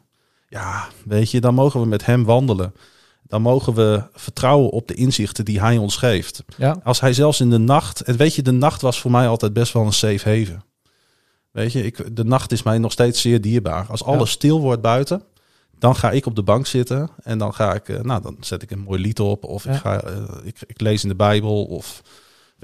Ja, 0.49 0.89
weet 1.05 1.31
je, 1.31 1.41
dan 1.41 1.55
mogen 1.55 1.81
we 1.81 1.87
met 1.87 2.07
hem 2.07 2.25
wandelen. 2.25 2.75
Dan 3.23 3.43
mogen 3.43 3.75
we 3.75 4.03
vertrouwen 4.13 4.71
op 4.71 4.89
de 4.89 4.95
inzichten 4.95 5.45
die 5.45 5.61
hij 5.61 5.77
ons 5.77 5.97
geeft. 5.97 6.45
ja, 6.57 6.81
Als 6.85 7.01
hij 7.01 7.13
zelfs 7.13 7.41
in 7.41 7.51
de 7.51 7.59
nacht. 7.59 8.01
En 8.01 8.17
weet 8.17 8.35
je, 8.35 8.43
de 8.43 8.53
nacht 8.53 8.81
was 8.81 9.01
voor 9.01 9.11
mij 9.11 9.29
altijd 9.29 9.53
best 9.53 9.73
wel 9.73 9.85
een 9.85 9.93
safe 9.93 10.29
haven. 10.29 10.65
Weet 11.51 11.73
je, 11.73 11.83
ik, 11.83 12.17
de 12.17 12.25
nacht 12.25 12.53
is 12.53 12.63
mij 12.63 12.79
nog 12.79 12.93
steeds 12.93 13.21
zeer 13.21 13.41
dierbaar. 13.41 13.87
Als 13.89 14.05
alles 14.05 14.31
stil 14.31 14.61
wordt 14.61 14.83
buiten, 14.83 15.23
dan 15.79 15.97
ga 15.97 16.11
ik 16.11 16.27
op 16.27 16.37
de 16.37 16.43
bank 16.43 16.67
zitten. 16.67 17.11
En 17.23 17.39
dan 17.39 17.55
ga 17.55 17.75
ik, 17.75 17.89
eh, 17.89 18.01
nou, 18.01 18.23
dan 18.23 18.37
zet 18.41 18.63
ik 18.63 18.71
een 18.71 18.83
mooi 18.83 19.01
lied 19.01 19.21
op. 19.21 19.45
Of 19.45 19.67
ik, 19.67 19.75
ga, 19.75 20.01
eh, 20.01 20.23
ik, 20.43 20.57
ik 20.67 20.81
lees 20.81 21.03
in 21.03 21.09
de 21.09 21.15
Bijbel. 21.15 21.65
Of 21.65 22.03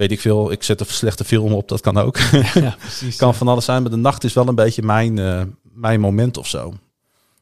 weet 0.01 0.11
ik 0.11 0.19
veel, 0.21 0.51
ik 0.51 0.63
zet 0.63 0.79
een 0.79 0.85
slechte 0.85 1.23
film 1.23 1.53
op. 1.53 1.67
Dat 1.67 1.81
kan 1.81 1.97
ook. 1.97 2.17
ja, 2.53 2.75
precies. 2.79 3.15
kan 3.15 3.35
van 3.35 3.47
alles 3.47 3.65
zijn. 3.65 3.81
Maar 3.81 3.91
de 3.91 3.97
nacht 3.97 4.23
is 4.23 4.33
wel 4.33 4.47
een 4.47 4.55
beetje 4.55 4.81
mijn, 4.81 5.19
eh, 5.19 5.41
mijn 5.61 5.99
moment 5.99 6.37
of 6.37 6.47
zo. 6.47 6.73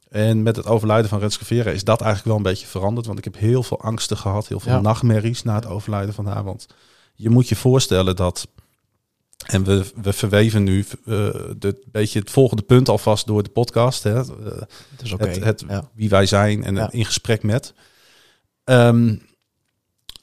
En 0.10 0.43
met 0.43 0.56
het 0.56 0.65
overlijden 0.65 1.10
van 1.10 1.19
Renske 1.19 1.45
Vera 1.45 1.72
is 1.72 1.84
dat 1.84 2.02
eigenlijk 2.02 2.28
wel 2.30 2.38
een 2.38 2.52
beetje 2.52 2.67
veranderd. 2.67 3.06
Want 3.06 3.17
ik 3.17 3.24
heb 3.24 3.38
heel 3.38 3.63
veel 3.63 3.82
angsten 3.82 4.17
gehad. 4.17 4.48
Heel 4.48 4.60
veel 4.60 4.72
Ja. 4.72 4.82
nachtmerries 4.82 5.43
na 5.43 5.56
het 5.56 5.65
overlijden 5.65 6.13
van 6.13 6.26
haar. 6.26 6.43
Want 6.43 6.67
je 7.13 7.30
moet 7.30 7.50
je 7.50 7.56
voorstellen 7.56 8.15
dat... 8.15 8.48
En 9.45 9.63
we, 9.63 9.86
we 10.02 10.13
verweven 10.13 10.63
nu 10.63 10.86
eh 11.06 11.30
de, 11.58 11.82
beetje 11.91 12.19
het 12.19 12.30
volgende 12.32 12.63
punt 12.63 12.89
alvast 12.89 13.28
door 13.28 13.43
de 13.43 13.50
podcast. 13.50 14.04
Hè? 14.04 14.13
Het 14.15 14.67
is 15.04 15.12
oké. 15.12 15.28
het, 15.28 15.43
het, 15.43 15.63
ja. 15.67 15.89
Wie 15.93 16.10
wij 16.10 16.26
zijn 16.26 16.63
en 16.63 16.76
Ja. 16.76 16.91
in 16.91 17.06
gesprek 17.06 17.43
met. 17.43 17.74
Ehm, 18.63 19.15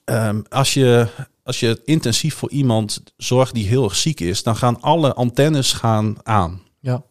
ehm, 0.04 0.42
als, 0.48 0.74
je, 0.74 1.08
als 1.46 1.60
je 1.60 1.80
intensief 1.84 2.34
voor 2.34 2.50
iemand 2.50 3.02
zorgt 3.16 3.54
die 3.54 3.66
heel 3.66 3.84
erg 3.84 3.96
ziek 3.96 4.20
is, 4.20 4.42
dan 4.42 4.56
gaan 4.56 4.80
alle 4.80 5.14
antennes 5.14 5.72
gaan 5.72 6.16
aan. 6.22 6.62
Ja. 6.80 7.02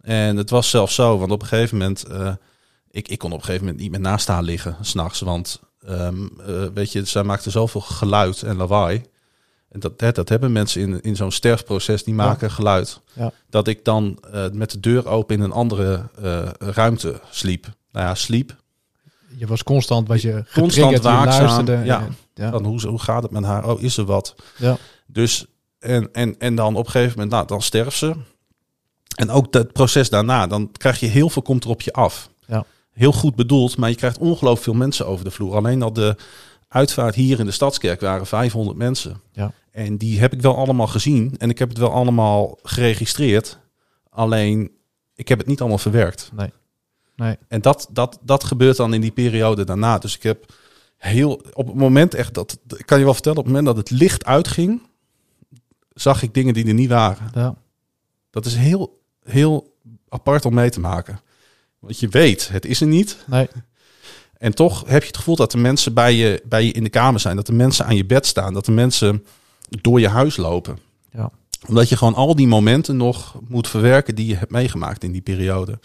En 0.00 0.36
het 0.36 0.50
was 0.50 0.70
zelfs 0.70 0.94
zo, 0.94 1.18
want 1.18 1.30
op 1.30 1.42
een 1.42 1.48
gegeven 1.48 1.78
moment, 1.78 2.04
eh, 2.04 2.32
ik, 2.90 3.08
ik 3.08 3.18
kon 3.18 3.32
op 3.32 3.38
een 3.38 3.44
gegeven 3.44 3.64
moment 3.64 3.82
niet 3.82 3.90
meer 3.90 4.00
naast 4.00 4.26
haar 4.26 4.42
liggen, 4.42 4.76
s'nachts. 4.80 5.20
Want 5.20 5.60
ehm, 5.86 6.26
eh, 6.46 6.64
weet 6.74 6.92
je, 6.92 7.04
zij 7.04 7.22
maakte 7.22 7.50
zoveel 7.50 7.80
geluid 7.80 8.42
en 8.42 8.56
lawaai. 8.56 9.02
En 9.68 9.80
dat, 9.80 10.00
hè, 10.00 10.12
dat 10.12 10.28
hebben 10.28 10.52
mensen 10.52 10.80
in, 10.80 11.00
in 11.00 11.16
zo'n 11.16 11.32
sterfproces, 11.32 12.04
die 12.04 12.14
maken 12.14 12.50
geluid. 12.50 13.00
Ja. 13.12 13.32
Dat 13.50 13.68
ik 13.68 13.84
dan 13.84 14.18
eh, 14.32 14.50
met 14.52 14.70
de 14.70 14.80
deur 14.80 15.08
open 15.08 15.36
in 15.36 15.42
een 15.42 15.52
andere 15.52 16.08
ruimte 16.58 17.20
sliep. 17.30 17.66
Nou 17.92 18.06
ja, 18.06 18.14
sliep. 18.14 18.56
Je 19.36 19.46
was 19.46 19.62
constant, 19.62 20.08
was 20.08 20.22
je 20.22 20.44
Constant 20.54 20.90
je 20.96 21.00
waakzaam, 21.00 21.42
luisterde. 21.44 21.84
ja. 21.84 22.00
en- 22.00 22.16
ja. 22.34 22.50
Dan 22.50 22.64
hoe, 22.64 22.86
hoe 22.86 22.98
gaat 22.98 23.22
het 23.22 23.32
met 23.32 23.44
haar? 23.44 23.68
Oh, 23.68 23.82
is 23.82 23.96
er 23.96 24.04
wat? 24.04 24.34
Ja. 24.58 24.76
Dus, 25.06 25.46
en, 25.78 26.08
en, 26.12 26.38
en 26.38 26.54
dan 26.54 26.76
op 26.76 26.84
een 26.84 26.90
gegeven 26.90 27.12
moment, 27.12 27.30
nou, 27.30 27.46
dan 27.46 27.62
sterft 27.62 27.96
ze. 27.96 28.14
En 29.16 29.30
ook 29.30 29.52
dat 29.52 29.72
proces 29.72 30.10
daarna, 30.10 30.46
dan 30.46 30.70
krijg 30.72 31.00
je 31.00 31.06
heel 31.06 31.28
veel, 31.30 31.42
komt 31.42 31.64
er 31.64 31.70
op 31.70 31.80
je 31.80 31.92
af. 31.92 32.30
Ja. 32.46 32.64
Heel 32.92 33.12
goed 33.12 33.34
bedoeld, 33.34 33.76
maar 33.76 33.88
je 33.90 33.94
krijgt 33.96 34.18
ongelooflijk 34.18 34.62
veel 34.62 34.74
mensen 34.74 35.06
over 35.06 35.24
de 35.24 35.30
vloer. 35.30 35.56
Alleen 35.56 35.82
al 35.82 35.92
de 35.92 36.16
uitvaart 36.68 37.14
hier 37.14 37.38
in 37.38 37.46
de 37.46 37.52
Stadskerk 37.52 38.00
waren 38.00 38.26
500 38.26 38.76
mensen. 38.78 39.20
Ja. 39.32 39.52
En 39.70 39.96
die 39.96 40.20
heb 40.20 40.32
ik 40.32 40.40
wel 40.40 40.56
allemaal 40.56 40.86
gezien. 40.86 41.34
En 41.38 41.50
ik 41.50 41.58
heb 41.58 41.68
het 41.68 41.78
wel 41.78 41.92
allemaal 41.92 42.58
geregistreerd. 42.62 43.58
Alleen, 44.10 44.70
ik 45.14 45.28
heb 45.28 45.38
het 45.38 45.46
niet 45.46 45.60
allemaal 45.60 45.78
verwerkt. 45.78 46.30
Nee. 46.34 46.52
Nee. 47.16 47.36
En 47.48 47.62
dat, 47.62 47.88
dat, 47.90 48.18
dat 48.22 48.44
gebeurt 48.44 48.76
dan 48.76 48.94
in 48.94 49.00
die 49.00 49.10
periode 49.10 49.64
daarna. 49.64 49.98
Dus 49.98 50.16
ik 50.16 50.22
heb 50.22 50.52
heel 50.96 51.42
op 51.52 51.66
het 51.66 51.76
moment 51.76 52.14
echt 52.14 52.34
dat 52.34 52.58
ik 52.76 52.86
kan 52.86 52.98
je 52.98 53.04
wel 53.04 53.14
vertellen, 53.14 53.38
op 53.38 53.44
het 53.44 53.54
moment 53.54 53.76
dat 53.76 53.88
het 53.88 53.98
licht 53.98 54.24
uitging, 54.24 54.82
zag 55.94 56.22
ik 56.22 56.34
dingen 56.34 56.54
die 56.54 56.66
er 56.66 56.74
niet 56.74 56.88
waren. 56.88 57.30
Ja. 57.34 57.54
Dat 58.30 58.46
is 58.46 58.54
heel, 58.54 59.02
heel 59.24 59.74
apart 60.08 60.44
om 60.44 60.54
mee 60.54 60.70
te 60.70 60.80
maken. 60.80 61.20
Want 61.78 61.98
je 61.98 62.08
weet, 62.08 62.48
het 62.48 62.64
is 62.64 62.80
er 62.80 62.86
niet. 62.86 63.16
Nee. 63.26 63.48
En 64.38 64.54
toch 64.54 64.84
heb 64.86 65.00
je 65.00 65.06
het 65.06 65.16
gevoel 65.16 65.36
dat 65.36 65.50
de 65.50 65.58
mensen 65.58 65.94
bij 65.94 66.14
je, 66.14 66.42
bij 66.44 66.64
je 66.64 66.72
in 66.72 66.84
de 66.84 66.90
kamer 66.90 67.20
zijn. 67.20 67.36
Dat 67.36 67.46
de 67.46 67.52
mensen 67.52 67.86
aan 67.86 67.96
je 67.96 68.04
bed 68.04 68.26
staan. 68.26 68.54
Dat 68.54 68.64
de 68.64 68.72
mensen 68.72 69.24
door 69.68 70.00
je 70.00 70.08
huis 70.08 70.36
lopen. 70.36 70.78
Ja. 71.10 71.30
Omdat 71.66 71.88
je 71.88 71.96
gewoon 71.96 72.14
al 72.14 72.36
die 72.36 72.46
momenten 72.46 72.96
nog 72.96 73.40
moet 73.48 73.68
verwerken 73.68 74.14
die 74.14 74.26
je 74.26 74.36
hebt 74.36 74.50
meegemaakt 74.50 75.04
in 75.04 75.12
die 75.12 75.20
periode. 75.20 75.78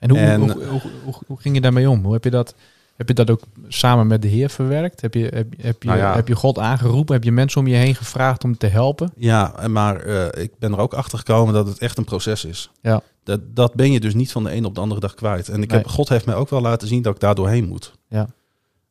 En, 0.00 0.10
hoe, 0.10 0.18
En- 0.18 0.40
hoe, 0.68 0.80
hoe, 1.26 1.40
ging 1.40 1.54
je 1.54 1.60
daarmee 1.60 1.90
om? 1.90 2.04
Hoe 2.04 2.12
heb 2.12 2.24
je 2.24 2.30
dat, 2.30 2.54
heb 2.96 3.08
je 3.08 3.14
dat 3.14 3.30
ook 3.30 3.40
samen 3.68 4.06
met 4.06 4.22
de 4.22 4.28
Heer 4.28 4.50
verwerkt? 4.50 5.00
Heb 5.00 5.14
je, 5.14 5.22
heb, 5.34 5.52
heb 5.60 5.82
je, 5.82 5.88
Nou 5.88 6.00
ja. 6.00 6.14
heb 6.14 6.28
je 6.28 6.34
God 6.36 6.58
aangeroepen? 6.58 7.14
Heb 7.14 7.24
je 7.24 7.32
mensen 7.32 7.60
om 7.60 7.66
je 7.66 7.76
heen 7.76 7.94
gevraagd 7.94 8.44
om 8.44 8.56
te 8.56 8.66
helpen? 8.66 9.12
Ja, 9.16 9.54
maar 9.68 9.96
eh, 10.00 10.42
ik 10.42 10.52
ben 10.58 10.72
er 10.72 10.78
ook 10.78 10.94
achter 10.94 11.18
gekomen 11.18 11.54
dat 11.54 11.66
het 11.66 11.78
echt 11.78 11.98
een 11.98 12.04
proces 12.04 12.44
is. 12.44 12.70
Ja. 12.82 13.00
Dat, 13.24 13.40
dat 13.54 13.74
ben 13.74 13.92
je 13.92 14.00
dus 14.00 14.14
niet 14.14 14.32
van 14.32 14.44
de 14.44 14.54
een 14.54 14.64
op 14.64 14.74
de 14.74 14.80
andere 14.80 15.00
dag 15.00 15.14
kwijt. 15.14 15.48
En 15.48 15.62
ik 15.62 15.68
Nee. 15.70 15.78
heb, 15.78 15.88
God 15.88 16.08
heeft 16.08 16.26
mij 16.26 16.34
ook 16.34 16.50
wel 16.50 16.60
laten 16.60 16.88
zien 16.88 17.02
dat 17.02 17.14
ik 17.14 17.20
daar 17.20 17.34
doorheen 17.34 17.68
moet. 17.68 17.92
Ja. 18.08 18.28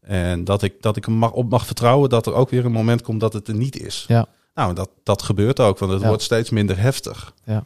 En 0.01 0.43
dat 0.43 0.63
ik, 0.63 0.73
dat 0.81 0.97
ik 0.97 1.07
mag, 1.07 1.31
op 1.31 1.49
mag 1.49 1.65
vertrouwen 1.65 2.09
dat 2.09 2.25
er 2.25 2.33
ook 2.33 2.49
weer 2.49 2.65
een 2.65 2.71
moment 2.71 3.01
komt 3.01 3.19
dat 3.19 3.33
het 3.33 3.47
er 3.47 3.55
niet 3.55 3.79
is. 3.79 4.05
Ja. 4.07 4.25
Nou, 4.53 4.73
dat, 4.73 4.89
dat 5.03 5.21
gebeurt 5.21 5.59
ook, 5.59 5.79
want 5.79 5.91
het 5.91 6.01
Ja. 6.01 6.07
wordt 6.07 6.23
steeds 6.23 6.49
minder 6.49 6.79
heftig. 6.79 7.33
Ja. 7.43 7.63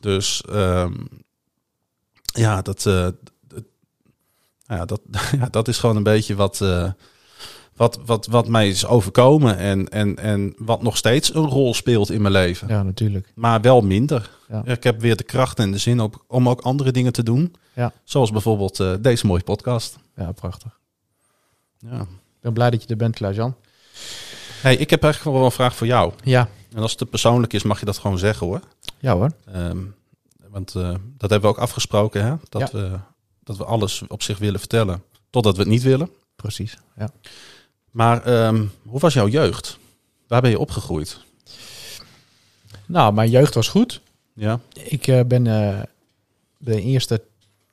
Dus 0.00 0.42
ehm, 0.52 0.92
ja, 2.32 2.62
dat, 2.62 2.86
eh, 2.86 3.08
ja, 4.66 4.84
dat, 4.84 5.00
ja, 5.40 5.48
dat 5.50 5.68
is 5.68 5.78
gewoon 5.78 5.96
een 5.96 6.02
beetje 6.02 6.34
wat, 6.34 6.60
eh, 6.60 6.90
wat, 7.76 7.98
wat, 8.04 8.26
wat 8.26 8.48
mij 8.48 8.68
is 8.68 8.86
overkomen 8.86 9.56
en, 9.56 9.88
en, 9.88 10.16
en 10.16 10.54
wat 10.56 10.82
nog 10.82 10.96
steeds 10.96 11.34
een 11.34 11.46
rol 11.46 11.74
speelt 11.74 12.10
in 12.10 12.20
mijn 12.22 12.32
leven. 12.32 12.68
Ja, 12.68 12.82
natuurlijk. 12.82 13.32
Maar 13.34 13.60
wel 13.60 13.80
minder. 13.80 14.30
Ja. 14.48 14.64
Ik 14.64 14.82
heb 14.82 15.00
weer 15.00 15.16
de 15.16 15.22
kracht 15.22 15.58
en 15.58 15.70
de 15.70 15.78
zin 15.78 16.00
op, 16.00 16.24
om 16.26 16.48
ook 16.48 16.60
andere 16.60 16.90
dingen 16.90 17.12
te 17.12 17.22
doen. 17.22 17.54
Ja. 17.72 17.92
Zoals 18.04 18.30
bijvoorbeeld 18.30 18.80
eh, 18.80 18.94
deze 19.00 19.26
mooie 19.26 19.42
podcast. 19.42 19.98
Ja, 20.16 20.32
prachtig. 20.32 20.78
Ja. 21.78 22.00
Ik 22.00 22.40
ben 22.40 22.52
blij 22.52 22.70
dat 22.70 22.82
je 22.82 22.88
er 22.88 22.96
bent, 22.96 23.14
Klaas-Jan. 23.14 23.54
Hey, 24.60 24.76
ik 24.76 24.90
heb 24.90 25.02
eigenlijk 25.02 25.36
wel 25.36 25.44
een 25.44 25.52
vraag 25.52 25.74
voor 25.74 25.86
jou. 25.86 26.12
Ja. 26.24 26.48
En 26.74 26.82
als 26.82 26.90
het 26.90 26.98
te 26.98 27.06
persoonlijk 27.06 27.52
is, 27.52 27.62
mag 27.62 27.80
je 27.80 27.86
dat 27.86 27.98
gewoon 27.98 28.18
zeggen 28.18 28.46
hoor. 28.46 28.60
Ja 28.98 29.14
hoor. 29.14 29.32
Ehm, 29.52 29.78
want 30.50 30.74
eh, 30.74 30.94
dat 31.16 31.30
hebben 31.30 31.50
we 31.50 31.56
ook 31.56 31.62
afgesproken, 31.62 32.24
hè? 32.24 32.34
Dat, 32.48 32.70
we, 32.70 32.98
dat 33.42 33.56
we 33.56 33.64
alles 33.64 34.02
op 34.08 34.22
zich 34.22 34.38
willen 34.38 34.60
vertellen. 34.60 35.02
Totdat 35.30 35.56
we 35.56 35.62
het 35.62 35.70
niet 35.70 35.82
willen. 35.82 36.10
Precies. 36.36 36.78
Ja. 36.96 37.10
Maar 37.90 38.22
ehm, 38.22 38.66
hoe 38.82 39.00
was 39.00 39.14
jouw 39.14 39.28
jeugd? 39.28 39.78
Waar 40.26 40.40
ben 40.40 40.50
je 40.50 40.58
opgegroeid? 40.58 41.20
Nou, 42.86 43.12
mijn 43.12 43.30
jeugd 43.30 43.54
was 43.54 43.68
goed. 43.68 44.00
Ja. 44.34 44.60
Ik 44.72 45.06
eh, 45.06 45.24
ben 45.24 45.46
eh, 45.46 45.82
de 46.58 46.82
eerste 46.82 47.22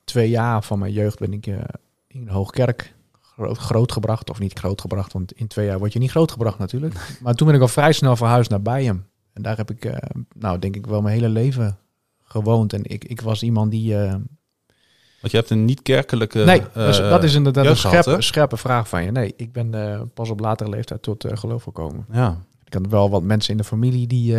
twee 0.04 0.28
jaar 0.28 0.62
van 0.62 0.78
mijn 0.78 0.92
jeugd 0.92 1.18
ben 1.18 1.32
ik 1.32 1.46
in 2.06 2.24
de 2.24 2.30
Hoogkerk 2.30 2.94
groot, 3.20 3.58
grootgebracht. 3.58 4.30
Of 4.30 4.38
niet 4.38 4.58
grootgebracht, 4.58 5.12
want 5.12 5.32
in 5.32 5.46
twee 5.46 5.66
jaar 5.66 5.78
word 5.78 5.92
je 5.92 5.98
niet 5.98 6.10
grootgebracht 6.10 6.58
natuurlijk. 6.58 6.94
maar 7.22 7.34
toen 7.34 7.46
ben 7.46 7.56
ik 7.56 7.62
al 7.62 7.68
vrij 7.68 7.92
snel 7.92 8.16
verhuisd 8.16 8.50
naar 8.50 8.62
Bijen. 8.62 9.06
En 9.32 9.42
daar 9.42 9.56
heb 9.56 9.70
ik, 9.70 10.00
nou 10.34 10.58
denk 10.58 10.76
ik 10.76 10.86
wel 10.86 11.02
mijn 11.02 11.14
hele 11.14 11.28
leven 11.28 11.78
gewoond. 12.28 12.72
En 12.72 12.84
ik, 12.84 13.04
ik 13.04 13.20
was 13.20 13.42
iemand 13.42 13.70
die... 13.70 14.02
eh, 14.02 14.10
Want 15.20 15.32
je 15.32 15.36
hebt 15.36 15.50
een 15.50 15.64
niet-kerkelijke... 15.64 16.38
nee, 16.38 16.60
eh, 16.60 16.74
dat 16.74 16.88
is, 16.88 16.96
dat 16.96 17.24
is 17.24 17.34
inderdaad 17.34 17.66
een 17.66 17.76
scherpe, 17.76 18.22
scherpe 18.22 18.56
vraag 18.56 18.88
van 18.88 19.04
je. 19.04 19.10
Nee, 19.10 19.34
ik 19.36 19.52
ben 19.52 19.74
eh, 19.74 20.00
pas 20.14 20.30
op 20.30 20.40
latere 20.40 20.70
leeftijd 20.70 21.02
tot 21.02 21.26
geloof 21.28 21.62
gekomen. 21.62 22.06
Ja. 22.12 22.38
Ik 22.64 22.74
had 22.74 22.86
wel 22.86 23.10
wat 23.10 23.22
mensen 23.22 23.50
in 23.50 23.56
de 23.56 23.64
familie 23.64 24.06
die 24.06 24.36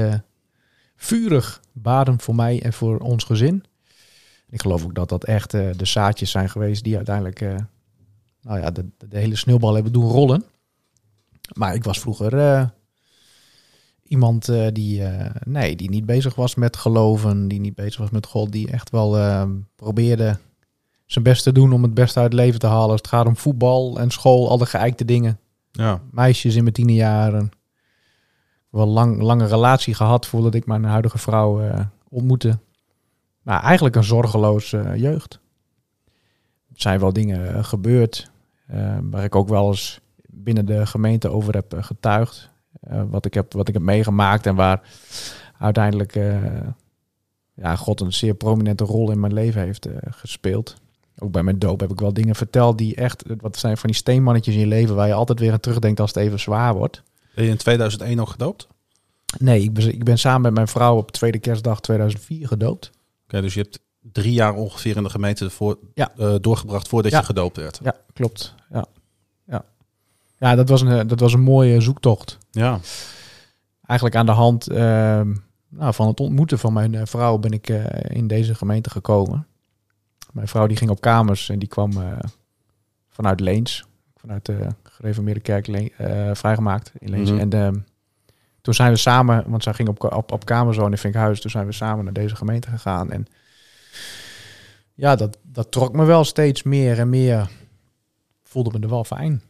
vurig 0.96 1.62
baden 1.72 2.20
voor 2.20 2.36
mij 2.36 2.62
en 2.62 2.74
voor 2.74 2.98
ons 2.98 3.24
gezin. 3.24 3.64
Ik 4.50 4.62
geloof 4.62 4.84
ook 4.84 4.96
dat 4.96 5.10
dat 5.10 5.24
echt 5.24 5.52
de 5.52 5.76
zaadjes 5.86 6.32
zijn 6.32 6.50
geweest 6.50 6.84
die 6.84 6.96
uiteindelijk 6.96 7.40
nou 8.42 8.60
ja, 8.60 8.72
de, 8.72 8.86
de 8.98 9.18
hele 9.18 9.36
sneeuwbal 9.36 9.74
hebben 9.74 9.92
doen 9.92 10.10
rollen. 10.10 10.44
Maar 11.54 11.76
ik 11.76 11.84
was 11.84 12.00
vroeger 12.00 12.70
iemand 14.10 14.50
eh, 14.50 14.68
die, 14.74 15.04
eh, 15.04 15.32
nee, 15.46 15.76
die 15.76 15.90
niet 15.90 16.06
bezig 16.06 16.36
was 16.36 16.56
met 16.56 16.78
geloven, 16.78 17.48
die 17.48 17.60
niet 17.60 17.76
bezig 17.76 18.00
was 18.00 18.10
met 18.10 18.26
God, 18.26 18.52
die 18.52 18.72
echt 18.72 18.90
wel 18.90 19.18
eh, 19.18 19.50
probeerde 19.76 20.38
zijn 21.06 21.24
best 21.24 21.44
te 21.44 21.52
doen 21.52 21.74
om 21.74 21.84
het 21.84 21.94
beste 21.94 22.20
uit 22.20 22.32
het 22.32 22.42
leven 22.42 22.60
te 22.60 22.68
halen. 22.68 22.90
Als 22.90 23.02
het 23.02 23.08
gaat 23.08 23.26
om 23.26 23.38
voetbal 23.38 24.00
en 24.00 24.10
school, 24.12 24.50
al 24.50 24.58
de 24.58 24.66
geëikte 24.66 25.06
dingen 25.06 25.40
Ja. 25.72 26.02
meisjes 26.12 26.56
in 26.56 26.62
mijn 26.64 26.76
tienerjaren. 26.76 27.50
Wel 28.70 28.88
lang, 28.88 29.22
lange 29.22 29.46
relatie 29.46 29.94
gehad 29.94 30.26
voordat 30.28 30.54
ik 30.54 30.66
mijn 30.66 30.84
huidige 30.84 31.18
vrouw 31.18 31.62
ontmoette. 32.10 32.60
Maar 33.42 33.64
eigenlijk 33.64 33.96
een 33.96 34.04
zorgeloos 34.04 34.74
eh, 34.74 34.96
jeugd. 34.96 35.40
Er 36.74 36.82
zijn 36.82 37.00
wel 37.00 37.14
dingen 37.14 37.66
gebeurd 37.66 38.32
waar 39.02 39.24
ik 39.24 39.36
ook 39.36 39.50
wel 39.50 39.68
eens 39.68 40.00
binnen 40.28 40.66
de 40.66 40.86
gemeente 40.86 41.30
over 41.30 41.54
heb 41.54 41.74
getuigd. 41.80 42.50
Eh, 42.80 43.02
wat, 43.10 43.26
ik 43.26 43.34
heb, 43.34 43.54
wat 43.54 43.68
ik 43.68 43.74
heb 43.74 43.84
meegemaakt 43.84 44.46
en 44.46 44.56
waar 44.56 44.82
uiteindelijk 45.60 46.16
eh, 46.16 46.38
ja, 47.54 47.76
God 47.76 48.02
een 48.02 48.14
zeer 48.14 48.34
prominente 48.34 48.84
rol 48.84 49.12
in 49.12 49.20
mijn 49.20 49.34
leven 49.34 49.62
heeft 49.62 49.86
eh, 49.86 49.96
gespeeld. 50.10 50.76
Ook 51.18 51.32
bij 51.32 51.44
mijn 51.44 51.60
doop 51.60 51.80
heb 51.80 51.92
ik 51.92 52.00
wel 52.00 52.14
dingen 52.14 52.36
verteld 52.36 52.78
die 52.78 52.96
echt, 52.96 53.24
wat 53.38 53.58
zijn 53.58 53.78
van 53.78 53.90
die 53.90 53.98
steenmannetjes 53.98 54.54
in 54.54 54.60
je 54.60 54.68
leven 54.68 54.96
waar 54.96 55.08
je 55.08 55.14
altijd 55.14 55.40
weer 55.40 55.52
aan 55.52 55.60
terugdenkt 55.60 56.00
als 56.00 56.14
het 56.14 56.24
even 56.24 56.40
zwaar 56.40 56.74
wordt. 56.74 57.04
Ben 57.36 57.44
je 57.44 57.50
in 57.50 57.58
2001 57.58 58.18
nog 58.18 58.32
gedoopt? 58.32 58.68
Oké, 59.34 59.44
Nee, 59.44 59.62
ik 59.62 59.74
ben, 59.74 59.94
ik 59.94 60.04
ben 60.04 60.18
samen 60.18 60.42
met 60.42 60.54
mijn 60.54 60.68
vrouw 60.68 60.98
op 60.98 61.12
tweede 61.12 61.40
kerstdag 61.40 61.80
2004 61.80 62.48
gedoopt. 62.48 62.92
dus 63.28 63.54
je 63.54 63.62
hebt 63.62 63.80
drie 64.02 64.34
jaar 64.34 64.54
ongeveer 64.54 64.98
in 64.98 65.04
de 65.04 65.10
gemeente 65.10 65.50
voor, 65.50 65.78
Ja. 65.94 66.12
doorgebracht 66.42 66.88
voordat 66.88 67.12
Ja. 67.12 67.20
je 67.20 67.26
gedoopt 67.26 67.58
werd. 67.58 67.80
Ja, 67.84 67.96
klopt. 68.14 68.56
Ja. 68.72 68.86
Ja 70.40 70.56
dat, 70.56 70.70
was 70.70 70.82
een, 70.82 71.08
dat 71.08 71.20
was 71.20 71.34
een 71.34 71.42
mooie 71.42 71.82
zoektocht. 71.82 72.38
Ja. 72.52 72.80
Eigenlijk 73.86 74.20
aan 74.20 74.26
de 74.26 74.32
hand 74.32 74.68
ehm, 74.68 75.34
nou, 75.70 75.94
van 75.94 76.08
het 76.08 76.20
ontmoeten 76.20 76.60
van 76.60 76.74
mijn 76.74 76.96
eh, 76.96 77.06
vrouw 77.06 77.38
ben 77.38 77.52
ik 77.52 77.70
eh, 77.70 78.16
in 78.18 78.28
deze 78.28 78.56
gemeente 78.56 78.90
gekomen. 78.90 79.48
Mijn 80.32 80.48
vrouw 80.48 80.68
die 80.68 80.78
ging 80.78 80.90
op 80.90 81.02
kamers 81.02 81.50
en 81.50 81.60
die 81.60 81.68
kwam 81.68 81.92
eh, 81.92 82.18
vanuit 83.10 83.40
Leens. 83.40 83.88
Vanuit 84.16 84.46
de 84.46 84.68
gereformeerde 84.84 85.40
kerk 85.40 85.94
vrijgemaakt 86.34 86.92
in 86.98 87.10
Leens. 87.10 87.32
Mhm. 87.32 87.40
En 87.40 87.50
ehm, 87.50 87.76
toen 88.62 88.74
zijn 88.74 88.92
we 88.92 88.98
samen, 88.98 89.44
want 89.48 89.64
zij 89.64 89.74
ging 89.74 89.90
op, 89.90 90.14
op, 90.14 90.32
op 90.32 90.46
kamers 90.46 90.78
wonen 90.78 90.92
in 90.92 90.98
Vinkhuis. 90.98 91.42
Toen 91.42 91.52
zijn 91.52 91.66
we 91.66 91.72
samen 91.72 92.04
naar 92.04 92.14
deze 92.14 92.36
gemeente 92.36 92.70
gegaan. 92.70 93.12
En 93.12 93.26
ja, 94.94 95.16
dat, 95.16 95.38
dat 95.42 95.72
trok 95.72 95.94
me 95.94 96.06
wel 96.06 96.24
steeds 96.24 96.64
meer 96.64 97.00
en 97.00 97.10
meer. 97.10 97.50
Voelde 98.44 98.72
me 98.78 98.84
er 98.84 98.90
wel 98.90 99.04
fijn. 99.04 99.42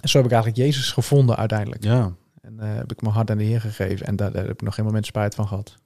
En 0.00 0.08
zo 0.08 0.16
heb 0.16 0.26
ik 0.26 0.32
eigenlijk 0.32 0.62
Jezus 0.62 0.92
gevonden 0.92 1.36
uiteindelijk. 1.36 1.84
Ja. 1.84 2.12
En 2.40 2.60
eh, 2.60 2.74
heb 2.74 2.92
ik 2.92 3.02
mijn 3.02 3.14
hart 3.14 3.30
aan 3.30 3.38
de 3.38 3.44
Heer 3.44 3.60
gegeven. 3.60 4.06
En 4.06 4.16
daar, 4.16 4.32
daar 4.32 4.42
heb 4.42 4.52
ik 4.52 4.62
nog 4.62 4.74
geen 4.74 4.84
moment 4.84 5.06
spijt 5.06 5.34
van 5.34 5.48
gehad. 5.48 5.76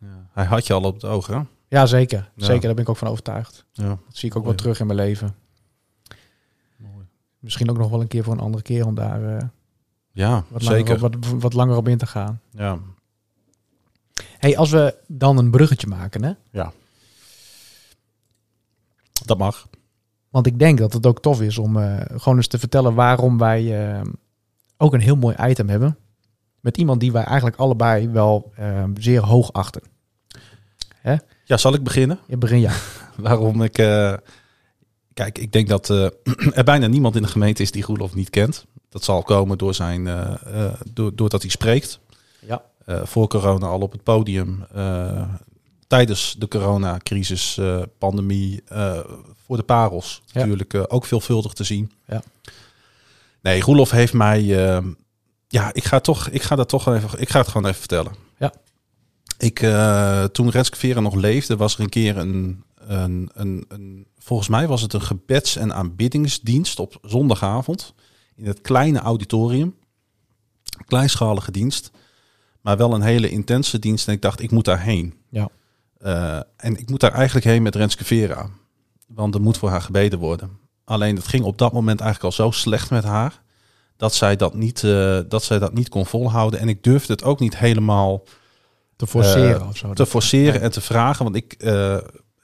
ja. 0.00 0.26
Hij 0.32 0.44
had 0.44 0.66
je 0.66 0.72
al 0.72 0.82
op 0.82 0.94
het 0.94 1.04
oog, 1.04 1.26
hè? 1.26 1.40
Ja, 1.68 1.86
zeker. 1.86 2.30
Ja. 2.36 2.44
Zeker, 2.44 2.62
daar 2.62 2.74
ben 2.74 2.82
ik 2.84 2.88
ook 2.90 2.96
van 2.96 3.08
overtuigd. 3.08 3.64
Ja. 3.72 3.88
Dat 3.88 3.98
zie 4.08 4.28
ik 4.28 4.36
ook 4.36 4.42
Mooi. 4.44 4.54
wel 4.54 4.64
terug 4.64 4.80
in 4.80 4.86
mijn 4.86 4.98
leven. 4.98 5.34
Mooi. 6.76 7.06
Misschien 7.38 7.70
ook 7.70 7.78
nog 7.78 7.90
wel 7.90 8.00
een 8.00 8.08
keer 8.08 8.24
voor 8.24 8.32
een 8.32 8.40
andere 8.40 8.62
keer 8.62 8.86
om 8.86 8.94
daar 8.94 9.36
eh, 9.36 9.46
Ja, 10.12 10.44
wat, 10.48 10.62
langer 10.62 10.78
zeker. 10.78 11.04
op, 11.04 11.14
wat, 11.14 11.40
wat 11.40 11.52
langer 11.52 11.76
op 11.76 11.88
in 11.88 11.98
te 11.98 12.06
gaan. 12.06 12.40
Ja. 12.50 12.78
hey, 14.38 14.56
als 14.56 14.70
we 14.70 14.96
dan 15.06 15.38
een 15.38 15.50
bruggetje 15.50 15.86
maken, 15.86 16.22
hè? 16.24 16.32
Dat 19.24 19.38
mag. 19.38 19.68
Want 20.32 20.46
ik 20.46 20.58
denk 20.58 20.78
dat 20.78 20.92
het 20.92 21.06
ook 21.06 21.20
tof 21.20 21.40
is 21.40 21.58
om 21.58 21.76
eh, 21.76 22.00
gewoon 22.16 22.36
eens 22.36 22.46
te 22.46 22.58
vertellen 22.58 22.94
waarom 22.94 23.38
wij 23.38 23.90
eh, 23.90 24.00
ook 24.76 24.92
een 24.92 25.00
heel 25.00 25.16
mooi 25.16 25.36
item 25.40 25.68
hebben. 25.68 25.96
Met 26.60 26.76
iemand 26.76 27.00
die 27.00 27.12
wij 27.12 27.24
eigenlijk 27.24 27.56
allebei 27.56 28.08
wel 28.08 28.52
eh, 28.54 28.84
zeer 28.94 29.20
hoog 29.20 29.52
achten. 29.52 29.82
Ja, 31.44 31.56
zal 31.56 31.74
ik 31.74 31.82
beginnen? 31.82 32.18
Je 32.26 32.36
begint 32.36 32.62
ja. 32.62 32.72
Waarom 33.28 33.62
ik... 33.62 33.72
kijk, 35.14 35.38
ik 35.38 35.52
denk 35.52 35.68
dat 35.68 35.88
er 36.54 36.64
bijna 36.64 36.86
niemand 36.86 37.16
in 37.16 37.22
de 37.22 37.28
gemeente 37.28 37.62
is 37.62 37.70
die 37.70 37.84
Roelof 37.84 38.14
niet 38.14 38.30
kent. 38.30 38.66
Dat 38.88 39.04
zal 39.04 39.22
komen 39.22 39.58
door 39.58 39.74
zijn, 39.74 40.08
door, 40.92 41.14
doordat 41.14 41.42
hij 41.42 41.50
spreekt. 41.50 42.00
Ja. 42.46 42.62
Voor 42.86 43.28
corona 43.28 43.66
al 43.66 43.80
op 43.80 43.92
het 43.92 44.02
podium. 44.02 44.64
Tijdens 45.92 46.34
de 46.38 46.48
coronacrisis, 46.48 47.58
eh, 47.58 47.82
pandemie. 47.98 48.62
eh, 48.66 48.98
voor 49.44 49.56
de 49.56 49.62
parels 49.62 50.22
Ja. 50.26 50.40
natuurlijk 50.40 50.74
eh, 50.74 50.82
ook 50.88 51.04
veelvuldig 51.06 51.52
te 51.52 51.64
zien. 51.64 51.92
Ja. 52.06 52.22
Nee, 53.42 53.60
Roelof 53.60 53.90
heeft 53.90 54.12
mij... 54.12 54.66
eh, 54.76 54.84
ja, 55.48 55.72
ik 55.72 55.84
ga, 55.84 56.00
toch, 56.00 56.28
ik 56.28 56.42
ga 56.42 56.56
dat 56.56 56.68
toch 56.68 56.88
even... 56.88 57.20
Ik 57.20 57.28
ga 57.28 57.38
het 57.38 57.48
gewoon 57.48 57.66
even 57.66 57.78
vertellen. 57.78 58.12
Ja. 58.38 58.52
Ik, 59.38 59.58
toen 60.32 60.50
Renske 60.50 60.76
Vera 60.76 61.00
nog 61.00 61.14
leefde, 61.14 61.56
was 61.56 61.74
er 61.74 61.80
een 61.80 61.88
keer 61.88 62.16
een, 62.16 62.64
een, 62.76 63.30
een, 63.34 63.64
een... 63.68 64.06
Volgens 64.18 64.48
mij 64.48 64.66
was 64.68 64.82
het 64.82 64.92
een 64.92 65.02
gebeds- 65.02 65.56
en 65.56 65.74
aanbiddingsdienst 65.74 66.78
op 66.78 66.98
zondagavond. 67.02 67.94
In 68.36 68.46
het 68.46 68.60
kleine 68.60 68.98
auditorium. 68.98 69.76
Kleinschalige 70.86 71.50
dienst. 71.50 71.90
Maar 72.60 72.76
wel 72.76 72.94
een 72.94 73.02
hele 73.02 73.30
intense 73.30 73.78
dienst. 73.78 74.08
En 74.08 74.14
ik 74.14 74.22
dacht, 74.22 74.40
ik 74.40 74.50
moet 74.50 74.64
daarheen. 74.64 75.14
Ja. 75.28 75.48
Eh, 76.02 76.40
en 76.56 76.76
ik 76.78 76.90
moet 76.90 77.00
daar 77.00 77.12
eigenlijk 77.12 77.46
heen 77.46 77.62
met 77.62 77.74
Renske 77.74 78.04
Vera. 78.04 78.48
Want 79.06 79.34
er 79.34 79.40
moet 79.40 79.58
voor 79.58 79.68
haar 79.68 79.82
gebeden 79.82 80.18
worden. 80.18 80.58
Alleen 80.84 81.16
het 81.16 81.26
ging 81.28 81.44
op 81.44 81.58
dat 81.58 81.72
moment 81.72 82.00
eigenlijk 82.00 82.38
al 82.38 82.44
zo 82.44 82.50
slecht 82.50 82.90
met 82.90 83.04
haar. 83.04 83.42
Dat 83.96 84.14
zij 84.14 84.36
dat 84.36 84.54
niet, 84.54 84.84
eh, 84.84 85.18
dat, 85.28 85.42
zij 85.42 85.58
dat 85.58 85.74
niet 85.74 85.88
kon 85.88 86.06
volhouden. 86.06 86.60
En 86.60 86.68
ik 86.68 86.82
durfde 86.82 87.12
het 87.12 87.24
ook 87.24 87.40
niet 87.40 87.56
helemaal 87.58 88.24
Te 88.96 89.06
forceren 89.06 89.60
Eh, 89.60 89.68
of 89.68 89.76
zo. 89.76 89.92
te 89.92 90.06
forceren 90.06 90.60
en 90.60 90.70
te 90.70 90.80
vragen. 90.80 91.24
Want 91.24 91.36
ik, 91.36 91.52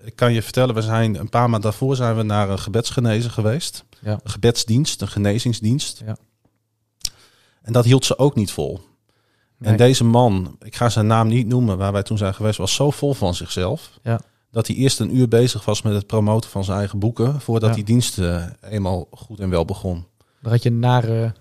ik 0.04 0.16
kan 0.16 0.32
je 0.32 0.42
vertellen, 0.42 0.74
we 0.74 0.82
zijn 0.82 1.14
een 1.14 1.28
paar 1.28 1.42
maanden 1.50 1.70
daarvoor 1.70 1.96
zijn 1.96 2.16
we 2.16 2.22
naar 2.22 2.50
een 2.50 2.58
gebedsgenezen 2.58 3.30
geweest. 3.30 3.84
Ja. 4.00 4.12
Een 4.12 4.30
gebedsdienst, 4.30 5.02
een 5.02 5.08
genezingsdienst. 5.08 6.02
Ja. 6.06 6.16
En 7.62 7.72
dat 7.72 7.84
hield 7.84 8.04
ze 8.04 8.18
ook 8.18 8.34
niet 8.34 8.50
vol. 8.50 8.80
En 9.60 9.68
Nee. 9.68 9.76
deze 9.76 10.04
man, 10.04 10.56
ik 10.60 10.76
ga 10.76 10.88
zijn 10.88 11.06
naam 11.06 11.28
niet 11.28 11.46
noemen, 11.46 11.78
waar 11.78 11.92
wij 11.92 12.02
toen 12.02 12.18
zijn 12.18 12.34
geweest, 12.34 12.58
was 12.58 12.74
zo 12.74 12.90
vol 12.90 13.14
van 13.14 13.34
zichzelf. 13.34 13.90
Ja. 14.02 14.20
Dat 14.50 14.66
hij 14.66 14.76
eerst 14.76 15.00
een 15.00 15.16
uur 15.16 15.28
bezig 15.28 15.64
was 15.64 15.82
met 15.82 15.92
het 15.92 16.06
promoten 16.06 16.50
van 16.50 16.64
zijn 16.64 16.78
eigen 16.78 16.98
boeken. 16.98 17.40
Voordat 17.40 17.68
Ja. 17.68 17.74
die 17.74 17.84
dienst 17.84 18.18
eh, 18.18 18.44
eenmaal 18.60 19.06
goed 19.10 19.40
en 19.40 19.50
wel 19.50 19.64
begon. 19.64 20.04
Daar 20.42 20.52
had 20.52 20.62
je 20.62 20.68
een 20.68 20.78
nare 20.78 21.32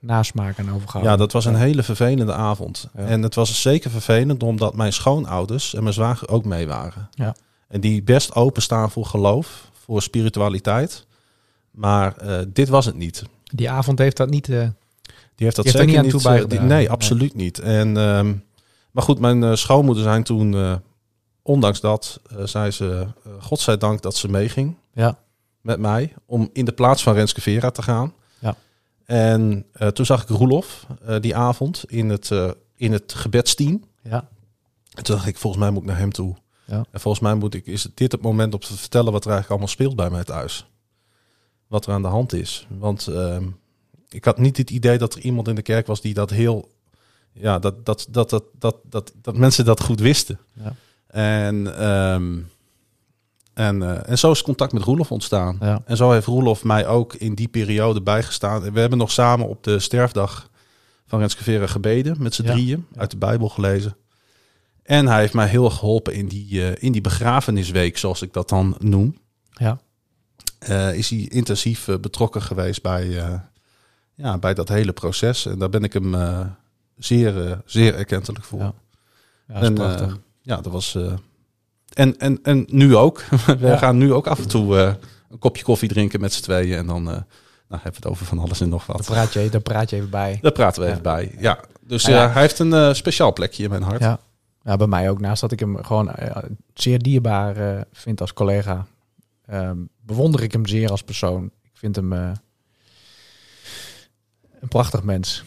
nasmaak 0.00 0.58
aan 0.58 0.70
overgehouden. 0.70 1.12
Ja, 1.12 1.18
dat 1.18 1.32
was 1.32 1.44
een 1.44 1.54
hele 1.56 1.82
vervelende 1.82 2.32
avond. 2.32 2.88
En 2.94 3.22
het 3.22 3.34
was 3.34 3.62
zeker 3.62 3.90
vervelend 3.90 4.42
omdat 4.42 4.74
mijn 4.74 4.92
schoonouders 4.92 5.74
en 5.74 5.82
mijn 5.82 5.94
zwager 5.94 6.28
ook 6.28 6.44
mee 6.44 6.66
waren. 6.66 7.08
Ja. 7.10 7.34
En 7.68 7.80
die 7.80 8.02
best 8.02 8.34
openstaan 8.34 8.90
voor 8.90 9.06
geloof, 9.06 9.70
voor 9.84 10.02
spiritualiteit. 10.02 11.06
Maar 11.70 12.16
eh, 12.16 12.38
dit 12.48 12.68
was 12.68 12.84
het 12.86 12.94
niet. 12.96 13.22
Die 13.44 13.70
avond 13.70 13.98
heeft 13.98 14.16
dat 14.16 14.30
niet... 14.30 14.48
eh, 14.48 14.68
heeft 15.44 15.56
dat 15.56 15.64
Die 15.64 15.74
heeft 15.74 15.84
er 15.84 15.90
zeker 15.94 16.04
niet 16.04 16.14
aan 16.14 16.20
toe 16.20 16.30
eh, 16.42 16.48
die- 16.48 16.58
nee, 16.58 16.68
Nee. 16.68 16.90
absoluut 16.90 17.34
niet. 17.34 17.58
En, 17.58 17.96
ehm, 17.96 18.34
maar 18.90 19.02
goed, 19.02 19.18
mijn 19.18 19.42
eh, 19.44 19.54
schoonmoeder 19.54 20.02
zijn 20.02 20.22
toen, 20.22 20.54
eh, 20.54 20.74
ondanks 21.42 21.80
dat, 21.80 22.20
zei 22.44 22.70
ze, 22.70 23.06
godzijdank 23.40 24.02
dat 24.02 24.16
ze 24.16 24.28
meeging 24.28 24.76
ja, 24.92 25.18
met 25.60 25.78
mij 25.78 26.14
om 26.26 26.50
in 26.52 26.64
de 26.64 26.72
plaats 26.72 27.02
van 27.02 27.14
Renske 27.14 27.40
Vera 27.40 27.70
te 27.70 27.82
gaan. 27.82 28.12
Ja. 28.38 28.56
En 29.04 29.66
toen 29.92 30.06
zag 30.06 30.22
ik 30.22 30.28
Roelof 30.28 30.86
die 31.20 31.36
avond 31.36 31.84
in 31.86 32.08
het, 32.08 32.30
in 32.76 32.92
het 32.92 33.12
gebedsteam. 33.12 33.84
ja, 34.02 34.28
En 34.94 35.04
toen 35.04 35.14
dacht 35.16 35.26
ik, 35.28 35.36
volgens 35.36 35.62
mij 35.62 35.72
moet 35.72 35.82
ik 35.82 35.88
naar 35.88 35.98
hem 35.98 36.12
toe. 36.12 36.34
Ja. 36.64 36.84
En 36.90 37.00
volgens 37.00 37.22
mij 37.22 37.34
moet 37.34 37.54
ik, 37.54 37.66
is 37.66 37.88
dit 37.94 38.12
het 38.12 38.22
moment 38.22 38.54
om 38.54 38.60
te 38.60 38.76
vertellen 38.76 39.12
wat 39.12 39.24
er 39.24 39.30
eigenlijk 39.30 39.50
allemaal 39.50 39.68
speelt 39.68 39.96
bij 39.96 40.10
mij 40.10 40.24
thuis. 40.24 40.66
Wat 41.66 41.86
er 41.86 41.92
aan 41.92 42.02
de 42.02 42.08
hand 42.08 42.32
is. 42.32 42.66
Want 42.78 43.06
ehm, 43.06 43.44
ik 44.16 44.24
had 44.24 44.38
niet 44.38 44.56
het 44.56 44.70
idee 44.70 44.98
dat 44.98 45.14
er 45.14 45.20
iemand 45.20 45.48
in 45.48 45.54
de 45.54 45.62
kerk 45.62 45.86
was 45.86 46.00
die 46.00 46.14
dat 46.14 46.30
heel... 46.30 46.68
Ja, 47.32 47.58
dat, 47.58 47.84
dat, 47.86 48.06
dat, 48.10 48.30
dat, 48.30 48.44
dat, 48.58 48.76
dat, 48.88 49.12
dat 49.22 49.36
mensen 49.36 49.64
dat 49.64 49.80
goed 49.82 50.00
wisten. 50.00 50.38
Ja. 50.52 50.74
En, 51.06 51.78
ehm, 51.78 52.38
en, 53.54 53.82
eh, 53.82 54.10
en 54.10 54.18
zo 54.18 54.30
is 54.30 54.42
contact 54.42 54.72
met 54.72 54.82
Roelof 54.82 55.12
ontstaan. 55.12 55.56
ja. 55.60 55.82
En 55.84 55.96
zo 55.96 56.10
heeft 56.10 56.26
Roelof 56.26 56.64
mij 56.64 56.86
ook 56.86 57.14
in 57.14 57.34
die 57.34 57.48
periode 57.48 58.02
bijgestaan. 58.02 58.72
We 58.72 58.80
hebben 58.80 58.98
nog 58.98 59.10
samen 59.10 59.48
op 59.48 59.62
de 59.64 59.78
sterfdag 59.78 60.50
van 61.06 61.18
Renske 61.18 61.42
Vera 61.42 61.66
gebeden. 61.66 62.16
Met 62.22 62.34
z'n 62.34 62.42
Ja. 62.44 62.52
drieën. 62.52 62.86
Uit 62.96 63.10
de 63.10 63.16
Bijbel 63.16 63.48
gelezen. 63.48 63.96
En 64.82 65.06
hij 65.06 65.20
heeft 65.20 65.34
mij 65.34 65.46
heel 65.48 65.70
geholpen 65.70 66.14
in 66.14 66.28
die, 66.28 66.62
eh, 66.66 66.82
in 66.82 66.92
die 66.92 67.00
begrafenisweek, 67.00 67.98
zoals 67.98 68.22
ik 68.22 68.32
dat 68.32 68.48
dan 68.48 68.76
noem. 68.78 69.16
ja. 69.50 69.78
Eh, 70.58 70.94
is 70.94 71.10
hij 71.10 71.18
intensief 71.18 71.88
betrokken 72.00 72.42
geweest 72.42 72.82
bij, 72.82 73.22
ja, 74.16 74.38
bij 74.38 74.54
dat 74.54 74.68
hele 74.68 74.92
proces. 74.92 75.46
En 75.46 75.58
daar 75.58 75.68
ben 75.70 75.82
ik 75.84 75.92
hem 75.92 76.14
eh, 76.14 76.40
zeer, 76.96 77.46
eh, 77.50 77.56
zeer 77.64 77.94
erkentelijk 77.94 78.44
voor. 78.44 78.58
Ja. 78.58 78.72
Ja, 79.48 79.54
dat 79.54 79.62
is 79.62 79.68
en, 79.68 79.74
prachtig. 79.74 80.06
eh, 80.10 80.14
ja, 80.42 80.56
dat 80.60 80.72
was. 80.72 80.98
en, 81.92 82.18
en, 82.18 82.38
en 82.42 82.64
nu 82.70 82.96
ook. 82.96 83.24
We 83.46 83.56
Ja. 83.66 83.76
gaan 83.76 83.96
nu 83.96 84.12
ook 84.12 84.26
af 84.26 84.38
en 84.38 84.48
toe 84.48 84.76
een 85.30 85.38
kopje 85.38 85.62
koffie 85.64 85.88
drinken 85.88 86.20
met 86.20 86.32
z'n 86.32 86.42
tweeën. 86.42 86.76
En 86.78 86.86
dan 86.86 87.02
nou, 87.02 87.22
hebben 87.68 87.90
we 87.90 87.96
het 87.96 88.06
over 88.06 88.26
van 88.26 88.38
alles 88.38 88.60
en 88.60 88.68
nog 88.68 88.86
Daar 88.86 88.96
wat. 88.96 89.06
praat 89.06 89.32
je, 89.32 89.48
daar 89.50 89.60
praat 89.60 89.90
je 89.90 89.96
even 89.96 90.10
bij. 90.10 90.38
Daar 90.42 90.52
praten 90.52 90.82
we 90.82 90.88
even 90.88 91.02
bij. 91.02 91.34
Ja. 91.38 91.58
Dus 91.80 92.06
Nou 92.06 92.28
hij 92.30 92.42
heeft 92.42 92.58
een 92.58 92.94
speciaal 92.96 93.32
plekje 93.32 93.62
in 93.64 93.70
mijn 93.70 93.82
hart. 93.82 94.00
Ja. 94.00 94.18
ja, 94.62 94.76
bij 94.76 94.86
mij 94.86 95.10
ook. 95.10 95.20
Naast 95.20 95.40
dat 95.40 95.52
ik 95.52 95.60
hem 95.60 95.84
gewoon 95.84 96.10
zeer 96.74 96.98
dierbaar 96.98 97.84
vind 97.92 98.20
als 98.20 98.32
collega, 98.32 98.86
ehm, 99.46 99.76
bewonder 100.00 100.42
ik 100.42 100.52
hem 100.52 100.66
zeer 100.66 100.90
als 100.90 101.02
persoon. 101.02 101.44
Ik 101.62 101.70
vind 101.74 101.96
hem 101.96 102.12
een 104.66 104.72
prachtig 104.72 105.02
mens. 105.02 105.44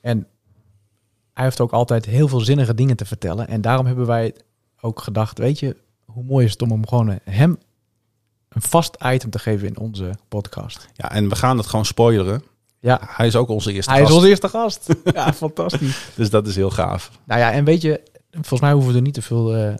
En 0.00 0.26
hij 1.34 1.44
heeft 1.44 1.60
ook 1.60 1.72
altijd 1.72 2.04
heel 2.04 2.28
veel 2.28 2.40
zinnige 2.40 2.74
dingen 2.74 2.96
te 2.96 3.04
vertellen. 3.04 3.48
En 3.48 3.60
daarom 3.60 3.86
hebben 3.86 4.06
wij 4.06 4.34
ook 4.80 5.00
gedacht, 5.00 5.38
weet 5.38 5.58
je, 5.58 5.76
hoe 6.04 6.24
mooi 6.24 6.44
is 6.44 6.52
het 6.52 6.62
om 6.62 6.70
hem 6.70 6.86
gewoon 6.88 7.18
hem 7.24 7.58
een 8.48 8.62
vast 8.62 8.96
item 9.04 9.30
te 9.30 9.38
geven 9.38 9.68
in 9.68 9.78
onze 9.78 10.10
podcast. 10.28 10.88
Ja, 10.94 11.10
en 11.10 11.28
we 11.28 11.36
gaan 11.36 11.56
het 11.56 11.66
gewoon 11.66 11.84
spoileren. 11.84 12.42
Ja, 12.78 13.00
Hij 13.02 13.26
is 13.26 13.36
ook 13.36 13.48
onze 13.48 13.72
eerste 13.72 13.90
hij 13.90 14.00
is 14.00 14.06
gast. 14.06 14.16
onze 14.18 14.28
eerste 14.28 14.48
gast. 14.48 14.94
ja, 15.14 15.32
fantastisch. 15.44 16.06
Dus 16.16 16.30
dat 16.30 16.46
is 16.46 16.56
heel 16.56 16.70
gaaf. 16.70 17.10
Nou 17.24 17.40
ja, 17.40 17.52
en 17.52 17.64
weet 17.64 17.82
je, 17.82 18.02
volgens 18.30 18.60
mij 18.60 18.72
hoeven 18.72 18.90
we 18.90 18.96
er 18.96 19.02
niet 19.02 19.14
te 19.14 19.22
veel 19.22 19.54
eh, 19.56 19.74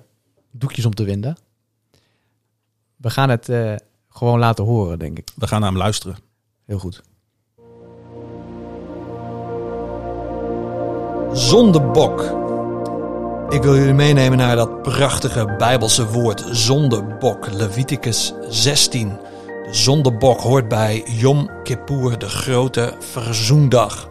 doekjes 0.50 0.84
om 0.84 0.94
te 0.94 1.04
winden. 1.04 1.36
We 2.96 3.10
gaan 3.10 3.28
het 3.30 3.48
eh, 3.48 3.74
gewoon 4.08 4.38
laten 4.38 4.64
horen, 4.64 4.98
denk 4.98 5.18
ik. 5.18 5.28
We 5.36 5.46
gaan 5.46 5.60
naar 5.60 5.68
hem 5.70 5.78
luisteren. 5.78 6.16
Heel 6.66 6.78
goed. 6.78 7.02
Zondebok. 11.32 12.20
Ik 13.48 13.62
wil 13.62 13.76
jullie 13.76 13.94
meenemen 13.94 14.38
naar 14.38 14.56
dat 14.56 14.82
prachtige 14.82 15.54
Bijbelse 15.58 16.06
woord 16.06 16.44
zondebok, 16.50 17.52
Leviticus 17.52 18.32
16. 18.48 19.18
De 19.66 19.74
zondebok 19.74 20.40
hoort 20.40 20.68
bij 20.68 21.02
Yom 21.06 21.50
Kippur, 21.62 22.18
de 22.18 22.28
grote 22.28 22.94
verzoendag. 22.98 24.08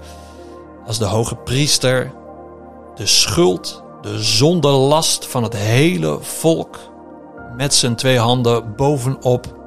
Als 0.85 0.97
de 0.97 1.05
hoge 1.05 1.35
priester 1.35 2.11
de 2.95 3.05
schuld, 3.05 3.83
de 4.01 4.23
zondelast 4.23 5.25
van 5.25 5.43
het 5.43 5.55
hele 5.55 6.17
volk 6.21 6.77
met 7.57 7.73
zijn 7.73 7.95
twee 7.95 8.19
handen 8.19 8.75
bovenop 8.75 9.57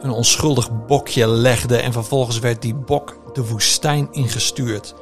een 0.00 0.10
onschuldig 0.10 0.86
bokje 0.86 1.26
legde 1.26 1.76
en 1.76 1.92
vervolgens 1.92 2.38
werd 2.38 2.62
die 2.62 2.74
bok 2.74 3.16
de 3.32 3.46
woestijn 3.46 4.08
ingestuurd 4.10 4.94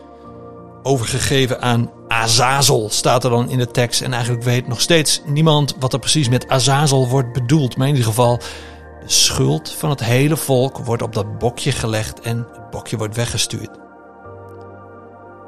overgegeven 0.86 1.62
aan 1.62 1.90
Azazel, 2.08 2.88
staat 2.90 3.24
er 3.24 3.30
dan 3.30 3.50
in 3.50 3.58
de 3.58 3.70
tekst. 3.70 4.00
En 4.00 4.12
eigenlijk 4.12 4.44
weet 4.44 4.68
nog 4.68 4.80
steeds 4.80 5.22
niemand 5.24 5.74
wat 5.78 5.92
er 5.92 5.98
precies 5.98 6.28
met 6.28 6.48
Azazel 6.48 7.08
wordt 7.08 7.32
bedoeld. 7.32 7.76
Maar 7.76 7.86
in 7.86 7.92
ieder 7.92 8.08
geval, 8.08 8.36
de 8.36 9.12
schuld 9.12 9.70
van 9.70 9.90
het 9.90 10.04
hele 10.04 10.36
volk 10.36 10.78
wordt 10.78 11.02
op 11.02 11.14
dat 11.14 11.38
bokje 11.38 11.72
gelegd 11.72 12.20
en 12.20 12.46
het 12.52 12.70
bokje 12.70 12.96
wordt 12.96 13.16
weggestuurd. 13.16 13.70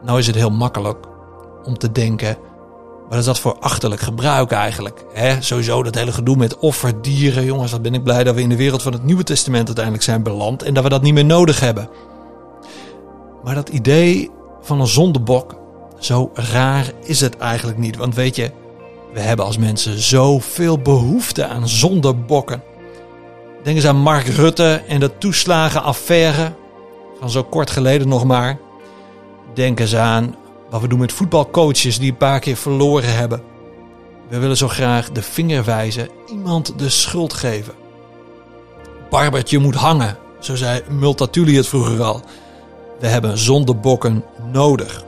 Nou 0.02 0.18
is 0.18 0.26
het 0.26 0.36
heel 0.36 0.50
makkelijk 0.50 1.06
om 1.64 1.78
te 1.78 1.92
denken, 1.92 2.36
wat 3.08 3.18
is 3.18 3.24
dat 3.24 3.38
voor 3.38 3.58
achterlijk 3.58 4.00
gebruik 4.00 4.50
eigenlijk? 4.50 5.04
Hè? 5.12 5.42
Sowieso 5.42 5.82
dat 5.82 5.94
hele 5.94 6.12
gedoe 6.12 6.36
met 6.36 6.58
offerdieren. 6.58 7.44
Jongens, 7.44 7.72
wat 7.72 7.82
ben 7.82 7.94
ik 7.94 8.02
blij 8.02 8.24
dat 8.24 8.34
we 8.34 8.40
in 8.40 8.48
de 8.48 8.56
wereld 8.56 8.82
van 8.82 8.92
het 8.92 9.04
Nieuwe 9.04 9.22
Testament 9.22 9.66
uiteindelijk 9.66 10.04
zijn 10.04 10.22
beland. 10.22 10.62
En 10.62 10.74
dat 10.74 10.82
we 10.82 10.88
dat 10.88 11.02
niet 11.02 11.14
meer 11.14 11.24
nodig 11.24 11.60
hebben. 11.60 11.88
Maar 13.44 13.54
dat 13.54 13.68
idee 13.68 14.30
van 14.68 14.80
een 14.80 14.86
zondebok, 14.86 15.56
zo 15.98 16.30
raar 16.34 16.92
is 17.02 17.20
het 17.20 17.36
eigenlijk 17.36 17.78
niet. 17.78 17.96
Want 17.96 18.14
weet 18.14 18.36
je, 18.36 18.50
we 19.12 19.20
hebben 19.20 19.46
als 19.46 19.58
mensen 19.58 20.02
zoveel 20.02 20.78
behoefte 20.78 21.46
aan 21.46 21.68
zondebokken. 21.68 22.62
Denk 23.62 23.76
eens 23.76 23.86
aan 23.86 23.96
Mark 23.96 24.26
Rutte 24.26 24.82
en 24.88 25.00
de 25.00 25.18
toeslagenaffaire 25.18 26.52
van 27.20 27.30
zo 27.30 27.42
kort 27.42 27.70
geleden 27.70 28.08
nog 28.08 28.24
maar. 28.24 28.58
Denk 29.54 29.80
eens 29.80 29.96
aan 29.96 30.34
wat 30.70 30.80
we 30.80 30.88
doen 30.88 30.98
met 30.98 31.12
voetbalcoaches 31.12 31.98
die 31.98 32.10
een 32.10 32.16
paar 32.16 32.40
keer 32.40 32.56
verloren 32.56 33.14
hebben. 33.14 33.42
We 34.28 34.38
willen 34.38 34.56
zo 34.56 34.68
graag 34.68 35.10
de 35.10 35.22
vinger 35.22 35.64
wijzen, 35.64 36.08
iemand 36.30 36.78
de 36.78 36.88
schuld 36.88 37.32
geven. 37.32 37.74
Barbertje 39.10 39.58
moet 39.58 39.74
hangen, 39.74 40.18
zo 40.38 40.56
zei 40.56 40.82
Multatuli 40.88 41.56
het 41.56 41.68
vroeger 41.68 42.02
al. 42.02 42.22
We 43.00 43.06
hebben 43.06 43.38
zondebokken 43.38 44.24
nodig. 44.52 45.04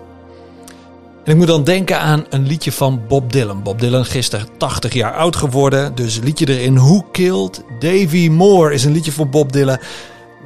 En 1.25 1.33
ik 1.33 1.37
moet 1.37 1.47
dan 1.47 1.65
denken 1.65 2.01
aan 2.01 2.25
een 2.31 2.47
liedje 2.47 2.73
van 2.73 3.03
Bob 3.09 3.33
Dylan. 3.33 3.63
Bob 3.63 3.81
Dylan 3.81 4.05
gisteren 4.05 4.47
80 4.57 4.93
jaar 4.93 5.15
oud 5.15 5.37
geworden. 5.37 5.95
Dus 5.95 6.19
liedje 6.19 6.49
erin. 6.49 6.79
Who 6.79 7.01
Killed 7.13 7.65
Davy 7.79 8.29
Moore 8.29 8.75
is 8.75 8.85
een 8.85 8.93
liedje 8.93 9.13
van 9.13 9.31
Bob 9.31 9.53
Dylan. 9.53 9.79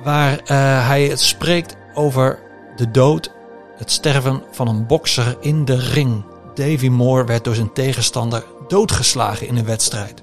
Waar 0.04 0.38
eh, 0.38 0.86
hij 0.86 1.04
het 1.04 1.20
spreekt 1.20 1.76
over 1.94 2.38
de 2.76 2.90
dood. 2.90 3.30
Het 3.76 3.90
sterven 3.90 4.42
van 4.50 4.68
een 4.68 4.86
bokser 4.86 5.36
in 5.40 5.64
de 5.64 5.76
ring. 5.76 6.24
Davy 6.54 6.88
Moore 6.88 7.24
werd 7.24 7.44
door 7.44 7.54
zijn 7.54 7.72
tegenstander 7.72 8.44
doodgeslagen 8.68 9.46
in 9.46 9.56
een 9.56 9.64
wedstrijd. 9.64 10.22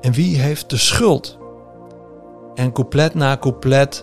En 0.00 0.12
wie 0.12 0.38
heeft 0.38 0.70
de 0.70 0.76
schuld? 0.76 1.38
En 2.54 2.72
couplet 2.72 3.14
na 3.14 3.36
couplet 3.36 4.02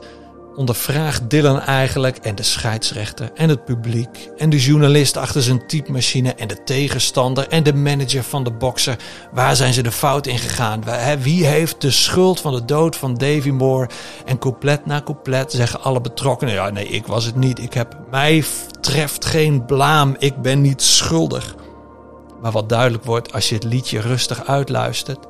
ondervraagt 0.60 1.30
Dylan 1.30 1.62
eigenlijk 1.62 2.18
en 2.18 2.36
de 2.36 2.44
scheidsrechter 2.44 3.32
en 3.34 3.50
het 3.50 3.66
publiek 3.66 4.30
en 4.38 4.50
de 4.50 4.60
journalist 4.60 5.18
achter 5.18 5.42
zijn 5.42 5.68
typemachine 5.68 6.34
en 6.34 6.48
de 6.48 6.64
tegenstander 6.64 7.48
en 7.48 7.64
de 7.64 7.74
manager 7.74 8.24
van 8.24 8.44
de 8.44 8.52
bokser. 8.52 8.98
Waar 9.32 9.56
zijn 9.56 9.74
ze 9.74 9.84
de 9.84 9.92
fout 9.92 10.28
in 10.28 10.38
gegaan? 10.38 10.84
Wie 11.20 11.46
heeft 11.46 11.82
de 11.82 11.92
schuld 11.92 12.40
van 12.40 12.54
de 12.54 12.66
dood 12.66 12.96
van 12.96 13.14
Davy 13.14 13.50
Moore? 13.50 13.90
En 14.26 14.38
couplet 14.38 14.86
na 14.86 15.02
couplet 15.02 15.52
zeggen 15.52 15.82
alle 15.82 16.02
betrokkenen: 16.02 16.54
ja, 16.54 16.70
nee, 16.70 16.88
ik 16.88 17.08
was 17.08 17.26
het 17.26 17.36
niet. 17.36 17.60
Ik 17.60 17.74
heb 17.74 17.98
mij 18.10 18.44
treft 18.82 19.26
geen 19.26 19.66
blaam. 19.66 20.16
Ik 20.18 20.42
ben 20.42 20.62
niet 20.62 20.82
schuldig. 20.82 21.56
Maar 22.42 22.52
wat 22.52 22.70
duidelijk 22.70 23.04
wordt 23.04 23.34
als 23.34 23.50
je 23.50 23.56
het 23.56 23.64
liedje 23.64 24.00
rustig 24.00 24.46
uitluistert: 24.48 25.28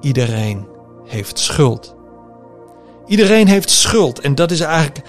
iedereen 0.00 0.66
heeft 1.04 1.38
schuld. 1.38 1.96
Iedereen 3.08 3.48
heeft 3.48 3.70
schuld. 3.70 4.20
En 4.20 4.34
dat 4.34 4.50
is 4.50 4.60
eigenlijk 4.60 5.06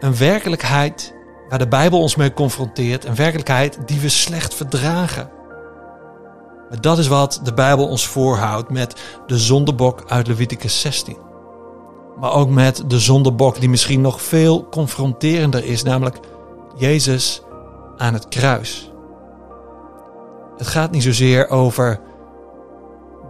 een 0.00 0.16
werkelijkheid 0.16 1.14
waar 1.48 1.58
de 1.58 1.68
Bijbel 1.68 2.00
ons 2.00 2.16
mee 2.16 2.32
confronteert. 2.32 3.04
Een 3.04 3.14
werkelijkheid 3.14 3.78
die 3.86 4.00
we 4.00 4.08
slecht 4.08 4.54
verdragen. 4.54 5.30
Maar 6.70 6.80
dat 6.80 6.98
is 6.98 7.06
wat 7.06 7.40
de 7.42 7.52
Bijbel 7.52 7.88
ons 7.88 8.06
voorhoudt 8.06 8.70
met 8.70 9.00
de 9.26 9.38
zondebok 9.38 10.04
uit 10.06 10.26
Leviticus 10.26 10.80
16. 10.80 11.16
Maar 12.20 12.32
ook 12.32 12.48
met 12.48 12.84
de 12.86 12.98
zondebok 12.98 13.60
die 13.60 13.68
misschien 13.68 14.00
nog 14.00 14.22
veel 14.22 14.68
confronterender 14.68 15.64
is, 15.64 15.82
namelijk 15.82 16.18
Jezus 16.76 17.42
aan 17.96 18.12
het 18.12 18.28
kruis. 18.28 18.90
Het 20.56 20.66
gaat 20.66 20.90
niet 20.90 21.02
zozeer 21.02 21.48
over 21.48 22.00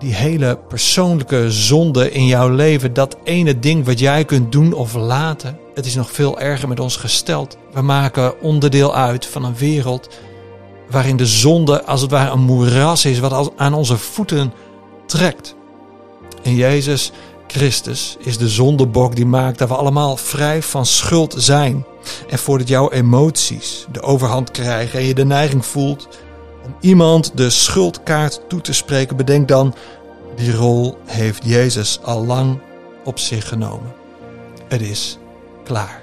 die 0.02 0.14
hele 0.14 0.58
persoonlijke 0.68 1.50
zonde 1.50 2.10
in 2.10 2.26
jouw 2.26 2.48
leven, 2.48 2.92
dat 2.92 3.16
ene 3.24 3.58
ding 3.58 3.84
wat 3.84 3.98
jij 3.98 4.24
kunt 4.24 4.52
doen 4.52 4.72
of 4.72 4.94
laten. 4.94 5.58
het 5.74 5.86
is 5.86 5.94
nog 5.94 6.10
veel 6.10 6.40
erger 6.40 6.68
met 6.68 6.80
ons 6.80 6.96
gesteld. 6.96 7.56
We 7.72 7.82
maken 7.82 8.40
onderdeel 8.40 8.94
uit 8.94 9.26
van 9.26 9.44
een 9.44 9.56
wereld 9.56 10.08
waarin 10.90 11.16
de 11.16 11.26
zonde 11.26 11.84
als 11.84 12.00
het 12.00 12.10
ware 12.10 12.30
een 12.30 12.40
moeras 12.40 13.04
is 13.04 13.18
wat 13.18 13.52
aan 13.56 13.74
onze 13.74 13.96
voeten 13.96 14.52
trekt. 15.06 15.54
En 16.42 16.54
Jezus 16.54 17.12
Christus 17.46 18.16
is 18.18 18.38
de 18.38 18.48
zondebok 18.48 19.16
die 19.16 19.26
maakt 19.26 19.58
dat 19.58 19.68
we 19.68 19.74
allemaal 19.74 20.16
vrij 20.16 20.62
van 20.62 20.86
schuld 20.86 21.34
zijn. 21.38 21.84
En 22.28 22.38
voordat 22.38 22.68
jouw 22.68 22.90
emoties 22.90 23.86
de 23.92 24.02
overhand 24.02 24.50
krijgen 24.50 24.98
en 24.98 25.04
je 25.04 25.14
de 25.14 25.24
neiging 25.24 25.66
voelt 25.66 26.08
om 26.64 26.76
iemand 26.80 27.36
de 27.36 27.50
schuldkaart 27.50 28.40
toe 28.48 28.60
te 28.60 28.72
spreken, 28.72 29.16
bedenk 29.16 29.48
dan, 29.48 29.74
die 30.36 30.52
rol 30.52 30.98
heeft 31.04 31.44
Jezus 31.44 32.00
al 32.02 32.26
lang 32.26 32.60
op 33.04 33.18
zich 33.18 33.48
genomen. 33.48 33.94
Het 34.68 34.80
is 34.80 35.18
klaar. 35.64 36.02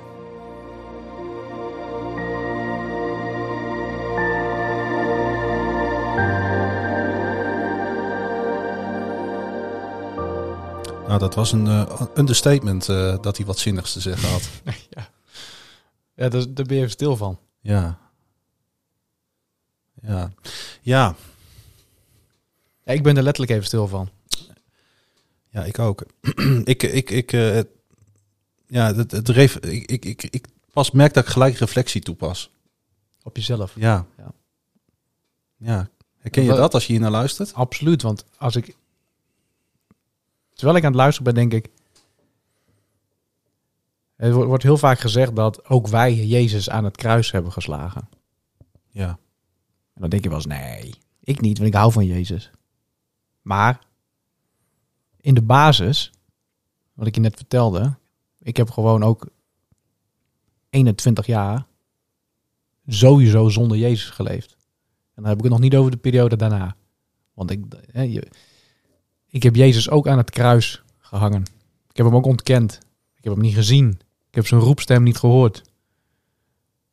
Nou, 11.08 11.22
dat 11.22 11.36
was 11.36 11.52
een 11.52 11.68
eh, 11.68 12.02
understatement 12.16 12.90
eh, 12.90 13.18
dat 13.22 13.38
hij 13.38 13.46
wat 13.46 13.58
zinnigs 13.58 13.94
te 13.94 14.00
zeggen 14.00 14.30
had. 14.30 14.50
ja, 14.90 15.10
ja 16.16 16.30
daar, 16.30 16.44
daar 16.54 16.66
ben 16.66 16.76
je 16.76 16.82
even 16.82 16.90
stil 16.90 17.16
van. 17.16 17.40
Ja. 17.62 18.09
Ja. 20.02 20.32
Ja, 20.82 21.16
Ja, 22.84 22.94
ik 22.94 23.04
ben 23.04 23.18
er 23.18 23.24
letterlijk 23.24 23.52
even 23.52 23.66
stil 23.66 23.88
van. 23.88 24.10
ja 25.50 25.64
ik 25.64 25.80
ook. 25.80 26.06
ik, 26.64 26.84
ik, 26.84 27.10
ik, 27.10 27.32
eh, 27.34 27.52
het- 27.52 27.68
ja, 28.68 28.94
het, 28.96 29.12
het 29.12 29.30
ref, 29.30 29.56
ik, 29.58 29.92
ik, 29.92 30.06
ik, 30.06 30.24
ik 30.24 30.48
pas 30.74 30.92
merk 30.92 31.14
dat 31.14 31.24
ik 31.24 31.30
gelijk 31.30 31.56
reflectie 31.58 32.02
toepas. 32.02 32.52
Op 33.24 33.36
jezelf. 33.36 33.74
Ja. 33.76 34.06
Ja. 34.18 34.32
Ja. 35.58 35.90
Herken 36.18 36.44
je 36.44 36.50
dat 36.54 36.74
als 36.74 36.86
je 36.88 36.92
hier 36.94 37.02
naar 37.02 37.12
luistert? 37.12 37.54
Absoluut, 37.54 38.02
want 38.02 38.26
als 38.38 38.56
ik... 38.56 38.76
Terwijl 40.54 40.78
ik 40.78 40.84
aan 40.84 40.92
het 40.92 41.00
luisteren 41.00 41.34
ben, 41.34 41.50
denk 41.50 41.66
ik... 41.66 41.72
Er 44.16 44.34
wordt- 44.34 44.48
wordt 44.48 44.64
heel 44.64 44.78
vaak 44.78 45.00
gezegd 45.00 45.36
dat 45.36 45.66
ook 45.66 45.88
wij 45.88 46.14
Jezus 46.16 46.70
aan 46.70 46.84
het 46.84 46.96
kruis 46.98 47.32
hebben 47.32 47.52
geslagen. 47.52 48.10
Ja. 48.90 49.20
Dan 50.00 50.10
denk 50.10 50.24
je 50.24 50.30
wel 50.30 50.38
eens, 50.38 50.48
nee, 50.48 50.94
ik 51.20 51.42
niet, 51.42 51.58
want 51.58 51.70
ik 51.70 51.76
hou 51.76 51.92
van 51.92 52.06
Jezus. 52.06 52.52
Maar 53.42 53.80
in 55.18 55.34
de 55.34 55.42
basis, 55.42 56.12
wat 56.94 57.08
ik 57.08 57.16
je 57.16 57.22
net 57.22 57.36
vertelde, 57.36 57.98
ik 58.40 58.58
heb 58.58 58.70
gewoon 58.70 59.04
ook 59.04 59.30
21 60.70 61.26
jaar 61.26 61.66
sowieso 62.88 63.50
zonder 63.50 63.78
Jezus 63.78 64.10
geleefd. 64.10 64.58
En 65.14 65.24
dan 65.24 65.26
heb 65.26 65.38
ik 65.38 65.44
het 65.44 65.52
nog 65.52 65.62
niet 65.62 65.76
over 65.76 65.92
de 65.92 65.98
periode 65.98 66.36
daarna. 66.36 66.76
Want 67.34 67.52
ik, 67.52 67.66
ik 69.30 69.44
heb 69.44 69.56
Jezus 69.56 69.90
ook 69.90 70.08
aan 70.08 70.18
het 70.18 70.30
kruis 70.30 70.84
gehangen. 70.98 71.42
Ik 71.90 71.98
heb 71.98 72.06
hem 72.06 72.16
ook 72.16 72.26
ontkend. 72.26 72.80
Ik 73.16 73.24
heb 73.24 73.34
hem 73.34 73.42
niet 73.42 73.56
gezien. 73.56 73.90
Ik 74.28 74.36
heb 74.36 74.48
zijn 74.48 74.62
roepstem 74.62 75.04
niet 75.04 75.18
gehoord. 75.18 75.58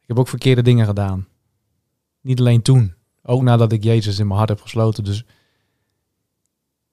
Ik 0.00 0.08
heb 0.08 0.18
ook 0.18 0.28
verkeerde 0.28 0.62
dingen 0.62 0.86
gedaan. 0.86 1.26
Niet 2.20 2.40
alleen 2.40 2.62
toen. 2.62 2.95
Ook 3.28 3.42
nadat 3.42 3.72
ik 3.72 3.84
Jezus 3.84 4.18
in 4.18 4.26
mijn 4.26 4.38
hart 4.38 4.48
heb 4.50 4.60
gesloten. 4.60 5.04
Dus 5.04 5.24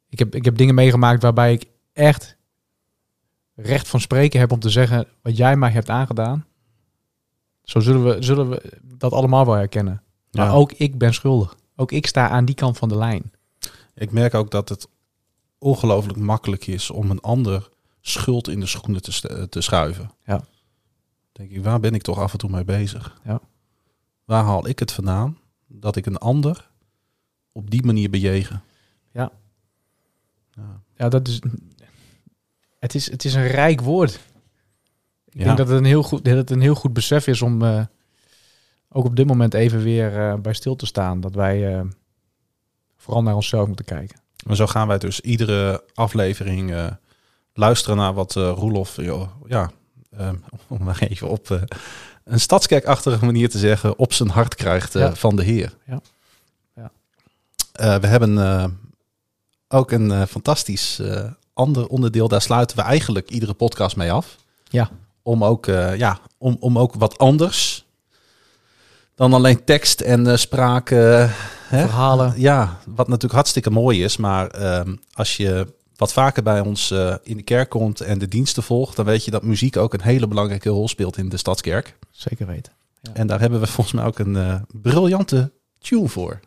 ik 0.09 0.19
heb, 0.19 0.35
ik 0.35 0.45
heb 0.45 0.57
dingen 0.57 0.75
meegemaakt 0.75 1.21
waarbij 1.21 1.53
ik 1.53 1.65
echt 1.93 2.37
recht 3.55 3.87
van 3.87 3.99
spreken 3.99 4.39
heb 4.39 4.51
om 4.51 4.59
te 4.59 4.69
zeggen 4.69 5.07
wat 5.21 5.37
jij 5.37 5.55
mij 5.57 5.69
hebt 5.71 5.89
aangedaan. 5.89 6.45
Zo 7.63 7.79
zullen 7.79 8.03
we, 8.03 8.21
zullen 8.23 8.49
we 8.49 8.79
dat 8.83 9.11
allemaal 9.13 9.45
wel 9.45 9.55
herkennen. 9.55 10.03
Maar 10.31 10.45
Ja. 10.45 10.51
ook 10.51 10.71
ik 10.71 10.97
ben 10.97 11.13
schuldig. 11.13 11.55
Ook 11.75 11.91
ik 11.91 12.07
sta 12.07 12.29
aan 12.29 12.45
die 12.45 12.55
kant 12.55 12.77
van 12.77 12.89
de 12.89 12.97
lijn. 12.97 13.31
Ik 13.95 14.11
merk 14.11 14.33
ook 14.33 14.51
dat 14.51 14.69
het 14.69 14.87
ongelooflijk 15.57 16.17
makkelijk 16.17 16.67
is 16.67 16.89
om 16.89 17.11
een 17.11 17.21
ander 17.21 17.69
schuld 18.01 18.47
in 18.47 18.59
de 18.59 18.65
schoenen 18.65 19.01
te, 19.01 19.47
te 19.49 19.61
schuiven. 19.61 20.11
Ja. 20.25 20.43
Denk 21.31 21.51
ik, 21.51 21.63
waar 21.63 21.79
ben 21.79 21.93
ik 21.93 22.01
toch 22.01 22.19
af 22.19 22.31
en 22.31 22.37
toe 22.37 22.49
mee 22.49 22.63
bezig? 22.63 23.19
Ja. 23.23 23.41
Waar 24.25 24.43
haal 24.43 24.67
ik 24.67 24.79
het 24.79 24.91
vandaan 24.91 25.37
dat 25.79 25.95
ik 25.95 26.05
een 26.05 26.17
ander 26.17 26.69
op 27.51 27.71
die 27.71 27.83
manier 27.85 28.09
bejegen? 28.09 28.63
Ja. 29.11 29.31
Ja. 30.51 30.81
Ja, 30.97 31.09
dat 31.09 31.27
is. 31.27 31.39
Het 32.79 32.95
is, 32.95 33.11
het 33.11 33.25
is 33.25 33.33
een 33.33 33.47
rijk 33.47 33.81
woord. 33.81 34.13
Ik 35.29 35.39
Ja. 35.39 35.43
denk 35.43 35.57
dat 35.57 35.67
het, 35.67 35.77
een 35.77 35.85
heel 35.85 36.03
goed, 36.03 36.25
dat 36.25 36.35
het 36.35 36.49
een 36.49 36.61
heel 36.61 36.75
goed 36.75 36.93
besef 36.93 37.27
is 37.27 37.41
om 37.41 37.61
eh, 37.61 37.85
ook 38.89 39.05
op 39.05 39.15
dit 39.15 39.27
moment 39.27 39.53
even 39.53 39.81
weer 39.83 40.19
eh, 40.19 40.35
bij 40.39 40.53
stil 40.53 40.75
te 40.75 40.85
staan. 40.85 41.21
Dat 41.21 41.33
wij 41.35 41.73
eh, 41.77 41.81
vooral 42.97 43.23
naar 43.23 43.35
onszelf 43.35 43.67
moeten 43.67 43.85
kijken. 43.85 44.19
En 44.47 44.55
zo 44.55 44.67
gaan 44.67 44.87
wij 44.87 44.97
dus 44.97 45.19
iedere 45.19 45.83
aflevering 45.93 46.75
luisteren 47.53 47.97
naar 47.97 48.13
wat 48.13 48.33
Roelof, 48.33 48.95
joh, 48.95 49.29
ja, 49.47 49.71
om 50.67 50.83
maar 50.83 50.99
even 51.01 51.29
op 51.29 51.65
een 52.23 52.39
stadskerkachtige 52.39 53.25
manier 53.25 53.49
te 53.49 53.57
zeggen, 53.57 53.97
op 53.99 54.13
zijn 54.13 54.29
hart 54.29 54.55
krijgt 54.55 54.95
eh, 54.95 55.01
Ja. 55.01 55.15
van 55.15 55.35
de 55.35 55.43
Heer. 55.43 55.73
Ja. 55.87 56.01
Ja. 56.75 56.91
Eh, 57.71 57.95
we 58.01 58.07
hebben 58.07 58.37
eh, 58.37 58.65
ook 59.67 59.91
een 59.91 60.27
fantastisch 60.27 61.01
ander 61.53 61.87
onderdeel. 61.87 62.27
Daar 62.27 62.41
sluiten 62.41 62.77
we 62.77 62.83
eigenlijk 62.83 63.29
iedere 63.29 63.53
podcast 63.53 63.95
mee 63.95 64.11
af. 64.11 64.35
Ja. 64.69 64.89
Om 65.21 65.43
ook, 65.43 65.65
ja, 65.97 66.19
om, 66.37 66.57
om 66.59 66.79
ook 66.79 66.93
wat 66.93 67.17
anders 67.17 67.85
dan 69.15 69.33
alleen 69.33 69.63
tekst 69.63 70.01
en 70.01 70.27
eh, 70.27 70.35
spraak. 70.37 70.89
hè? 70.89 71.27
Verhalen. 71.67 72.33
Ja, 72.37 72.79
wat 72.85 73.07
natuurlijk 73.07 73.33
hartstikke 73.33 73.69
mooi 73.69 74.03
is. 74.03 74.17
Maar 74.17 74.47
ehm, 74.47 74.95
als 75.13 75.37
je 75.37 75.73
wat 75.95 76.13
vaker 76.13 76.43
bij 76.43 76.59
ons 76.59 76.91
eh, 76.91 77.15
in 77.23 77.37
de 77.37 77.43
kerk 77.43 77.69
komt 77.69 78.01
en 78.01 78.19
de 78.19 78.27
diensten 78.27 78.63
volgt, 78.63 78.95
dan 78.95 79.05
weet 79.05 79.25
je 79.25 79.31
dat 79.31 79.43
muziek 79.43 79.77
ook 79.77 79.93
een 79.93 80.01
hele 80.01 80.27
belangrijke 80.27 80.69
rol 80.69 80.87
speelt 80.87 81.17
in 81.17 81.29
de 81.29 81.37
stadskerk. 81.37 81.97
Zeker 82.11 82.47
weten. 82.47 82.73
En 83.13 83.27
daar 83.27 83.39
hebben 83.39 83.59
we 83.59 83.67
volgens 83.67 83.95
mij 83.95 84.05
ook 84.05 84.19
een 84.19 84.35
eh, 84.35 84.55
briljante 84.71 85.51
tune 85.79 86.07
voor. 86.07 86.39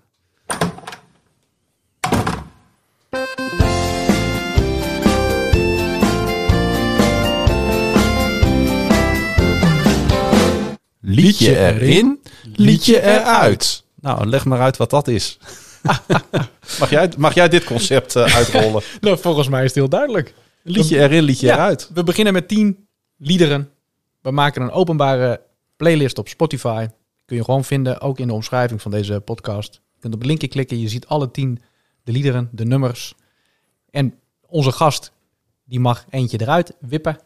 Liedje 11.00 11.58
erin, 11.58 12.20
liedje 12.54 13.02
eruit. 13.02 13.84
Nou, 14.00 14.26
leg 14.26 14.44
maar 14.44 14.60
uit 14.60 14.76
wat 14.76 14.90
dat 14.90 15.08
is. 15.08 15.38
mag, 16.80 16.90
jij, 16.90 17.10
mag 17.18 17.34
jij 17.34 17.48
dit 17.48 17.64
concept 17.64 18.16
eh, 18.16 18.36
uitrollen? 18.36 18.82
Nou, 19.00 19.18
volgens 19.18 19.48
mij 19.48 19.60
is 19.60 19.66
het 19.66 19.74
heel 19.74 19.88
duidelijk. 19.88 20.34
Liedje 20.62 20.98
erin, 20.98 21.22
liedje 21.22 21.46
Ja. 21.46 21.52
eruit. 21.54 21.90
We 21.94 22.04
beginnen 22.04 22.32
met 22.32 22.48
10 22.48 22.86
liederen. 23.16 23.70
We 24.20 24.30
maken 24.30 24.62
een 24.62 24.70
openbare 24.70 25.40
playlist 25.76 26.18
op 26.18 26.28
Spotify. 26.28 26.86
Kun 27.24 27.36
je 27.36 27.44
gewoon 27.44 27.64
vinden, 27.64 28.00
ook 28.00 28.18
in 28.18 28.26
de 28.26 28.32
omschrijving 28.32 28.82
van 28.82 28.90
deze 28.90 29.20
podcast. 29.20 29.74
Je 29.74 30.00
kunt 30.00 30.12
op 30.14 30.18
het 30.18 30.28
linkje 30.28 30.48
klikken, 30.48 30.80
je 30.80 30.88
ziet 30.88 31.06
alle 31.06 31.30
10 31.30 31.58
de 32.04 32.12
liederen, 32.12 32.48
de 32.52 32.64
nummers. 32.64 33.14
En 33.90 34.14
onze 34.46 34.72
gast, 34.72 35.12
die 35.64 35.80
mag 35.80 36.04
eentje 36.10 36.40
eruit 36.40 36.74
wippen. 36.80 37.18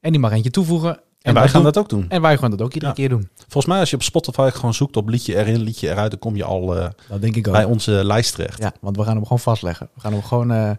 En 0.00 0.10
die 0.10 0.20
mag 0.20 0.32
eentje 0.32 0.50
toevoegen. 0.50 1.00
En 1.22 1.34
wij 1.34 1.42
gaan 1.48 1.52
doen- 1.62 1.72
dat 1.72 1.78
ook 1.78 1.88
doen. 1.88 2.04
En 2.08 2.22
wij 2.22 2.38
gaan 2.38 2.50
dat 2.50 2.62
ook 2.62 2.72
iedere 2.74 2.86
Ja. 2.92 2.96
keer 2.96 3.08
doen. 3.08 3.28
Volgens 3.36 3.66
mij 3.66 3.78
als 3.80 3.90
je 3.90 3.96
op 3.96 4.02
Spotify 4.02 4.50
gewoon 4.52 4.74
zoekt 4.74 4.96
op 4.96 5.08
liedje 5.08 5.36
erin, 5.36 5.60
liedje 5.60 5.88
eruit, 5.90 6.10
dan 6.10 6.18
kom 6.20 6.36
je 6.36 6.44
al 6.44 6.76
eh, 6.76 6.88
Dat 7.08 7.20
denk 7.20 7.36
ik 7.36 7.46
ook. 7.46 7.52
bij 7.52 7.64
onze 7.64 7.90
lijst 8.04 8.34
terecht. 8.34 8.58
Ja, 8.58 8.72
want 8.80 8.96
we 8.96 9.02
gaan 9.04 9.14
hem 9.14 9.22
gewoon 9.22 9.38
vastleggen. 9.40 9.88
We 9.94 10.00
gaan 10.00 10.12
hem 10.12 10.22
gewoon... 10.22 10.50
eh, 10.50 10.70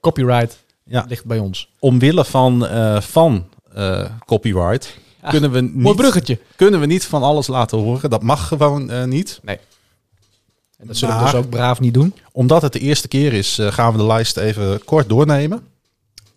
copyright 0.00 0.64
Ja. 0.84 1.04
ligt 1.08 1.24
bij 1.24 1.38
ons. 1.38 1.70
Omwille 1.78 2.24
van, 2.24 2.66
eh, 2.66 3.00
van 3.00 3.46
copyright 4.26 4.98
Ja. 5.22 5.30
kunnen, 5.30 5.50
we 5.50 5.60
Mooi 5.60 5.74
niet, 5.86 5.96
bruggetje. 5.96 6.38
kunnen 6.56 6.80
we 6.80 6.86
niet 6.86 7.04
van 7.04 7.22
alles 7.22 7.46
laten 7.46 7.78
horen. 7.78 8.10
Dat 8.10 8.22
mag 8.22 8.48
gewoon 8.48 9.08
niet. 9.08 9.40
En 9.44 10.86
dat 10.86 10.96
zullen 10.96 11.18
we 11.18 11.24
dus 11.24 11.34
ook 11.34 11.48
braaf 11.50 11.80
niet 11.80 11.94
doen. 11.94 12.14
Omdat 12.32 12.62
het 12.62 12.72
de 12.72 12.78
eerste 12.78 13.08
keer 13.08 13.32
is, 13.32 13.58
gaan 13.62 13.92
we 13.92 13.98
de 13.98 14.04
lijst 14.06 14.36
even 14.36 14.84
kort 14.84 15.08
doornemen. 15.08 15.66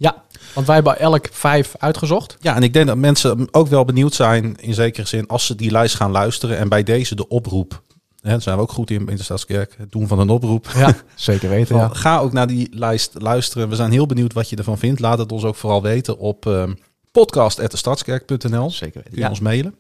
Ja, 0.02 0.24
want 0.54 0.66
wij 0.68 0.76
hebben 0.76 1.00
elk 1.00 1.28
vijf 1.32 1.76
uitgezocht. 1.78 2.38
Ja, 2.40 2.56
en 2.56 2.64
ik 2.64 2.74
denk 2.74 2.88
dat 2.88 2.98
mensen 2.98 3.48
ook 3.52 3.68
wel 3.68 3.86
benieuwd 3.86 4.14
zijn, 4.14 4.56
in 4.60 4.74
zekere 4.74 5.08
zin, 5.08 5.28
als 5.28 5.46
ze 5.46 5.56
die 5.56 5.72
lijst 5.72 5.96
gaan 5.96 6.12
luisteren. 6.12 6.58
En 6.58 6.70
bij 6.70 6.84
deze 6.84 7.16
de 7.16 7.28
oproep. 7.28 7.84
Hè, 8.22 8.30
daar 8.30 8.42
zijn 8.42 8.56
we 8.56 8.62
ook 8.62 8.72
goed 8.72 8.90
in 8.92 9.08
in 9.08 9.16
de 9.16 9.24
Stadskerk. 9.24 9.76
Het 9.78 9.92
doen 9.92 10.08
van 10.08 10.20
een 10.20 10.30
oproep. 10.30 10.68
Ja, 10.76 10.96
zeker 11.16 11.50
weten. 11.50 11.68
Van, 11.68 11.78
Ja. 11.78 11.94
Ga 11.94 12.20
ook 12.20 12.34
naar 12.34 12.48
die 12.48 12.68
lijst 12.72 13.12
luisteren. 13.18 13.70
We 13.70 13.76
zijn 13.76 13.92
heel 13.92 14.06
benieuwd 14.06 14.34
wat 14.34 14.50
je 14.50 14.56
ervan 14.56 14.78
vindt. 14.78 15.00
Laat 15.00 15.18
het 15.18 15.32
ons 15.32 15.44
ook 15.44 15.56
vooral 15.56 15.82
weten 15.82 16.18
op 16.18 16.46
ehm 16.46 16.74
podcast.stadskerk.nl. 17.12 18.70
Zeker 18.72 18.92
Kun 18.92 19.02
weten. 19.04 19.16
je 19.18 19.20
Ja. 19.20 19.30
ons 19.30 19.40
mailen. 19.40 19.76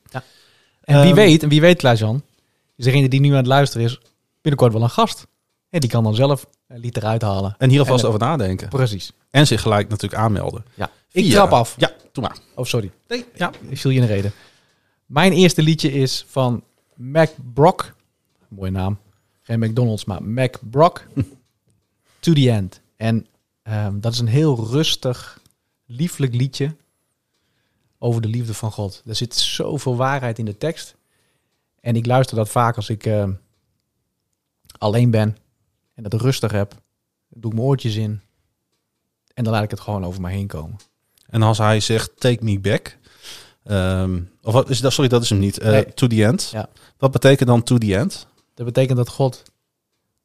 En 0.81 0.95
wie 1.01 1.05
Ehm, 1.05 1.15
weet, 1.15 1.43
en 1.43 1.49
wie 1.49 1.61
weet, 1.61 1.77
Klaas-Jan, 1.77 2.21
is 2.77 2.85
degene 2.85 3.09
die 3.09 3.19
nu 3.19 3.29
aan 3.29 3.35
het 3.35 3.47
luisteren 3.47 3.85
is, 3.85 3.99
binnenkort 4.41 4.73
wel 4.73 4.81
een 4.83 4.89
gast. 4.89 5.27
En 5.69 5.79
die 5.79 5.89
kan 5.89 6.03
dan 6.03 6.15
zelf 6.15 6.47
een 6.67 6.79
lied 6.79 6.97
eruit 6.97 7.21
halen. 7.21 7.55
En 7.57 7.69
hier 7.69 7.79
alvast 7.79 8.03
En, 8.03 8.07
over 8.07 8.19
nadenken. 8.19 8.69
Precies. 8.69 9.11
En 9.29 9.47
zich 9.47 9.61
gelijk 9.61 9.89
natuurlijk 9.89 10.21
aanmelden. 10.21 10.65
Ja. 10.73 10.91
Ik 11.11 11.31
trap 11.31 11.51
af. 11.51 11.75
Ja, 11.77 11.91
doe 12.11 12.23
maar. 12.23 12.37
Oh, 12.55 12.65
sorry. 12.65 12.91
Nee. 13.07 13.25
Ja, 13.35 13.51
ik 13.69 13.77
viel 13.77 13.91
je 13.91 13.99
in 13.99 14.07
de 14.07 14.13
reden. 14.13 14.31
Mijn 15.05 15.33
eerste 15.33 15.61
liedje 15.61 15.91
is 15.91 16.25
van 16.27 16.63
Mac 16.95 17.29
Brock. 17.53 17.95
Mooie 18.47 18.71
naam. 18.71 18.99
Geen 19.41 19.59
McDonald's, 19.59 20.05
maar 20.05 20.23
Mac 20.23 20.57
Brock. 20.69 21.03
to 22.19 22.33
the 22.33 22.51
End. 22.51 22.81
En 22.97 23.27
ehm, 23.63 23.99
dat 23.99 24.13
is 24.13 24.19
een 24.19 24.27
heel 24.27 24.67
rustig, 24.69 25.41
lieflijk 25.85 26.33
liedje 26.33 26.75
over 27.97 28.21
de 28.21 28.27
liefde 28.27 28.53
van 28.53 28.71
God. 28.71 29.03
Er 29.05 29.15
zit 29.15 29.35
zoveel 29.35 29.95
waarheid 29.95 30.39
in 30.39 30.45
de 30.45 30.57
tekst. 30.57 30.95
En 31.79 31.95
ik 31.95 32.05
luister 32.05 32.35
dat 32.35 32.49
vaak 32.49 32.75
als 32.75 32.89
ik 32.89 33.05
ehm, 33.05 33.31
alleen 34.77 35.11
ben 35.11 35.37
en 35.99 36.03
het 36.03 36.13
rustig 36.21 36.51
heb. 36.51 36.73
Doe 37.29 37.51
ik 37.51 37.57
mijn 37.57 37.67
oortjes 37.67 37.95
in. 37.95 38.21
En 39.33 39.43
dan 39.43 39.53
laat 39.53 39.63
ik 39.63 39.69
het 39.71 39.79
gewoon 39.79 40.05
over 40.05 40.21
me 40.21 40.29
heen 40.29 40.47
komen. 40.47 40.77
En 41.29 41.41
als 41.41 41.57
hij 41.57 41.79
zegt, 41.79 42.11
take 42.19 42.43
me 42.43 42.59
back. 42.59 42.97
ehm, 43.63 44.21
of 44.41 44.53
wat 44.53 44.69
is 44.69 44.79
dat? 44.81 44.93
Sorry, 44.93 45.09
dat 45.09 45.21
is 45.23 45.29
hem 45.29 45.39
niet. 45.39 45.59
Eh, 45.59 45.71
Nee. 45.71 45.93
To 45.93 46.07
the 46.07 46.25
end. 46.25 46.49
Ja. 46.53 46.69
Wat 46.97 47.11
betekent 47.11 47.49
dan 47.49 47.63
to 47.63 47.77
the 47.77 47.95
end? 47.97 48.27
Dat 48.53 48.65
betekent 48.65 48.97
dat 48.97 49.09
God 49.09 49.43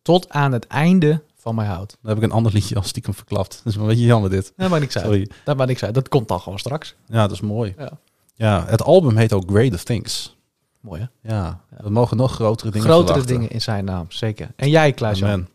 tot 0.03 0.29
aan 0.31 0.53
het 0.53 0.67
einde 0.67 1.23
van 1.37 1.55
mij 1.55 1.67
houdt. 1.67 1.97
Dan 2.03 2.09
heb 2.15 2.17
ik 2.23 2.23
een 2.31 2.37
ander 2.37 2.53
liedje 2.53 2.75
al 2.75 2.83
stiekem 2.83 3.15
verklapt. 3.15 3.61
Dat 3.65 3.73
is 3.73 3.79
een 3.81 3.87
beetje 3.87 4.05
jammer 4.05 4.31
dit. 4.31 4.53
Dat 4.57 4.69
maakt 4.69 4.81
niks 4.81 4.97
uit. 4.97 5.05
Sorry. 5.05 5.31
Dat 5.45 5.57
maakt 5.57 5.69
niks 5.69 5.83
uit. 5.85 5.95
Dat 5.95 6.09
komt 6.09 6.29
dan 6.29 6.41
gewoon 6.41 6.59
straks. 6.59 6.95
Ja, 7.07 7.23
dat 7.23 7.31
is 7.31 7.41
mooi. 7.41 7.75
Ja. 7.79 7.91
Ja, 8.35 8.65
het 8.67 8.83
album 8.83 9.17
heet 9.17 9.33
ook 9.33 9.51
Greater 9.51 9.83
Things. 9.85 10.37
Mooi 10.81 11.01
hè? 11.23 11.35
Ja, 11.35 11.61
we 11.69 11.91
mogen 11.91 12.17
nog 12.17 12.33
grotere 12.33 12.71
dingen 12.71 12.87
Grotere 12.89 13.07
verwachten. 13.07 13.35
dingen 13.37 13.51
in 13.51 13.61
zijn 13.61 13.85
naam, 13.85 14.07
zeker. 14.09 14.51
En 14.57 14.69
jij? 14.71 14.95
Amen. 14.99 15.49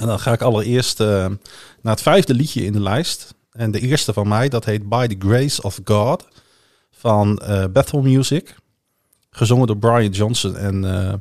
En 0.00 0.06
dan 0.06 0.20
ga 0.20 0.32
ik 0.32 0.40
allereerst 0.42 1.00
eh, 1.00 1.06
naar 1.82 1.92
het 1.92 2.02
vijfde 2.02 2.34
liedje 2.34 2.64
in 2.64 2.72
de 2.72 2.80
lijst. 2.80 3.34
En 3.50 3.70
de 3.70 3.80
eerste 3.80 4.12
van 4.12 4.28
mij, 4.28 4.48
dat 4.48 4.64
heet 4.64 4.88
By 4.88 5.06
the 5.06 5.16
Grace 5.18 5.62
of 5.62 5.80
God 5.84 6.26
van 6.90 7.38
eh, 7.38 7.64
Bethel 7.72 8.02
Music. 8.02 8.54
Gezongen 9.30 9.66
door 9.66 9.78
Brian 9.78 10.10
Johnson 10.10 10.56
en 10.56 10.84
eh, 10.84 11.14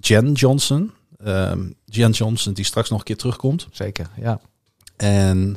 Jen 0.00 0.32
Johnson. 0.32 0.92
Ehm, 1.24 1.70
Jen 1.84 2.10
Johnson, 2.10 2.52
die 2.52 2.64
straks 2.64 2.90
nog 2.90 2.98
een 2.98 3.04
keer 3.04 3.16
terugkomt. 3.16 3.66
Zeker, 3.70 4.06
ja. 4.16 4.40
En 4.96 5.56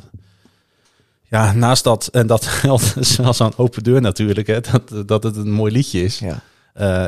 ja, 1.22 1.52
naast 1.52 1.84
dat, 1.84 2.06
en 2.06 2.26
dat 2.26 2.46
geldt 2.60 3.16
wel 3.16 3.32
zo'n 3.34 3.56
open 3.56 3.82
deur 3.82 4.00
natuurlijk, 4.00 4.46
hè, 4.46 4.60
dat, 4.60 5.08
dat 5.08 5.22
het 5.22 5.36
een 5.36 5.52
mooi 5.52 5.72
liedje 5.72 6.02
is. 6.02 6.18
ja. 6.18 6.42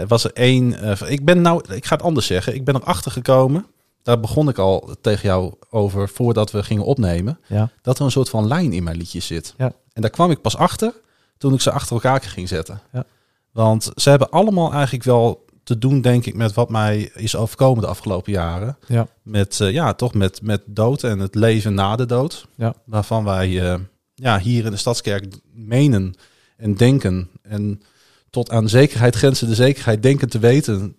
Was 0.07 0.25
er 0.25 0.33
één. 0.33 0.99
ik 1.09 1.25
ben 1.25 1.41
nou, 1.41 1.75
ik 1.75 1.87
ga 1.87 1.97
het 1.97 2.05
anders 2.05 2.27
zeggen. 2.27 2.55
Ik 2.55 2.65
ben 2.65 2.75
erachter 2.75 3.11
gekomen. 3.11 3.67
Daar 4.07 4.21
begon 4.21 4.49
ik 4.49 4.59
al 4.59 4.97
tegen 5.01 5.29
jou 5.29 5.55
over 5.71 6.09
voordat 6.09 6.51
we 6.51 6.63
gingen 6.63 6.85
opnemen. 6.85 7.39
Ja. 7.47 7.71
Dat 7.83 7.99
er 7.99 8.05
een 8.05 8.11
soort 8.11 8.29
van 8.29 8.47
lijn 8.47 8.73
in 8.73 8.83
mijn 8.83 8.97
liedjes 8.97 9.27
zit. 9.27 9.55
Ja. 9.57 9.73
En 9.93 10.03
daar 10.03 10.11
kwam 10.11 10.31
ik 10.31 10.41
pas 10.41 10.57
achter 10.57 10.93
toen 11.39 11.55
ik 11.55 11.61
ze 11.61 11.71
achter 11.71 11.95
elkaar 11.95 12.21
ging 12.21 12.49
zetten. 12.49 12.81
Ja. 12.93 13.05
Want 13.53 13.91
ze 13.95 14.11
hebben 14.11 14.31
allemaal 14.31 14.73
eigenlijk 14.73 15.05
wel 15.05 15.45
te 15.63 15.79
doen, 15.79 16.01
denk 16.01 16.27
ik, 16.27 16.35
met 16.35 16.55
wat 16.55 16.71
mij 16.71 17.11
is 17.15 17.37
overkomen 17.37 17.83
de 17.83 17.89
afgelopen 17.89 18.33
jaren. 18.33 18.77
Ja. 18.87 19.07
Met, 19.23 19.61
eh, 19.61 19.73
ja, 19.73 19.95
toch 19.95 20.15
met, 20.15 20.43
met 20.43 20.63
dood 20.67 21.03
en 21.03 21.19
het 21.19 21.35
leven 21.35 21.75
na 21.75 21.97
de 21.97 22.07
dood. 22.07 22.47
Ja. 22.55 22.75
Waarvan 22.85 23.25
wij 23.25 23.73
eh, 23.73 23.81
ja, 24.15 24.39
hier 24.39 24.65
in 24.65 24.71
de 24.71 24.77
Stadskerk 24.77 25.41
menen 25.53 26.15
en 26.57 26.75
denken. 26.75 27.31
En 27.43 27.83
tot 28.31 28.51
aan 28.51 28.69
zekerheid 28.69 29.17
grenzen 29.17 29.49
de 29.49 29.55
zekerheid 29.55 30.03
denken 30.03 30.29
te 30.29 30.39
weten 30.39 30.97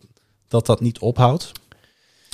dat 0.47 0.65
dat 0.65 0.81
niet 0.81 0.99
ophoudt. 0.99 1.51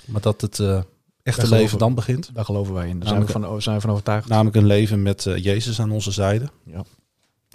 Maar 0.06 0.22
dat 0.22 0.41
het 0.41 0.60
eh, 0.60 0.82
echte 1.24 1.49
leven 1.49 1.78
dan 1.78 1.93
begint. 1.95 2.30
Daar 2.36 2.45
geloven 2.45 2.74
wij 2.74 2.88
in. 2.88 2.99
Daar 2.99 3.08
zijn 3.08 3.20
we, 3.22 3.26
Namelijk- 3.26 3.51
van, 3.51 3.62
zijn 3.62 3.76
we 3.76 3.82
van 3.82 3.89
overtuigd. 3.91 4.28
Namelijk 4.28 4.56
een 4.56 4.66
leven 4.66 5.01
met 5.01 5.26
eh, 5.26 5.43
Jezus 5.43 5.80
aan 5.82 5.91
onze 5.91 6.12
zijde. 6.12 6.49
Ja. 6.64 6.84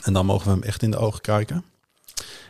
En 0.03 0.13
dan 0.13 0.27
mogen 0.27 0.47
we 0.47 0.53
hem 0.53 0.63
echt 0.63 0.83
in 0.83 0.91
de 0.91 0.97
ogen 0.97 1.21
kijken. 1.21 1.65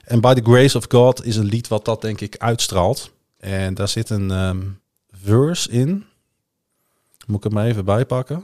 En 0.05 0.21
By 0.21 0.35
the 0.35 0.43
Grace 0.51 0.77
of 0.77 0.85
God 0.89 1.25
is 1.25 1.37
een 1.37 1.45
lied 1.45 1.69
wat 1.69 1.85
dat 1.85 2.01
denk 2.01 2.21
ik 2.21 2.37
uitstraalt. 2.37 3.11
En 3.37 3.75
daar 3.75 3.89
zit 3.89 4.11
een 4.11 4.31
ehm, 4.31 4.63
verse 5.11 5.71
in. 5.71 6.05
Moet 7.27 7.37
ik 7.37 7.43
hem 7.43 7.53
maar 7.53 7.67
even 7.67 7.85
bijpakken. 7.85 8.43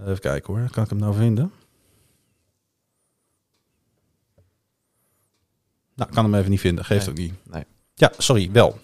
Even 0.00 0.20
kijken 0.20 0.54
hoor, 0.54 0.70
kan 0.70 0.84
ik 0.84 0.90
hem 0.90 0.98
nou 0.98 1.14
vinden? 1.14 1.52
Nou, 5.94 6.08
ik 6.08 6.14
kan 6.14 6.24
hem 6.24 6.34
even 6.34 6.50
niet 6.50 6.60
vinden, 6.60 6.84
geeft 6.84 7.06
Nee. 7.06 7.10
ook 7.14 7.20
niet. 7.20 7.52
Nee. 7.54 7.64
Ja, 7.94 8.12
sorry, 8.18 8.50
wel. 8.50 8.78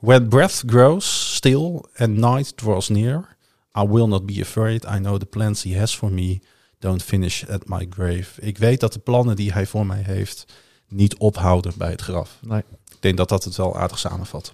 When 0.00 0.28
breath 0.28 0.62
grows 0.66 1.34
still 1.34 1.84
and 1.96 2.16
night 2.16 2.56
draws 2.56 2.88
near, 2.88 3.36
I 3.78 3.86
will 3.86 4.06
not 4.06 4.26
be 4.26 4.40
afraid. 4.40 4.84
I 4.84 4.98
know 4.98 5.18
the 5.18 5.26
plans 5.26 5.62
he 5.62 5.78
has 5.78 5.96
for 5.96 6.10
me 6.12 6.40
don't 6.78 7.02
finish 7.02 7.44
at 7.48 7.68
my 7.68 7.86
grave. 7.90 8.40
Ik 8.40 8.58
weet 8.58 8.80
dat 8.80 8.92
de 8.92 8.98
plannen 8.98 9.36
die 9.36 9.52
hij 9.52 9.66
voor 9.66 9.86
mij 9.86 10.02
heeft 10.02 10.44
niet 10.88 11.16
ophouden 11.16 11.72
bij 11.76 11.90
het 11.90 12.00
graf. 12.00 12.38
Nee, 12.40 12.62
Ik 12.88 12.96
denk 13.00 13.16
dat 13.16 13.28
dat 13.28 13.44
het 13.44 13.56
wel 13.56 13.76
aardig 13.78 13.98
samenvat. 13.98 14.52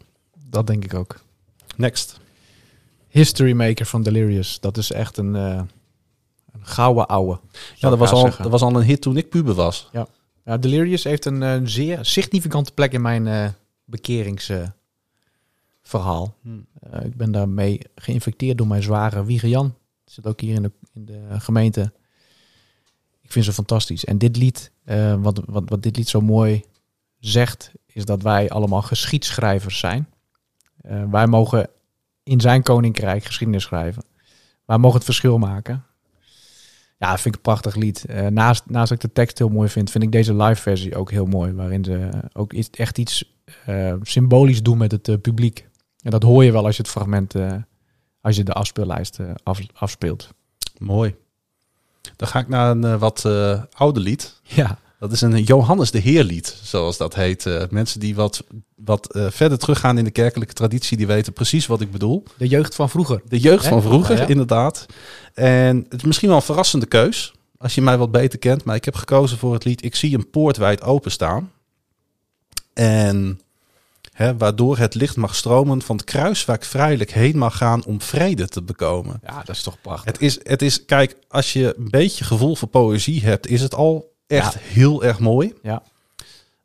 dat 0.49 0.66
denk 0.66 0.84
ik 0.84 0.95
ook. 0.95 1.20
Next. 1.76 2.20
History 3.09 3.53
Maker 3.53 3.86
van 3.86 4.03
Delirious. 4.03 4.61
Dat 4.61 4.76
is 4.76 4.93
echt 4.93 5.16
een, 5.16 5.36
eh 5.36 5.61
een 6.53 6.66
gouden 6.66 7.07
ouwe. 7.07 7.40
Ja, 7.76 7.88
dat 7.88 7.99
was, 7.99 8.11
al, 8.11 8.20
zeggen. 8.20 8.43
dat 8.43 8.53
was 8.53 8.62
al 8.62 8.76
een 8.76 8.82
hit 8.82 9.01
toen 9.01 9.16
ik 9.16 9.28
puber 9.28 9.55
was. 9.55 9.88
Ja, 10.45 10.57
Delirious 10.59 11.05
heeft 11.05 11.24
een 11.24 11.43
eh, 11.43 11.61
zeer 11.64 11.99
significante 12.05 12.72
plek 12.72 12.93
in 12.93 13.01
mijn 13.03 13.26
eh 13.26 13.49
bekeringsverhaal. 15.93 16.34
Hmm. 16.43 16.66
Eh, 16.80 17.05
ik 17.05 17.16
ben 17.16 17.32
daarmee 17.32 17.80
geïnfecteerd 17.95 18.59
door 18.59 18.66
mijn 18.66 18.82
zware 18.82 19.24
Wieger 19.24 19.49
Jan. 19.49 19.74
Zit 20.05 20.26
ook 20.26 20.40
hier 20.40 20.55
in 20.55 20.62
de, 20.62 20.72
in 20.95 21.05
de 21.05 21.40
gemeente. 21.40 21.93
Ik 23.20 23.32
vind 23.32 23.45
ze 23.45 23.53
fantastisch. 23.53 24.05
En 24.05 24.18
dit 24.18 24.36
lied, 24.36 24.72
eh, 24.84 25.14
wat, 25.14 25.43
wat, 25.47 25.62
wat 25.66 25.82
dit 25.82 25.97
lied 25.97 26.09
zo 26.09 26.20
mooi 26.20 26.64
zegt, 27.18 27.72
is 27.86 28.05
dat 28.05 28.22
wij 28.22 28.51
allemaal 28.51 28.82
geschiedschrijvers 28.82 29.78
zijn. 29.78 30.09
Eh, 30.80 31.05
wij 31.11 31.26
mogen 31.26 31.68
in 32.22 32.40
zijn 32.40 32.62
koninkrijk 32.62 33.24
geschiedenis 33.24 33.62
schrijven. 33.62 34.05
Wij 34.64 34.78
mogen 34.78 34.97
het 34.97 35.05
verschil 35.05 35.38
maken. 35.38 35.84
Ja, 36.99 37.18
vind 37.18 37.26
ik 37.26 37.34
een 37.34 37.40
prachtig 37.40 37.74
lied. 37.74 38.05
Naast, 38.30 38.62
naast 38.66 38.88
dat 38.88 39.03
ik 39.03 39.09
de 39.09 39.12
tekst 39.12 39.38
heel 39.38 39.49
mooi 39.49 39.68
vind, 39.68 39.90
vind 39.90 40.05
ik 40.05 40.12
deze 40.12 40.34
live 40.34 40.62
versie 40.62 40.97
ook 40.97 41.11
heel 41.11 41.26
mooi. 41.26 41.53
Waarin 41.53 41.84
ze 41.84 42.09
ook 42.32 42.53
iets, 42.53 42.70
echt 42.70 42.99
iets 42.99 43.34
symbolisch 44.03 44.62
doen 44.62 44.78
met 44.78 44.93
het 44.93 45.22
publiek. 45.22 45.68
En 46.03 46.11
dat 46.11 46.23
hoor 46.23 46.45
je 46.45 46.53
wel 46.53 46.65
als 46.67 46.77
je 46.77 46.83
het 46.83 46.91
fragment, 46.91 47.35
eh, 47.35 47.53
als 48.21 48.37
je 48.37 48.45
de 48.45 48.53
afspeellijst 48.53 49.19
eh, 49.19 49.31
af, 49.43 49.61
afspeelt. 49.75 50.29
Mooi. 50.79 51.15
Dan 52.17 52.29
ga 52.29 52.39
ik 52.39 52.49
naar 52.49 52.71
een 52.71 52.85
eh, 52.85 52.99
wat 52.99 53.25
ouder 53.73 54.03
lied. 54.03 54.41
Ja, 54.43 54.79
Dat 54.99 55.13
is 55.13 55.21
een 55.21 55.43
Johannes 55.43 55.91
de 55.91 55.99
Heerlied, 55.99 56.59
zoals 56.63 56.97
dat 56.97 57.15
heet. 57.15 57.69
Mensen 57.71 58.01
die 58.01 58.15
wat, 58.15 58.45
wat 58.75 59.15
eh, 59.15 59.27
verder 59.31 59.59
teruggaan 59.59 59.99
in 59.99 60.05
de 60.05 60.11
kerkelijke 60.11 60.55
traditie, 60.55 60.97
die 60.97 61.07
weten 61.07 61.33
precies 61.33 61.67
wat 61.67 61.81
ik 61.81 61.91
bedoel. 61.91 62.23
de 62.37 62.49
jeugd 62.49 62.75
van 62.75 62.89
vroeger. 62.91 63.23
De 63.29 63.39
jeugd 63.41 63.63
Hè? 63.65 63.69
van 63.69 63.83
vroeger, 63.83 64.15
Ja, 64.17 64.23
ja. 64.23 64.29
inderdaad. 64.29 64.87
En 65.35 65.77
het 65.89 65.95
is 66.01 66.05
misschien 66.05 66.29
wel 66.29 66.37
een 66.37 66.43
verrassende 66.43 66.87
keus, 66.87 67.35
als 67.59 67.75
je 67.75 67.83
mij 67.83 67.99
wat 67.99 68.11
beter 68.11 68.39
kent. 68.39 68.65
Maar 68.65 68.77
ik 68.77 68.85
heb 68.85 68.95
gekozen 68.95 69.39
voor 69.39 69.53
het 69.55 69.65
lied 69.65 69.85
Ik 69.85 69.95
zie 69.95 70.15
een 70.17 70.31
poort 70.31 70.57
wijd 70.57 70.83
openstaan. 70.83 71.51
En 72.73 73.41
hè, 74.13 74.37
waardoor 74.37 74.79
het 74.79 74.95
licht 74.95 75.17
mag 75.17 75.35
stromen 75.35 75.83
van 75.83 75.97
het 75.97 76.05
kruis 76.05 76.45
waar 76.45 76.57
ik 76.57 76.65
vrijelijk 76.65 77.11
heen 77.13 77.39
mag 77.39 77.57
gaan 77.57 77.85
om 77.85 78.01
vrede 78.01 78.49
te 78.49 78.63
bekomen. 78.63 79.21
Ja, 79.27 79.39
dat 79.45 79.57
is 79.57 79.63
toch 79.63 79.81
prachtig. 79.81 80.13
Het 80.13 80.21
is, 80.23 80.39
het 80.43 80.63
is, 80.63 80.85
kijk, 80.85 81.17
als 81.29 81.53
je 81.53 81.75
een 81.79 81.91
beetje 81.91 82.25
gevoel 82.25 82.57
voor 82.57 82.69
poëzie 82.69 83.23
hebt, 83.23 83.47
is 83.47 83.61
het 83.61 83.75
al 83.75 84.13
echt 84.27 84.53
Ja. 84.55 84.61
heel 84.63 85.05
erg 85.05 85.19
mooi. 85.19 85.53
Ja. 85.63 85.83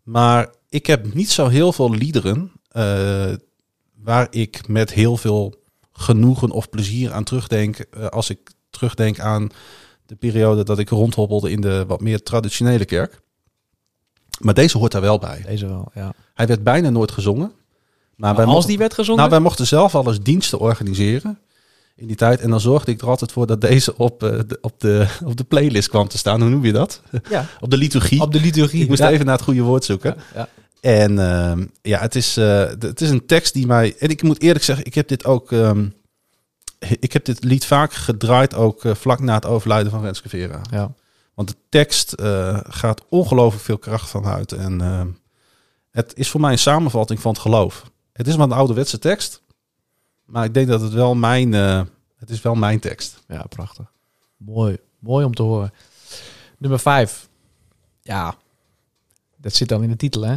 Maar 0.04 0.50
ik 0.70 0.86
heb 0.86 1.14
niet 1.14 1.30
zo 1.32 1.48
heel 1.48 1.74
veel 1.74 1.92
liederen 1.94 2.52
eh, 2.70 3.34
waar 4.04 4.28
ik 4.30 4.68
met 4.68 4.94
heel 4.94 5.18
veel 5.18 5.56
genoegen 5.92 6.52
of 6.52 6.70
plezier 6.70 7.12
aan 7.12 7.24
terugdenk. 7.24 7.78
eh, 7.78 8.06
als 8.06 8.30
ik 8.30 8.40
terugdenk 8.70 9.20
aan 9.20 9.50
de 10.06 10.16
periode 10.16 10.64
dat 10.64 10.80
ik 10.80 10.90
rondhobbelde 10.90 11.52
in 11.52 11.62
de 11.62 11.84
wat 11.88 12.02
meer 12.02 12.24
traditionele 12.24 12.86
kerk. 12.86 13.22
Maar 14.40 14.54
deze 14.54 14.78
hoort 14.78 14.92
daar 14.92 15.02
wel 15.02 15.20
bij. 15.20 15.44
Deze 15.48 15.68
wel, 15.68 15.92
ja. 15.94 16.14
Hij 16.34 16.48
werd 16.48 16.64
bijna 16.64 16.90
nooit 16.90 17.12
gezongen. 17.12 17.52
Maar 18.16 18.36
wij 18.36 18.44
als 18.44 18.54
mochten- 18.54 18.70
die 18.70 18.78
werd 18.80 18.94
gezongen? 18.94 19.20
nou, 19.20 19.30
wij 19.30 19.40
mochten 19.40 19.68
zelf 19.68 19.96
al 19.96 20.08
eens 20.08 20.22
diensten 20.22 20.60
organiseren 20.60 21.40
in 21.96 22.08
die 22.08 22.16
tijd. 22.16 22.40
En 22.40 22.50
dan 22.50 22.60
zorgde 22.60 22.92
ik 22.92 23.02
er 23.02 23.08
altijd 23.08 23.32
voor 23.32 23.48
dat 23.48 23.62
deze 23.62 23.98
op, 23.98 24.24
eh, 24.24 24.40
de, 24.48 24.58
op, 24.62 24.80
de, 24.80 25.08
op 25.26 25.38
de 25.38 25.44
playlist 25.44 25.90
kwam 25.90 26.08
te 26.08 26.18
staan. 26.18 26.42
Hoe 26.42 26.50
noem 26.50 26.66
je 26.66 26.72
dat? 26.72 27.02
ja, 27.30 27.46
Op 27.60 27.70
de 27.70 27.78
liturgie. 27.78 28.22
op 28.22 28.32
de 28.32 28.40
liturgie. 28.40 28.82
ik 28.82 28.88
moest 28.88 29.00
ja. 29.02 29.10
even 29.10 29.26
naar 29.26 29.36
het 29.36 29.44
goede 29.44 29.62
woord 29.62 29.84
zoeken. 29.86 30.16
Ja. 30.36 30.48
En 30.82 31.20
ehm, 31.20 31.66
ja, 31.82 32.00
het 32.00 32.16
is, 32.16 32.38
eh, 32.38 32.66
het 32.80 33.02
is 33.02 33.10
een 33.10 33.26
tekst 33.26 33.54
die 33.54 33.66
mij... 33.68 33.96
En 34.00 34.10
ik 34.10 34.24
moet 34.24 34.42
eerlijk 34.42 34.66
zeggen, 34.66 34.86
ik 34.86 34.94
heb 34.96 35.08
dit 35.08 35.26
ook... 35.26 35.52
ehm, 35.52 35.86
ik 37.00 37.14
heb 37.14 37.26
dit 37.26 37.44
lied 37.44 37.66
vaak 37.66 37.94
gedraaid, 37.94 38.56
ook 38.56 38.86
eh, 38.86 38.96
vlak 38.96 39.20
na 39.20 39.34
het 39.36 39.46
overlijden 39.46 39.92
van 39.92 40.02
Renske 40.02 40.30
Vera. 40.30 40.62
ja. 40.72 40.94
Want 41.38 41.50
de 41.50 41.56
tekst 41.70 42.14
eh, 42.14 42.60
gaat 42.64 43.06
ongelooflijk 43.10 43.64
veel 43.64 43.78
kracht 43.78 44.10
van 44.10 44.26
uit. 44.26 44.52
En 44.52 44.82
ehm, 44.82 45.08
het 45.92 46.14
is 46.16 46.30
voor 46.30 46.42
mij 46.42 46.52
een 46.52 46.58
samenvatting 46.58 47.20
van 47.20 47.32
het 47.32 47.42
geloof. 47.42 47.92
Het 48.14 48.28
is 48.28 48.36
maar 48.36 48.46
een 48.46 48.52
ouderwetse 48.52 49.00
tekst. 49.00 49.42
Maar 50.26 50.46
ik 50.46 50.54
denk 50.54 50.68
dat 50.68 50.82
het 50.82 50.94
wel 50.94 51.16
mijn, 51.16 51.54
eh, 51.54 51.82
het 52.16 52.30
is 52.30 52.42
wel 52.42 52.56
mijn 52.56 52.80
tekst. 52.80 53.24
Ja, 53.28 53.44
prachtig. 53.50 53.92
Mooi. 54.38 54.78
mooi 55.00 55.26
om 55.26 55.34
te 55.34 55.42
horen. 55.42 55.74
Nummer 56.58 56.80
vijf. 56.80 57.30
Ja, 58.02 58.36
dat 59.36 59.54
zit 59.54 59.70
dan 59.70 59.84
in 59.84 59.90
de 59.90 59.96
titel, 59.96 60.22
hè? 60.22 60.36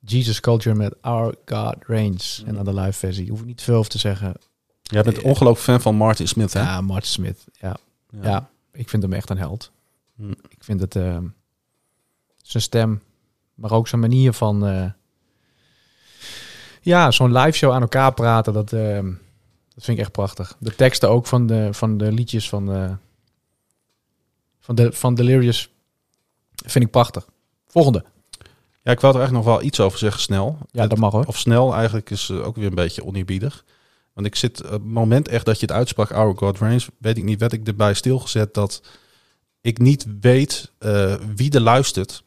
Jesus 0.00 0.40
Culture 0.40 0.76
met 0.76 1.02
Our 1.02 1.34
God 1.44 1.76
Reigns. 1.86 2.42
En 2.46 2.54
dan 2.54 2.64
de 2.64 2.74
live 2.74 2.98
versie. 2.98 3.30
Hoef 3.30 3.40
ik 3.40 3.46
niet 3.46 3.62
veel 3.62 3.76
over 3.76 3.90
te 3.90 3.98
zeggen. 3.98 4.34
Jij 4.82 5.02
bent 5.02 5.22
ongelooflijk 5.22 5.64
fan 5.64 5.80
van 5.80 5.94
Martin 5.94 6.28
Smith, 6.28 6.52
hè? 6.52 6.60
Ja, 6.60 6.80
Martin 6.80 7.10
Smith. 7.10 7.44
Ja. 7.52 7.76
Ja. 8.20 8.48
ik 8.72 8.88
vind 8.88 9.02
hem 9.02 9.12
echt 9.12 9.30
een 9.30 9.38
held. 9.38 9.72
Hm. 10.16 10.30
Ik 10.30 10.64
vind 10.64 10.80
het 10.80 10.96
eh, 10.96 11.18
zijn 12.42 12.62
stem, 12.62 13.02
maar 13.54 13.70
ook 13.70 13.88
zijn 13.88 14.00
manier 14.00 14.32
van 14.32 14.66
eh, 14.66 14.90
ja, 16.84 17.10
zo'n 17.10 17.32
live 17.32 17.56
show 17.56 17.72
aan 17.72 17.80
elkaar 17.80 18.14
praten. 18.14 18.52
Dat, 18.52 18.72
eh, 18.72 19.02
dat 19.74 19.84
vind 19.84 19.98
ik 19.98 19.98
echt 19.98 20.12
prachtig. 20.12 20.56
De 20.58 20.74
teksten 20.74 21.08
ook 21.10 21.26
van 21.26 21.46
de, 21.46 21.68
van 21.72 21.98
de 21.98 22.12
liedjes 22.12 22.48
van, 22.48 22.72
eh, 22.72 22.92
van, 24.60 24.74
de, 24.74 24.92
van 24.92 25.14
Delirious 25.14 25.70
vind 26.54 26.84
ik 26.84 26.90
prachtig. 26.90 27.28
Volgende. 27.66 28.04
Ja, 28.82 28.92
ik 28.92 29.00
wou 29.00 29.16
er 29.16 29.22
echt 29.22 29.30
nog 29.30 29.44
wel 29.44 29.62
iets 29.62 29.80
over 29.80 29.98
zeggen, 29.98 30.20
snel. 30.20 30.58
Ja, 30.70 30.86
dat 30.86 30.98
mag 30.98 31.12
hoor. 31.12 31.24
Of 31.24 31.38
snel 31.38 31.74
eigenlijk 31.74 32.10
is 32.10 32.28
eh, 32.30 32.46
ook 32.46 32.56
weer 32.56 32.66
een 32.66 32.74
beetje 32.74 33.04
oneerbiedig. 33.04 33.64
Want 34.12 34.26
ik 34.26 34.36
zit, 34.36 34.64
op 34.64 34.70
het 34.70 34.84
moment 34.84 35.28
echt 35.28 35.44
dat 35.44 35.60
je 35.60 35.66
het 35.66 35.74
uitsprak, 35.74 36.10
Our 36.10 36.36
God 36.36 36.58
Reigns, 36.58 36.88
weet 36.98 37.16
ik 37.16 37.24
niet, 37.24 37.40
werd 37.40 37.52
ik 37.52 37.66
erbij 37.66 37.94
stilgezet 37.94 38.54
dat 38.54 38.82
ik 39.64 39.78
niet 39.78 40.06
weet 40.20 40.70
eh, 40.78 41.14
wie 41.36 41.50
er 41.50 41.60
luistert. 41.60 42.22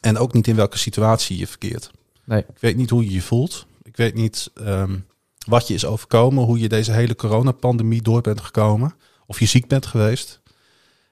En 0.00 0.18
ook 0.18 0.32
niet 0.32 0.46
in 0.46 0.56
welke 0.56 0.78
situatie 0.78 1.38
je 1.38 1.46
verkeert. 1.46 1.90
Nee. 2.24 2.40
Ik 2.40 2.60
weet 2.60 2.76
niet 2.76 2.90
hoe 2.90 3.04
je 3.04 3.12
je 3.12 3.22
voelt. 3.22 3.66
Ik 3.82 3.96
weet 3.96 4.14
niet 4.14 4.50
ehm, 4.54 4.96
wat 5.46 5.68
je 5.68 5.74
is 5.74 5.84
overkomen, 5.84 6.44
hoe 6.44 6.58
je 6.58 6.68
deze 6.68 6.92
hele 6.92 7.16
coronapandemie 7.16 8.02
door 8.02 8.20
bent 8.20 8.40
gekomen. 8.40 8.94
Of 9.26 9.40
je 9.40 9.46
ziek 9.46 9.68
bent 9.68 9.86
geweest. 9.86 10.40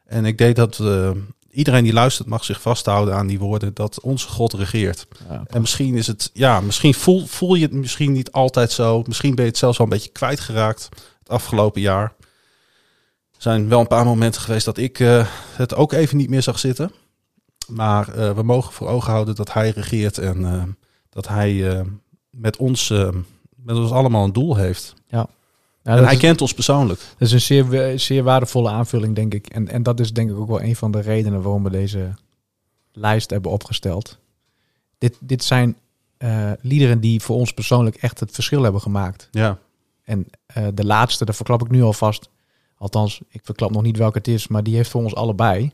En 0.05 0.25
ik 0.25 0.39
deed 0.39 0.57
dat 0.57 0.79
eh, 0.79 1.11
iedereen 1.51 1.85
die 1.85 1.93
luistert 1.93 2.29
mag 2.29 2.45
zich 2.45 2.61
vasthouden 2.61 3.15
aan 3.15 3.27
die 3.27 3.39
woorden 3.39 3.75
dat 3.75 4.01
onze 4.01 4.29
God 4.29 4.53
regeert. 4.53 5.07
Ja, 5.29 5.43
En 5.47 5.61
misschien 5.61 5.95
is 5.95 6.07
het, 6.07 6.31
ja, 6.33 6.61
misschien 6.61 6.95
voel, 6.95 7.27
voel 7.27 7.55
je 7.55 7.65
het 7.65 7.73
misschien 7.73 8.13
niet 8.13 8.33
altijd 8.33 8.73
zo. 8.73 9.03
Misschien 9.07 9.35
ben 9.35 9.45
je 9.45 9.51
het 9.51 9.59
zelfs 9.59 9.79
wel 9.79 9.87
een 9.87 9.93
beetje 9.93 10.11
kwijtgeraakt 10.11 10.89
het 11.19 11.29
afgelopen 11.29 11.81
jaar. 11.81 12.15
Er 13.43 13.51
zijn 13.51 13.69
wel 13.69 13.81
een 13.81 13.87
paar 13.87 14.05
momenten 14.05 14.41
geweest 14.41 14.65
dat 14.65 14.79
ik 14.79 15.01
eh, 15.01 15.27
het 15.57 15.75
ook 15.75 15.93
even 15.93 16.17
niet 16.17 16.31
meer 16.31 16.43
zag 16.43 16.59
zitten. 16.59 16.93
Maar 17.69 18.15
eh, 18.15 18.35
we 18.35 18.43
mogen 18.43 18.73
voor 18.73 18.89
ogen 18.89 19.13
houden 19.13 19.35
dat 19.35 19.53
hij 19.53 19.71
regeert 19.71 20.19
en 20.19 20.45
eh, 20.45 20.63
dat 21.11 21.29
hij 21.29 21.85
met, 22.31 22.57
ons, 22.57 22.89
met 23.57 23.77
ons 23.77 23.91
allemaal 23.91 24.25
een 24.25 24.33
doel 24.33 24.57
heeft. 24.57 24.95
ja, 25.07 25.27
en 25.83 26.05
hij 26.05 26.13
is, 26.13 26.19
kent 26.19 26.41
ons 26.41 26.55
persoonlijk. 26.55 27.01
dat 27.19 27.29
is 27.29 27.33
een 27.33 27.41
zeer, 27.41 27.99
zeer 27.99 28.23
waardevolle 28.23 28.71
aanvulling, 28.71 29.15
denk 29.15 29.35
ik. 29.35 29.47
En, 29.47 29.69
en 29.69 29.83
dat 29.83 30.01
is 30.01 30.13
denk 30.13 30.31
ik 30.31 30.37
ook 30.37 30.49
wel 30.49 30.63
een 30.63 30.77
van 30.77 30.91
de 30.91 31.01
redenen 31.01 31.43
waarom 31.43 31.63
we 31.63 31.71
deze 31.71 32.15
lijst 32.93 33.31
hebben 33.31 33.51
opgesteld. 33.51 34.19
Dit, 34.99 35.17
dit 35.21 35.45
zijn 35.45 35.77
liederen 36.61 37.01
die 37.01 37.21
voor 37.21 37.37
ons 37.37 37.53
persoonlijk 37.53 37.97
echt 37.97 38.21
het 38.21 38.31
verschil 38.31 38.63
hebben 38.63 38.81
gemaakt. 38.81 39.29
Ja, 39.31 39.59
En 40.05 40.27
de 40.75 40.85
laatste, 40.85 41.25
daar 41.25 41.35
verklap 41.35 41.63
ik 41.63 41.71
nu 41.71 41.83
alvast. 41.83 42.31
Althans, 42.83 43.21
ik 43.29 43.41
verklap 43.45 43.71
nog 43.71 43.83
niet 43.83 43.97
welke 43.97 44.19
het 44.19 44.29
is, 44.29 44.49
maar 44.49 44.63
die 44.63 44.77
heeft 44.77 44.91
voor 44.91 45.03
ons 45.03 45.15
allebei 45.15 45.73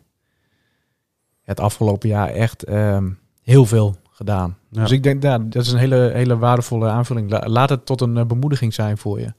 het 1.42 1.60
afgelopen 1.60 2.08
jaar 2.08 2.28
echt 2.28 2.62
ehm, 2.64 3.10
heel 3.42 3.66
veel 3.66 3.96
gedaan. 4.10 4.56
Ja. 4.70 4.82
Dus 4.82 4.90
ik 4.90 5.02
denk, 5.02 5.22
ja, 5.22 5.38
dat 5.38 5.62
is 5.62 5.72
een 5.72 5.78
hele, 5.78 6.10
hele 6.14 6.36
waardevolle 6.38 6.88
aanvulling. 6.88 7.30
La- 7.30 7.48
laat 7.48 7.68
het 7.68 7.86
tot 7.86 8.00
een 8.00 8.16
eh, 8.16 8.24
bemoediging 8.26 8.74
zijn 8.74 8.98
voor 8.98 9.20
je, 9.20 9.32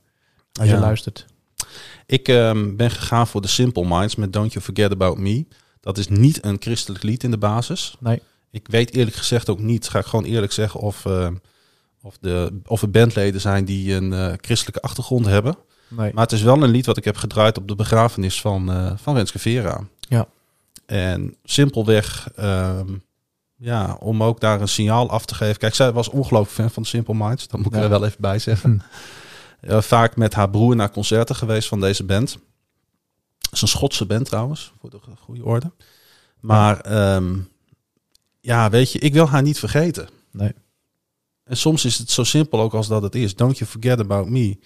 als 0.53 0.67
Ja. 0.67 0.73
je 0.73 0.79
luistert. 0.79 1.25
Ik 2.05 2.27
ehm, 2.27 2.75
ben 2.75 2.91
gegaan 2.91 3.27
voor 3.27 3.41
de 3.41 3.47
Simple 3.47 3.85
Minds 3.87 4.15
met 4.15 4.33
Don't 4.33 4.53
You 4.53 4.65
Forget 4.65 4.91
About 4.91 5.17
Me. 5.17 5.45
Dat 5.79 5.97
is 5.97 6.07
niet 6.07 6.45
een 6.45 6.57
christelijk 6.59 7.03
lied 7.03 7.23
in 7.23 7.31
de 7.31 7.37
basis. 7.37 7.95
Nee. 7.99 8.21
Ik 8.51 8.67
weet 8.67 8.93
eerlijk 8.93 9.15
gezegd 9.15 9.49
ook 9.49 9.59
niet, 9.59 9.87
ga 9.87 9.99
ik 9.99 10.05
gewoon 10.05 10.25
eerlijk 10.25 10.51
zeggen, 10.51 10.79
of, 10.79 11.05
ehm, 11.05 11.35
of, 12.01 12.17
de, 12.21 12.59
of 12.65 12.81
er 12.81 12.91
bandleden 12.91 13.41
zijn 13.41 13.65
die 13.65 13.93
een 13.93 14.13
eh, 14.13 14.33
christelijke 14.41 14.81
achtergrond 14.81 15.25
hebben. 15.25 15.55
Nee. 15.89 16.13
Maar 16.13 16.23
het 16.23 16.31
is 16.31 16.41
wel 16.41 16.63
een 16.63 16.69
lied 16.69 16.85
wat 16.85 16.97
ik 16.97 17.03
heb 17.05 17.17
gedraaid 17.17 17.57
op 17.57 17.67
de 17.67 17.75
begrafenis 17.75 18.41
van, 18.41 18.71
eh 18.71 18.91
van 18.97 19.15
Renske 19.15 19.39
Vera. 19.39 19.81
Ja. 19.99 20.27
En 20.85 21.35
simpelweg, 21.43 22.29
ehm, 22.35 22.87
ja, 23.55 23.93
om 23.99 24.23
ook 24.23 24.39
daar 24.39 24.61
een 24.61 24.67
signaal 24.67 25.09
af 25.09 25.25
te 25.25 25.35
geven. 25.35 25.57
Kijk, 25.57 25.75
zij 25.75 25.91
was 25.91 26.09
ongelooflijk 26.09 26.55
fan 26.55 26.71
van 26.71 26.85
Simple 26.85 27.13
Minds. 27.15 27.47
Dat 27.47 27.59
moet 27.59 27.67
ik 27.73 27.77
Ja. 27.77 27.83
er 27.83 27.89
wel 27.89 28.05
even 28.05 28.21
bij 28.21 28.39
zeggen. 28.39 28.81
Eh, 29.61 29.81
vaak 29.81 30.15
met 30.15 30.33
haar 30.33 30.49
broer 30.49 30.75
naar 30.75 30.91
concerten 30.91 31.35
geweest 31.35 31.67
van 31.67 31.79
deze 31.79 32.03
band. 32.03 32.31
Het 33.41 33.51
is 33.51 33.61
een 33.61 33.67
Schotse 33.67 34.05
band 34.05 34.25
trouwens, 34.25 34.73
voor 34.79 34.89
de 34.89 34.99
goede 35.19 35.43
orde. 35.43 35.71
Maar 36.39 36.79
ehm, 36.79 37.37
ja, 38.39 38.69
weet 38.69 38.91
je, 38.91 38.99
ik 38.99 39.13
wil 39.13 39.27
haar 39.29 39.41
niet 39.41 39.59
vergeten. 39.59 40.09
Nee. 40.31 40.53
En 41.43 41.57
soms 41.57 41.85
is 41.85 41.97
het 41.97 42.11
zo 42.11 42.23
simpel 42.23 42.59
ook 42.59 42.73
als 42.73 42.87
dat 42.87 43.01
het 43.01 43.15
is. 43.15 43.35
Don't 43.35 43.57
you 43.57 43.69
forget 43.69 43.99
about 43.99 44.29
me. 44.29 44.57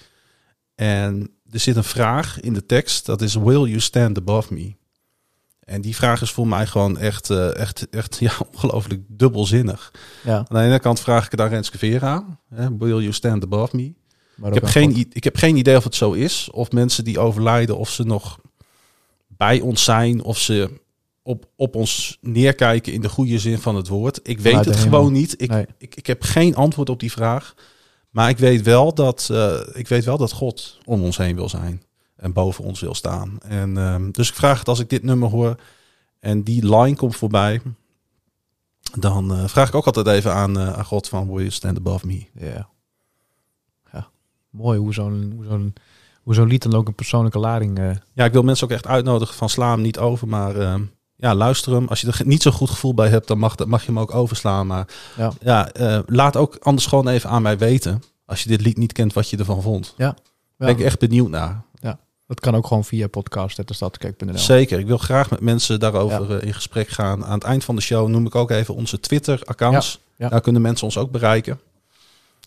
En 0.75 1.29
er 1.51 1.59
zit 1.59 1.75
een 1.75 1.83
vraag 1.83 2.39
in 2.39 2.53
de 2.53 2.65
tekst. 2.65 3.05
Dat 3.05 3.21
is, 3.21 3.35
will 3.35 3.63
you 3.63 3.79
stand 3.79 4.17
above 4.17 4.53
me? 4.53 4.75
En 5.59 5.81
die 5.81 5.95
vraag 5.95 6.21
is 6.21 6.31
voor 6.31 6.47
mij 6.47 6.67
gewoon 6.67 6.97
echt, 6.97 7.29
eh, 7.29 7.55
echt, 7.55 7.89
echt 7.89 8.17
ja, 8.19 8.31
ongelooflijk 8.53 9.01
dubbelzinnig. 9.07 9.91
Ja, 10.23 10.37
Aan 10.37 10.45
de 10.49 10.59
ene 10.59 10.79
kant 10.79 10.99
vraag 10.99 11.25
ik 11.25 11.31
het 11.31 11.41
aan 11.41 11.49
Renske 11.49 11.77
Vera. 11.77 12.39
Hè, 12.49 12.77
will 12.77 12.99
you 12.99 13.11
stand 13.11 13.43
above 13.43 13.75
me? 13.75 13.93
maar 14.35 14.49
Ik 14.49 14.55
heb, 14.55 14.65
geen, 14.65 15.09
ik 15.13 15.23
heb 15.23 15.35
geen 15.35 15.55
idee 15.57 15.77
of 15.77 15.83
het 15.83 15.95
zo 15.95 16.11
is. 16.11 16.49
Of 16.51 16.71
mensen 16.71 17.03
die 17.03 17.19
overlijden, 17.19 17.77
of 17.77 17.89
ze 17.89 18.03
nog 18.03 18.39
bij 19.27 19.59
ons 19.59 19.83
zijn. 19.83 20.23
Of 20.23 20.37
ze 20.37 20.81
op, 21.21 21.45
op 21.55 21.75
ons 21.75 22.17
neerkijken 22.21 22.93
in 22.93 23.01
de 23.01 23.09
goede 23.09 23.39
zin 23.39 23.57
van 23.57 23.75
het 23.75 23.87
woord. 23.87 24.19
Ik 24.23 24.39
weet 24.39 24.55
het 24.55 24.65
hemel. 24.65 24.81
gewoon 24.81 25.11
niet. 25.11 25.41
Ik, 25.41 25.49
Nee. 25.49 25.65
ik, 25.77 25.95
ik 25.95 26.07
heb 26.07 26.21
geen 26.21 26.55
antwoord 26.55 26.89
op 26.89 26.99
die 26.99 27.11
vraag. 27.11 27.53
Maar 28.13 28.29
ik 28.29 28.37
weet, 28.37 28.61
wel 28.61 28.93
dat, 28.93 29.29
eh, 29.31 29.59
ik 29.73 29.87
weet 29.87 30.05
wel 30.05 30.17
dat 30.17 30.31
God 30.31 30.77
om 30.85 31.03
ons 31.03 31.17
heen 31.17 31.35
wil 31.35 31.49
zijn. 31.49 31.83
En 32.15 32.33
boven 32.33 32.63
ons 32.63 32.79
wil 32.79 32.95
staan. 32.95 33.37
En, 33.41 33.77
ehm, 33.77 34.11
dus 34.11 34.29
ik 34.29 34.35
vraag 34.35 34.59
het 34.59 34.67
als 34.67 34.79
ik 34.79 34.89
dit 34.89 35.03
nummer 35.03 35.29
hoor. 35.29 35.55
En 36.19 36.43
die 36.43 36.75
line 36.75 36.95
komt 36.95 37.15
voorbij. 37.15 37.61
Dan 38.99 39.33
eh, 39.33 39.47
vraag 39.47 39.67
ik 39.67 39.75
ook 39.75 39.85
altijd 39.85 40.07
even 40.07 40.33
aan, 40.33 40.59
eh, 40.59 40.73
aan 40.73 40.85
God 40.85 41.09
van, 41.09 41.27
will 41.27 41.37
you 41.37 41.49
stand 41.49 41.77
above 41.77 42.07
me? 42.07 42.25
Ja. 42.33 42.69
ja. 43.91 44.09
Mooi 44.49 44.79
hoe 44.79 44.93
zo'n 44.93 45.33
hoe 45.35 45.45
zo'n 45.45 45.73
hoe 46.23 46.33
zo'n 46.33 46.47
lied 46.47 46.63
dan 46.63 46.73
ook 46.73 46.87
een 46.87 46.95
persoonlijke 46.95 47.39
lading... 47.39 47.99
Ja, 48.13 48.25
ik 48.25 48.31
wil 48.31 48.43
mensen 48.43 48.65
ook 48.67 48.73
echt 48.73 48.87
uitnodigen 48.87 49.35
van 49.35 49.49
sla 49.49 49.71
hem 49.71 49.81
niet 49.81 49.99
over, 49.99 50.27
maar 50.27 50.55
ehm, 50.55 50.83
ja, 51.23 51.35
luister 51.35 51.73
hem. 51.73 51.87
Als 51.87 52.01
je 52.01 52.07
er 52.07 52.21
niet 52.25 52.41
zo 52.41 52.51
goed 52.51 52.69
gevoel 52.69 52.93
bij 52.93 53.09
hebt, 53.09 53.27
dan 53.27 53.37
mag, 53.37 53.55
dat- 53.55 53.67
mag 53.67 53.81
je 53.81 53.87
hem 53.87 53.99
ook 53.99 54.13
overslaan. 54.15 54.67
Maar 54.67 54.87
Ja. 55.17 55.31
ja, 55.41 55.71
eh, 55.71 55.99
laat 56.05 56.35
ook 56.37 56.57
anders 56.61 56.85
gewoon 56.87 57.07
even 57.07 57.29
aan 57.29 57.41
mij 57.41 57.57
weten, 57.57 58.03
als 58.25 58.43
je 58.43 58.49
dit 58.49 58.61
lied 58.61 58.77
niet 58.77 58.91
kent, 58.93 59.13
wat 59.13 59.29
je 59.29 59.37
ervan 59.37 59.61
vond. 59.61 59.93
ja. 59.97 60.15
Ben 60.57 60.69
ik 60.69 60.79
echt 60.79 60.99
benieuwd 60.99 61.29
naar. 61.29 61.63
Dat 62.27 62.39
kan 62.39 62.55
ook 62.55 62.67
gewoon 62.67 62.83
via 62.85 63.07
podcast.stadskijk.nl. 63.07 64.37
Zeker, 64.37 64.79
ik 64.79 64.87
wil 64.87 64.97
graag 64.97 65.29
met 65.29 65.39
mensen 65.39 65.79
daarover 65.79 66.37
eh, 66.39 66.47
in 66.47 66.53
gesprek 66.53 66.87
gaan. 66.89 67.25
Aan 67.25 67.33
het 67.33 67.43
eind 67.43 67.63
van 67.63 67.75
de 67.75 67.81
show 67.81 68.07
noem 68.07 68.25
ik 68.25 68.35
ook 68.35 68.51
even 68.51 68.75
onze 68.75 68.99
Twitter-accounts. 68.99 69.99
Ja, 70.15 70.25
ja. 70.25 70.29
Daar 70.29 70.41
kunnen 70.41 70.61
mensen 70.61 70.85
ons 70.85 70.97
ook 70.97 71.11
bereiken. 71.11 71.59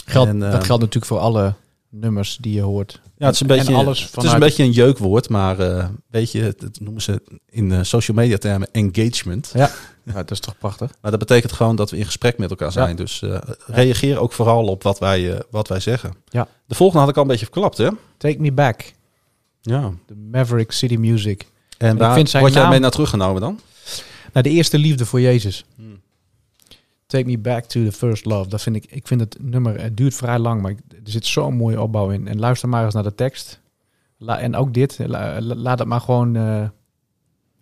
Geldt, 0.04 0.30
En, 0.30 0.42
eh, 0.42 0.50
dat 0.50 0.64
geldt 0.64 0.82
natuurlijk 0.82 1.12
voor 1.12 1.18
alle 1.18 1.54
nummers 1.90 2.36
die 2.40 2.52
je 2.54 2.60
hoort. 2.60 3.00
Ja, 3.16 3.26
het 3.26 3.34
is 3.34 3.40
een 3.40 3.48
En 3.48 3.56
beetje, 3.56 3.74
alles 3.74 4.10
het 4.12 4.24
is 4.24 4.32
een, 4.32 4.38
beetje 4.38 4.62
een 4.62 4.70
jeukwoord, 4.70 5.28
maar 5.28 5.58
eh, 5.58 5.88
weet 6.10 6.32
je, 6.32 6.42
het, 6.42 6.60
het 6.60 6.80
noemen 6.80 7.02
ze 7.02 7.22
in 7.50 7.72
eh, 7.72 7.78
social 7.82 8.16
media 8.16 8.36
termen 8.36 8.68
engagement. 8.72 9.50
Ja, 9.54 9.70
dat 10.14 10.30
is 10.30 10.40
toch 10.40 10.58
prachtig. 10.58 10.90
Maar 11.00 11.10
dat 11.10 11.20
betekent 11.20 11.52
gewoon 11.52 11.76
dat 11.76 11.90
we 11.90 11.96
in 11.96 12.04
gesprek 12.04 12.38
met 12.38 12.50
elkaar 12.50 12.72
zijn. 12.72 12.96
Dus 12.96 13.22
eh, 13.22 13.38
reageer 13.66 14.18
ook 14.18 14.32
vooral 14.32 14.66
op 14.66 14.82
wat 14.82 14.98
wij, 14.98 15.42
wat 15.50 15.68
wij 15.68 15.80
zeggen. 15.80 16.14
Ja. 16.28 16.48
De 16.66 16.74
volgende 16.74 17.00
had 17.00 17.10
ik 17.10 17.16
al 17.16 17.22
een 17.22 17.28
beetje 17.28 17.44
verklapt, 17.44 17.78
hè? 17.78 17.88
Take 18.16 18.40
Me 18.40 18.52
Back, 18.52 18.92
Ja. 19.60 19.92
de 20.06 20.14
Maverick 20.14 20.72
City 20.72 20.96
Music. 20.96 21.46
En 21.78 21.92
ik 21.92 21.98
waar 21.98 22.14
word 22.14 22.28
jij 22.52 22.62
naam- 22.62 22.70
mee 22.70 22.78
naar 22.78 22.90
teruggenomen 22.90 23.40
dan? 23.40 23.60
Naar 24.32 24.42
de 24.42 24.50
eerste 24.50 24.78
liefde 24.78 25.06
voor 25.06 25.20
Jezus. 25.20 25.64
Hmm. 25.76 25.95
Take 27.06 27.24
Me 27.26 27.38
Back 27.38 27.64
to 27.64 27.84
the 27.84 27.92
First 27.92 28.24
Love. 28.24 28.48
Dat 28.48 28.62
vind 28.62 28.76
ik, 28.76 28.86
ik 28.86 29.06
vind 29.06 29.20
het 29.20 29.36
nummer, 29.40 29.80
het 29.80 29.96
duurt 29.96 30.14
vrij 30.14 30.38
lang, 30.38 30.62
maar 30.62 30.70
er 30.72 30.98
zit 31.04 31.26
zo'n 31.26 31.54
mooie 31.56 31.80
opbouw 31.80 32.10
in. 32.10 32.28
En 32.28 32.38
luister 32.38 32.68
maar 32.68 32.84
eens 32.84 32.94
naar 32.94 33.02
de 33.02 33.14
tekst. 33.14 33.60
En 34.26 34.54
ook 34.56 34.74
dit, 34.74 34.98
la- 34.98 35.40
la- 35.40 35.54
laat 35.54 35.78
het 35.78 35.88
maar 35.88 36.00
gewoon 36.00 36.36
eh, 36.36 36.68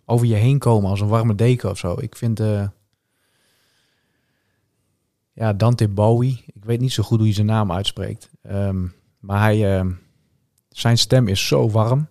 over 0.05 0.27
je 0.27 0.35
heen 0.35 0.59
komen 0.59 0.89
als 0.89 1.01
een 1.01 1.07
warme 1.07 1.35
deken 1.35 1.69
of 1.69 1.77
zo. 1.77 1.95
Ik 1.99 2.15
vind, 2.15 2.39
eh, 2.39 2.67
ja, 5.33 5.53
Dante 5.53 5.87
Bowie, 5.87 6.43
ik 6.53 6.65
weet 6.65 6.79
niet 6.79 6.93
zo 6.93 7.03
goed 7.03 7.17
hoe 7.17 7.25
hij 7.25 7.35
zijn 7.35 7.47
naam 7.47 7.71
uitspreekt. 7.71 8.29
Ehm, 8.41 8.87
maar 9.19 9.39
hij, 9.41 9.77
ehm, 9.77 9.91
zijn 10.69 10.97
stem 10.97 11.27
is 11.27 11.47
zo 11.47 11.69
warm. 11.69 12.07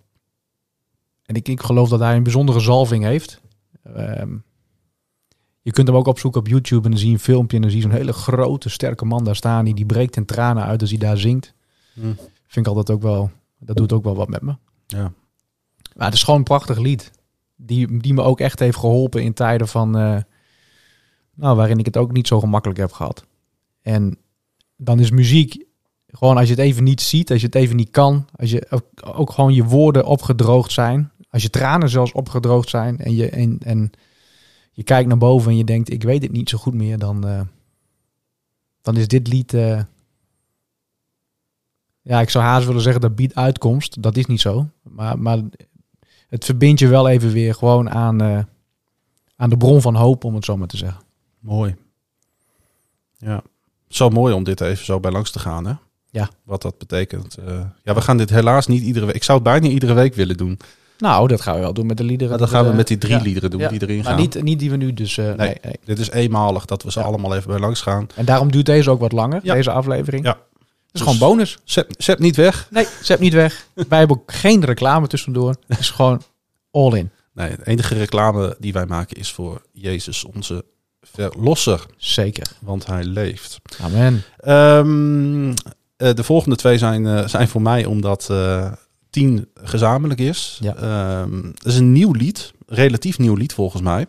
En 1.25 1.35
ik, 1.35 1.49
ik 1.49 1.61
geloof 1.63 1.89
dat 1.89 2.01
hij 2.01 2.17
een 2.17 2.23
bijzondere 2.23 2.61
zalving 2.61 3.05
heeft. 3.05 3.41
Ehm, 3.83 4.37
je 5.65 5.71
kunt 5.71 5.87
hem 5.87 5.97
ook 5.97 6.07
opzoeken 6.07 6.41
op 6.41 6.49
YouTube 6.49 6.85
en 6.85 6.91
dan 6.91 6.99
zie 6.99 7.09
je 7.09 7.15
een 7.15 7.21
filmpje 7.21 7.57
en 7.57 7.63
dan 7.63 7.71
zie 7.71 7.81
je 7.81 7.87
zo'n 7.87 7.97
hele 7.97 8.13
grote, 8.13 8.69
sterke 8.69 9.05
man 9.05 9.25
daar 9.25 9.37
staan. 9.37 9.65
Die, 9.65 9.75
die 9.75 9.87
breekt 9.87 10.17
in 10.17 10.25
tranen 10.25 10.65
uit 10.65 10.81
als 10.81 10.91
hij 10.91 10.99
daar 10.99 11.19
zingt. 11.19 11.55
Hm. 11.93 12.01
Vind 12.47 12.67
ik 12.67 12.67
altijd 12.67 12.91
ook 12.91 13.03
wel, 13.03 13.31
dat 13.59 13.77
doet 13.77 13.93
ook 13.93 14.05
wel 14.05 14.17
wat 14.17 14.29
met 14.29 14.43
me. 14.43 14.57
Ja. 14.87 15.13
Maar 15.97 16.07
het 16.07 16.15
is 16.15 16.23
gewoon 16.23 16.39
een 16.39 16.45
prachtig 16.45 16.79
lied. 16.79 17.11
Die, 17.57 17.99
die 17.99 18.15
me 18.15 18.23
ook 18.23 18.41
echt 18.41 18.59
heeft 18.59 18.77
geholpen 18.77 19.23
in 19.23 19.35
tijden 19.35 19.69
van, 19.69 19.99
eh, 19.99 20.17
nou, 21.35 21.57
waarin 21.57 21.79
ik 21.79 21.85
het 21.85 21.97
ook 21.97 22.13
niet 22.13 22.27
zo 22.27 22.41
gemakkelijk 22.41 22.79
heb 22.79 22.93
gehad. 22.93 23.25
En 23.83 24.19
dan 24.77 25.01
is 25.01 25.11
muziek 25.11 25.65
gewoon 26.07 26.37
als 26.37 26.49
je 26.49 26.55
het 26.55 26.63
even 26.63 26.85
niet 26.85 27.01
ziet, 27.01 27.31
als 27.31 27.41
je 27.41 27.47
het 27.47 27.55
even 27.55 27.77
niet 27.77 27.91
kan, 27.91 28.27
als 28.37 28.51
je 28.51 28.67
ook, 28.71 28.85
ook 29.15 29.31
gewoon 29.31 29.55
je 29.55 29.65
woorden 29.65 30.07
opgedroogd 30.07 30.73
zijn, 30.73 31.11
als 31.31 31.43
je 31.43 31.51
tranen 31.51 31.89
zelfs 31.89 32.13
opgedroogd 32.13 32.69
zijn 32.69 32.99
en 32.99 33.15
je, 33.15 33.31
en, 33.31 33.59
en 33.59 33.91
je 34.75 34.83
kijkt 34.83 35.09
naar 35.09 35.19
boven 35.19 35.51
en 35.51 35.57
je 35.57 35.65
denkt, 35.65 35.91
ik 35.93 36.03
weet 36.03 36.23
het 36.23 36.33
niet 36.33 36.49
zo 36.49 36.59
goed 36.59 36.75
meer, 36.75 36.99
dan, 36.99 37.27
eh, 37.27 37.41
dan 38.83 38.97
is 38.97 39.09
dit 39.09 39.29
lied, 39.29 39.55
eh, 39.55 39.83
ja, 42.03 42.21
ik 42.21 42.31
zou 42.31 42.45
haast 42.45 42.67
willen 42.67 42.83
zeggen 42.83 43.01
dat 43.01 43.15
biedt 43.15 43.35
uitkomst. 43.35 44.03
Dat 44.03 44.17
is 44.17 44.27
niet 44.27 44.41
zo, 44.41 44.69
maar, 44.83 45.19
maar 45.19 45.39
het 46.29 46.45
verbindt 46.45 46.81
je 46.81 46.89
wel 46.89 47.09
even 47.09 47.33
weer 47.33 47.55
gewoon 47.55 47.91
aan, 47.91 48.21
eh, 48.21 48.41
aan 49.37 49.51
de 49.51 49.57
bron 49.57 49.81
van 49.81 49.95
hoop, 49.95 50.25
om 50.25 50.35
het 50.35 50.45
zo 50.45 50.57
maar 50.57 50.69
te 50.69 50.77
zeggen. 50.77 51.03
Mooi. 51.39 51.77
Ja. 53.17 53.43
Zo 53.89 54.09
mooi 54.09 54.35
om 54.35 54.45
dit 54.45 54.61
even 54.61 54.85
zo 54.85 55.01
bij 55.01 55.11
langs 55.11 55.31
te 55.31 55.39
gaan, 55.39 55.67
hè? 55.67 55.75
Ja. 56.11 56.31
Wat 56.43 56.63
dat 56.63 56.79
betekent. 56.79 57.39
Ja, 57.83 57.95
we 57.95 58.01
gaan 58.01 58.17
dit 58.17 58.31
helaas 58.31 58.67
niet 58.67 58.83
iedere 58.83 59.07
week. 59.07 59.15
Ik 59.15 59.23
zou 59.23 59.39
het 59.39 59.47
bijna 59.47 59.69
iedere 59.69 59.93
week 59.93 60.15
willen 60.15 60.37
doen. 60.37 60.59
Nou, 60.99 61.29
dat 61.29 61.41
gaan 61.41 61.55
we 61.55 61.61
wel 61.61 61.73
doen 61.75 61.87
met 61.87 61.97
de 61.97 62.05
liederen. 62.05 62.29
Nou, 62.29 62.41
maar 62.41 62.51
dat 62.51 62.59
gaan 62.59 62.71
we 62.71 62.77
met 62.77 62.89
die 62.89 62.99
drie 62.99 63.21
liederen 63.21 63.51
doen, 63.51 63.69
die 63.69 63.83
erin 63.83 63.97
maar 63.97 64.05
gaan. 64.05 64.17
Niet, 64.17 64.43
niet 64.43 64.59
die 64.59 64.71
we 64.71 64.77
nu 64.77 64.95
dus... 64.95 65.17
Uh, 65.17 65.35
nee. 65.35 65.57
Dit 65.85 65.99
is 65.99 66.11
eenmalig 66.11 66.65
dat 66.65 66.83
we 66.83 66.91
ze 66.91 67.03
allemaal 67.03 67.35
even 67.35 67.49
bij 67.49 67.59
langs 67.59 67.81
gaan. 67.81 68.07
En 68.15 68.25
daarom 68.25 68.51
duurt 68.51 68.67
deze 68.67 68.91
ook 68.91 69.01
wat 69.01 69.13
langer, 69.13 69.41
deze 69.43 69.71
aflevering. 69.71 70.25
Ja. 70.25 70.39
Het 70.95 71.03
is 71.03 71.11
gewoon 71.11 71.19
dus 71.19 71.29
bonus. 71.29 71.59
Zet, 71.65 71.95
zet 71.99 72.19
niet 72.19 72.37
weg. 72.37 72.69
Nee, 72.71 72.87
zet 73.03 73.21
niet 73.21 73.33
weg. 73.33 73.67
wij 73.89 73.99
hebben 73.99 74.17
ook 74.17 74.33
geen 74.33 74.65
reclame 74.65 75.07
tussendoor. 75.07 75.57
Het 75.67 75.79
is 75.79 75.91
gewoon 75.91 76.23
all 76.71 76.93
in. 76.93 77.11
Nee, 77.33 77.57
de 77.57 77.67
enige 77.67 77.95
reclame 77.95 78.57
die 78.59 78.73
wij 78.73 78.87
maken 78.87 79.17
is 79.17 79.33
voor 79.33 79.63
Jezus, 79.73 80.25
onze 80.25 80.65
verlosser. 81.01 81.87
Zeker. 81.97 82.47
Want 82.61 82.87
hij 82.87 83.05
leeft. 83.05 83.61
Amen. 83.83 84.23
Ehm, 84.37 85.51
eh, 85.97 86.15
de 86.15 86.25
volgende 86.25 86.57
twee 86.57 86.79
zijn, 86.79 87.07
eh, 87.07 87.27
zijn 87.27 87.49
voor 87.49 87.63
mij 87.63 87.85
omdat... 87.85 88.31
10 89.15 89.49
gezamenlijk 89.55 90.21
is. 90.21 90.59
Ja. 90.61 90.75
Ehm, 90.77 91.43
het 91.43 91.65
is 91.65 91.77
een 91.77 91.93
nieuw 91.93 92.13
lied, 92.13 92.53
relatief 92.67 93.19
nieuw 93.19 93.35
lied 93.35 93.53
volgens 93.53 93.83
mij. 93.83 94.07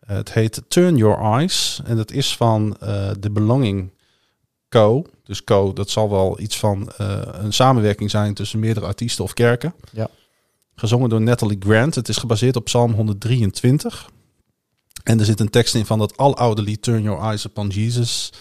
Eh, 0.00 0.16
het 0.16 0.32
heet 0.32 0.62
Turn 0.68 0.96
Your 0.96 1.18
Eyes 1.18 1.80
en 1.84 1.96
dat 1.96 2.10
is 2.10 2.36
van 2.36 2.76
eh, 2.80 3.08
de 3.08 3.18
The 3.18 3.30
Belonging 3.30 3.90
Co. 4.68 5.04
Dus 5.24 5.44
Co, 5.44 5.72
dat 5.72 5.90
zal 5.90 6.10
wel 6.10 6.40
iets 6.40 6.58
van 6.58 6.92
eh, 6.96 7.20
een 7.32 7.52
samenwerking 7.52 8.10
zijn 8.10 8.34
tussen 8.34 8.58
meerdere 8.58 8.86
artiesten 8.86 9.24
of 9.24 9.32
kerken. 9.32 9.74
Ja. 9.92 10.08
Gezongen 10.74 11.08
door 11.08 11.20
Natalie 11.20 11.58
Grant. 11.60 11.94
Het 11.94 12.08
is 12.08 12.16
gebaseerd 12.16 12.56
op 12.56 12.64
Psalm 12.64 12.92
123. 12.92 14.10
En 15.02 15.18
er 15.18 15.24
zit 15.24 15.40
een 15.40 15.50
tekst 15.50 15.74
in 15.74 15.86
van 15.86 15.98
dat 15.98 16.16
aloude 16.16 16.62
lied 16.62 16.82
Turn 16.82 17.02
Your 17.02 17.22
Eyes 17.22 17.44
Upon 17.44 17.68
Jesus. 17.68 18.32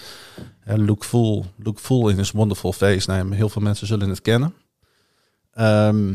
En 0.64 0.86
look 0.86 1.04
full, 1.06 1.44
look 1.64 1.80
full 1.80 2.10
in 2.10 2.18
his 2.18 2.32
wonderful 2.32 2.74
face. 2.74 3.10
Nou, 3.10 3.36
heel 3.36 3.50
veel 3.50 3.62
mensen 3.62 3.88
zullen 3.88 4.10
het 4.10 4.22
kennen. 4.22 4.54
Ehm, 5.58 6.14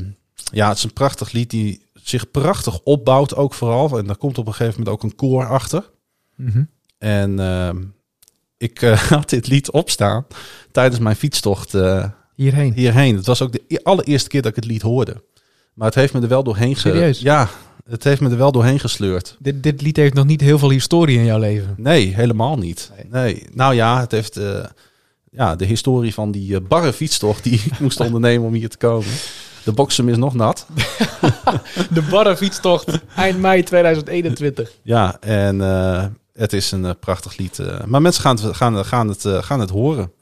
ja, 0.53 0.69
het 0.69 0.77
is 0.77 0.85
een 0.85 0.93
prachtig 0.93 1.33
lied 1.33 1.51
die 1.51 1.87
zich 2.03 2.31
prachtig 2.31 2.81
opbouwt 2.81 3.35
ook 3.37 3.55
vooral. 3.55 3.99
En 3.99 4.07
daar 4.07 4.17
komt 4.17 4.39
op 4.39 4.47
een 4.47 4.55
gegeven 4.55 4.79
moment 4.79 4.97
ook 4.97 5.03
een 5.03 5.17
koor 5.17 5.47
achter. 5.47 5.91
Mhm. 6.37 6.63
En 6.99 7.39
ehm, 7.41 7.83
ik 8.57 8.83
eh, 8.83 8.99
had 9.11 9.29
dit 9.29 9.47
lied 9.47 9.71
opstaan 9.71 10.27
tijdens 10.73 11.01
mijn 11.01 11.17
fietstocht 11.17 11.75
eh, 11.75 12.05
Hierheen. 12.35 12.73
hierheen. 12.73 13.17
Het 13.17 13.27
was 13.27 13.43
ook 13.43 13.53
de 13.53 13.63
e- 13.69 13.77
allereerste 13.83 14.29
keer 14.29 14.43
dat 14.43 14.51
ik 14.51 14.57
het 14.57 14.65
lied 14.67 14.83
hoorde. 14.83 15.23
Maar 15.75 15.87
het 15.87 15.95
heeft 15.97 16.13
me 16.13 16.21
er 16.21 16.29
wel 16.29 16.43
doorheen 16.43 16.75
ge- 16.75 16.81
Serieus? 16.81 17.21
Ja, 17.21 17.49
het 17.89 18.05
heeft 18.05 18.21
me 18.21 18.31
er 18.31 18.37
wel 18.37 18.53
doorheen 18.53 18.81
gesleurd. 18.81 19.37
Dit, 19.39 19.63
dit 19.63 19.83
lied 19.83 19.97
heeft 19.97 20.15
nog 20.15 20.27
niet 20.27 20.41
heel 20.41 20.59
veel 20.59 20.71
historie 20.71 21.19
in 21.19 21.25
jouw 21.25 21.39
leven. 21.39 21.75
Nee, 21.77 22.15
helemaal 22.15 22.57
niet. 22.59 22.91
Nee. 22.97 23.07
Nee. 23.23 23.47
Nou 23.55 23.75
ja, 23.75 24.01
het 24.01 24.11
heeft 24.11 24.37
eh, 24.37 24.65
ja, 25.35 25.57
de 25.57 25.65
historie 25.65 26.15
van 26.15 26.31
die 26.31 26.55
eh, 26.55 26.61
barre 26.69 26.93
fietstocht 26.93 27.45
die 27.45 27.63
ik 27.65 27.79
moest 27.79 28.01
ondernemen 28.07 28.47
om 28.47 28.55
hier 28.55 28.69
te 28.69 28.77
komen. 28.77 29.13
De 29.65 29.73
boksem 29.73 30.09
is 30.09 30.17
nog 30.17 30.35
nat. 30.35 30.67
De 31.91 32.03
barre 32.11 32.37
fietstocht 32.37 33.01
eind 33.17 33.41
mei 33.41 33.63
2021. 33.63 34.73
Ja, 34.83 35.17
en 35.21 35.61
eh, 35.61 36.05
het 36.33 36.53
is 36.53 36.71
een 36.71 36.85
eh, 36.85 36.93
prachtig 37.01 37.37
lied. 37.37 37.59
maar 37.87 38.03
mensen 38.03 38.23
gaan 38.23 38.37
het, 38.37 38.57
gaan, 38.57 38.85
gaan, 38.85 39.09
het, 39.09 39.27
gaan 39.27 39.61
het 39.61 39.71
horen. 39.71 40.13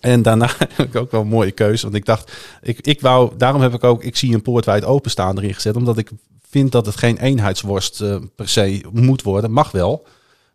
En 0.00 0.22
daarna 0.22 0.50
heb 0.58 0.78
ik 0.78 0.96
ook 0.96 1.10
wel 1.10 1.20
een 1.20 1.26
mooie 1.26 1.50
keuze. 1.50 1.82
Want 1.82 1.94
ik 1.94 2.04
dacht, 2.04 2.32
ik, 2.62 2.80
ik 2.80 3.00
wou, 3.00 3.32
daarom 3.36 3.62
heb 3.62 3.74
ik 3.74 3.84
ook, 3.84 4.04
ik 4.04 4.16
zie 4.16 4.34
een 4.34 4.42
poort 4.42 4.64
wijd 4.64 4.84
openstaan 4.84 5.38
erin 5.38 5.54
gezet. 5.54 5.76
Omdat 5.76 5.98
ik 5.98 6.10
vind 6.48 6.72
dat 6.72 6.86
het 6.86 6.96
geen 6.96 7.18
eenheidsworst 7.18 8.02
per 8.34 8.48
se 8.48 8.84
moet 8.92 9.22
worden. 9.22 9.52
Mag 9.52 9.70
wel, 9.70 10.06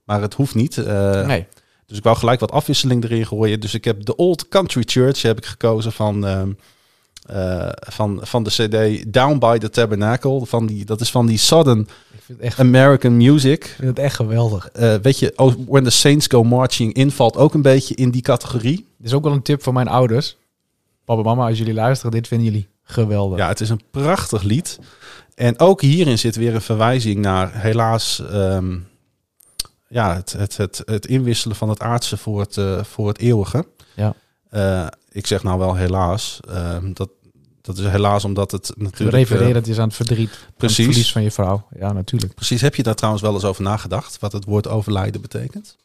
maar 0.04 0.22
het 0.22 0.34
hoeft 0.34 0.56
niet. 0.56 0.76
Nee. 1.26 1.48
Dus 1.86 1.98
ik 1.98 2.04
wou 2.04 2.18
gelijk 2.18 2.40
wat 2.40 2.52
afwisseling 2.52 3.04
erin 3.04 3.26
gooien. 3.26 3.60
Dus 3.60 3.74
ik 3.74 3.86
heb 3.86 4.06
de 4.06 4.16
Old 4.16 4.48
Country 4.48 4.84
Church 4.86 5.22
heb 5.22 5.38
ik 5.38 5.46
gekozen 5.46 5.92
van, 5.92 6.26
ehm, 6.26 6.52
eh, 7.26 7.70
van, 7.72 8.20
van 8.22 8.44
de 8.44 8.50
CD 8.50 9.14
Down 9.14 9.38
by 9.38 9.58
the 9.58 9.70
Tabernacle. 9.70 10.46
Van 10.46 10.66
die, 10.66 10.86
dat 10.86 11.02
is 11.02 11.12
van 11.12 11.26
die 11.26 11.38
Southern 11.38 11.88
echt, 12.40 12.60
American 12.60 13.18
Music. 13.18 13.64
ik 13.64 13.74
vind 13.78 13.88
het 13.88 14.00
echt 14.00 14.16
geweldig. 14.16 14.70
Eh, 14.70 14.96
weet 14.96 15.20
je, 15.20 15.34
oh, 15.36 15.54
When 15.68 15.84
the 15.84 15.90
Saints 15.90 16.28
Go 16.28 16.44
Marching 16.44 16.94
In 16.94 17.12
valt 17.12 17.38
ook 17.38 17.54
een 17.54 17.62
beetje 17.62 17.96
in 17.96 18.10
die 18.10 18.22
categorie. 18.22 18.76
Dit 18.98 19.08
is 19.08 19.14
ook 19.14 19.24
wel 19.24 19.34
een 19.34 19.42
tip 19.42 19.64
voor 19.64 19.74
mijn 19.74 19.88
ouders. 19.88 20.38
Papa 21.06 21.22
mama, 21.22 21.48
als 21.48 21.58
jullie 21.58 21.74
luisteren, 21.74 22.12
dit 22.12 22.28
vinden 22.28 22.48
jullie 22.48 22.68
geweldig. 22.84 23.38
Ja, 23.38 23.48
het 23.48 23.62
is 23.62 23.70
een 23.70 23.82
prachtig 23.92 24.44
lied. 24.44 24.80
En 25.36 25.60
ook 25.60 25.82
hierin 25.82 26.20
zit 26.20 26.36
weer 26.36 26.56
een 26.56 26.62
verwijzing 26.62 27.18
naar 27.18 27.62
helaas 27.62 28.24
ehm, 28.32 28.78
ja, 29.88 30.16
het, 30.16 30.34
het, 30.34 30.58
het, 30.58 30.82
het 30.86 31.06
inwisselen 31.06 31.56
van 31.56 31.70
het 31.70 31.80
aardse 31.80 32.18
voor 32.18 32.40
het, 32.40 32.58
eh, 32.58 32.84
voor 32.84 33.08
het 33.08 33.18
eeuwige. 33.18 33.68
Ja. 33.96 34.14
Eh, 34.50 34.88
ik 35.12 35.28
zeg 35.28 35.44
nou 35.44 35.60
wel 35.60 35.76
helaas. 35.76 36.40
ehm, 36.50 36.94
dat, 36.94 37.10
dat 37.62 37.78
is 37.78 37.86
helaas 37.86 38.26
omdat 38.26 38.52
het 38.52 38.72
natuurlijk... 38.78 39.14
eh, 39.14 39.20
Refererend 39.20 39.68
is 39.68 39.80
aan 39.80 39.88
het 39.88 39.96
verdriet. 39.96 40.30
aan 40.32 40.46
Het 40.46 40.56
precies. 40.58 40.86
verlies 40.86 41.12
van 41.12 41.24
je 41.24 41.32
vrouw. 41.32 41.68
Ja, 41.80 41.92
natuurlijk. 41.94 42.34
Precies. 42.36 42.62
Heb 42.62 42.76
je 42.76 42.84
daar 42.84 42.96
trouwens 42.96 43.24
wel 43.24 43.34
eens 43.34 43.46
over 43.46 43.64
nagedacht? 43.64 44.20
Wat 44.20 44.32
het 44.32 44.46
woord 44.46 44.68
overlijden 44.68 45.22
betekent? 45.22 45.78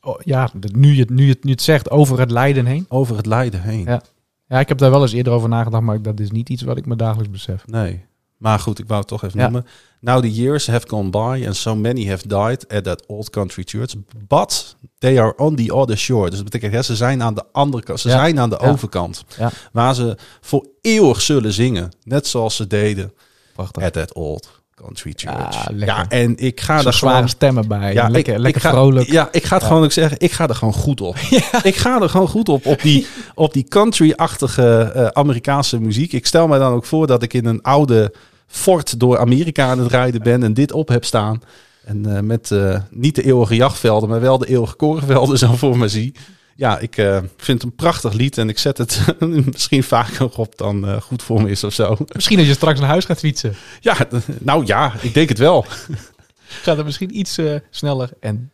Oh, 0.00 0.20
ja, 0.24 0.50
nu 0.72 0.92
je, 0.94 1.00
het- 1.00 1.10
nu, 1.10 1.22
je 1.24 1.32
het, 1.32 1.44
nu 1.44 1.50
het 1.50 1.62
zegt, 1.62 1.90
over 1.90 2.18
het 2.18 2.30
lijden 2.30 2.66
heen. 2.66 2.86
Over 2.88 3.16
het 3.16 3.26
lijden 3.26 3.62
heen. 3.62 3.84
Ja. 3.84 4.02
Ja, 4.48 4.58
ik 4.60 4.68
heb 4.68 4.78
daar 4.78 4.90
wel 4.90 5.02
eens 5.02 5.12
eerder 5.12 5.32
over 5.32 5.48
nagedacht, 5.48 5.82
maar 5.82 6.02
dat 6.02 6.20
is 6.20 6.30
niet 6.30 6.48
iets 6.48 6.62
wat 6.62 6.76
ik 6.76 6.86
me 6.86 6.96
dagelijks 6.96 7.30
besef. 7.32 7.66
Nee. 7.66 8.04
Maar 8.36 8.58
goed, 8.58 8.78
ik 8.78 8.86
wou 8.86 8.98
het 9.00 9.08
toch 9.08 9.22
even 9.24 9.38
Ja. 9.40 9.44
noemen. 9.48 9.66
Now 10.04 10.20
the 10.20 10.32
years 10.32 10.66
have 10.66 10.86
gone 10.88 11.10
by 11.10 11.46
and 11.46 11.56
so 11.56 11.74
many 11.74 12.08
have 12.08 12.26
died 12.26 12.68
at 12.68 12.84
that 12.84 13.02
old 13.06 13.30
country 13.30 13.62
church. 13.64 13.94
But 14.28 14.76
they 14.98 15.18
are 15.20 15.34
on 15.36 15.56
the 15.56 15.74
other 15.74 15.96
shore. 15.98 16.28
Dus 16.30 16.38
dat 16.38 16.50
betekent, 16.50 16.84
ze 16.84 16.96
zijn 16.96 17.22
aan 17.22 17.34
de 17.34 17.42
andere 17.52 17.82
kant. 17.82 18.00
Ze 18.00 18.08
Ja. 18.08 18.14
zijn 18.16 18.38
aan 18.40 18.50
de 18.50 18.58
Ja. 18.60 18.68
overkant. 18.68 19.24
Ja. 19.38 19.50
Waar 19.72 19.94
ze 19.94 20.16
voor 20.40 20.66
eeuwig 20.80 21.20
zullen 21.20 21.52
zingen. 21.52 21.90
Net 22.02 22.26
zoals 22.26 22.56
ze 22.56 22.66
deden 22.66 23.12
Prachtig. 23.54 23.82
at 23.82 23.92
that 23.92 24.12
old 24.14 24.62
country 24.74 25.12
church. 25.16 25.68
Ja, 25.76 26.08
en 26.08 26.36
ik 26.36 26.60
ga 26.60 26.84
er 26.84 26.92
zware 26.92 27.14
gewoon... 27.14 27.28
stemmen 27.28 27.68
bij. 27.68 27.92
Ja, 27.92 28.08
lekker 28.08 28.32
ik, 28.34 28.40
lekker 28.40 28.62
ik 28.62 28.68
ga, 28.68 28.72
vrolijk. 28.74 29.10
Ja, 29.10 29.28
ik 29.32 29.44
ga 29.44 29.56
het 29.56 29.64
gewoon 29.64 29.84
ook 29.84 29.92
zeggen. 29.92 30.16
Ik 30.20 30.32
ga 30.32 30.48
er 30.48 30.54
gewoon 30.54 30.74
goed 30.74 31.00
op. 31.00 31.16
Ik 31.62 31.76
ga 31.76 32.00
er 32.02 32.08
gewoon 32.08 32.28
goed 32.28 32.48
op. 32.48 32.66
Op 32.66 32.82
die, 32.82 33.06
op 33.34 33.52
die 33.52 33.64
country-achtige 33.68 34.80
eh, 34.94 35.06
Amerikaanse 35.06 35.80
muziek. 35.80 36.12
Ik 36.12 36.26
stel 36.26 36.46
mij 36.48 36.58
dan 36.58 36.72
ook 36.72 36.84
voor 36.84 37.06
dat 37.06 37.22
ik 37.22 37.32
in 37.34 37.46
een 37.46 37.62
oude 37.62 38.12
fort 38.54 39.00
door 39.00 39.18
Amerika 39.18 39.70
aan 39.70 39.78
het 39.78 39.90
rijden 39.90 40.22
ben. 40.22 40.42
En 40.42 40.54
dit 40.54 40.72
op 40.72 40.88
heb 40.88 41.04
staan. 41.04 41.42
En 41.84 42.16
eh, 42.16 42.20
met 42.20 42.50
eh, 42.50 42.80
niet 42.90 43.14
de 43.14 43.22
eeuwige 43.22 43.54
jachtvelden, 43.54 44.08
maar 44.08 44.20
wel 44.20 44.38
de 44.38 44.46
eeuwige 44.46 44.74
korenvelden 44.74 45.38
zo 45.48 45.54
voor 45.54 45.78
me 45.78 45.88
zie. 45.88 46.14
Ja, 46.56 46.78
ik 46.78 46.96
eh, 46.96 47.18
vind 47.36 47.62
het 47.62 47.62
een 47.62 47.74
prachtig 47.74 48.12
lied. 48.12 48.38
En 48.38 48.48
ik 48.48 48.58
zet 48.58 48.78
het 48.78 49.14
misschien 49.52 49.82
vaker 49.82 50.38
op 50.38 50.56
dan 50.56 51.02
goed 51.02 51.22
voor 51.22 51.42
me 51.42 51.50
is 51.50 51.64
of 51.64 51.72
zo. 51.72 51.96
Misschien 52.12 52.38
als 52.38 52.46
je 52.46 52.52
straks 52.52 52.80
naar 52.80 52.88
huis 52.88 53.04
gaat 53.04 53.18
fietsen. 53.18 53.54
Ja, 53.80 53.96
nou 54.40 54.66
ja, 54.66 54.92
ik 55.00 55.14
denk 55.14 55.28
het 55.28 55.38
wel. 55.38 55.66
Gaat 56.62 56.76
het 56.76 56.86
misschien 56.86 57.18
iets 57.18 57.38
sneller. 57.70 58.10
En 58.20 58.50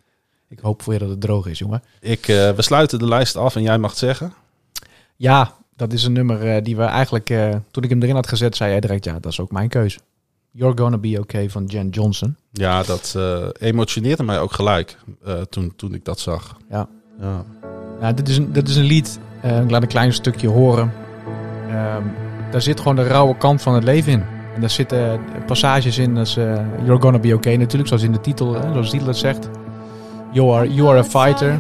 ik 0.49 0.59
hoop 0.59 0.83
voor 0.83 0.93
je 0.93 0.99
dat 0.99 1.09
het 1.09 1.21
droog 1.21 1.47
is, 1.47 1.59
jongen. 1.59 1.83
Ik, 2.01 2.27
we 2.27 2.55
sluiten 2.57 2.99
de 2.99 3.09
lijst 3.09 3.37
af 3.37 3.57
en 3.57 3.63
jij 3.63 3.79
mag 3.79 3.91
het 3.91 3.99
zeggen. 3.99 4.33
Ja, 5.17 5.55
dat 5.81 5.93
is 5.93 6.05
een 6.05 6.13
nummer 6.13 6.55
eh, 6.57 6.63
die 6.63 6.77
we 6.77 6.83
eigenlijk... 6.83 7.31
eh, 7.31 7.49
toen 7.71 7.83
ik 7.83 7.91
hem 7.91 8.03
erin 8.03 8.15
had 8.15 8.29
gezet, 8.29 8.57
zei 8.57 8.71
jij 8.71 8.81
direct... 8.81 9.05
Ja, 9.05 9.19
dat 9.21 9.33
is 9.33 9.41
ook 9.41 9.51
mijn 9.51 9.69
keuze. 9.69 9.99
You're 10.51 10.79
Gonna 10.79 10.99
Be 10.99 11.19
Okay 11.21 11.51
van 11.51 11.65
Jen 11.65 11.89
Johnson. 11.89 12.37
Ja, 12.53 12.83
dat 12.83 13.15
eh, 13.17 13.47
emotioneerde 13.59 14.23
mij 14.23 14.41
ook 14.41 14.53
gelijk 14.53 14.97
toen, 15.49 15.73
toen 15.77 15.95
ik 15.95 16.05
dat 16.05 16.19
zag. 16.21 16.57
Ja. 16.71 16.89
ja. 17.21 17.45
Ja, 18.01 18.13
dit 18.13 18.29
is 18.29 18.37
een, 18.37 18.53
dit 18.53 18.69
is 18.69 18.77
een 18.77 18.85
lied. 18.85 19.19
eh, 19.43 19.63
ik 19.63 19.71
laat 19.71 19.83
een 19.83 19.89
klein 19.89 20.13
stukje 20.13 20.49
horen. 20.49 20.93
Ehm, 21.69 22.03
daar 22.51 22.63
zit 22.63 22.79
gewoon 22.81 22.97
de 22.97 23.07
rauwe 23.07 23.37
kant 23.37 23.63
van 23.63 23.75
het 23.75 23.85
leven 23.85 24.13
in. 24.13 24.23
En 24.55 24.61
daar 24.61 24.71
zitten 24.71 25.21
passages 25.47 25.99
in 25.99 26.17
als 26.17 26.35
You're 26.85 27.01
Gonna 27.01 27.19
Be 27.19 27.35
Okay 27.35 27.55
natuurlijk, 27.57 27.89
zoals 27.89 28.03
in 28.03 28.13
de 28.13 28.21
titel, 28.21 28.55
hè, 28.55 28.73
zoals 28.73 28.87
de 28.87 28.93
titel 28.93 29.09
het 29.09 29.17
zegt. 29.17 29.49
You 30.33 30.53
are, 30.55 30.75
you 30.75 30.89
are 30.89 30.99
a 30.99 31.05
fighter. 31.05 31.59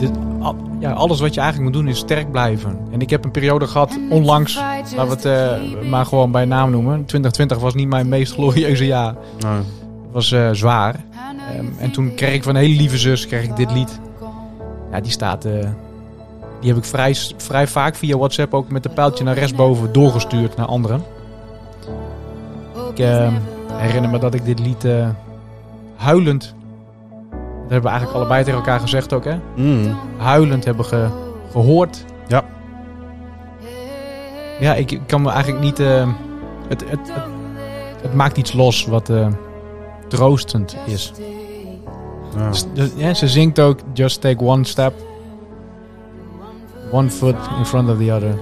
Dit, 0.00 0.10
al- 0.40 0.56
ja, 0.78 0.92
alles 0.92 1.20
wat 1.20 1.34
je 1.34 1.40
eigenlijk 1.40 1.72
moet 1.72 1.82
doen 1.82 1.90
is 1.92 1.98
sterk 1.98 2.30
blijven. 2.30 2.78
En 2.90 3.00
ik 3.00 3.10
heb 3.10 3.24
een 3.24 3.30
periode 3.30 3.66
gehad, 3.66 3.98
onlangs, 4.10 4.54
laten 4.96 5.08
we 5.22 5.28
het 5.30 5.82
eh, 5.82 5.88
maar 5.90 6.06
gewoon 6.06 6.30
bij 6.30 6.44
naam 6.44 6.70
noemen. 6.70 6.92
2020 7.04 7.58
was 7.58 7.74
niet 7.74 7.88
mijn 7.88 8.08
meest 8.08 8.32
glorieuze 8.32 8.86
jaar. 8.86 9.14
Nou, 9.38 9.56
Het 9.56 9.64
was 10.12 10.32
eh, 10.32 10.48
zwaar. 10.52 10.94
Ehm, 11.54 11.66
en 11.78 11.90
toen 11.90 12.14
kreeg 12.14 12.34
ik 12.34 12.42
van 12.42 12.54
een 12.54 12.60
hele 12.62 12.76
lieve 12.76 12.98
zus 12.98 13.26
kreeg 13.26 13.44
ik 13.44 13.56
dit 13.56 13.72
lied. 13.72 14.00
Ja, 14.92 15.00
die 15.00 15.10
staat... 15.12 15.44
eh, 15.44 15.52
die 16.60 16.68
heb 16.68 16.78
ik 16.78 16.84
vrij, 16.84 17.14
vrij 17.36 17.66
vaak 17.66 17.94
via 17.94 18.16
WhatsApp 18.16 18.54
ook 18.54 18.70
met 18.70 18.84
een 18.84 18.92
pijltje 18.92 19.24
naar 19.24 19.34
rechtsboven 19.34 19.92
doorgestuurd 19.92 20.56
naar 20.56 20.66
anderen. 20.66 21.02
Ik 22.90 22.98
eh, 22.98 23.28
herinner 23.72 24.10
me 24.10 24.18
dat 24.18 24.34
ik 24.34 24.44
dit 24.44 24.58
lied 24.58 24.84
eh, 24.84 25.08
huilend... 25.96 26.54
Dat 27.30 27.74
hebben 27.74 27.82
we 27.82 27.96
eigenlijk 27.96 28.18
allebei 28.18 28.44
tegen 28.44 28.58
elkaar 28.58 28.80
gezegd 28.80 29.12
ook, 29.12 29.24
hè? 29.24 29.36
mm, 29.56 29.96
Huilend 30.16 30.64
hebben 30.64 30.84
ge- 30.84 31.10
gehoord. 31.50 32.04
Ja. 32.28 32.44
Ja, 34.60 34.74
ik, 34.74 35.00
kan 35.06 35.22
me 35.22 35.30
eigenlijk 35.30 35.64
niet... 35.64 35.78
eh, 35.80 36.08
het, 36.68 36.90
het, 36.90 37.12
het, 37.12 37.22
het 38.02 38.14
maakt 38.14 38.36
iets 38.36 38.52
los 38.52 38.86
wat 38.86 39.08
eh, 39.10 39.28
troostend 40.08 40.76
is. 40.86 41.12
ja. 42.36 42.48
Dus, 42.48 42.66
dus, 42.74 42.90
ja, 42.96 43.14
ze 43.14 43.28
zingt 43.28 43.60
ook 43.60 43.78
Just 43.92 44.20
take 44.20 44.44
one 44.44 44.64
step. 44.64 44.92
One 46.92 47.10
foot 47.10 47.36
in 47.58 47.64
front 47.64 47.88
of 47.90 47.96
the 47.98 48.12
other. 48.12 48.34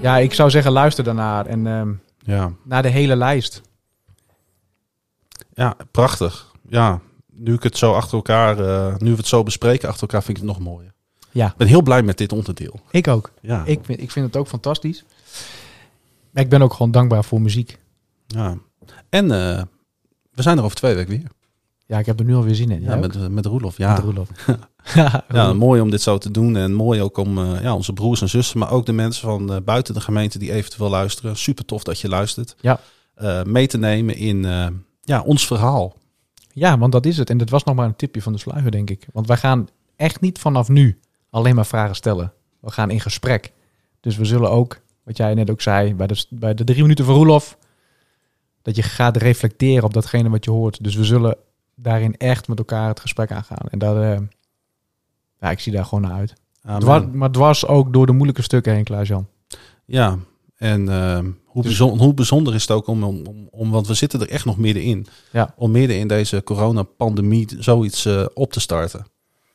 Ja, 0.00 0.16
ik 0.18 0.34
zou 0.34 0.50
zeggen 0.50 0.72
luister 0.72 1.04
daarnaar. 1.04 1.46
En 1.46 1.66
ehm, 1.66 1.88
ja. 2.18 2.50
naar 2.64 2.82
de 2.82 2.88
hele 2.88 3.16
lijst. 3.16 3.62
Ja, 5.56 5.76
prachtig. 5.90 6.52
Ja, 6.68 7.00
nu 7.32 7.54
ik 7.54 7.62
het 7.62 7.76
zo 7.78 7.92
achter 7.92 8.16
elkaar, 8.16 8.58
eh, 8.58 8.96
nu 8.98 9.10
we 9.10 9.16
het 9.16 9.26
zo 9.26 9.42
bespreken 9.42 9.88
achter 9.88 10.02
elkaar, 10.02 10.22
vind 10.22 10.38
ik 10.38 10.44
het 10.44 10.52
nog 10.52 10.62
mooier. 10.62 10.92
Ja. 11.30 11.46
Ik 11.46 11.56
ben 11.56 11.66
heel 11.66 11.82
blij 11.82 12.02
met 12.02 12.18
dit 12.18 12.32
onderdeel. 12.32 12.80
Ik 12.90 13.08
ook. 13.08 13.32
Ja, 13.40 13.64
Ik 13.64 13.80
vind, 13.82 14.00
ik 14.00 14.10
vind 14.10 14.26
het 14.26 14.36
ook 14.36 14.48
fantastisch. 14.48 15.04
Maar 16.30 16.42
ik 16.42 16.48
ben 16.50 16.62
ook 16.62 16.72
gewoon 16.72 16.90
dankbaar 16.90 17.24
voor 17.24 17.40
muziek. 17.40 17.78
ja. 18.26 18.56
En 19.08 19.30
eh, 19.30 19.62
we 20.32 20.42
zijn 20.42 20.58
er 20.58 20.64
over 20.64 20.76
twee 20.76 20.94
weken 20.94 21.10
weer. 21.10 21.30
Ja, 21.86 21.98
ik 21.98 22.06
heb 22.06 22.18
er 22.18 22.24
nu 22.24 22.34
alweer 22.34 22.54
zin 22.54 22.70
in. 22.70 22.82
Ja, 22.82 22.96
met, 22.96 23.16
eh, 23.16 23.26
met 23.26 23.46
Roelof. 23.46 23.76
Ja. 23.76 23.92
Met 23.92 24.02
Roelof. 24.02 24.28
ja, 24.94 25.24
ja, 25.32 25.52
mooi 25.52 25.80
om 25.80 25.90
dit 25.90 26.02
zo 26.02 26.18
te 26.18 26.30
doen. 26.30 26.56
En 26.56 26.72
mooi 26.72 27.02
ook 27.02 27.16
om 27.16 27.38
ja, 27.38 27.74
onze 27.74 27.92
broers 27.92 28.20
en 28.20 28.28
zussen, 28.28 28.58
maar 28.58 28.70
ook 28.70 28.86
de 28.86 28.92
mensen 28.92 29.28
van 29.28 29.62
buiten 29.64 29.94
de 29.94 30.00
gemeente 30.00 30.38
die 30.38 30.52
eventueel 30.52 30.90
luisteren. 30.90 31.36
Super 31.36 31.64
tof 31.64 31.82
dat 31.84 32.00
je 32.00 32.08
luistert. 32.08 32.56
Ja. 32.60 32.80
Mee 33.44 33.66
te 33.66 33.78
nemen 33.78 34.16
in 34.16 34.44
ja, 35.06 35.20
ons 35.20 35.46
verhaal. 35.46 35.94
Ja, 36.52 36.78
want 36.78 36.92
dat 36.92 37.06
is 37.06 37.16
het. 37.16 37.30
En 37.30 37.38
dat 37.38 37.50
was 37.50 37.64
nog 37.64 37.74
maar 37.74 37.86
een 37.86 37.96
tipje 37.96 38.22
van 38.22 38.32
de 38.32 38.38
sluier, 38.38 38.70
denk 38.70 38.90
ik. 38.90 39.06
Want 39.12 39.26
wij 39.26 39.36
gaan 39.36 39.68
echt 39.96 40.20
niet 40.20 40.38
vanaf 40.38 40.68
nu 40.68 41.00
alleen 41.30 41.54
maar 41.54 41.66
vragen 41.66 41.94
stellen. 41.94 42.32
We 42.60 42.70
gaan 42.70 42.90
in 42.90 43.00
gesprek. 43.00 43.52
Dus 44.00 44.16
we 44.16 44.24
zullen 44.24 44.50
ook, 44.50 44.80
wat 45.02 45.16
jij 45.16 45.34
net 45.34 45.50
ook 45.50 45.60
zei, 45.60 45.94
bij 45.94 46.06
de, 46.06 46.24
bij 46.30 46.54
de 46.54 46.64
drie 46.64 46.82
minuten 46.82 47.04
van 47.04 47.14
Roelof, 47.14 47.58
dat 48.62 48.76
je 48.76 48.82
gaat 48.82 49.16
reflecteren 49.16 49.84
op 49.84 49.94
datgene 49.94 50.30
wat 50.30 50.44
je 50.44 50.50
hoort. 50.50 50.84
Dus 50.84 50.94
we 50.94 51.04
zullen 51.04 51.36
daarin 51.74 52.16
echt 52.16 52.48
met 52.48 52.58
elkaar 52.58 52.88
het 52.88 53.00
gesprek 53.00 53.32
aangaan. 53.32 53.66
En 53.70 53.78
dat, 53.78 53.96
eh, 53.96 54.18
ja, 55.40 55.50
ik 55.50 55.60
zie 55.60 55.72
daar 55.72 55.84
gewoon 55.84 56.04
naar 56.04 56.18
uit. 56.18 56.34
Dwars, 56.78 57.04
maar 57.12 57.30
dwars 57.30 57.66
ook 57.66 57.92
door 57.92 58.06
de 58.06 58.12
moeilijke 58.12 58.42
stukken 58.42 58.72
heen, 58.72 58.84
Klaas-Jan. 58.84 59.28
Ja, 59.84 60.18
en 60.56 60.88
eh, 60.88 61.24
hoe, 61.56 61.64
bijzonder, 61.64 62.04
hoe 62.04 62.14
bijzonder 62.14 62.54
is 62.54 62.62
het 62.62 62.70
ook 62.70 62.86
om, 62.86 63.04
om, 63.04 63.26
om, 63.26 63.48
om- 63.50 63.70
want 63.70 63.86
we 63.86 63.94
zitten 63.94 64.20
er 64.20 64.28
echt 64.30 64.44
nog 64.44 64.56
middenin. 64.56 65.06
Ja. 65.32 65.54
Om 65.56 65.70
midden 65.70 65.98
in 65.98 66.08
deze 66.08 66.42
coronapandemie 66.42 67.48
zoiets 67.58 68.04
eh, 68.04 68.24
op 68.34 68.52
te 68.52 68.60
starten. 68.60 69.06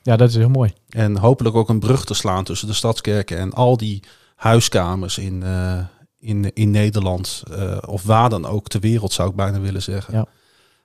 Ja, 0.02 0.16
dat 0.16 0.30
is 0.30 0.36
heel 0.36 0.50
mooi. 0.50 0.74
En 0.90 1.18
hopelijk 1.18 1.56
ook 1.56 1.70
een 1.70 1.80
brug 1.80 2.06
te 2.06 2.14
slaan 2.14 2.44
tussen 2.44 2.68
de 2.68 2.74
stadskerken 2.74 3.38
en 3.38 3.54
al 3.54 3.78
die 3.78 4.04
huiskamers 4.36 5.18
in, 5.18 5.44
eh, 5.44 5.80
in, 6.20 6.54
in 6.54 6.72
Nederland. 6.72 7.44
eh, 7.52 7.78
of 7.88 8.04
waar 8.04 8.30
dan 8.30 8.46
ook 8.46 8.68
ter 8.68 8.80
wereld 8.80 9.14
zou 9.14 9.30
ik 9.30 9.36
bijna 9.36 9.60
willen 9.60 9.82
zeggen. 9.82 10.14
Ja. 10.14 10.26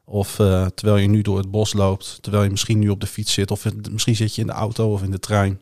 Of 0.05 0.35
terwijl 0.75 0.97
je 0.97 1.09
nu 1.09 1.23
door 1.23 1.39
het 1.39 1.51
bos 1.51 1.73
loopt, 1.73 2.19
terwijl 2.21 2.45
je 2.45 2.51
misschien 2.51 2.79
nu 2.79 2.89
op 2.89 3.01
de 3.01 3.07
fiets 3.07 3.33
zit. 3.33 3.51
Of 3.51 3.63
het- 3.63 3.93
misschien 3.93 4.17
zit 4.17 4.35
je 4.35 4.41
in 4.41 4.47
de 4.47 4.53
auto 4.53 4.93
of 4.93 5.03
in 5.03 5.11
de 5.11 5.19
trein. 5.19 5.61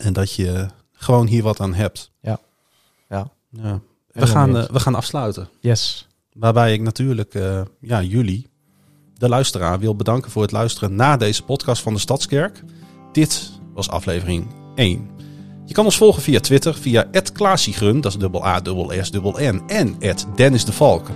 En 0.00 0.12
dat 0.12 0.32
je 0.34 0.68
gewoon 0.92 1.26
hier 1.26 1.42
wat 1.42 1.60
aan 1.60 1.74
hebt. 1.74 2.10
Ja. 2.20 2.38
Ja. 3.08 3.30
ja. 3.50 3.80
We, 4.16 4.26
gaan, 4.26 4.56
eh, 4.56 4.64
we 4.64 4.80
gaan 4.80 4.94
afsluiten. 4.94 5.48
Yes. 5.60 6.06
Waarbij 6.32 6.72
ik 6.72 6.80
natuurlijk 6.80 7.34
eh, 7.34 7.60
ja, 7.80 8.02
jullie, 8.02 8.46
de 9.14 9.28
luisteraar, 9.28 9.78
wil 9.78 9.96
bedanken 9.96 10.30
voor 10.30 10.42
het 10.42 10.52
luisteren 10.52 10.94
naar 10.94 11.18
deze 11.18 11.42
podcast 11.42 11.82
van 11.82 11.94
de 11.94 12.00
Stadskerk. 12.00 12.62
Dit 13.12 13.50
was 13.74 13.88
aflevering 13.88 14.46
1. 14.74 15.10
Je 15.64 15.74
kan 15.74 15.84
ons 15.84 15.96
volgen 15.96 16.22
via 16.22 16.40
Twitter, 16.40 16.74
via 16.74 17.06
@klaasiegrun, 17.32 18.00
dat 18.00 18.12
is 18.12 18.18
dubbel 18.18 18.46
A, 18.46 18.60
dubbel 18.60 18.92
S, 19.02 19.10
dubbel 19.10 19.36
N, 19.40 19.62
en 19.66 19.96
Dennis 20.34 20.64
de 20.64 20.72
Valk. 20.72 21.06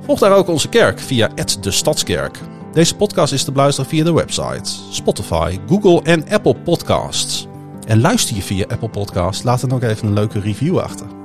Volg 0.00 0.18
daar 0.18 0.36
ook 0.36 0.48
onze 0.48 0.68
kerk 0.68 1.00
via 1.00 1.28
de 1.60 1.70
Stadskerk. 1.70 2.38
Deze 2.72 2.96
podcast 2.96 3.32
is 3.32 3.44
te 3.44 3.52
beluisteren 3.52 3.90
via 3.90 4.04
de 4.04 4.12
website, 4.12 4.70
Spotify, 4.90 5.58
Google 5.66 6.02
en 6.02 6.28
Apple 6.28 6.54
Podcasts. 6.54 7.46
En 7.86 8.00
luister 8.00 8.36
je 8.36 8.42
via 8.42 8.64
Apple 8.68 8.90
Podcasts, 8.90 9.42
laat 9.42 9.60
dan 9.60 9.72
ook 9.72 9.82
even 9.82 10.06
een 10.06 10.14
leuke 10.14 10.40
review 10.40 10.78
achter. 10.78 11.19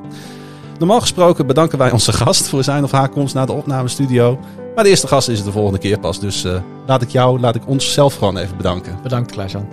Normaal 0.80 1.02
gesproken 1.02 1.48
bedanken 1.48 1.78
wij 1.78 1.92
onze 1.92 2.14
gast 2.14 2.48
voor 2.48 2.64
zijn 2.64 2.84
of 2.84 2.92
haar 2.92 3.10
komst 3.10 3.34
naar 3.34 3.46
de 3.46 3.52
opnamestudio. 3.52 4.40
Maar 4.76 4.84
de 4.84 4.90
eerste 4.90 5.08
gast 5.08 5.30
is 5.30 5.38
het 5.38 5.46
de 5.46 5.52
volgende 5.52 5.80
keer 5.80 6.00
pas. 6.00 6.20
Dus 6.20 6.44
eh, 6.44 6.62
laat 6.86 7.02
ik 7.02 7.10
jou, 7.10 7.40
laat 7.40 7.56
ik 7.56 7.68
ons 7.68 7.94
zelf 7.94 8.16
gewoon 8.16 8.38
even 8.38 8.58
bedanken. 8.58 9.00
Bedankt, 9.04 9.32
Klaas-Jan. 9.32 9.68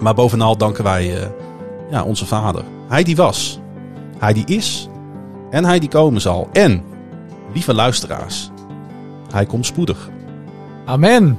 Maar 0.00 0.14
bovenal 0.14 0.56
danken 0.56 0.84
wij 0.84 1.22
eh, 1.22 1.28
ja, 1.90 2.04
onze 2.04 2.26
vader. 2.26 2.64
Hij 2.88 3.02
die 3.02 3.16
was, 3.16 3.60
hij 4.18 4.32
die 4.32 4.46
is 4.46 4.88
en 5.50 5.64
hij 5.64 5.78
die 5.78 5.88
komen 5.88 6.20
zal. 6.20 6.48
En, 6.52 6.82
lieve 7.52 7.74
luisteraars, 7.74 8.50
hij 9.30 9.46
komt 9.46 9.66
spoedig. 9.66 10.10
Amen. 10.84 11.38